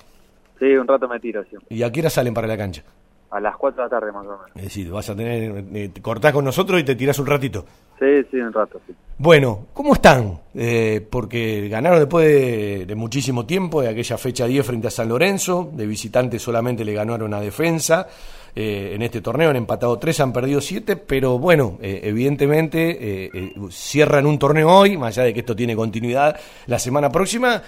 Sí, 0.58 0.68
un 0.68 0.88
rato 0.88 1.08
me 1.10 1.20
tiro. 1.20 1.44
¿Y 1.70 1.84
a 1.84 1.92
qué 1.92 2.00
hora 2.00 2.10
salen 2.10 2.34
para 2.34 2.48
la 2.48 2.56
cancha? 2.56 2.84
A 3.32 3.40
las 3.40 3.56
4 3.56 3.84
de 3.84 3.86
la 3.86 3.90
tarde 3.90 4.12
más 4.12 4.28
o 4.28 4.32
menos. 4.32 4.48
Es 4.56 4.64
decir, 4.64 4.92
vas 4.92 5.10
a 5.10 5.16
tener, 5.16 5.64
eh, 5.74 5.92
cortás 6.02 6.34
con 6.34 6.44
nosotros 6.44 6.82
y 6.82 6.84
te 6.84 6.96
tirás 6.96 7.18
un 7.18 7.28
ratito. 7.28 7.66
Sí, 7.98 8.24
sí, 8.30 8.38
un 8.38 8.52
rato, 8.52 8.82
sí. 8.86 8.94
Bueno, 9.18 9.68
¿cómo 9.74 9.94
están? 9.94 10.38
Eh, 10.54 11.08
porque 11.10 11.70
ganaron 11.70 12.00
después 12.00 12.88
de, 12.88 12.96
muchísimo 12.96 13.46
tiempo, 13.46 13.82
de 13.82 13.88
aquella 13.88 14.18
fecha 14.18 14.46
10 14.46 14.66
frente 14.66 14.88
a 14.88 14.92
San 14.92 15.08
Lorenzo, 15.08 15.70
de 15.72 15.88
visitante 15.88 16.40
solamente 16.40 16.84
le 16.84 16.94
ganaron 16.94 17.34
a 17.34 17.40
defensa. 17.40 18.06
Eh, 18.54 18.92
en 18.96 19.02
este 19.02 19.22
torneo 19.22 19.50
han 19.50 19.56
empatado 19.56 19.98
3, 19.98 20.20
han 20.20 20.34
perdido 20.34 20.60
7, 20.60 20.98
pero 20.98 21.40
bueno, 21.40 21.78
evidentemente 21.82 23.52
cierran 23.70 24.26
un 24.26 24.38
torneo 24.40 24.70
hoy, 24.70 24.98
más 24.98 25.18
allá 25.18 25.28
de 25.28 25.34
que 25.34 25.40
esto 25.40 25.56
tiene 25.56 25.74
continuidad 25.74 26.38
la 26.66 26.80
semana 26.80 27.10
próxima, 27.10 27.62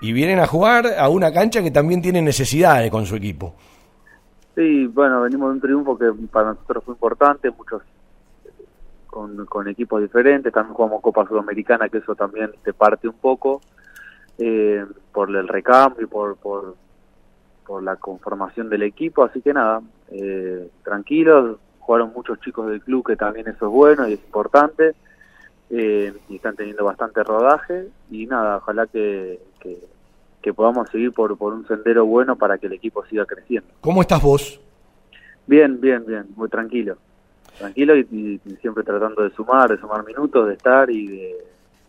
y 0.00 0.12
vienen 0.12 0.38
a 0.38 0.46
jugar 0.46 0.86
a 0.98 1.10
una 1.10 1.30
cancha 1.30 1.62
que 1.62 1.70
también 1.70 2.00
tiene 2.00 2.22
necesidades 2.22 2.90
con 2.90 3.04
su 3.04 3.16
equipo. 3.16 3.54
Sí, 4.54 4.86
bueno, 4.88 5.22
venimos 5.22 5.48
de 5.48 5.54
un 5.54 5.60
triunfo 5.60 5.98
que 5.98 6.12
para 6.30 6.50
nosotros 6.54 6.84
fue 6.84 6.94
importante, 6.94 7.50
muchos 7.50 7.82
con, 9.06 9.44
con 9.46 9.68
equipos 9.68 10.00
diferentes, 10.00 10.52
también 10.52 10.74
jugamos 10.74 11.02
Copa 11.02 11.26
Sudamericana, 11.26 11.88
que 11.88 11.98
eso 11.98 12.14
también 12.14 12.52
te 12.62 12.72
parte 12.72 13.08
un 13.08 13.14
poco 13.14 13.60
eh, 14.38 14.84
por 15.12 15.28
el 15.34 15.48
recambio 15.48 16.08
por, 16.08 16.36
por, 16.36 16.76
por 17.66 17.82
la 17.82 17.96
conformación 17.96 18.68
del 18.68 18.82
equipo, 18.82 19.24
así 19.24 19.42
que 19.42 19.52
nada, 19.52 19.82
eh, 20.10 20.68
tranquilos, 20.82 21.58
jugaron 21.78 22.12
muchos 22.14 22.40
chicos 22.40 22.68
del 22.68 22.80
club, 22.80 23.06
que 23.06 23.16
también 23.16 23.48
eso 23.48 23.66
es 23.66 23.72
bueno 23.72 24.08
y 24.08 24.14
es 24.14 24.20
importante, 24.24 24.94
eh, 25.70 26.12
y 26.28 26.36
están 26.36 26.56
teniendo 26.56 26.84
bastante 26.84 27.22
rodaje, 27.22 27.88
y 28.10 28.26
nada, 28.26 28.58
ojalá 28.58 28.86
que, 28.86 29.40
que 29.60 29.78
que 30.42 30.54
podamos 30.54 30.88
seguir 30.90 31.12
por, 31.12 31.36
por 31.36 31.52
un 31.52 31.66
sendero 31.66 32.06
bueno 32.06 32.36
para 32.36 32.58
que 32.58 32.66
el 32.66 32.72
equipo 32.72 33.04
siga 33.06 33.26
creciendo. 33.26 33.68
¿Cómo 33.80 34.00
estás 34.00 34.22
vos? 34.22 34.60
Bien, 35.46 35.80
bien, 35.80 36.04
bien, 36.06 36.26
muy 36.36 36.48
tranquilo. 36.48 36.96
Tranquilo 37.58 37.96
y, 37.96 38.40
siempre 38.60 38.84
tratando 38.84 39.22
de 39.22 39.30
sumar, 39.30 39.70
de 39.70 39.78
sumar 39.78 40.04
minutos, 40.04 40.48
de 40.48 40.54
estar 40.54 40.90
y 40.90 41.06
de, 41.08 41.36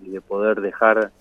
y 0.02 0.10
de 0.10 0.22
poder 0.22 0.60
dejar 0.60 1.12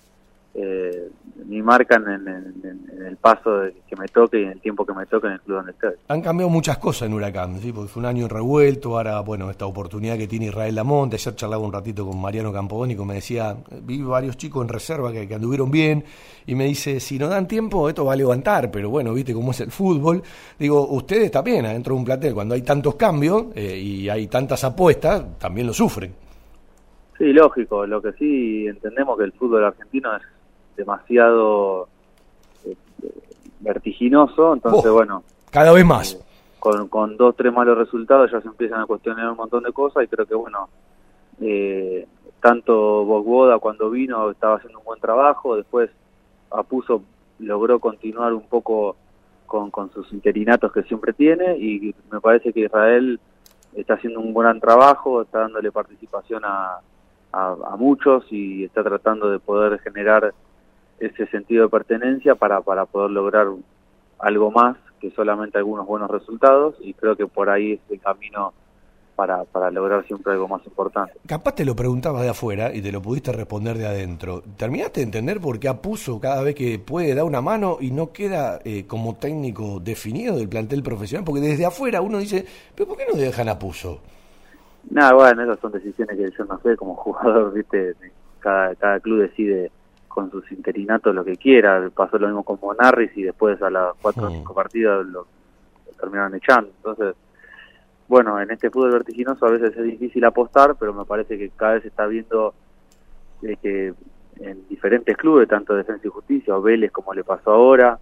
eh, 0.53 1.09
mi 1.45 1.61
marca 1.61 1.95
en, 1.95 2.85
el 3.07 3.17
paso 3.17 3.63
que 3.87 3.95
me 3.95 4.07
toque 4.07 4.41
y 4.41 4.43
en 4.43 4.49
el 4.51 4.61
tiempo 4.61 4.85
que 4.85 4.93
me 4.93 5.05
toque 5.05 5.27
en 5.27 5.33
el 5.33 5.41
club 5.41 5.57
donde 5.57 5.71
estoy. 5.71 5.93
Han 6.07 6.21
cambiado 6.21 6.49
muchas 6.49 6.77
cosas 6.77 7.07
en 7.07 7.13
Huracán, 7.13 7.59
¿sí? 7.59 7.71
porque 7.71 7.89
fue 7.89 8.01
un 8.01 8.07
año 8.07 8.27
revuelto, 8.27 8.97
ahora, 8.97 9.21
bueno, 9.21 9.49
esta 9.49 9.65
oportunidad 9.65 10.17
que 10.17 10.27
tiene 10.27 10.47
Israel 10.47 10.75
Lamonte, 10.75 11.15
ayer 11.15 11.35
charlaba 11.35 11.65
un 11.65 11.73
ratito 11.73 12.05
con 12.05 12.19
Mariano 12.19 12.51
Campodónico, 12.51 13.05
me 13.05 13.15
decía, 13.15 13.55
vi 13.81 14.01
varios 14.01 14.37
chicos 14.37 14.63
en 14.63 14.69
reserva 14.69 15.11
que, 15.11 15.33
anduvieron 15.33 15.71
bien, 15.71 16.03
y 16.45 16.55
me 16.55 16.65
dice, 16.65 16.99
si 16.99 17.17
no 17.17 17.27
dan 17.27 17.47
tiempo, 17.47 17.87
esto 17.87 18.05
va 18.05 18.13
a 18.13 18.17
levantar, 18.17 18.69
pero 18.71 18.89
bueno, 18.89 19.13
viste 19.13 19.33
cómo 19.33 19.51
es 19.51 19.61
el 19.61 19.71
fútbol. 19.71 20.21
Digo, 20.59 20.87
ustedes 20.87 21.31
también, 21.31 21.65
adentro 21.65 21.93
de 21.93 21.99
un 21.99 22.05
plantel, 22.05 22.33
cuando 22.33 22.55
hay 22.55 22.61
tantos 22.61 22.95
cambios 22.95 23.45
eh, 23.55 23.77
y 23.77 24.09
hay 24.09 24.27
tantas 24.27 24.63
apuestas, 24.63 25.37
también 25.39 25.67
lo 25.67 25.73
sufren. 25.73 26.13
Sí, 27.17 27.31
lógico, 27.33 27.85
lo 27.85 28.01
que 28.01 28.13
sí 28.13 28.65
entendemos 28.67 29.15
que 29.17 29.25
el 29.25 29.31
fútbol 29.33 29.63
argentino 29.65 30.15
es 30.15 30.23
demasiado 30.81 31.87
eh, 32.65 32.75
vertiginoso, 33.59 34.53
entonces 34.53 34.89
oh, 34.89 34.93
bueno. 34.93 35.23
Cada 35.51 35.71
vez 35.71 35.85
más. 35.85 36.13
Eh, 36.13 36.19
con, 36.59 36.87
con 36.87 37.17
dos, 37.17 37.35
tres 37.35 37.53
malos 37.53 37.77
resultados 37.77 38.31
ya 38.31 38.41
se 38.41 38.47
empiezan 38.47 38.81
a 38.81 38.85
cuestionar 38.85 39.29
un 39.29 39.37
montón 39.37 39.63
de 39.63 39.71
cosas 39.71 40.03
y 40.03 40.07
creo 40.07 40.25
que 40.25 40.35
bueno, 40.35 40.69
eh, 41.39 42.07
tanto 42.39 43.05
Bogboda 43.05 43.59
cuando 43.59 43.89
vino 43.89 44.31
estaba 44.31 44.57
haciendo 44.57 44.79
un 44.79 44.85
buen 44.85 44.99
trabajo, 44.99 45.55
después 45.55 45.89
Apuso 46.51 47.03
logró 47.39 47.79
continuar 47.79 48.33
un 48.33 48.47
poco 48.47 48.95
con, 49.45 49.69
con 49.71 49.91
sus 49.91 50.11
interinatos 50.13 50.71
que 50.71 50.83
siempre 50.83 51.13
tiene 51.13 51.57
y 51.57 51.93
me 52.11 52.19
parece 52.19 52.53
que 52.53 52.61
Israel 52.61 53.19
está 53.75 53.95
haciendo 53.95 54.19
un 54.19 54.33
gran 54.33 54.59
trabajo, 54.59 55.21
está 55.21 55.39
dándole 55.39 55.71
participación 55.71 56.43
a, 56.45 56.79
a, 57.31 57.75
muchos 57.77 58.25
y 58.31 58.63
está 58.63 58.83
tratando 58.83 59.29
de 59.29 59.39
poder 59.39 59.79
generar 59.79 60.33
ese 61.01 61.27
sentido 61.27 61.63
de 61.63 61.69
pertenencia 61.69 62.35
para, 62.35 62.61
para 62.61 62.85
poder 62.85 63.11
lograr 63.11 63.47
algo 64.19 64.51
más 64.51 64.77
que 64.99 65.11
solamente 65.11 65.57
algunos 65.57 65.87
buenos 65.87 66.09
resultados 66.09 66.75
y 66.79 66.93
creo 66.93 67.15
que 67.15 67.25
por 67.25 67.49
ahí 67.49 67.73
es 67.73 67.79
el 67.89 67.99
camino 67.99 68.53
para, 69.15 69.43
para 69.45 69.71
lograr 69.71 70.05
siempre 70.05 70.33
algo 70.33 70.47
más 70.47 70.65
importante. 70.65 71.13
Capaz 71.27 71.55
te 71.55 71.65
lo 71.65 71.75
preguntaba 71.75 72.21
de 72.21 72.29
afuera 72.29 72.73
y 72.73 72.81
te 72.81 72.91
lo 72.91 73.01
pudiste 73.01 73.31
responder 73.31 73.77
de 73.77 73.87
adentro. 73.87 74.41
¿Terminaste 74.57 75.01
de 75.01 75.05
entender 75.05 75.41
por 75.41 75.59
qué 75.59 75.67
Apuso 75.67 76.19
cada 76.19 76.43
vez 76.43 76.55
que 76.55 76.79
puede 76.79 77.13
dar 77.15 77.25
una 77.25 77.41
mano 77.41 77.77
y 77.81 77.91
no 77.91 78.11
queda 78.11 78.59
eh, 78.63 78.85
como 78.87 79.15
técnico 79.15 79.79
definido 79.79 80.37
del 80.37 80.49
plantel 80.49 80.83
profesional? 80.83 81.25
Porque 81.25 81.41
desde 81.41 81.65
afuera 81.65 82.01
uno 82.01 82.19
dice, 82.19 82.45
¿pero 82.75 82.87
por 82.87 82.97
qué 82.97 83.05
no 83.11 83.19
dejan 83.19 83.49
Apuso? 83.49 83.99
Nada, 84.89 85.13
bueno, 85.13 85.43
esas 85.43 85.59
son 85.59 85.71
decisiones 85.71 86.17
que 86.17 86.31
yo 86.37 86.45
no 86.45 86.59
sé, 86.61 86.75
como 86.75 86.95
jugador, 86.95 87.53
viste, 87.55 87.95
cada, 88.39 88.75
cada 88.75 88.99
club 88.99 89.21
decide 89.21 89.71
con 90.13 90.31
sus 90.31 90.51
interinatos 90.51 91.15
lo 91.15 91.23
que 91.23 91.37
quiera. 91.37 91.89
Pasó 91.93 92.17
lo 92.17 92.27
mismo 92.27 92.43
con 92.43 92.59
Monarris 92.61 93.15
y 93.15 93.23
después 93.23 93.61
a 93.61 93.69
las 93.69 93.95
cuatro 94.01 94.27
o 94.27 94.29
mm. 94.29 94.33
cinco 94.33 94.53
partidos 94.53 95.05
lo, 95.07 95.27
terminaron 95.99 96.35
echando. 96.35 96.69
Entonces, 96.77 97.15
bueno, 98.07 98.39
en 98.41 98.51
este 98.51 98.69
fútbol 98.69 98.91
vertiginoso 98.91 99.45
a 99.45 99.51
veces 99.51 99.75
es 99.77 99.83
difícil 99.83 100.23
apostar, 100.25 100.75
pero 100.75 100.93
me 100.93 101.05
parece 101.05 101.37
que 101.37 101.49
cada 101.51 101.73
vez 101.73 101.83
se 101.83 101.89
está 101.89 102.05
viendo 102.07 102.53
eh, 103.43 103.55
que 103.61 103.93
en 104.39 104.67
diferentes 104.67 105.15
clubes, 105.17 105.47
tanto 105.47 105.75
Defensa 105.75 106.07
y 106.07 106.09
Justicia 106.09 106.55
o 106.55 106.61
Vélez 106.61 106.91
como 106.91 107.13
le 107.13 107.23
pasó 107.23 107.51
ahora, 107.51 107.99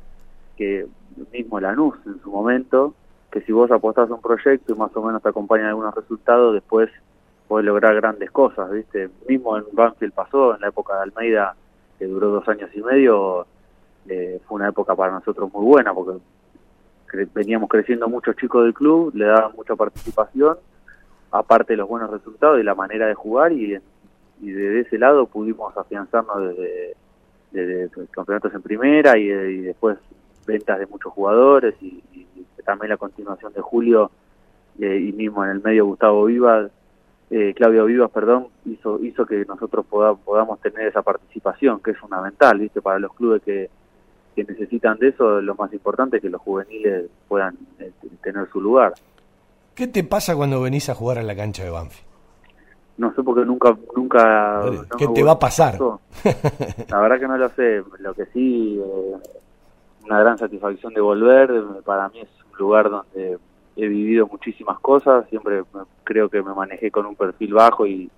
que 0.57 0.87
mismo 1.33 1.59
Lanús 1.59 1.95
en 2.05 2.19
su 2.21 2.31
momento, 2.31 2.93
que 3.31 3.41
si 3.41 3.51
vos 3.51 3.69
apostás 3.71 4.09
a 4.09 4.13
un 4.13 4.21
proyecto 4.21 4.73
y 4.73 4.75
más 4.75 4.95
o 4.95 5.03
menos 5.03 5.21
te 5.21 5.29
acompañan 5.29 5.67
algunos 5.67 5.93
resultados, 5.93 6.53
después 6.53 6.89
podés 7.47 7.65
lograr 7.65 7.95
grandes 7.95 8.31
cosas, 8.31 8.71
¿viste? 8.71 9.09
Mismo 9.27 9.57
en 9.57 9.65
Banfield 9.73 10.13
pasó, 10.13 10.55
en 10.55 10.61
la 10.61 10.67
época 10.67 10.95
de 10.95 11.01
Almeida, 11.03 11.55
que 11.99 12.07
duró 12.07 12.29
dos 12.29 12.47
años 12.47 12.69
y 12.73 12.81
medio, 12.81 13.45
eh, 14.07 14.39
fue 14.47 14.55
una 14.55 14.69
época 14.69 14.95
para 14.95 15.11
nosotros 15.11 15.53
muy 15.53 15.65
buena, 15.65 15.93
porque 15.93 16.19
veníamos 17.33 17.69
creciendo 17.69 18.07
muchos 18.07 18.37
chicos 18.37 18.63
del 18.63 18.73
club, 18.73 19.13
le 19.13 19.25
daban 19.25 19.51
mucha 19.55 19.75
participación, 19.75 20.57
aparte 21.31 21.73
de 21.73 21.77
los 21.77 21.89
buenos 21.89 22.09
resultados 22.09 22.59
y 22.59 22.63
la 22.63 22.73
manera 22.73 23.05
de 23.07 23.13
jugar, 23.13 23.51
y, 23.51 23.77
y 24.41 24.51
desde 24.51 24.79
ese 24.79 24.97
lado 24.97 25.27
pudimos 25.27 25.75
afianzarnos 25.75 26.55
desde, 27.51 27.89
campeonatos 28.11 28.53
en 28.53 28.61
primera 28.61 29.17
y, 29.17 29.27
después 29.27 29.97
ventas 30.45 30.79
de 30.79 30.87
muchos 30.87 31.11
jugadores 31.11 31.75
y, 31.81 32.01
también 32.65 32.89
la 32.89 32.97
continuación 32.97 33.51
de 33.53 33.61
Julio 33.61 34.11
eh, 34.79 34.99
y 34.99 35.11
mismo 35.11 35.43
en 35.43 35.49
el 35.49 35.63
medio 35.63 35.87
Gustavo 35.87 36.25
Vivas 36.25 36.69
eh, 37.31 37.53
Claudio 37.55 37.85
Vivas, 37.85 38.09
perdón, 38.11 38.47
hizo 38.65 38.99
hizo 39.03 39.25
que 39.25 39.45
nosotros 39.45 39.85
podamos 39.85 40.59
tener 40.61 40.87
esa 40.87 41.01
participación, 41.01 41.79
que 41.79 41.91
es 41.91 41.97
fundamental, 41.97 42.57
¿viste? 42.59 42.81
Para 42.81 42.99
los 42.99 43.13
clubes 43.13 43.43
que, 43.43 43.69
que 44.35 44.43
necesitan 44.43 44.97
de 44.97 45.09
eso, 45.09 45.41
lo 45.41 45.55
más 45.55 45.71
importante 45.73 46.17
es 46.17 46.23
que 46.23 46.29
los 46.29 46.41
juveniles 46.41 47.05
puedan 47.27 47.55
eh, 47.79 47.91
tener 48.23 48.49
su 48.51 48.59
lugar. 48.59 48.93
¿Qué 49.75 49.87
te 49.87 50.03
pasa 50.03 50.35
cuando 50.35 50.61
venís 50.61 50.89
a 50.89 50.95
jugar 50.95 51.19
a 51.19 51.23
la 51.23 51.35
cancha 51.35 51.63
de 51.63 51.69
Banfi? 51.69 52.03
No 52.97 53.13
sé 53.13 53.23
porque 53.23 53.45
nunca... 53.45 53.77
nunca 53.95 54.61
¿Qué 54.97 55.07
te 55.07 55.23
va 55.23 55.31
a 55.31 55.39
pasar? 55.39 55.79
La 56.89 56.99
verdad 56.99 57.17
que 57.17 57.27
no 57.29 57.37
lo 57.37 57.47
sé. 57.49 57.81
Lo 57.99 58.13
que 58.13 58.25
sí, 58.33 58.77
eh, 58.77 59.15
una 60.03 60.19
gran 60.19 60.37
satisfacción 60.37 60.93
de 60.93 60.99
volver. 60.99 61.49
Para 61.85 62.09
mí 62.09 62.19
es 62.19 62.29
un 62.51 62.57
lugar 62.57 62.89
donde 62.89 63.37
he 63.75 63.87
vivido 63.87 64.27
muchísimas 64.27 64.79
cosas. 64.79 65.27
Siempre 65.29 65.63
creo 66.03 66.29
que 66.29 66.41
me 66.41 66.53
manejé 66.53 66.91
con 66.91 67.05
un 67.05 67.15
perfil 67.15 67.53
bajo 67.53 67.87
y, 67.87 68.09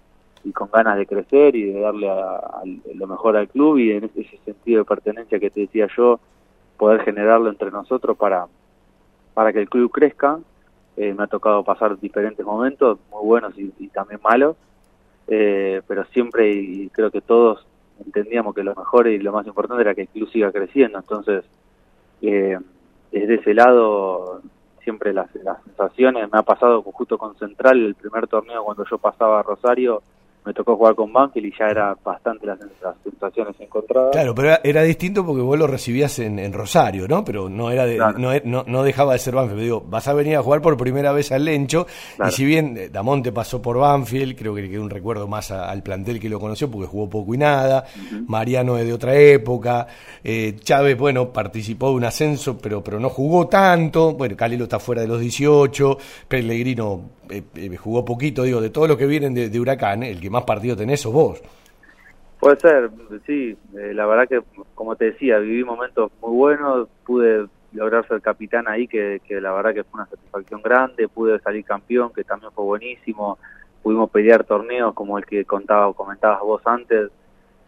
y 0.44 0.52
con 0.52 0.70
ganas 0.72 0.98
de 0.98 1.06
crecer 1.06 1.56
y 1.56 1.72
de 1.72 1.80
darle 1.80 2.10
a, 2.10 2.62
lo 2.96 3.08
mejor 3.08 3.38
al 3.38 3.48
club 3.48 3.78
y 3.78 3.92
en 3.92 4.06
ese 4.06 4.26
sentido 4.44 4.80
de 4.80 4.86
pertenencia 4.86 5.40
que 5.40 5.50
te 5.50 5.62
decía 5.62 5.88
yo, 5.96 6.20
poder 6.78 7.02
generarlo 7.02 7.50
entre 7.50 7.70
nosotros 7.70 8.18
para, 8.18 8.48
para 9.34 9.54
que 9.54 9.60
el 9.60 9.70
club 9.70 9.92
crezca. 9.92 10.40
Eh, 10.98 11.14
me 11.14 11.24
ha 11.24 11.28
tocado 11.28 11.64
pasar 11.64 12.00
diferentes 12.00 12.46
momentos, 12.46 13.00
muy 13.12 13.26
buenos 13.26 13.54
y, 13.58 13.88
también 13.88 14.20
malos, 14.24 14.58
eh, 15.28 15.82
pero 15.88 16.04
siempre 16.06 16.52
y 16.52 16.90
creo 16.90 17.10
que 17.10 17.22
todos 17.22 17.66
entendíamos 18.06 18.54
que 18.54 18.64
lo 18.64 18.76
mejor 18.76 19.08
y 19.08 19.18
lo 19.20 19.32
más 19.32 19.48
importante 19.48 19.84
era 19.84 19.96
que 19.96 20.02
el 20.02 20.08
club 20.10 20.30
siga 20.30 20.52
creciendo. 20.52 20.98
Entonces, 20.98 21.46
eh, 22.22 22.58
desde 23.12 23.36
ese 23.36 23.54
lado 23.54 24.42
siempre 24.84 25.14
las, 25.14 25.34
las 25.36 25.64
sensaciones, 25.64 26.32
me 26.32 26.40
ha 26.40 26.44
pasado 26.44 26.82
justo 26.82 27.18
con 27.18 27.38
Central 27.38 27.86
el 27.86 27.96
primer 27.96 28.28
torneo 28.28 28.64
cuando 28.64 28.86
yo 28.90 28.98
pasaba 28.98 29.40
a 29.40 29.44
Rosario, 29.44 30.02
me 30.46 30.54
tocó 30.54 30.76
jugar 30.76 30.96
con 30.96 31.14
Banfield 31.14 31.48
y 31.48 31.54
ya 31.58 31.66
era 31.68 31.96
bastante 32.04 32.48
las, 32.48 32.60
sensaciones 33.04 33.56
encontradas. 33.60 34.12
Claro, 34.12 34.34
pero 34.34 34.58
era, 34.64 34.82
distinto 34.82 35.26
porque 35.26 35.42
vos 35.42 35.58
lo 35.58 35.68
recibías 35.68 36.18
en, 36.20 36.52
Rosario, 36.52 37.08
¿no? 37.08 37.24
Pero 37.24 37.48
no 37.48 37.70
era 37.70 38.14
no, 38.14 38.64
no, 38.66 38.84
dejaba 38.84 39.14
de 39.14 39.20
ser 39.20 39.36
Banfield. 39.36 39.62
Digo, 39.62 39.82
vas 39.88 40.08
a 40.08 40.14
venir 40.14 40.36
a 40.38 40.44
jugar 40.44 40.62
por 40.62 40.76
primera 40.78 41.12
vez 41.12 41.32
al 41.32 41.46
Lencho 41.46 41.86
y 42.28 42.32
si 42.32 42.46
bien 42.46 42.76
eh, 42.78 42.90
Damonte 42.90 43.32
pasó 43.32 43.62
por 43.62 43.78
Banfield, 43.78 44.36
creo 44.38 44.56
que 44.56 44.64
le 44.64 44.70
quedó 44.70 44.82
un 44.82 44.90
recuerdo 44.90 45.28
más 45.28 45.52
al 45.52 45.84
plantel 45.84 46.20
que 46.20 46.30
lo 46.30 46.40
conoció 46.40 46.70
porque 46.70 46.88
jugó 46.88 47.10
poco 47.10 47.36
y 47.36 47.38
nada. 47.38 47.86
Mariano 48.28 48.78
es 48.78 48.86
de 48.86 48.94
otra 48.94 49.16
época. 49.16 49.88
Eh, 50.24 50.56
Chávez, 50.60 50.98
bueno, 50.98 51.32
participó 51.32 51.90
de 51.90 51.96
un 51.96 52.06
ascenso, 52.06 52.58
pero, 52.58 52.84
pero 52.84 53.00
no 53.00 53.10
jugó 53.10 53.48
tanto. 53.48 54.14
Bueno, 54.14 54.36
Calilo 54.36 54.64
está 54.64 54.80
fuera 54.80 55.02
de 55.02 55.08
los 55.08 55.20
18. 55.20 55.98
Pellegrino 56.28 57.22
eh, 57.32 57.44
eh, 57.56 57.78
jugó 57.78 58.04
poquito, 58.04 58.44
digo, 58.44 58.60
de 58.60 58.70
todos 58.70 58.90
los 58.90 58.98
que 58.98 59.06
vienen 59.06 59.34
de, 59.34 59.60
Huracán, 59.60 60.04
el 60.04 60.20
que 60.20 60.30
más 60.32 60.44
partido 60.44 60.76
tenés 60.76 61.02
sos 61.02 61.14
vos. 61.14 61.42
Puede 62.40 62.60
ser, 62.60 62.90
sí, 63.28 63.56
eh, 63.78 63.94
la 63.94 64.08
verdad 64.08 64.28
que, 64.28 64.42
como 64.74 64.96
te 64.96 65.12
decía, 65.12 65.38
viví 65.38 65.64
momentos 65.64 66.12
muy 66.22 66.36
buenos, 66.36 66.88
pude 67.06 67.48
lograr 67.74 68.08
ser 68.08 68.20
capitán 68.22 68.68
ahí, 68.68 68.88
que, 68.88 69.22
la 69.30 69.52
verdad 69.54 69.76
que 69.76 69.84
fue 69.84 70.02
una 70.02 70.10
satisfacción 70.10 70.62
grande, 70.64 71.08
pude 71.08 71.40
salir 71.40 71.64
campeón, 71.64 72.12
que 72.12 72.24
también 72.24 72.52
fue 72.52 72.66
buenísimo, 72.66 73.38
pudimos 73.84 74.10
pelear 74.10 74.44
torneos 74.44 74.94
como 74.96 75.20
el 75.20 75.26
que 75.26 75.46
contaba 75.46 75.94
comentabas 75.94 76.42
vos 76.42 76.62
antes, 76.66 77.12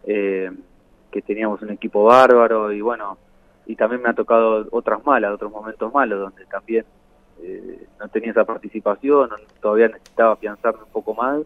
que 0.04 1.22
teníamos 1.24 1.62
un 1.62 1.70
equipo 1.70 2.04
bárbaro 2.04 2.72
y 2.72 2.80
bueno, 2.80 3.16
y 3.66 3.76
también 3.76 4.02
me 4.02 4.10
ha 4.10 4.14
tocado 4.14 4.66
otras 4.72 5.04
malas, 5.06 5.32
otros 5.32 5.52
momentos 5.52 5.92
malos, 5.92 6.20
donde 6.20 6.44
también 6.46 6.84
eh, 7.42 7.86
no 7.98 8.08
tenía 8.08 8.30
esa 8.30 8.44
participación, 8.44 9.30
todavía 9.60 9.88
necesitaba 9.88 10.32
afianzarme 10.32 10.82
un 10.82 10.90
poco 10.90 11.14
más 11.14 11.42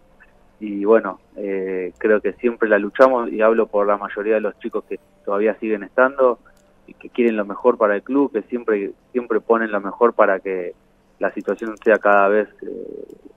y 0.60 0.84
bueno, 0.84 1.20
eh, 1.36 1.92
creo 1.98 2.20
que 2.20 2.32
siempre 2.34 2.68
la 2.68 2.78
luchamos 2.78 3.30
y 3.30 3.40
hablo 3.40 3.66
por 3.66 3.86
la 3.86 3.96
mayoría 3.96 4.34
de 4.34 4.40
los 4.40 4.58
chicos 4.58 4.84
que 4.88 4.98
todavía 5.24 5.54
siguen 5.60 5.84
estando 5.84 6.38
y 6.86 6.94
que 6.94 7.10
quieren 7.10 7.36
lo 7.36 7.44
mejor 7.44 7.78
para 7.78 7.94
el 7.94 8.02
club, 8.02 8.32
que 8.32 8.42
siempre 8.42 8.92
siempre 9.12 9.40
ponen 9.40 9.70
lo 9.70 9.80
mejor 9.80 10.14
para 10.14 10.40
que 10.40 10.74
la 11.20 11.32
situación 11.32 11.76
sea 11.84 11.98
cada 11.98 12.28
vez 12.28 12.48
eh, 12.62 13.28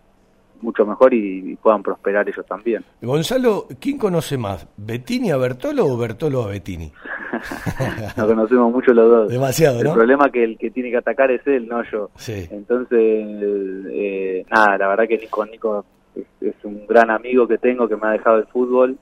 mucho 0.61 0.85
mejor 0.85 1.13
y, 1.13 1.55
puedan 1.55 1.83
prosperar 1.83 2.27
ellos 2.27 2.45
también. 2.45 2.83
Gonzalo, 3.01 3.67
¿quién 3.79 3.97
conoce 3.97 4.37
más? 4.37 4.67
¿Bettini 4.77 5.31
a 5.31 5.37
Bertolo 5.37 5.85
o 5.85 5.97
Bertolo 5.97 6.43
a 6.43 6.47
Bettini? 6.47 6.91
Nos 8.17 8.27
conocemos 8.27 8.71
mucho 8.71 8.93
los 8.93 9.09
dos. 9.09 9.29
Demasiado, 9.29 9.83
¿no? 9.83 9.89
El 9.89 9.95
problema 9.95 10.29
que 10.29 10.43
el 10.43 10.57
que 10.57 10.71
tiene 10.71 10.89
que 10.89 10.97
atacar 10.97 11.31
es 11.31 11.45
él, 11.45 11.67
no 11.67 11.83
yo. 11.91 12.09
Sí. 12.15 12.47
Entonces, 12.51 12.99
eh, 12.99 14.45
nada, 14.49 14.77
la 14.77 14.87
verdad 14.87 15.07
que 15.07 15.17
Nico 15.17 15.45
Nico 15.45 15.85
es, 16.15 16.55
un 16.63 16.85
gran 16.87 17.09
amigo 17.09 17.47
que 17.47 17.57
tengo 17.57 17.87
que 17.87 17.95
me 17.95 18.07
ha 18.07 18.11
dejado 18.11 18.37
el 18.37 18.47
fútbol, 18.47 18.97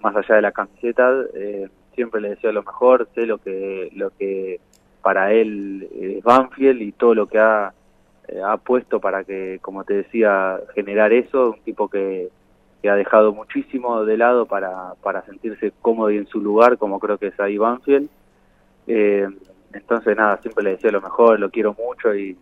más 0.00 0.16
allá 0.16 0.36
de 0.36 0.42
la 0.42 0.52
camiseta. 0.52 1.12
Eh, 1.34 1.68
siempre 1.94 2.20
le 2.20 2.30
deseo 2.30 2.52
lo 2.52 2.62
mejor, 2.62 3.08
sé 3.14 3.26
lo 3.26 3.38
que, 3.38 3.90
lo 3.94 4.10
que 4.10 4.60
para 5.02 5.32
él 5.32 5.88
es 5.94 6.22
Banfield 6.22 6.80
y 6.80 6.92
todo 6.92 7.14
lo 7.14 7.26
que 7.26 7.38
ha 7.38 7.72
eh, 8.28 8.40
ha 8.44 8.56
puesto 8.56 9.00
para 9.00 9.24
que, 9.24 9.58
como 9.60 9.84
te 9.84 9.94
decía, 9.94 10.58
generar 10.74 11.12
eso, 11.12 11.50
un 11.50 11.60
tipo 11.62 11.88
que, 11.88 12.30
que 12.80 12.88
ha 12.88 12.94
dejado 12.94 13.32
muchísimo 13.32 14.04
de 14.04 14.16
lado 14.16 14.46
para, 14.46 14.94
para 15.02 15.22
sentirse 15.22 15.72
cómodo 15.82 16.10
y 16.10 16.18
en 16.18 16.26
su 16.26 16.40
lugar, 16.40 16.78
como 16.78 17.00
creo 17.00 17.18
que 17.18 17.28
es 17.28 17.40
ahí 17.40 17.58
Banfield. 17.58 18.08
Eh, 18.86 19.28
entonces, 19.72 20.16
nada, 20.16 20.38
siempre 20.38 20.64
le 20.64 20.70
deseo 20.70 20.92
lo 20.92 21.00
mejor, 21.00 21.40
lo 21.40 21.50
quiero 21.50 21.74
mucho 21.74 22.14
y, 22.14 22.36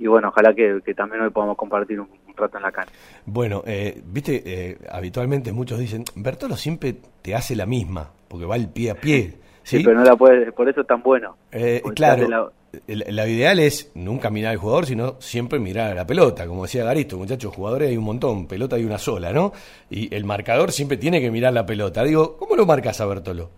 y 0.00 0.06
bueno, 0.06 0.28
ojalá 0.28 0.54
que, 0.54 0.80
también 0.94 1.22
hoy 1.22 1.30
podamos 1.30 1.56
compartir 1.56 2.00
un, 2.00 2.08
rato 2.34 2.56
en 2.56 2.62
la 2.62 2.72
cancha. 2.72 2.90
Bueno, 3.26 3.62
eh, 3.66 4.00
viste, 4.02 4.42
eh, 4.46 4.78
habitualmente 4.90 5.52
muchos 5.52 5.78
dicen, 5.78 6.04
Bertolo 6.16 6.56
siempre 6.56 6.96
te 7.20 7.34
hace 7.34 7.54
la 7.54 7.66
misma, 7.66 8.10
porque 8.26 8.46
va 8.46 8.56
el 8.56 8.68
pie 8.68 8.90
a 8.90 8.94
pie. 8.94 9.34
Sí, 9.62 9.84
pero 9.84 9.98
no 9.98 10.04
la 10.04 10.16
puede, 10.16 10.50
por 10.50 10.68
eso 10.68 10.80
es 10.80 10.86
tan 10.86 11.02
bueno. 11.02 11.36
claro, 11.94 12.50
la 12.86 13.28
ideal 13.28 13.58
es 13.60 13.92
nunca 13.94 14.30
mirar 14.30 14.52
al 14.52 14.56
jugador, 14.56 14.86
sino 14.86 15.20
siempre 15.20 15.58
mirar 15.58 15.92
a 15.92 15.94
la 15.94 16.06
pelota. 16.06 16.46
Como 16.46 16.62
decía 16.62 16.82
Garisto, 16.82 17.18
muchachos, 17.18 17.54
jugadores 17.54 17.90
hay 17.90 17.96
un 17.96 18.04
montón, 18.04 18.48
pelota 18.48 18.76
hay 18.76 18.84
una 18.84 18.98
sola, 18.98 19.32
¿no? 19.32 19.52
Y 19.88 20.12
el 20.12 20.24
marcador 20.24 20.72
siempre 20.72 20.96
tiene 20.96 21.20
que 21.20 21.30
mirar 21.30 21.52
la 21.52 21.66
pelota. 21.66 22.02
Digo, 22.02 22.36
¿cómo 22.36 22.56
lo 22.56 22.66
marcas 22.66 23.00
a 23.00 23.06
Bertolo? 23.06 23.50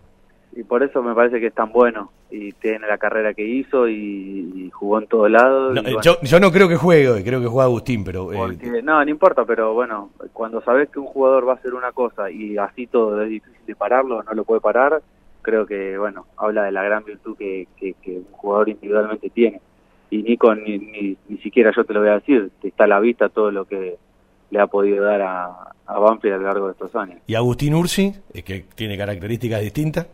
Y 0.55 0.63
por 0.63 0.83
eso 0.83 1.01
me 1.01 1.15
parece 1.15 1.39
que 1.39 1.47
es 1.47 1.53
tan 1.53 1.71
bueno 1.71 2.11
y 2.29 2.51
tiene 2.53 2.87
la 2.87 2.97
carrera 2.97 3.33
que 3.33 3.45
hizo 3.45 3.87
y, 3.87 4.69
jugó 4.73 4.99
en 4.99 5.07
todos 5.07 5.29
lados. 5.29 5.75
No, 5.75 5.81
eh, 5.81 5.95
yo, 6.01 6.19
yo, 6.21 6.39
no 6.39 6.51
creo 6.51 6.67
que 6.67 6.75
juegue, 6.75 7.23
creo 7.23 7.39
que 7.39 7.47
juega 7.47 7.65
Agustín, 7.65 8.03
pero... 8.03 8.33
Eh, 8.33 8.81
no, 8.83 9.03
no 9.03 9.09
importa, 9.09 9.45
pero 9.45 9.73
bueno, 9.73 10.09
cuando 10.33 10.61
sabes 10.61 10.89
que 10.89 10.99
un 10.99 11.05
jugador 11.05 11.47
va 11.47 11.53
a 11.53 11.55
hacer 11.55 11.73
una 11.73 11.91
cosa 11.91 12.29
y 12.29 12.57
así 12.57 12.87
todo 12.87 13.21
es 13.21 13.29
difícil 13.29 13.65
de 13.65 13.75
pararlo, 13.75 14.23
no 14.23 14.33
lo 14.33 14.43
puede 14.43 14.61
parar, 14.61 15.01
creo 15.41 15.65
que, 15.65 15.97
bueno, 15.97 16.25
habla 16.37 16.63
de 16.63 16.71
la 16.71 16.83
gran 16.83 17.03
virtud 17.05 17.37
que, 17.37 17.67
que, 17.79 17.95
un 18.07 18.31
jugador 18.31 18.69
individualmente 18.69 19.29
tiene. 19.29 19.61
Y 20.09 20.23
Nico, 20.23 20.53
ni, 20.55 20.77
ni, 20.77 21.17
ni, 21.27 21.37
siquiera 21.37 21.71
yo 21.75 21.83
te 21.83 21.93
lo 21.93 22.01
voy 22.01 22.09
a 22.09 22.15
decir, 22.15 22.51
está 22.61 22.83
a 22.83 22.87
la 22.87 22.99
vista 22.99 23.29
todo 23.29 23.51
lo 23.51 23.65
que 23.65 23.97
le 24.49 24.59
ha 24.59 24.67
podido 24.67 25.03
dar 25.05 25.21
a, 25.21 25.73
a 25.85 25.99
Banfield 25.99 26.35
a 26.35 26.37
lo 26.37 26.43
largo 26.43 26.65
de 26.67 26.73
estos 26.73 26.95
años. 26.95 27.19
¿Y 27.27 27.35
Agustín 27.35 27.73
Ursi, 27.73 28.13
que 28.45 28.65
tiene 28.75 28.97
características 28.97 29.61
distintas? 29.61 30.07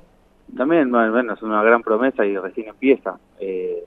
También, 0.56 0.92
bueno, 0.92 1.34
es 1.34 1.42
una 1.42 1.64
gran 1.64 1.82
promesa 1.82 2.26
y 2.26 2.38
recién 2.38 2.70
empieza. 2.70 3.18
Eh, 3.40 3.84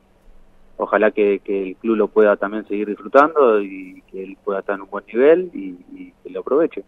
ojalá 0.77 1.11
que, 1.11 1.41
el 1.45 1.77
club 1.77 1.97
lo 1.97 2.09
pueda 2.09 2.37
también 2.37 2.67
seguir 2.67 2.89
disfrutando 2.89 3.61
y 3.61 4.03
que 4.11 4.25
él 4.25 4.37
pueda 4.45 4.61
estar 4.61 4.77
en 4.77 4.83
un 4.83 4.91
buen 4.91 5.05
nivel 5.07 5.51
y, 5.53 6.13
que 6.23 6.31
lo 6.31 6.41
aproveche. 6.41 6.85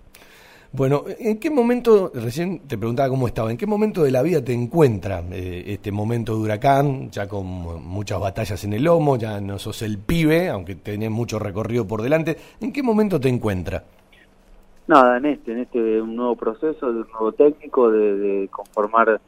Bueno, 0.73 1.05
¿en 1.07 1.39
qué 1.39 1.51
momento, 1.51 2.11
recién 2.15 2.67
te 2.67 2.77
preguntaba 2.77 3.09
cómo 3.09 3.29
estaba, 3.29 3.51
¿en 3.51 3.57
qué 3.57 3.67
momento 3.67 4.03
de 4.03 4.11
la 4.11 4.23
vida 4.23 4.45
te 4.45 4.53
encuentra 4.53 5.23
eh, 5.31 5.63
este 5.67 5.93
momento 5.93 6.35
de 6.35 6.43
huracán, 6.43 7.11
ya 7.11 7.29
con 7.29 7.47
muchas 7.47 8.19
batallas 8.19 8.65
en 8.65 8.73
el 8.73 8.83
lomo, 8.83 9.17
ya 9.17 9.41
no 9.41 9.57
sos 9.61 9.83
el 9.83 9.99
pibe, 9.99 10.49
aunque 10.49 10.75
tenés 10.75 11.13
mucho 11.13 11.39
recorrido 11.39 11.87
por 11.87 12.03
delante, 12.03 12.37
¿en 12.61 12.73
qué 12.73 12.83
momento 12.83 13.21
te 13.21 13.29
encuentra? 13.29 13.85
Nada, 14.89 15.17
en 15.19 15.27
este, 15.27 15.53
en 15.53 15.59
este 15.61 16.03
un 16.03 16.17
nuevo 16.17 16.35
proceso, 16.35 16.93
de 16.93 17.03
un 17.03 17.09
nuevo 17.13 17.31
técnico, 17.31 17.91
de 17.91 18.49
conformar 18.51 19.21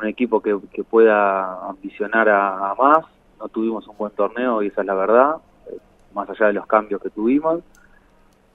un 0.00 0.06
equipo 0.06 0.40
que, 0.40 0.58
pueda 0.84 1.68
ambicionar 1.68 2.28
a, 2.28 2.74
más. 2.78 3.04
No 3.38 3.48
tuvimos 3.48 3.86
un 3.88 3.96
buen 3.96 4.12
torneo 4.12 4.62
y 4.62 4.68
esa 4.68 4.82
es 4.82 4.86
la 4.86 4.94
verdad, 4.94 5.36
eh, 5.66 5.76
más 6.14 6.28
allá 6.28 6.48
de 6.48 6.52
los 6.54 6.66
cambios 6.66 7.00
que 7.00 7.10
tuvimos. 7.10 7.60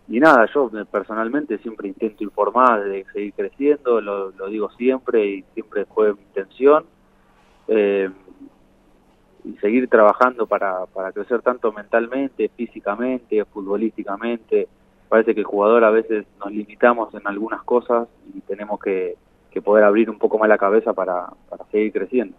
Y 0.08 0.20
nada, 0.20 0.48
yo 0.54 0.70
personalmente 0.92 1.58
siempre 1.60 1.88
intento 1.88 2.24
informar 2.24 2.84
de 2.84 3.06
seguir 3.12 3.34
creciendo, 3.34 4.00
lo, 4.02 4.32
digo 4.50 4.70
siempre 4.72 5.26
y 5.26 5.42
siempre 5.54 5.86
fue 5.86 6.14
mi 6.14 6.22
intención. 6.22 6.86
Eh, 7.68 8.10
y 9.44 9.54
seguir 9.58 9.88
trabajando 9.88 10.48
para, 10.48 10.88
para 10.88 11.12
crecer 11.12 11.42
tanto 11.42 11.72
mentalmente, 11.72 12.50
físicamente, 12.50 13.46
futbolísticamente. 13.46 14.68
Parece 15.08 15.36
que 15.36 15.42
el 15.42 15.46
jugador 15.46 15.84
a 15.84 15.92
veces 15.92 16.26
nos 16.40 16.52
limitamos 16.52 17.14
en 17.14 17.28
algunas 17.28 17.62
cosas 17.64 18.08
y 18.34 18.42
tenemos 18.42 18.80
que, 18.80 19.16
que 19.56 19.61
poder 19.61 19.86
abrir 19.86 20.10
un 20.10 20.19
poco 20.19 20.38
más 20.38 20.49
la 20.49 20.57
cabeza 20.57 20.91
para, 20.91 21.27
seguir 21.72 21.94
creciendo. 21.94 22.36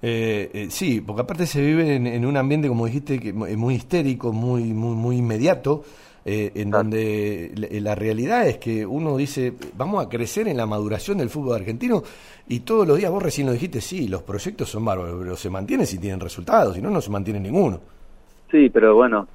Eh, 0.00 0.50
eh, 0.54 0.66
sí, 0.70 1.02
porque 1.02 1.20
aparte 1.20 1.46
se 1.46 1.60
vive 1.60 1.94
en, 1.94 2.24
un 2.24 2.36
ambiente, 2.38 2.68
como 2.68 2.86
dijiste, 2.86 3.20
que 3.20 3.34
muy 3.34 3.74
histérico, 3.74 4.32
muy, 4.32 4.72
muy, 4.72 4.96
muy 4.96 5.18
inmediato, 5.18 5.84
eh, 6.24 6.52
en 6.54 6.70
donde 6.70 7.52
la, 7.82 7.94
realidad 7.94 8.48
es 8.48 8.56
que 8.56 8.86
uno 8.86 9.18
dice, 9.18 9.52
vamos 9.76 10.04
a 10.04 10.08
crecer 10.08 10.48
en 10.48 10.56
la 10.56 10.64
maduración 10.64 11.18
del 11.18 11.28
fútbol 11.28 11.56
argentino 11.56 12.02
y 12.48 12.60
todos 12.60 12.88
los 12.88 12.96
días, 12.96 13.10
vos 13.10 13.22
recién 13.22 13.46
lo 13.46 13.52
dijiste, 13.52 13.82
sí, 13.82 14.08
los 14.08 14.22
proyectos 14.22 14.70
son 14.70 14.86
bárbaros, 14.86 15.16
pero 15.20 15.36
se 15.36 15.50
mantienen 15.50 15.86
si 15.86 15.98
tienen 15.98 16.18
resultados, 16.18 16.76
si 16.76 16.80
no, 16.80 16.88
no 16.88 17.02
se 17.02 17.10
mantiene 17.10 17.40
ninguno. 17.40 17.78
Sí, 18.50 18.70
pero 18.70 18.94
bueno, 18.94 19.26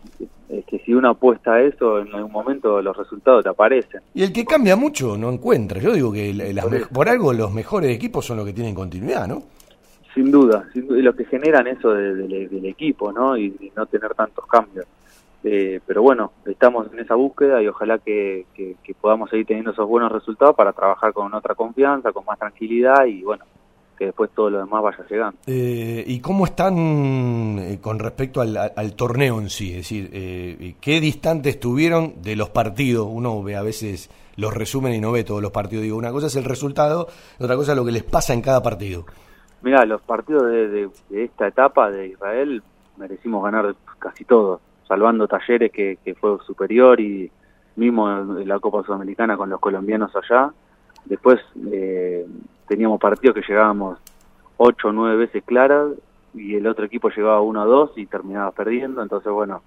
es 0.50 0.66
que 0.66 0.80
si 0.80 0.94
uno 0.94 1.10
apuesta 1.10 1.54
a 1.54 1.62
eso, 1.62 2.00
en 2.00 2.14
algún 2.14 2.32
momento 2.32 2.82
los 2.82 2.96
resultados 2.96 3.44
te 3.44 3.50
aparecen. 3.50 4.02
Y 4.14 4.24
el 4.24 4.34
que 4.34 4.46
cambia 4.46 4.76
mucho 4.76 5.18
no 5.18 5.30
encuentra. 5.30 5.80
Yo 5.80 5.94
digo 5.94 6.12
que 6.12 6.34
por, 6.92 7.10
algo 7.10 7.34
los 7.34 7.54
mejores 7.54 7.96
equipos 7.96 8.26
son 8.26 8.38
los 8.38 8.46
que 8.46 8.54
tienen 8.54 8.74
continuidad, 8.74 9.28
¿no? 9.28 9.44
Sin 10.14 10.32
duda, 10.32 10.68
sin 10.74 10.86
y 10.86 11.02
los 11.02 11.16
que 11.16 11.26
generan 11.26 11.68
eso 11.68 11.94
del 11.94 12.66
equipo, 12.66 13.12
¿no? 13.12 13.38
Y, 13.38 13.72
no 13.76 13.86
tener 13.86 14.14
tantos 14.16 14.46
cambios. 14.48 14.86
Eh, 15.44 15.80
pero 15.86 16.02
bueno, 16.02 16.34
estamos 16.46 16.92
en 16.92 17.00
esa 17.00 17.16
búsqueda 17.16 17.62
y 17.62 17.68
ojalá 17.68 18.00
que, 18.00 18.46
que 18.56 18.94
podamos 19.00 19.30
seguir 19.30 19.46
teniendo 19.46 19.72
esos 19.72 19.88
buenos 19.88 20.12
resultados 20.12 20.56
para 20.56 20.74
trabajar 20.74 21.14
con 21.14 21.34
otra 21.34 21.56
confianza, 21.56 22.12
con 22.12 22.26
más 22.26 22.40
tranquilidad 22.40 23.06
y 23.06 23.22
bueno, 23.22 23.46
que 24.00 24.06
después 24.06 24.32
todo 24.34 24.50
lo 24.50 24.60
demás 24.60 24.82
vaya 24.82 25.06
llegando. 25.10 25.38
Eh, 25.46 26.06
¿Y 26.08 26.22
cómo 26.22 26.46
están 26.46 27.60
eh, 27.60 27.80
con 27.82 28.00
respecto 28.00 28.40
al, 28.40 28.96
torneo 28.96 29.42
en 29.42 29.50
sí? 29.50 29.72
Es 29.72 29.78
decir, 29.78 30.10
eh, 30.14 30.76
¿qué 30.80 31.02
distantes 31.02 31.56
estuvieron 31.56 32.22
de 32.22 32.38
los 32.38 32.50
partidos? 32.50 33.08
Uno 33.12 33.44
ve 33.44 33.58
a 33.58 33.62
veces 33.62 34.10
los 34.38 34.54
resumen 34.54 34.94
y 34.94 35.02
no 35.02 35.12
ve 35.12 35.26
todos 35.26 35.42
los 35.42 35.52
partidos. 35.52 35.84
Digo, 35.84 35.98
una 35.98 36.12
cosa 36.12 36.28
es 36.28 36.36
el 36.38 36.46
resultado, 36.46 37.08
otra 37.40 37.58
cosa 37.58 37.74
es 37.74 37.78
lo 37.78 37.84
que 37.84 37.92
les 37.92 38.04
pasa 38.04 38.34
en 38.34 38.42
cada 38.42 38.64
partido. 38.64 39.06
Mira, 39.62 39.86
los 39.86 40.02
partidos 40.02 40.44
de, 40.44 40.90
esta 41.12 41.48
etapa 41.48 41.92
de 41.92 42.08
Israel 42.08 42.64
merecimos 42.96 43.44
ganar 43.44 43.76
casi 44.00 44.24
todos, 44.24 44.62
salvando 44.88 45.28
Talleres 45.28 45.74
que, 45.74 45.98
que 46.06 46.16
fue 46.16 46.38
superior 46.48 47.02
y 47.02 47.30
mismo 47.76 48.10
en 48.10 48.48
la 48.48 48.60
Copa 48.60 48.82
Sudamericana 48.84 49.36
con 49.36 49.50
los 49.50 49.60
colombianos 49.60 50.12
allá. 50.16 50.54
Después 51.04 51.40
eh, 51.72 52.26
teníamos 52.70 53.00
partidos 53.00 53.36
que 53.36 53.42
llegábamos 53.42 54.00
ocho 54.58 54.90
o 54.90 54.92
nueve 54.94 55.18
veces 55.18 55.44
claras 55.44 55.88
y 56.36 56.56
el 56.56 56.68
otro 56.68 56.86
equipo 56.86 57.10
llegaba 57.10 57.42
uno 57.42 57.64
o 57.64 57.66
dos 57.66 57.92
y 57.98 58.06
terminaba 58.06 58.52
perdiendo, 58.52 59.02
entonces 59.02 59.32
bueno, 59.32 59.64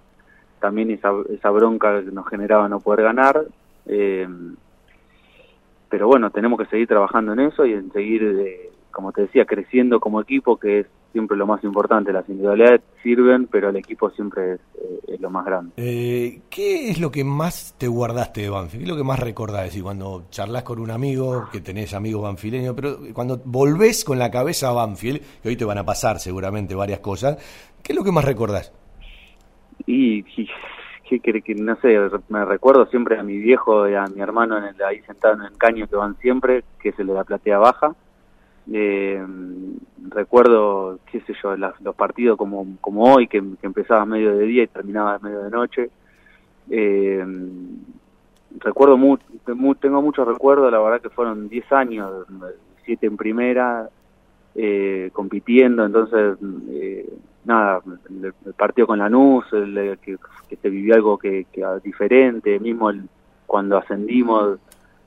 también 0.59 0.89
esa, 0.89 1.11
esa 1.29 1.49
bronca 1.49 2.01
que 2.01 2.11
nos 2.11 2.27
generaba 2.27 2.69
no 2.69 2.79
poder 2.79 3.03
ganar, 3.03 3.43
eh, 3.85 4.27
pero 5.89 6.07
bueno, 6.07 6.31
tenemos 6.31 6.57
que 6.57 6.65
seguir 6.67 6.87
trabajando 6.87 7.33
en 7.33 7.41
eso 7.41 7.65
y 7.65 7.73
en 7.73 7.91
seguir, 7.91 8.23
eh, 8.23 8.71
como 8.89 9.11
te 9.11 9.23
decía, 9.23 9.45
creciendo 9.45 9.99
como 9.99 10.21
equipo, 10.21 10.57
que 10.57 10.79
es 10.79 10.87
siempre 11.13 11.37
lo 11.37 11.47
más 11.47 11.63
importante. 11.63 12.11
Las 12.11 12.27
individualidades 12.27 12.81
sirven, 13.01 13.47
pero 13.47 13.69
el 13.69 13.77
equipo 13.77 14.09
siempre 14.09 14.55
es, 14.55 14.59
eh, 15.07 15.17
lo 15.19 15.29
más 15.29 15.45
grande. 15.45 15.71
Eh, 15.77 16.41
¿Qué 16.49 16.89
es 16.89 16.99
lo 16.99 17.11
que 17.11 17.23
más 17.23 17.75
te 17.77 17.87
guardaste 17.87 18.41
de 18.41 18.49
Banfield? 18.49 18.83
¿Qué 18.83 18.83
es 18.83 18.89
lo 18.89 18.97
que 18.97 19.07
más 19.07 19.19
recordás? 19.19 19.73
Y 19.77 19.81
cuando 19.81 20.25
charlas 20.29 20.63
con 20.63 20.79
un 20.79 20.91
amigo, 20.91 21.47
que 21.51 21.61
tenés 21.61 21.93
amigos 21.93 22.23
banfileños, 22.23 22.75
pero 22.75 22.97
cuando 23.13 23.41
volvés 23.45 24.03
con 24.03 24.19
la 24.19 24.29
cabeza 24.29 24.69
a 24.69 24.73
Banfield, 24.73 25.21
que 25.41 25.49
hoy 25.49 25.55
te 25.55 25.63
van 25.63 25.77
a 25.77 25.85
pasar 25.85 26.19
seguramente 26.19 26.75
varias 26.75 26.99
cosas, 26.99 27.37
¿qué 27.81 27.93
es 27.93 27.95
lo 27.95 28.03
que 28.03 28.11
más 28.11 28.25
recordás? 28.25 28.73
Y, 29.85 30.23
que, 30.23 31.41
que, 31.41 31.55
no 31.55 31.75
sé, 31.75 31.95
me 32.29 32.43
recuerdo 32.43 32.87
siempre 32.87 33.19
a 33.19 33.23
mi 33.23 33.37
viejo 33.37 33.87
y 33.87 33.93
a 33.93 34.05
mi 34.05 34.19
hermano 34.19 34.57
en 34.57 34.75
ahí 34.81 34.99
sentado 35.01 35.35
en 35.35 35.43
el 35.43 35.57
caño 35.57 35.87
que 35.87 35.95
van 35.95 36.17
siempre, 36.17 36.63
que 36.81 36.89
es 36.89 36.99
el 36.99 37.07
de 37.07 37.13
la 37.13 37.23
platea 37.23 37.59
baja 37.59 37.95
eh, 38.71 39.25
recuerdo, 40.09 40.99
qué 41.11 41.21
sé 41.21 41.33
yo, 41.41 41.55
los 41.55 41.95
partidos 41.95 42.37
como, 42.37 42.77
como 42.81 43.13
hoy, 43.13 43.27
que, 43.27 43.43
empezaba 43.61 44.01
a 44.01 44.05
medio 44.05 44.35
de 44.35 44.45
día 44.45 44.63
y 44.63 44.67
terminaba 44.67 45.15
a 45.15 45.19
medio 45.19 45.43
de 45.43 45.49
noche. 45.49 45.89
Eh, 46.69 47.25
recuerdo 48.59 48.97
mu, 48.97 49.17
tengo 49.75 50.01
muchos 50.01 50.27
recuerdos, 50.27 50.71
la 50.71 50.79
verdad 50.79 51.01
que 51.01 51.09
fueron 51.09 51.49
10 51.49 51.71
años, 51.73 52.25
7 52.85 53.05
en 53.05 53.17
primera, 53.17 53.89
eh, 54.55 55.09
compitiendo, 55.13 55.85
entonces, 55.85 56.37
eh, 56.69 57.09
nada, 57.45 57.81
el, 58.09 58.33
partido 58.53 58.87
con 58.87 58.99
Lanús, 58.99 59.45
el, 59.51 59.97
que, 60.01 60.17
que 60.47 60.55
se 60.57 60.69
vivió 60.69 60.95
algo 60.95 61.17
que, 61.17 61.47
que 61.51 61.65
diferente, 61.83 62.59
mismo 62.59 62.89
el, 62.89 63.09
cuando 63.53 63.77
ascendimos, 63.77 64.59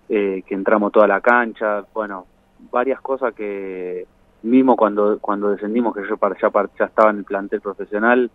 eh, 0.09 0.45
que 0.47 0.55
entramos 0.55 0.93
toda 0.93 1.09
la 1.09 1.21
cancha, 1.21 1.85
bueno, 1.93 2.27
varias 2.71 3.01
cosas 3.01 3.35
que 3.35 4.07
mismo 4.43 4.77
cuando 4.77 5.19
cuando 5.21 5.51
descendimos 5.51 5.95
que 5.95 6.03
yo 6.09 6.17
ya, 6.41 6.51
ya 6.79 6.85
estaba 6.85 7.11
en 7.11 7.19
el 7.19 7.25
plantel 7.25 7.61
profesional 7.61 8.31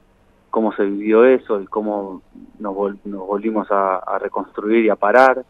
cómo 0.49 0.73
se 0.73 0.83
vivió 0.83 1.23
eso 1.23 1.61
y 1.61 1.65
cómo 1.65 2.21
nos, 2.59 2.75
nos 3.05 3.27
volvimos 3.27 3.67
a, 3.71 4.19
reconstruir 4.19 4.85
y 4.85 4.89
a 4.89 4.95
parar. 4.95 5.43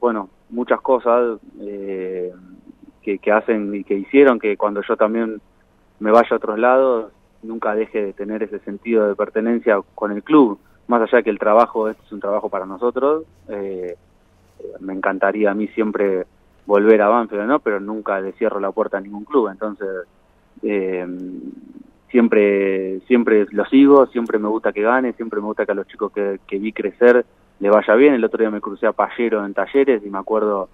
Bueno 0.00 0.28
muchas 0.50 0.80
cosas 0.80 1.38
eh, 1.60 2.32
que, 3.02 3.32
hacen 3.32 3.74
y 3.74 3.84
que 3.84 3.94
hicieron 3.94 4.38
que 4.38 4.56
cuando 4.56 4.82
yo 4.82 4.96
también 4.96 5.40
me 6.00 6.10
vaya 6.10 6.28
a 6.32 6.36
otros 6.36 6.58
lados 6.58 7.12
nunca 7.42 7.74
deje 7.74 8.06
de 8.06 8.12
tener 8.12 8.42
ese 8.42 8.58
sentido 8.60 9.06
de 9.06 9.14
pertenencia 9.14 9.80
con 9.94 10.12
el 10.12 10.22
club. 10.22 10.58
Más 10.86 11.02
allá 11.02 11.18
de 11.18 11.24
que 11.24 11.30
el 11.30 11.38
trabajo 11.38 11.88
es 11.88 11.96
un 12.10 12.20
trabajo 12.20 12.48
para 12.48 12.66
nosotros 12.66 13.24
eh, 13.48 13.96
me 14.80 14.92
encantaría 14.92 15.50
a 15.50 15.54
mí 15.54 15.68
siempre 15.68 16.26
volver 16.66 17.02
a 17.02 17.08
Banfield, 17.08 17.46
¿no? 17.46 17.58
Pero 17.60 17.80
nunca 17.80 18.20
le 18.20 18.32
cierro 18.32 18.60
la 18.60 18.72
puerta 18.72 18.98
a 18.98 19.00
ningún 19.00 19.24
club, 19.24 19.48
entonces 19.48 19.88
eh, 20.62 21.06
siempre 22.10 23.00
siempre 23.06 23.46
lo 23.50 23.64
sigo, 23.66 24.06
siempre 24.06 24.38
me 24.38 24.48
gusta 24.48 24.72
que 24.72 24.82
gane, 24.82 25.12
siempre 25.14 25.40
me 25.40 25.46
gusta 25.46 25.66
que 25.66 25.72
a 25.72 25.74
los 25.74 25.86
chicos 25.86 26.12
que, 26.12 26.58
vi 26.58 26.72
crecer 26.72 27.24
le 27.60 27.70
vaya 27.70 27.94
bien. 27.94 28.14
El 28.14 28.24
otro 28.24 28.38
día 28.38 28.50
me 28.50 28.60
crucé 28.60 28.86
a 28.86 28.92
Pallero 28.92 29.44
en 29.44 29.54
talleres 29.54 30.02
y 30.04 30.10
me 30.10 30.18
acuerdo, 30.18 30.68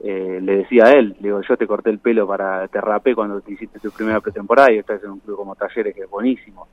eh, 0.00 0.40
le 0.42 0.58
decía 0.58 0.84
a 0.86 0.92
él, 0.92 1.16
digo, 1.20 1.40
yo 1.40 1.56
te 1.56 1.66
corté 1.66 1.90
el 1.90 1.98
pelo 1.98 2.26
para, 2.26 2.68
te 2.68 2.80
rapé 2.80 3.14
cuando 3.14 3.40
te 3.40 3.52
hiciste 3.52 3.78
tu 3.80 3.90
primera 3.90 4.20
pretemporada 4.20 4.72
y 4.72 4.78
estás 4.78 5.02
en 5.02 5.10
un 5.10 5.20
club 5.20 5.36
como 5.36 5.54
talleres 5.56 5.94
que 5.94 6.02
es 6.02 6.10
buenísimo. 6.10 6.68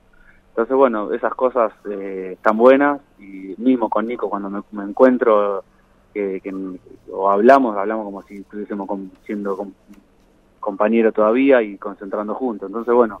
Entonces, 0.50 0.76
bueno, 0.76 1.12
esas 1.12 1.34
cosas 1.34 1.72
eh, 1.90 2.32
están 2.34 2.58
buenas 2.58 3.00
y 3.18 3.54
mismo 3.56 3.88
con 3.88 4.06
Nico 4.06 4.28
cuando 4.28 4.62
me 4.72 4.84
encuentro 4.84 5.64
que, 6.12 6.40
o 7.10 7.30
hablamos, 7.30 7.76
hablamos 7.76 8.04
como 8.04 8.22
si 8.22 8.36
estuviésemos 8.36 8.88
siendo 9.24 9.68
compañero 10.60 11.12
todavía 11.12 11.62
y 11.62 11.76
concentrando 11.76 12.34
juntos. 12.34 12.68
Entonces, 12.68 12.94
bueno, 12.94 13.20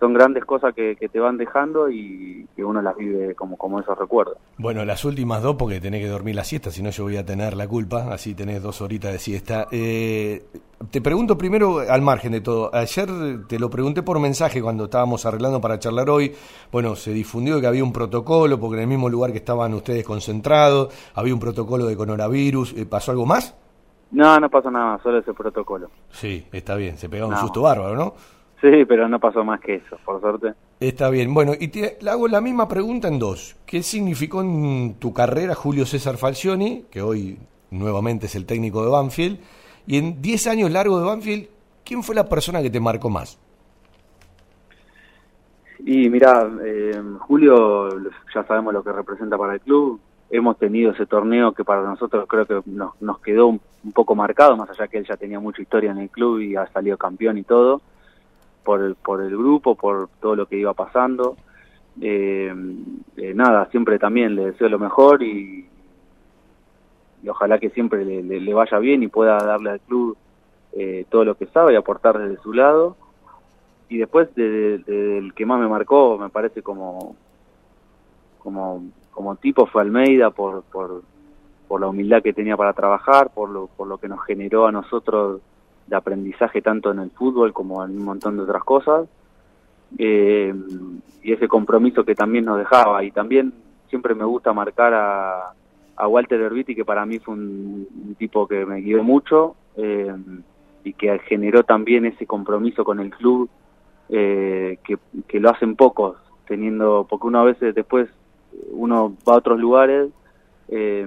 son 0.00 0.14
grandes 0.14 0.44
cosas 0.46 0.74
que, 0.74 0.96
que, 0.96 1.10
te 1.10 1.20
van 1.20 1.36
dejando 1.36 1.90
y 1.90 2.48
que 2.56 2.64
uno 2.64 2.80
las 2.80 2.96
vive 2.96 3.34
como, 3.34 3.58
como 3.58 3.78
esos 3.80 3.96
recuerdos. 3.98 4.38
Bueno, 4.56 4.82
las 4.86 5.04
últimas 5.04 5.42
dos 5.42 5.56
porque 5.56 5.78
tenés 5.78 6.00
que 6.00 6.08
dormir 6.08 6.34
la 6.34 6.44
siesta, 6.44 6.70
si 6.70 6.82
no 6.82 6.88
yo 6.88 7.04
voy 7.04 7.18
a 7.18 7.24
tener 7.24 7.54
la 7.54 7.68
culpa, 7.68 8.08
así 8.10 8.34
tenés 8.34 8.62
dos 8.62 8.80
horitas 8.80 9.12
de 9.12 9.18
siesta. 9.18 9.66
Eh, 9.70 10.42
te 10.90 11.02
pregunto 11.02 11.36
primero, 11.36 11.80
al 11.80 12.00
margen 12.00 12.32
de 12.32 12.40
todo, 12.40 12.74
ayer 12.74 13.08
te 13.46 13.58
lo 13.58 13.68
pregunté 13.68 14.02
por 14.02 14.18
mensaje 14.18 14.62
cuando 14.62 14.84
estábamos 14.84 15.26
arreglando 15.26 15.60
para 15.60 15.78
charlar 15.78 16.08
hoy, 16.08 16.32
bueno, 16.72 16.96
se 16.96 17.12
difundió 17.12 17.60
que 17.60 17.66
había 17.66 17.84
un 17.84 17.92
protocolo, 17.92 18.58
porque 18.58 18.76
en 18.76 18.82
el 18.82 18.88
mismo 18.88 19.10
lugar 19.10 19.32
que 19.32 19.38
estaban 19.38 19.74
ustedes 19.74 20.04
concentrados, 20.04 20.94
había 21.14 21.34
un 21.34 21.40
protocolo 21.40 21.84
de 21.84 21.96
coronavirus, 21.96 22.72
eh, 22.72 22.86
¿pasó 22.86 23.10
algo 23.10 23.26
más? 23.26 23.54
No, 24.12 24.40
no 24.40 24.48
pasó 24.48 24.70
nada, 24.70 24.98
solo 25.02 25.18
ese 25.18 25.34
protocolo. 25.34 25.90
Sí, 26.10 26.46
está 26.50 26.74
bien, 26.74 26.96
se 26.96 27.10
pegó 27.10 27.28
un 27.28 27.36
susto 27.36 27.62
bárbaro, 27.62 27.94
¿no? 27.94 28.14
Sí, 28.60 28.84
pero 28.86 29.08
no 29.08 29.18
pasó 29.18 29.42
más 29.42 29.60
que 29.60 29.76
eso, 29.76 29.96
por 30.04 30.20
suerte. 30.20 30.52
Está 30.80 31.08
bien. 31.08 31.32
Bueno, 31.32 31.52
y 31.58 31.68
te 31.68 31.96
le 32.00 32.10
hago 32.10 32.28
la 32.28 32.42
misma 32.42 32.68
pregunta 32.68 33.08
en 33.08 33.18
dos. 33.18 33.56
¿Qué 33.64 33.82
significó 33.82 34.42
en 34.42 34.96
tu 34.98 35.14
carrera 35.14 35.54
Julio 35.54 35.86
César 35.86 36.18
Falcioni, 36.18 36.84
que 36.90 37.00
hoy 37.00 37.38
nuevamente 37.70 38.26
es 38.26 38.34
el 38.34 38.44
técnico 38.44 38.84
de 38.84 38.90
Banfield? 38.90 39.38
Y 39.86 39.96
en 39.96 40.20
10 40.20 40.46
años 40.48 40.70
largos 40.70 41.00
de 41.00 41.06
Banfield, 41.06 41.48
¿quién 41.84 42.02
fue 42.02 42.14
la 42.14 42.28
persona 42.28 42.60
que 42.60 42.68
te 42.68 42.80
marcó 42.80 43.08
más? 43.08 43.38
Y 45.78 46.10
mira, 46.10 46.46
eh, 46.62 47.00
Julio, 47.20 47.88
ya 48.34 48.44
sabemos 48.46 48.74
lo 48.74 48.84
que 48.84 48.92
representa 48.92 49.38
para 49.38 49.54
el 49.54 49.60
club. 49.60 49.98
Hemos 50.28 50.58
tenido 50.58 50.92
ese 50.92 51.06
torneo 51.06 51.52
que 51.52 51.64
para 51.64 51.82
nosotros 51.82 52.26
creo 52.28 52.44
que 52.44 52.60
nos, 52.66 53.00
nos 53.00 53.20
quedó 53.20 53.46
un, 53.46 53.60
un 53.82 53.92
poco 53.92 54.14
marcado, 54.14 54.54
más 54.54 54.68
allá 54.68 54.86
que 54.86 54.98
él 54.98 55.06
ya 55.08 55.16
tenía 55.16 55.40
mucha 55.40 55.62
historia 55.62 55.92
en 55.92 55.98
el 55.98 56.10
club 56.10 56.40
y 56.40 56.56
ha 56.56 56.66
salido 56.66 56.98
campeón 56.98 57.38
y 57.38 57.42
todo 57.42 57.80
por 58.64 58.82
el, 58.82 58.94
por 58.94 59.22
el 59.22 59.30
grupo, 59.36 59.74
por 59.74 60.08
todo 60.20 60.36
lo 60.36 60.46
que 60.46 60.56
iba 60.56 60.74
pasando. 60.74 61.36
Eh, 62.00 62.54
eh, 63.16 63.34
nada, 63.34 63.66
siempre 63.70 63.98
también 63.98 64.34
le 64.34 64.46
deseo 64.46 64.68
lo 64.68 64.78
mejor 64.78 65.22
y, 65.22 65.66
y 67.22 67.28
ojalá 67.28 67.58
que 67.58 67.70
siempre 67.70 68.04
le, 68.04 68.22
le, 68.22 68.54
vaya 68.54 68.78
bien 68.78 69.02
y 69.02 69.08
pueda 69.08 69.38
darle 69.38 69.70
al 69.70 69.80
club 69.80 70.16
eh, 70.72 71.04
todo 71.10 71.24
lo 71.24 71.36
que 71.36 71.46
sabe 71.46 71.72
y 71.72 71.76
aportar 71.76 72.18
desde 72.18 72.42
su 72.42 72.52
lado. 72.52 72.96
Y 73.88 73.98
después 73.98 74.32
del 74.34 74.84
de, 74.84 75.20
de, 75.20 75.32
que 75.34 75.44
más 75.44 75.60
me 75.60 75.68
marcó, 75.68 76.16
me 76.16 76.28
parece 76.28 76.62
como, 76.62 77.16
como, 78.38 78.84
como 79.10 79.36
tipo 79.36 79.66
fue 79.66 79.82
Almeida 79.82 80.30
por, 80.30 80.62
por, 80.62 81.02
por 81.66 81.80
la 81.80 81.88
humildad 81.88 82.22
que 82.22 82.32
tenía 82.32 82.56
para 82.56 82.72
trabajar, 82.72 83.30
por 83.34 83.50
lo, 83.50 83.66
por 83.66 83.88
lo 83.88 83.98
que 83.98 84.08
nos 84.08 84.24
generó 84.24 84.66
a 84.66 84.72
nosotros 84.72 85.40
de 85.90 85.96
aprendizaje 85.96 86.62
tanto 86.62 86.92
en 86.92 87.00
el 87.00 87.10
fútbol 87.10 87.52
como 87.52 87.84
en 87.84 87.90
un 87.90 88.04
montón 88.04 88.36
de 88.36 88.44
otras 88.44 88.64
cosas. 88.64 89.08
Eh, 89.98 90.54
y 91.22 91.32
ese 91.32 91.48
compromiso 91.48 92.04
que 92.04 92.14
también 92.14 92.44
nos 92.44 92.58
dejaba. 92.58 93.02
Y 93.04 93.10
también 93.10 93.52
siempre 93.88 94.14
me 94.14 94.24
gusta 94.24 94.52
marcar 94.52 94.94
a, 94.94 95.52
a 95.96 96.08
Walter 96.08 96.40
Herbiti 96.40 96.74
que 96.74 96.84
para 96.84 97.04
mí 97.04 97.18
fue 97.18 97.34
un, 97.34 98.14
tipo 98.16 98.46
que 98.46 98.64
me 98.64 98.80
guió 98.80 99.02
mucho 99.02 99.56
eh, 99.76 100.14
y 100.84 100.92
que 100.94 101.18
generó 101.20 101.64
también 101.64 102.06
ese 102.06 102.26
compromiso 102.26 102.84
con 102.84 103.00
el 103.00 103.10
club 103.10 103.50
eh, 104.08 104.78
que, 104.84 104.98
que 105.26 105.40
lo 105.40 105.50
hacen 105.50 105.76
pocos 105.76 106.16
teniendo 106.46 107.06
porque 107.08 107.26
uno 107.26 107.40
a 107.40 107.44
veces 107.44 107.74
después 107.74 108.08
uno 108.72 109.14
va 109.28 109.34
a 109.34 109.38
otros 109.38 109.58
lugares 109.58 110.10
eh, 110.72 111.04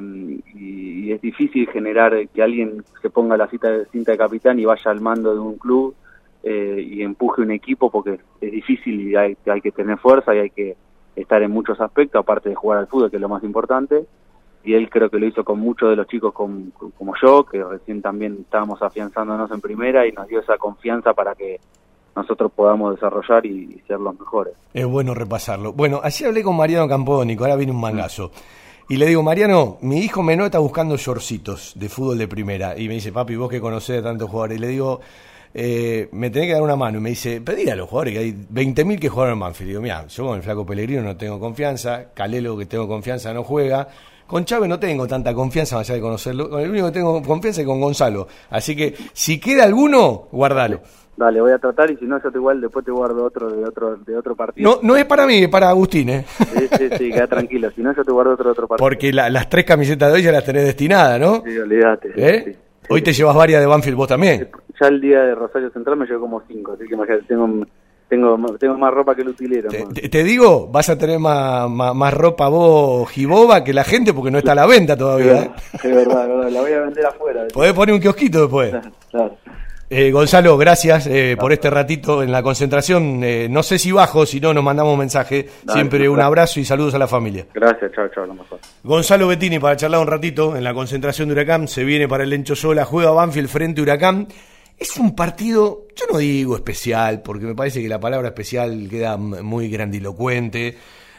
y, 0.56 1.08
y, 1.08 1.12
es 1.14 1.22
difícil 1.22 1.70
generar 1.70 2.28
que 2.28 2.44
alguien 2.44 2.84
se 3.02 3.10
ponga 3.10 3.38
la 3.38 3.48
cita 3.48 3.70
de, 3.70 3.86
cinta 3.86 4.12
de 4.12 4.18
capitán 4.18 4.60
y 4.60 4.66
vaya 4.66 4.92
al 4.92 5.00
mando 5.00 5.34
de 5.34 5.40
un 5.40 5.58
club 5.58 5.96
eh, 6.44 6.86
y 6.86 7.02
empuje 7.02 7.42
un 7.42 7.52
equipo 7.52 7.90
porque 7.90 8.20
es 8.42 8.52
difícil 8.52 9.00
y 9.08 9.16
hay, 9.16 9.38
hay, 9.46 9.62
que 9.62 9.72
tener 9.72 9.98
fuerza 9.98 10.36
y 10.36 10.40
hay 10.40 10.50
que 10.50 10.76
estar 11.16 11.42
en 11.42 11.52
muchos 11.52 11.80
aspectos, 11.80 12.20
aparte 12.20 12.50
de 12.50 12.56
jugar 12.56 12.80
al 12.80 12.88
fútbol, 12.88 13.10
que 13.10 13.16
es 13.16 13.22
lo 13.22 13.30
más 13.30 13.44
importante. 13.44 14.06
Y 14.66 14.74
él 14.74 14.90
creo 14.90 15.10
que 15.10 15.20
lo 15.20 15.28
hizo 15.28 15.46
con 15.46 15.60
muchos 15.60 15.90
de 15.90 15.96
los 15.96 16.08
chicos 16.08 16.34
con, 16.34 16.72
como 16.98 17.14
yo, 17.22 17.46
que 17.46 17.64
recién 17.64 18.02
también 18.02 18.40
estábamos 18.42 18.82
afianzándonos 18.82 19.50
en 19.52 19.62
primera 19.62 20.06
y 20.06 20.12
nos 20.12 20.28
dio 20.28 20.42
esa 20.42 20.58
confianza 20.58 21.14
para 21.14 21.36
que 21.36 21.62
nosotros 22.16 22.52
podamos 22.52 22.96
desarrollar 22.96 23.46
y, 23.46 23.76
y 23.76 23.80
ser 23.88 24.02
los 24.02 24.20
mejores. 24.20 24.54
Es 24.74 24.86
bueno 24.86 25.14
repasarlo. 25.14 25.72
Bueno, 25.72 26.02
así 26.04 26.26
hablé 26.26 26.44
con 26.44 26.58
Mariano 26.58 26.90
Campónico, 26.90 27.46
ahora 27.46 27.56
viene 27.56 27.72
un 27.72 27.80
mangazo. 27.80 28.28
Mm. 28.28 28.63
Y 28.94 28.98
le 28.98 29.08
digo, 29.08 29.24
Mariano, 29.24 29.80
mi 29.82 30.02
hijo 30.02 30.22
menor 30.22 30.46
está 30.46 30.60
buscando 30.60 30.96
shortcitos 30.98 31.72
de 31.74 31.90
fútbol 31.90 32.16
de 32.20 32.28
primera. 32.28 32.78
Y 32.78 32.88
me 32.88 32.94
dice, 32.94 33.12
papi, 33.12 33.36
vos 33.36 33.50
que 33.50 33.60
conocés 33.60 34.02
a 34.02 34.04
tantos 34.04 34.30
jugadores. 34.30 34.60
Y 34.60 34.62
le 34.62 34.68
digo, 34.68 35.02
eh, 35.52 36.10
me 36.12 36.30
tenés 36.30 36.50
que 36.50 36.54
dar 36.54 36.62
una 36.62 36.76
mano. 36.76 37.00
Y 37.00 37.02
me 37.02 37.10
dice, 37.10 37.42
pedí 37.42 37.68
a 37.72 37.76
los 37.76 37.90
jugadores, 37.90 38.14
que 38.14 38.20
hay 38.20 38.32
20.000 38.32 39.00
que 39.00 39.10
jugaron 39.10 39.34
en 39.34 39.40
Manfield. 39.40 39.68
Y 39.68 39.72
digo, 39.72 39.82
mira, 39.82 40.06
yo 40.06 40.28
con 40.28 40.38
el 40.38 40.44
flaco 40.44 40.64
Pellegrino 40.64 41.02
no 41.02 41.18
tengo 41.18 41.40
confianza. 41.40 42.12
Calelo, 42.14 42.56
que 42.56 42.68
tengo 42.68 42.88
confianza, 42.88 43.34
no 43.34 43.44
juega. 43.44 43.88
Con 44.28 44.46
Chávez 44.46 44.70
no 44.70 44.78
tengo 44.78 45.08
tanta 45.08 45.34
confianza, 45.34 45.78
más 45.78 45.90
allá 45.90 45.96
de 45.96 46.02
conocerlo. 46.02 46.52
Con 46.52 46.62
el 46.62 46.70
único 46.70 46.86
que 46.86 46.92
tengo 46.92 47.20
confianza 47.24 47.62
es 47.62 47.66
con 47.66 47.82
Gonzalo. 47.82 48.28
Así 48.52 48.76
que, 48.76 48.94
si 49.12 49.40
queda 49.40 49.64
alguno, 49.64 50.28
guardalo. 50.32 50.82
Dale, 51.16 51.42
voy 51.42 51.52
a 51.52 51.60
tratar 51.60 51.92
y 51.92 51.98
si 51.98 52.06
no, 52.06 52.22
yo 52.22 52.32
te 52.32 52.38
igual 52.40 52.60
después 52.60 52.84
te 52.84 52.92
guardo 52.92 53.24
otro 53.24 53.50
de 53.52 53.64
otro 53.64 53.98
de 53.98 54.18
otro 54.18 54.36
partido. 54.36 54.68
No, 54.68 54.80
no 54.82 54.96
es 54.96 55.06
para 55.06 55.28
mí, 55.28 55.44
es 55.44 55.50
para 55.50 55.70
Agustín, 55.70 56.10
¿eh? 56.10 56.26
Sí, 56.28 56.68
sí, 56.76 56.90
sí, 56.98 57.12
queda 57.12 57.28
tranquilo. 57.30 57.70
Si 57.72 57.82
no, 57.82 57.96
yo 57.96 58.04
te 58.04 58.12
guardo 58.12 58.34
otro 58.34 58.46
de 58.46 58.52
otro 58.52 58.68
partido. 58.68 58.84
Porque 58.84 59.14
la, 59.14 59.30
las 59.30 59.48
tres 59.48 59.64
camisetas 59.64 60.10
de 60.10 60.16
hoy 60.16 60.24
ya 60.24 60.32
las 60.32 60.44
tenés 60.44 60.66
destinadas, 60.66 61.20
¿no? 61.20 61.44
Sí, 61.46 61.56
olvídate. 61.58 62.14
¿Eh? 62.16 62.44
Sí, 62.46 62.58
hoy 62.90 63.00
sí. 63.00 63.06
te 63.06 63.14
llevas 63.14 63.36
varias 63.36 63.62
de 63.62 63.68
Banfield 63.68 63.96
vos 63.96 64.08
también. 64.08 64.50
Ya 64.82 64.88
el 64.88 65.00
día 65.00 65.22
de 65.22 65.36
Rosario 65.36 65.70
Central 65.70 65.98
me 65.98 66.08
llevo 66.08 66.22
como 66.22 66.42
cinco, 66.48 66.74
así 66.74 66.88
que 66.88 66.96
imagínate, 66.96 67.26
tengo, 67.28 67.64
tengo, 68.10 68.58
tengo 68.58 68.78
más 68.80 68.92
ropa 68.92 69.16
que 69.16 69.22
el 69.22 69.30
utilero. 69.30 69.70
Te, 69.70 70.24
digo, 70.24 70.68
vas 70.68 70.90
a 70.90 70.98
tener 70.98 71.20
más, 71.20 71.70
más, 71.70 71.94
más, 71.94 72.12
ropa 72.12 72.50
vos, 72.50 73.08
Giboba, 73.12 73.64
que 73.64 73.72
la 73.72 73.84
gente, 73.84 74.14
porque 74.14 74.32
no 74.32 74.40
está 74.40 74.54
a 74.54 74.56
la 74.56 74.66
venta 74.66 74.98
todavía. 74.98 75.54
Es 75.74 75.84
verdad, 75.84 76.24
es 76.24 76.28
verdad, 76.28 76.50
la 76.50 76.62
voy 76.62 76.72
a 76.72 76.80
vender 76.80 77.06
afuera. 77.06 77.48
Podés 77.54 77.74
poner 77.74 77.94
un 77.94 78.02
kiosquito 78.02 78.42
después. 78.42 78.72
Claro. 79.12 79.38
claro. 79.46 79.63
Eh, 79.96 80.12
Gonzalo, 80.12 80.58
gracias 80.58 81.06
eh, 81.06 81.38
por 81.40 81.54
este 81.54 81.70
ratito 81.70 82.24
en 82.24 82.32
la 82.32 82.42
concentración. 82.42 83.24
Eh, 83.24 83.48
no 83.48 83.62
sé 83.62 83.78
si 83.78 83.92
bajo, 83.92 84.26
si 84.26 84.40
no 84.40 84.52
nos 84.52 84.64
mandamos 84.64 84.94
un 84.94 84.98
mensaje. 84.98 85.48
Dale, 85.62 85.78
Siempre 85.78 86.10
un 86.10 86.20
abrazo 86.20 86.60
y 86.60 86.66
saludos 86.66 86.96
a 86.96 86.98
la 86.98 87.08
familia. 87.08 87.46
Gracias, 87.54 87.92
chao, 87.92 88.08
chao, 88.08 88.26
lo 88.26 88.34
mejor. 88.34 88.60
Gonzalo 88.84 89.28
Bettini 89.28 89.60
para 89.60 89.78
charlar 89.78 90.02
un 90.02 90.08
ratito 90.08 90.58
en 90.58 90.64
la 90.64 90.74
concentración 90.74 91.28
de 91.28 91.34
Huracán. 91.34 91.68
Se 91.68 91.84
viene 91.84 92.08
para 92.08 92.24
el 92.24 92.34
Encho 92.34 92.56
Sola, 92.56 92.86
juega 92.86 93.12
Banfield 93.12 93.50
frente 93.50 93.82
a 93.82 93.84
Huracán. 93.84 94.28
Es 94.80 94.98
un 94.98 95.16
partido, 95.16 95.86
yo 95.96 96.06
no 96.12 96.18
digo 96.18 96.56
especial, 96.56 97.22
porque 97.22 97.46
me 97.46 97.54
parece 97.54 97.80
que 97.80 97.88
la 97.88 98.00
palabra 98.00 98.30
especial 98.30 98.88
queda 98.90 99.16
muy 99.18 99.70
grandilocuente. 99.70 100.76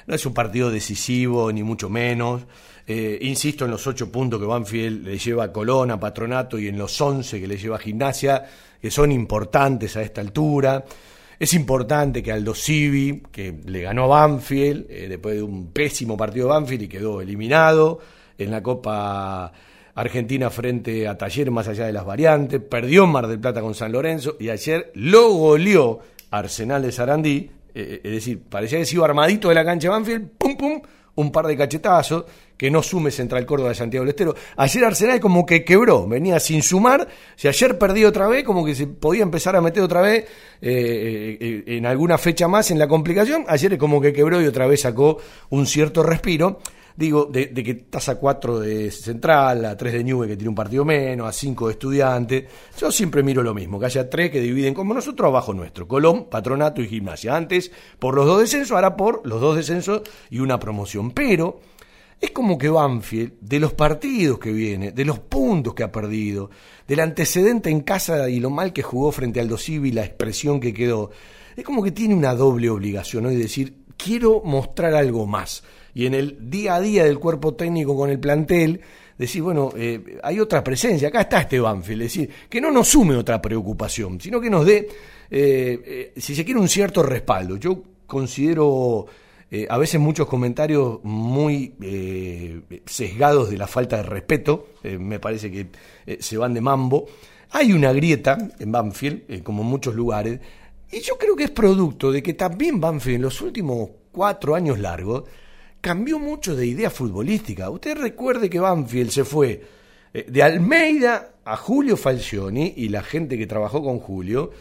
No 0.09 0.17
es 0.17 0.27
un 0.27 0.35
partido 0.35 0.73
decisivo, 0.73 1.53
ni 1.53 1.63
mucho 1.63 1.89
menos. 1.89 2.43
Eh, 2.87 3.19
insisto 3.23 3.65
en 3.65 3.71
los 3.71 3.87
ocho 3.87 4.13
puntos 4.13 4.39
que 4.39 4.47
Banfield 4.47 5.07
le 5.07 5.17
lleva 5.17 5.45
a 5.45 5.53
Colón, 5.53 5.91
a 5.91 5.99
Patronato 5.99 6.59
y 6.59 6.69
en 6.69 6.77
los 6.77 7.01
once 7.01 7.41
que 7.41 7.47
le 7.47 7.57
lleva 7.57 7.77
a 7.77 7.79
Gimnasia, 7.79 8.45
que 8.81 8.91
son 8.91 9.11
importantes 9.11 9.97
a 9.97 10.03
esta 10.03 10.21
altura. 10.21 10.85
Es 11.39 11.55
importante 11.55 12.23
que 12.23 12.31
Aldo 12.31 12.55
Civi, 12.55 13.23
que 13.33 13.55
le 13.65 13.81
ganó 13.81 14.05
a 14.05 14.27
Banfield 14.27 14.87
eh, 14.91 15.09
después 15.09 15.37
de 15.37 15.43
un 15.43 15.73
pésimo 15.73 16.17
partido 16.17 16.47
de 16.47 16.53
Banfield 16.53 16.83
y 16.83 16.89
quedó 16.89 17.21
eliminado 17.23 18.01
en 18.37 18.51
la 18.51 18.63
Copa 18.63 19.53
Argentina 19.95 20.51
frente 20.51 21.09
a 21.09 21.17
Taller 21.17 21.51
más 21.51 21.69
allá 21.69 21.87
de 21.87 21.93
las 21.93 22.05
variantes, 22.05 22.61
perdió 22.61 23.05
en 23.05 23.11
Mar 23.11 23.27
del 23.27 23.41
Plata 23.41 23.61
con 23.61 23.75
San 23.75 23.93
Lorenzo 23.93 24.37
y 24.39 24.51
ayer 24.51 24.91
lo 24.95 25.31
goleó 25.31 26.01
Arsenal 26.31 26.83
de 26.83 26.93
Sarandí, 26.93 27.51
eh, 27.75 28.01
es 28.03 28.13
decir, 28.13 28.43
parecía 28.43 28.79
que 28.79 28.87
se 28.87 29.03
armadito 29.03 29.49
de 29.49 29.55
la 29.55 29.65
cancha 29.65 29.89
de 29.89 29.91
Banfield, 29.91 30.31
pum 30.37 30.57
pum, 30.57 30.83
un 31.17 31.31
par 31.31 31.47
de 31.47 31.57
cachetazos, 31.57 32.25
que 32.65 32.71
no 32.71 32.83
sume 32.83 33.11
Central 33.11 33.45
Córdoba 33.45 33.69
de 33.69 33.75
Santiago 33.75 34.05
del 34.05 34.13
Estero. 34.13 34.35
Ayer 34.57 34.85
Arsenal 34.87 35.21
como 35.21 35.45
que 35.45 35.67
quebró, 35.67 36.09
venía 36.09 36.41
sin 36.41 36.63
sumar, 36.63 37.07
si 37.37 37.47
ayer 37.47 37.77
perdí 37.77 38.07
otra 38.07 38.27
vez, 38.27 38.43
como 38.43 38.65
que 38.65 38.75
se 38.75 38.87
podía 38.87 39.23
empezar 39.23 39.55
a 39.55 39.61
meter 39.61 39.83
otra 39.83 40.01
vez 40.01 40.25
eh, 40.63 41.37
eh, 41.39 41.65
en 41.67 41.85
alguna 41.85 42.17
fecha 42.17 42.49
más 42.49 42.71
en 42.71 42.79
la 42.79 42.89
complicación, 42.89 43.45
ayer 43.49 43.77
como 43.77 44.01
que 44.01 44.15
quebró 44.15 44.41
y 44.41 44.47
otra 44.47 44.67
vez 44.67 44.81
sacó 44.81 45.19
un 45.51 45.67
cierto 45.67 46.03
respiro. 46.03 46.61
Digo, 46.97 47.27
de, 47.27 47.53
que 47.53 47.73
estás 47.73 48.09
a 48.09 48.15
4 48.15 48.61
de 48.61 48.91
Central, 48.91 49.65
a 49.67 49.77
3 49.77 49.93
de 49.93 50.05
Nube 50.05 50.29
que 50.29 50.37
tiene 50.37 50.49
un 50.49 50.55
partido 50.55 50.87
menos, 50.87 51.29
a 51.29 51.33
5 51.33 51.67
de 51.67 51.73
Estudiantes. 51.73 52.45
Yo 52.79 52.91
siempre 52.91 53.23
miro 53.23 53.43
lo 53.43 53.53
mismo, 53.53 53.79
que 53.79 53.87
haya 53.87 54.09
3 54.09 54.31
que 54.31 54.41
dividen 54.41 54.73
como 54.73 54.95
nosotros 54.95 55.29
abajo 55.29 55.53
nuestro, 55.53 55.87
Colón, 55.87 56.31
Patronato 56.31 56.81
y 56.81 56.89
Gimnasia. 56.89 57.37
Antes 57.37 57.71
por 57.99 58.15
los 58.15 58.25
dos 58.27 58.41
descensos, 58.41 58.71
ahora 58.71 58.97
por 58.97 59.27
los 59.27 59.39
dos 59.41 59.57
descensos 59.57 60.01
y 60.31 60.39
una 60.39 60.59
promoción. 60.59 61.11
Pero 61.11 61.61
es 62.21 62.31
como 62.31 62.57
que 62.57 62.69
Banfield, 62.69 63.35
de 63.41 63.61
los 63.61 63.75
partidos 63.75 64.39
que 64.39 64.53
viene, 64.53 64.93
de 64.93 65.05
los 65.05 65.19
puntos 65.19 65.75
que 65.75 65.83
ha 65.83 65.93
perdido, 65.93 66.51
del 66.87 67.01
antecedente 67.01 67.71
en 67.71 67.81
casa 67.81 68.29
y 68.29 68.41
lo 68.41 68.51
mal 68.51 68.73
que 68.73 68.83
jugó 68.83 69.13
frente 69.13 69.41
al 69.41 69.49
Dosivi, 69.49 69.93
la 69.93 70.05
expresión 70.05 70.61
que 70.61 70.73
quedó, 70.73 71.11
es 71.57 71.65
como 71.65 71.83
que 71.83 71.93
tiene 71.93 72.15
una 72.15 72.35
doble 72.35 72.71
obligación. 72.71 73.27
Es 73.27 73.39
decir, 73.39 73.77
quiero 73.97 74.43
mostrar 74.43 74.95
algo 74.95 75.27
más. 75.27 75.65
Y 75.95 76.07
en 76.07 76.15
el 76.15 76.51
día 76.51 76.77
a 76.77 76.81
día 76.81 77.05
del 77.05 77.19
cuerpo 77.19 77.55
técnico 77.55 77.97
con 77.97 78.11
el 78.11 78.19
plantel, 78.19 78.81
decir, 79.17 79.43
bueno, 79.43 79.73
eh, 79.77 80.19
hay 80.23 80.41
otra 80.41 80.65
presencia, 80.65 81.09
acá 81.09 81.23
está 81.23 81.41
este 81.43 81.61
Banfield, 81.61 82.03
es 82.03 82.15
decir, 82.15 82.31
que 82.49 82.61
no 82.61 82.71
nos 82.71 82.89
sume 82.89 83.15
otra 83.15 83.41
preocupación, 83.41 84.21
sino 84.21 84.41
que 84.41 84.51
nos 84.51 84.67
dé, 84.67 84.89
eh, 85.31 86.11
eh, 86.11 86.13
si 86.17 86.35
se 86.35 86.45
quiere, 86.45 86.59
un 86.59 86.69
cierto 86.69 87.03
respaldo. 87.03 87.57
Yo 87.57 87.83
considero 88.07 89.07
a 89.69 89.79
veces 89.79 90.01
muchos 90.01 90.27
comentarios 90.27 90.99
muy 91.05 91.75
sesgados 92.87 93.51
de 93.51 93.57
la 93.57 93.67
falta 93.67 93.99
de 93.99 94.03
respeto, 94.03 94.69
me 94.83 95.21
parece 95.21 95.51
que 95.51 95.69
se 96.21 96.37
van 96.37 96.55
de 96.55 96.61
mambo. 96.61 97.07
Hay 97.51 97.73
una 97.73 97.93
grieta 97.93 98.37
en 98.59 98.73
Banfield, 98.73 99.43
como 99.45 99.63
en 99.63 99.69
muchos 99.69 99.95
lugares, 99.95 100.41
y 100.91 101.01
yo 101.01 101.19
creo 101.19 101.35
que 101.35 101.45
es 101.45 101.51
producto 101.51 102.13
de 102.13 102.23
que 102.23 102.35
también 102.35 102.81
Banfield 102.81 103.17
en 103.17 103.23
los 103.23 103.41
últimos 103.41 103.91
cuatro 104.13 104.55
años 104.55 104.79
largos 104.79 105.25
cambió 105.81 106.19
mucho 106.19 106.55
de 106.55 106.67
idea 106.67 106.89
futbolística. 106.89 107.69
Usted 107.69 107.97
recuerde 107.97 108.49
que 108.49 108.61
Banfield 108.61 109.11
se 109.11 109.25
fue 109.25 109.61
eh, 110.15 110.27
de 110.29 110.43
Almeida 110.43 111.35
a 111.45 111.57
Julio 111.57 111.97
Falcioni 111.97 112.75
y 112.77 112.89
la 112.89 113.03
gente 113.03 113.37
que 113.37 113.47
trabajó 113.47 113.83
con 113.83 113.99
Julio 113.99 114.53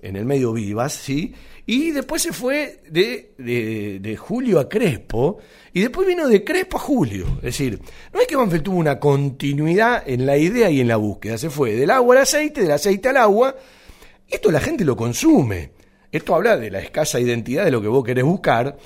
en 0.00 0.16
el 0.16 0.24
medio 0.24 0.52
Vivas, 0.52 0.92
¿sí? 0.92 1.34
Y 1.66 1.90
después 1.90 2.22
se 2.22 2.32
fue 2.32 2.82
de, 2.88 3.32
de, 3.38 4.16
Julio 4.16 4.58
a 4.58 4.68
Crespo 4.68 5.38
y 5.72 5.80
después 5.82 6.06
vino 6.06 6.26
de 6.26 6.42
Crespo 6.42 6.78
a 6.78 6.80
Julio. 6.80 7.26
Es 7.36 7.42
decir, 7.42 7.80
no 8.12 8.20
es 8.20 8.26
que 8.26 8.36
Banfield 8.36 8.64
tuvo 8.64 8.78
una 8.78 8.98
continuidad 8.98 10.02
en 10.06 10.26
la 10.26 10.36
idea 10.36 10.70
y 10.70 10.80
en 10.80 10.88
la 10.88 10.96
búsqueda, 10.96 11.38
se 11.38 11.50
fue 11.50 11.74
del 11.74 11.90
agua 11.90 12.16
al 12.16 12.22
aceite, 12.22 12.62
del 12.62 12.72
aceite 12.72 13.08
al 13.10 13.18
agua. 13.18 13.54
Esto 14.28 14.50
la 14.50 14.60
gente 14.60 14.84
lo 14.84 14.96
consume. 14.96 15.72
Esto 16.10 16.34
habla 16.34 16.56
de 16.56 16.70
la 16.70 16.80
escasa 16.80 17.20
identidad 17.20 17.64
de 17.64 17.70
lo 17.70 17.80
que 17.80 17.88
vos 17.88 18.04
querés 18.04 18.24
buscar. 18.24 18.76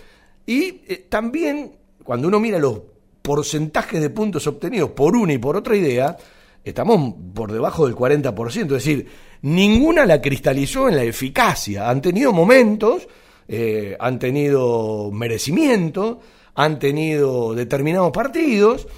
Y 0.47 0.83
eh, 0.87 1.07
también 1.09 1.73
cuando 2.05 2.29
uno 2.29 2.39
mira 2.39 2.59
los 2.59 2.83
porcentajes 3.23 4.01
de 4.01 4.11
puntos 4.11 4.47
obtenidos 4.47 4.91
por 4.91 5.17
una 5.17 5.33
y 5.33 5.39
por 5.39 5.57
otra 5.57 5.75
idea, 5.75 6.17
estamos 6.63 7.15
por 7.35 7.51
debajo 7.51 7.87
del 7.87 7.97
40%. 7.97 8.63
Es 8.63 8.69
decir, 8.69 9.09
ninguna 9.45 10.07
la 10.07 10.23
cristalizó 10.23 10.89
en 10.89 10.97
la 10.97 11.05
eficacia. 11.05 11.91
Han 11.91 12.01
tenido 12.01 12.33
momentos, 12.33 13.07
eh, 13.47 13.95
han 14.01 14.19
tenido 14.19 15.11
merecimiento, 15.13 16.21
han 16.55 16.79
tenido 16.79 17.55
determinados 17.55 18.11
partidos, 18.11 18.89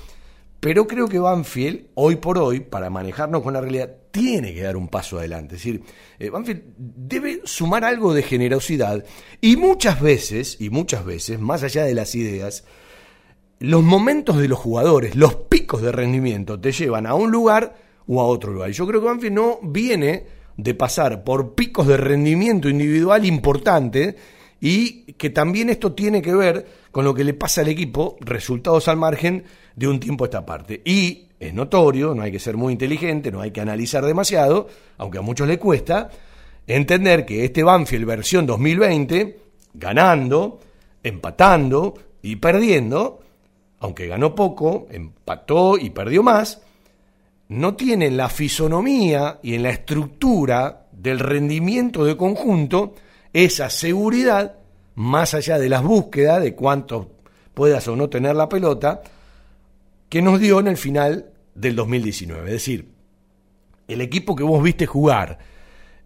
pero 0.60 0.86
creo 0.86 1.08
que 1.08 1.18
Banfield, 1.18 1.86
hoy 1.94 2.16
por 2.16 2.38
hoy, 2.38 2.60
para 2.60 2.90
manejarnos 2.90 3.42
con 3.42 3.54
la 3.54 3.60
realidad, 3.60 3.90
tiene 4.12 4.54
que 4.54 4.62
dar 4.62 4.76
un 4.76 4.86
paso 4.86 5.18
adelante. 5.18 5.56
Es 5.56 5.64
decir, 5.64 5.82
eh, 6.20 6.30
Banfield 6.30 6.62
debe 6.76 7.40
sumar 7.42 7.84
algo 7.84 8.14
de 8.14 8.22
generosidad 8.22 9.04
y 9.40 9.56
muchas 9.56 10.00
veces, 10.00 10.58
y 10.60 10.70
muchas 10.70 11.04
veces, 11.04 11.40
más 11.40 11.64
allá 11.64 11.84
de 11.84 11.94
las 11.94 12.14
ideas, 12.14 12.64
los 13.58 13.82
momentos 13.82 14.38
de 14.38 14.46
los 14.46 14.60
jugadores, 14.60 15.16
los 15.16 15.34
picos 15.34 15.82
de 15.82 15.90
rendimiento, 15.90 16.60
te 16.60 16.70
llevan 16.70 17.06
a 17.06 17.14
un 17.14 17.32
lugar 17.32 17.85
o 18.06 18.20
a 18.20 18.24
otro 18.24 18.52
lugar. 18.52 18.70
Yo 18.70 18.86
creo 18.86 19.00
que 19.00 19.06
Banfield 19.06 19.34
no 19.34 19.58
viene 19.62 20.24
de 20.56 20.74
pasar 20.74 21.24
por 21.24 21.54
picos 21.54 21.86
de 21.86 21.96
rendimiento 21.96 22.68
individual 22.68 23.24
importante 23.24 24.16
y 24.60 25.12
que 25.14 25.30
también 25.30 25.68
esto 25.68 25.92
tiene 25.92 26.22
que 26.22 26.34
ver 26.34 26.66
con 26.90 27.04
lo 27.04 27.14
que 27.14 27.24
le 27.24 27.34
pasa 27.34 27.60
al 27.60 27.68
equipo, 27.68 28.16
resultados 28.20 28.88
al 28.88 28.96
margen 28.96 29.44
de 29.74 29.88
un 29.88 30.00
tiempo 30.00 30.24
a 30.24 30.28
esta 30.28 30.46
parte. 30.46 30.80
Y 30.84 31.26
es 31.38 31.52
notorio, 31.52 32.14
no 32.14 32.22
hay 32.22 32.32
que 32.32 32.38
ser 32.38 32.56
muy 32.56 32.72
inteligente, 32.72 33.30
no 33.30 33.40
hay 33.40 33.50
que 33.50 33.60
analizar 33.60 34.04
demasiado, 34.04 34.68
aunque 34.96 35.18
a 35.18 35.22
muchos 35.22 35.46
le 35.46 35.58
cuesta, 35.58 36.10
entender 36.66 37.26
que 37.26 37.44
este 37.44 37.62
Banfield 37.62 38.06
versión 38.06 38.46
2020, 38.46 39.38
ganando, 39.74 40.60
empatando 41.02 41.94
y 42.22 42.36
perdiendo, 42.36 43.20
aunque 43.80 44.06
ganó 44.06 44.34
poco, 44.34 44.86
empató 44.90 45.76
y 45.76 45.90
perdió 45.90 46.22
más, 46.22 46.62
no 47.48 47.74
tiene 47.74 48.10
la 48.10 48.28
fisonomía 48.28 49.38
y 49.42 49.54
en 49.54 49.62
la 49.62 49.70
estructura 49.70 50.86
del 50.92 51.18
rendimiento 51.18 52.04
de 52.04 52.16
conjunto 52.16 52.94
esa 53.32 53.70
seguridad, 53.70 54.56
más 54.94 55.34
allá 55.34 55.58
de 55.58 55.68
las 55.68 55.82
búsquedas 55.82 56.42
de 56.42 56.54
cuánto 56.54 57.10
puedas 57.54 57.86
o 57.88 57.96
no 57.96 58.08
tener 58.08 58.34
la 58.34 58.48
pelota, 58.48 59.02
que 60.08 60.22
nos 60.22 60.40
dio 60.40 60.60
en 60.60 60.68
el 60.68 60.76
final 60.76 61.26
del 61.54 61.76
2019. 61.76 62.46
Es 62.46 62.52
decir, 62.52 62.88
el 63.88 64.00
equipo 64.00 64.34
que 64.34 64.42
vos 64.42 64.62
viste 64.62 64.86
jugar, 64.86 65.38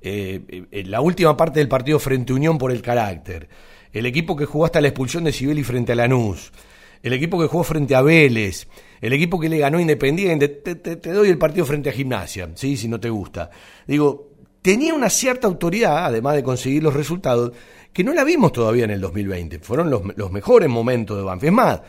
eh, 0.03 0.67
en 0.71 0.91
la 0.91 1.01
última 1.01 1.37
parte 1.37 1.61
del 1.61 1.69
partido 1.69 1.99
frente 1.99 2.33
a 2.33 2.37
Unión 2.37 2.59
por 2.59 2.73
el 2.73 2.83
carácter, 2.83 3.49
el 3.93 4.07
equipo 4.07 4.37
que 4.37 4.47
jugó 4.47 4.65
hasta 4.65 4.81
la 4.81 4.89
expulsión 4.89 5.25
de 5.25 5.33
Sibeli 5.33 5.63
frente 5.63 5.93
a 5.93 5.97
Lanús, 5.97 6.53
el 7.03 7.13
equipo 7.13 7.41
que 7.41 7.49
jugó 7.49 7.65
frente 7.65 7.95
a 7.95 8.03
Vélez, 8.03 8.67
el 9.01 9.13
equipo 9.13 9.41
que 9.41 9.49
le 9.49 9.59
ganó 9.59 9.81
Independiente, 9.81 10.49
te, 10.49 11.13
doy 11.13 11.29
el 11.29 11.39
partido 11.39 11.65
frente 11.65 11.89
a 11.89 11.93
Gimnasia, 11.93 12.51
¿sí? 12.55 12.77
si 12.77 12.89
no 12.89 13.01
te 13.01 13.09
gusta. 13.09 13.51
Digo, 13.87 14.31
tenía 14.61 14.95
una 14.95 15.09
cierta 15.09 15.47
autoridad, 15.47 16.07
además 16.07 16.35
de 16.35 16.43
conseguir 16.43 16.83
los 16.83 16.95
resultados, 16.95 17.53
que 17.93 18.05
no 18.05 18.13
la 18.13 18.25
vimos 18.25 18.53
todavía 18.53 18.85
en 18.85 18.91
el 18.91 19.01
2020. 19.01 19.59
Fueron 19.61 19.91
los, 19.91 20.31
mejores 20.31 20.69
momentos 20.69 21.17
de 21.17 21.25
Banfield. 21.25 21.49
Es 21.49 21.57
más, 21.57 21.81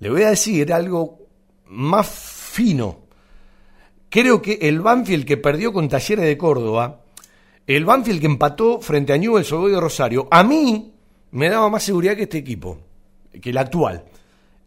le 0.00 0.10
voy 0.10 0.22
a 0.22 0.30
decir 0.30 0.72
algo 0.72 1.18
más 1.66 2.08
fino. 2.08 3.00
Creo 4.08 4.40
que 4.40 4.58
el 4.62 4.80
Banfield 4.80 5.26
que 5.26 5.36
perdió 5.36 5.72
con 5.72 5.88
Talleres 5.88 6.24
de 6.24 6.38
Córdoba, 6.38 7.02
el 7.66 7.84
Banfield 7.84 8.20
que 8.20 8.26
empató 8.26 8.80
frente 8.80 9.12
a 9.12 9.18
Newell's 9.18 9.50
de 9.50 9.80
Rosario, 9.80 10.28
a 10.30 10.42
mí 10.42 10.92
me 11.32 11.50
daba 11.50 11.68
más 11.68 11.82
seguridad 11.82 12.16
que 12.16 12.22
este 12.22 12.38
equipo, 12.38 12.78
que 13.42 13.50
el 13.50 13.58
actual. 13.58 14.04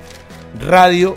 Radio 0.60 1.16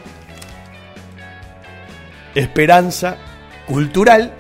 Esperanza 2.35 3.19
Cultural 3.67 4.33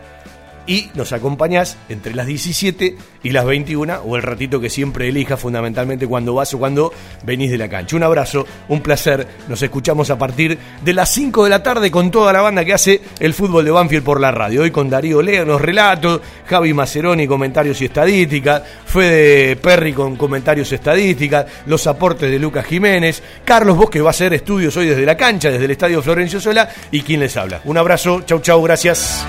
y 0.67 0.91
nos 0.95 1.13
acompañás 1.13 1.77
entre 1.89 2.15
las 2.15 2.27
17 2.27 2.97
y 3.23 3.31
las 3.31 3.45
21 3.45 4.03
o 4.05 4.17
el 4.17 4.23
ratito 4.23 4.61
que 4.61 4.71
siempre 4.71 5.09
elijas 5.09 5.41
fundamentalmente 5.41 6.07
cuando 6.07 6.35
vas 6.35 6.53
o 6.55 6.59
cuando 6.59 6.93
venís 7.25 7.51
de 7.51 7.59
la 7.59 7.69
cancha. 7.69 7.97
Un 7.97 8.03
abrazo, 8.03 8.47
un 8.69 8.81
placer, 8.81 9.27
nos 9.49 9.63
escuchamos 9.63 10.11
a 10.11 10.19
partir 10.19 10.59
de 10.83 10.93
las 10.93 11.11
5 11.11 11.45
de 11.45 11.51
la 11.51 11.63
tarde 11.63 11.91
con 11.91 12.11
toda 12.11 12.33
la 12.33 12.41
banda 12.41 12.65
que 12.65 12.75
hace 12.75 13.01
el 13.19 13.35
fútbol 13.35 13.65
de 13.65 13.71
Banfield 13.71 14.05
por 14.05 14.21
la 14.21 14.31
radio. 14.31 14.63
Hoy 14.63 14.71
con 14.71 14.91
Darío 14.91 15.23
Lea, 15.23 15.45
los 15.45 15.61
relatos, 15.61 16.21
Javi 16.47 16.73
Maceroni 16.73 17.27
comentarios 17.27 17.81
y 17.81 17.87
estadísticas, 17.87 18.63
Fede 18.87 19.57
Perry 19.57 19.93
con 19.93 20.17
comentarios 20.17 20.71
estadísticas, 20.73 21.47
los 21.67 21.87
aportes 21.87 22.31
de 22.31 22.39
Lucas 22.39 22.67
Jiménez, 22.67 23.23
Carlos 23.45 23.77
Bosque 23.77 24.01
va 24.01 24.09
a 24.09 24.11
hacer 24.11 24.35
estudios 24.35 24.77
hoy 24.77 24.87
desde 24.87 25.07
la 25.07 25.17
cancha, 25.17 25.51
desde 25.51 25.65
el 25.65 25.71
Estadio 25.71 26.03
Florencio 26.03 26.41
Sola 26.41 26.69
y 26.91 27.03
quien 27.03 27.21
les 27.21 27.37
habla. 27.37 27.61
Un 27.65 27.79
abrazo, 27.79 28.23
chau 28.23 28.41
chau, 28.41 28.63
gracias. 28.63 29.25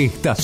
Estación 0.00 0.40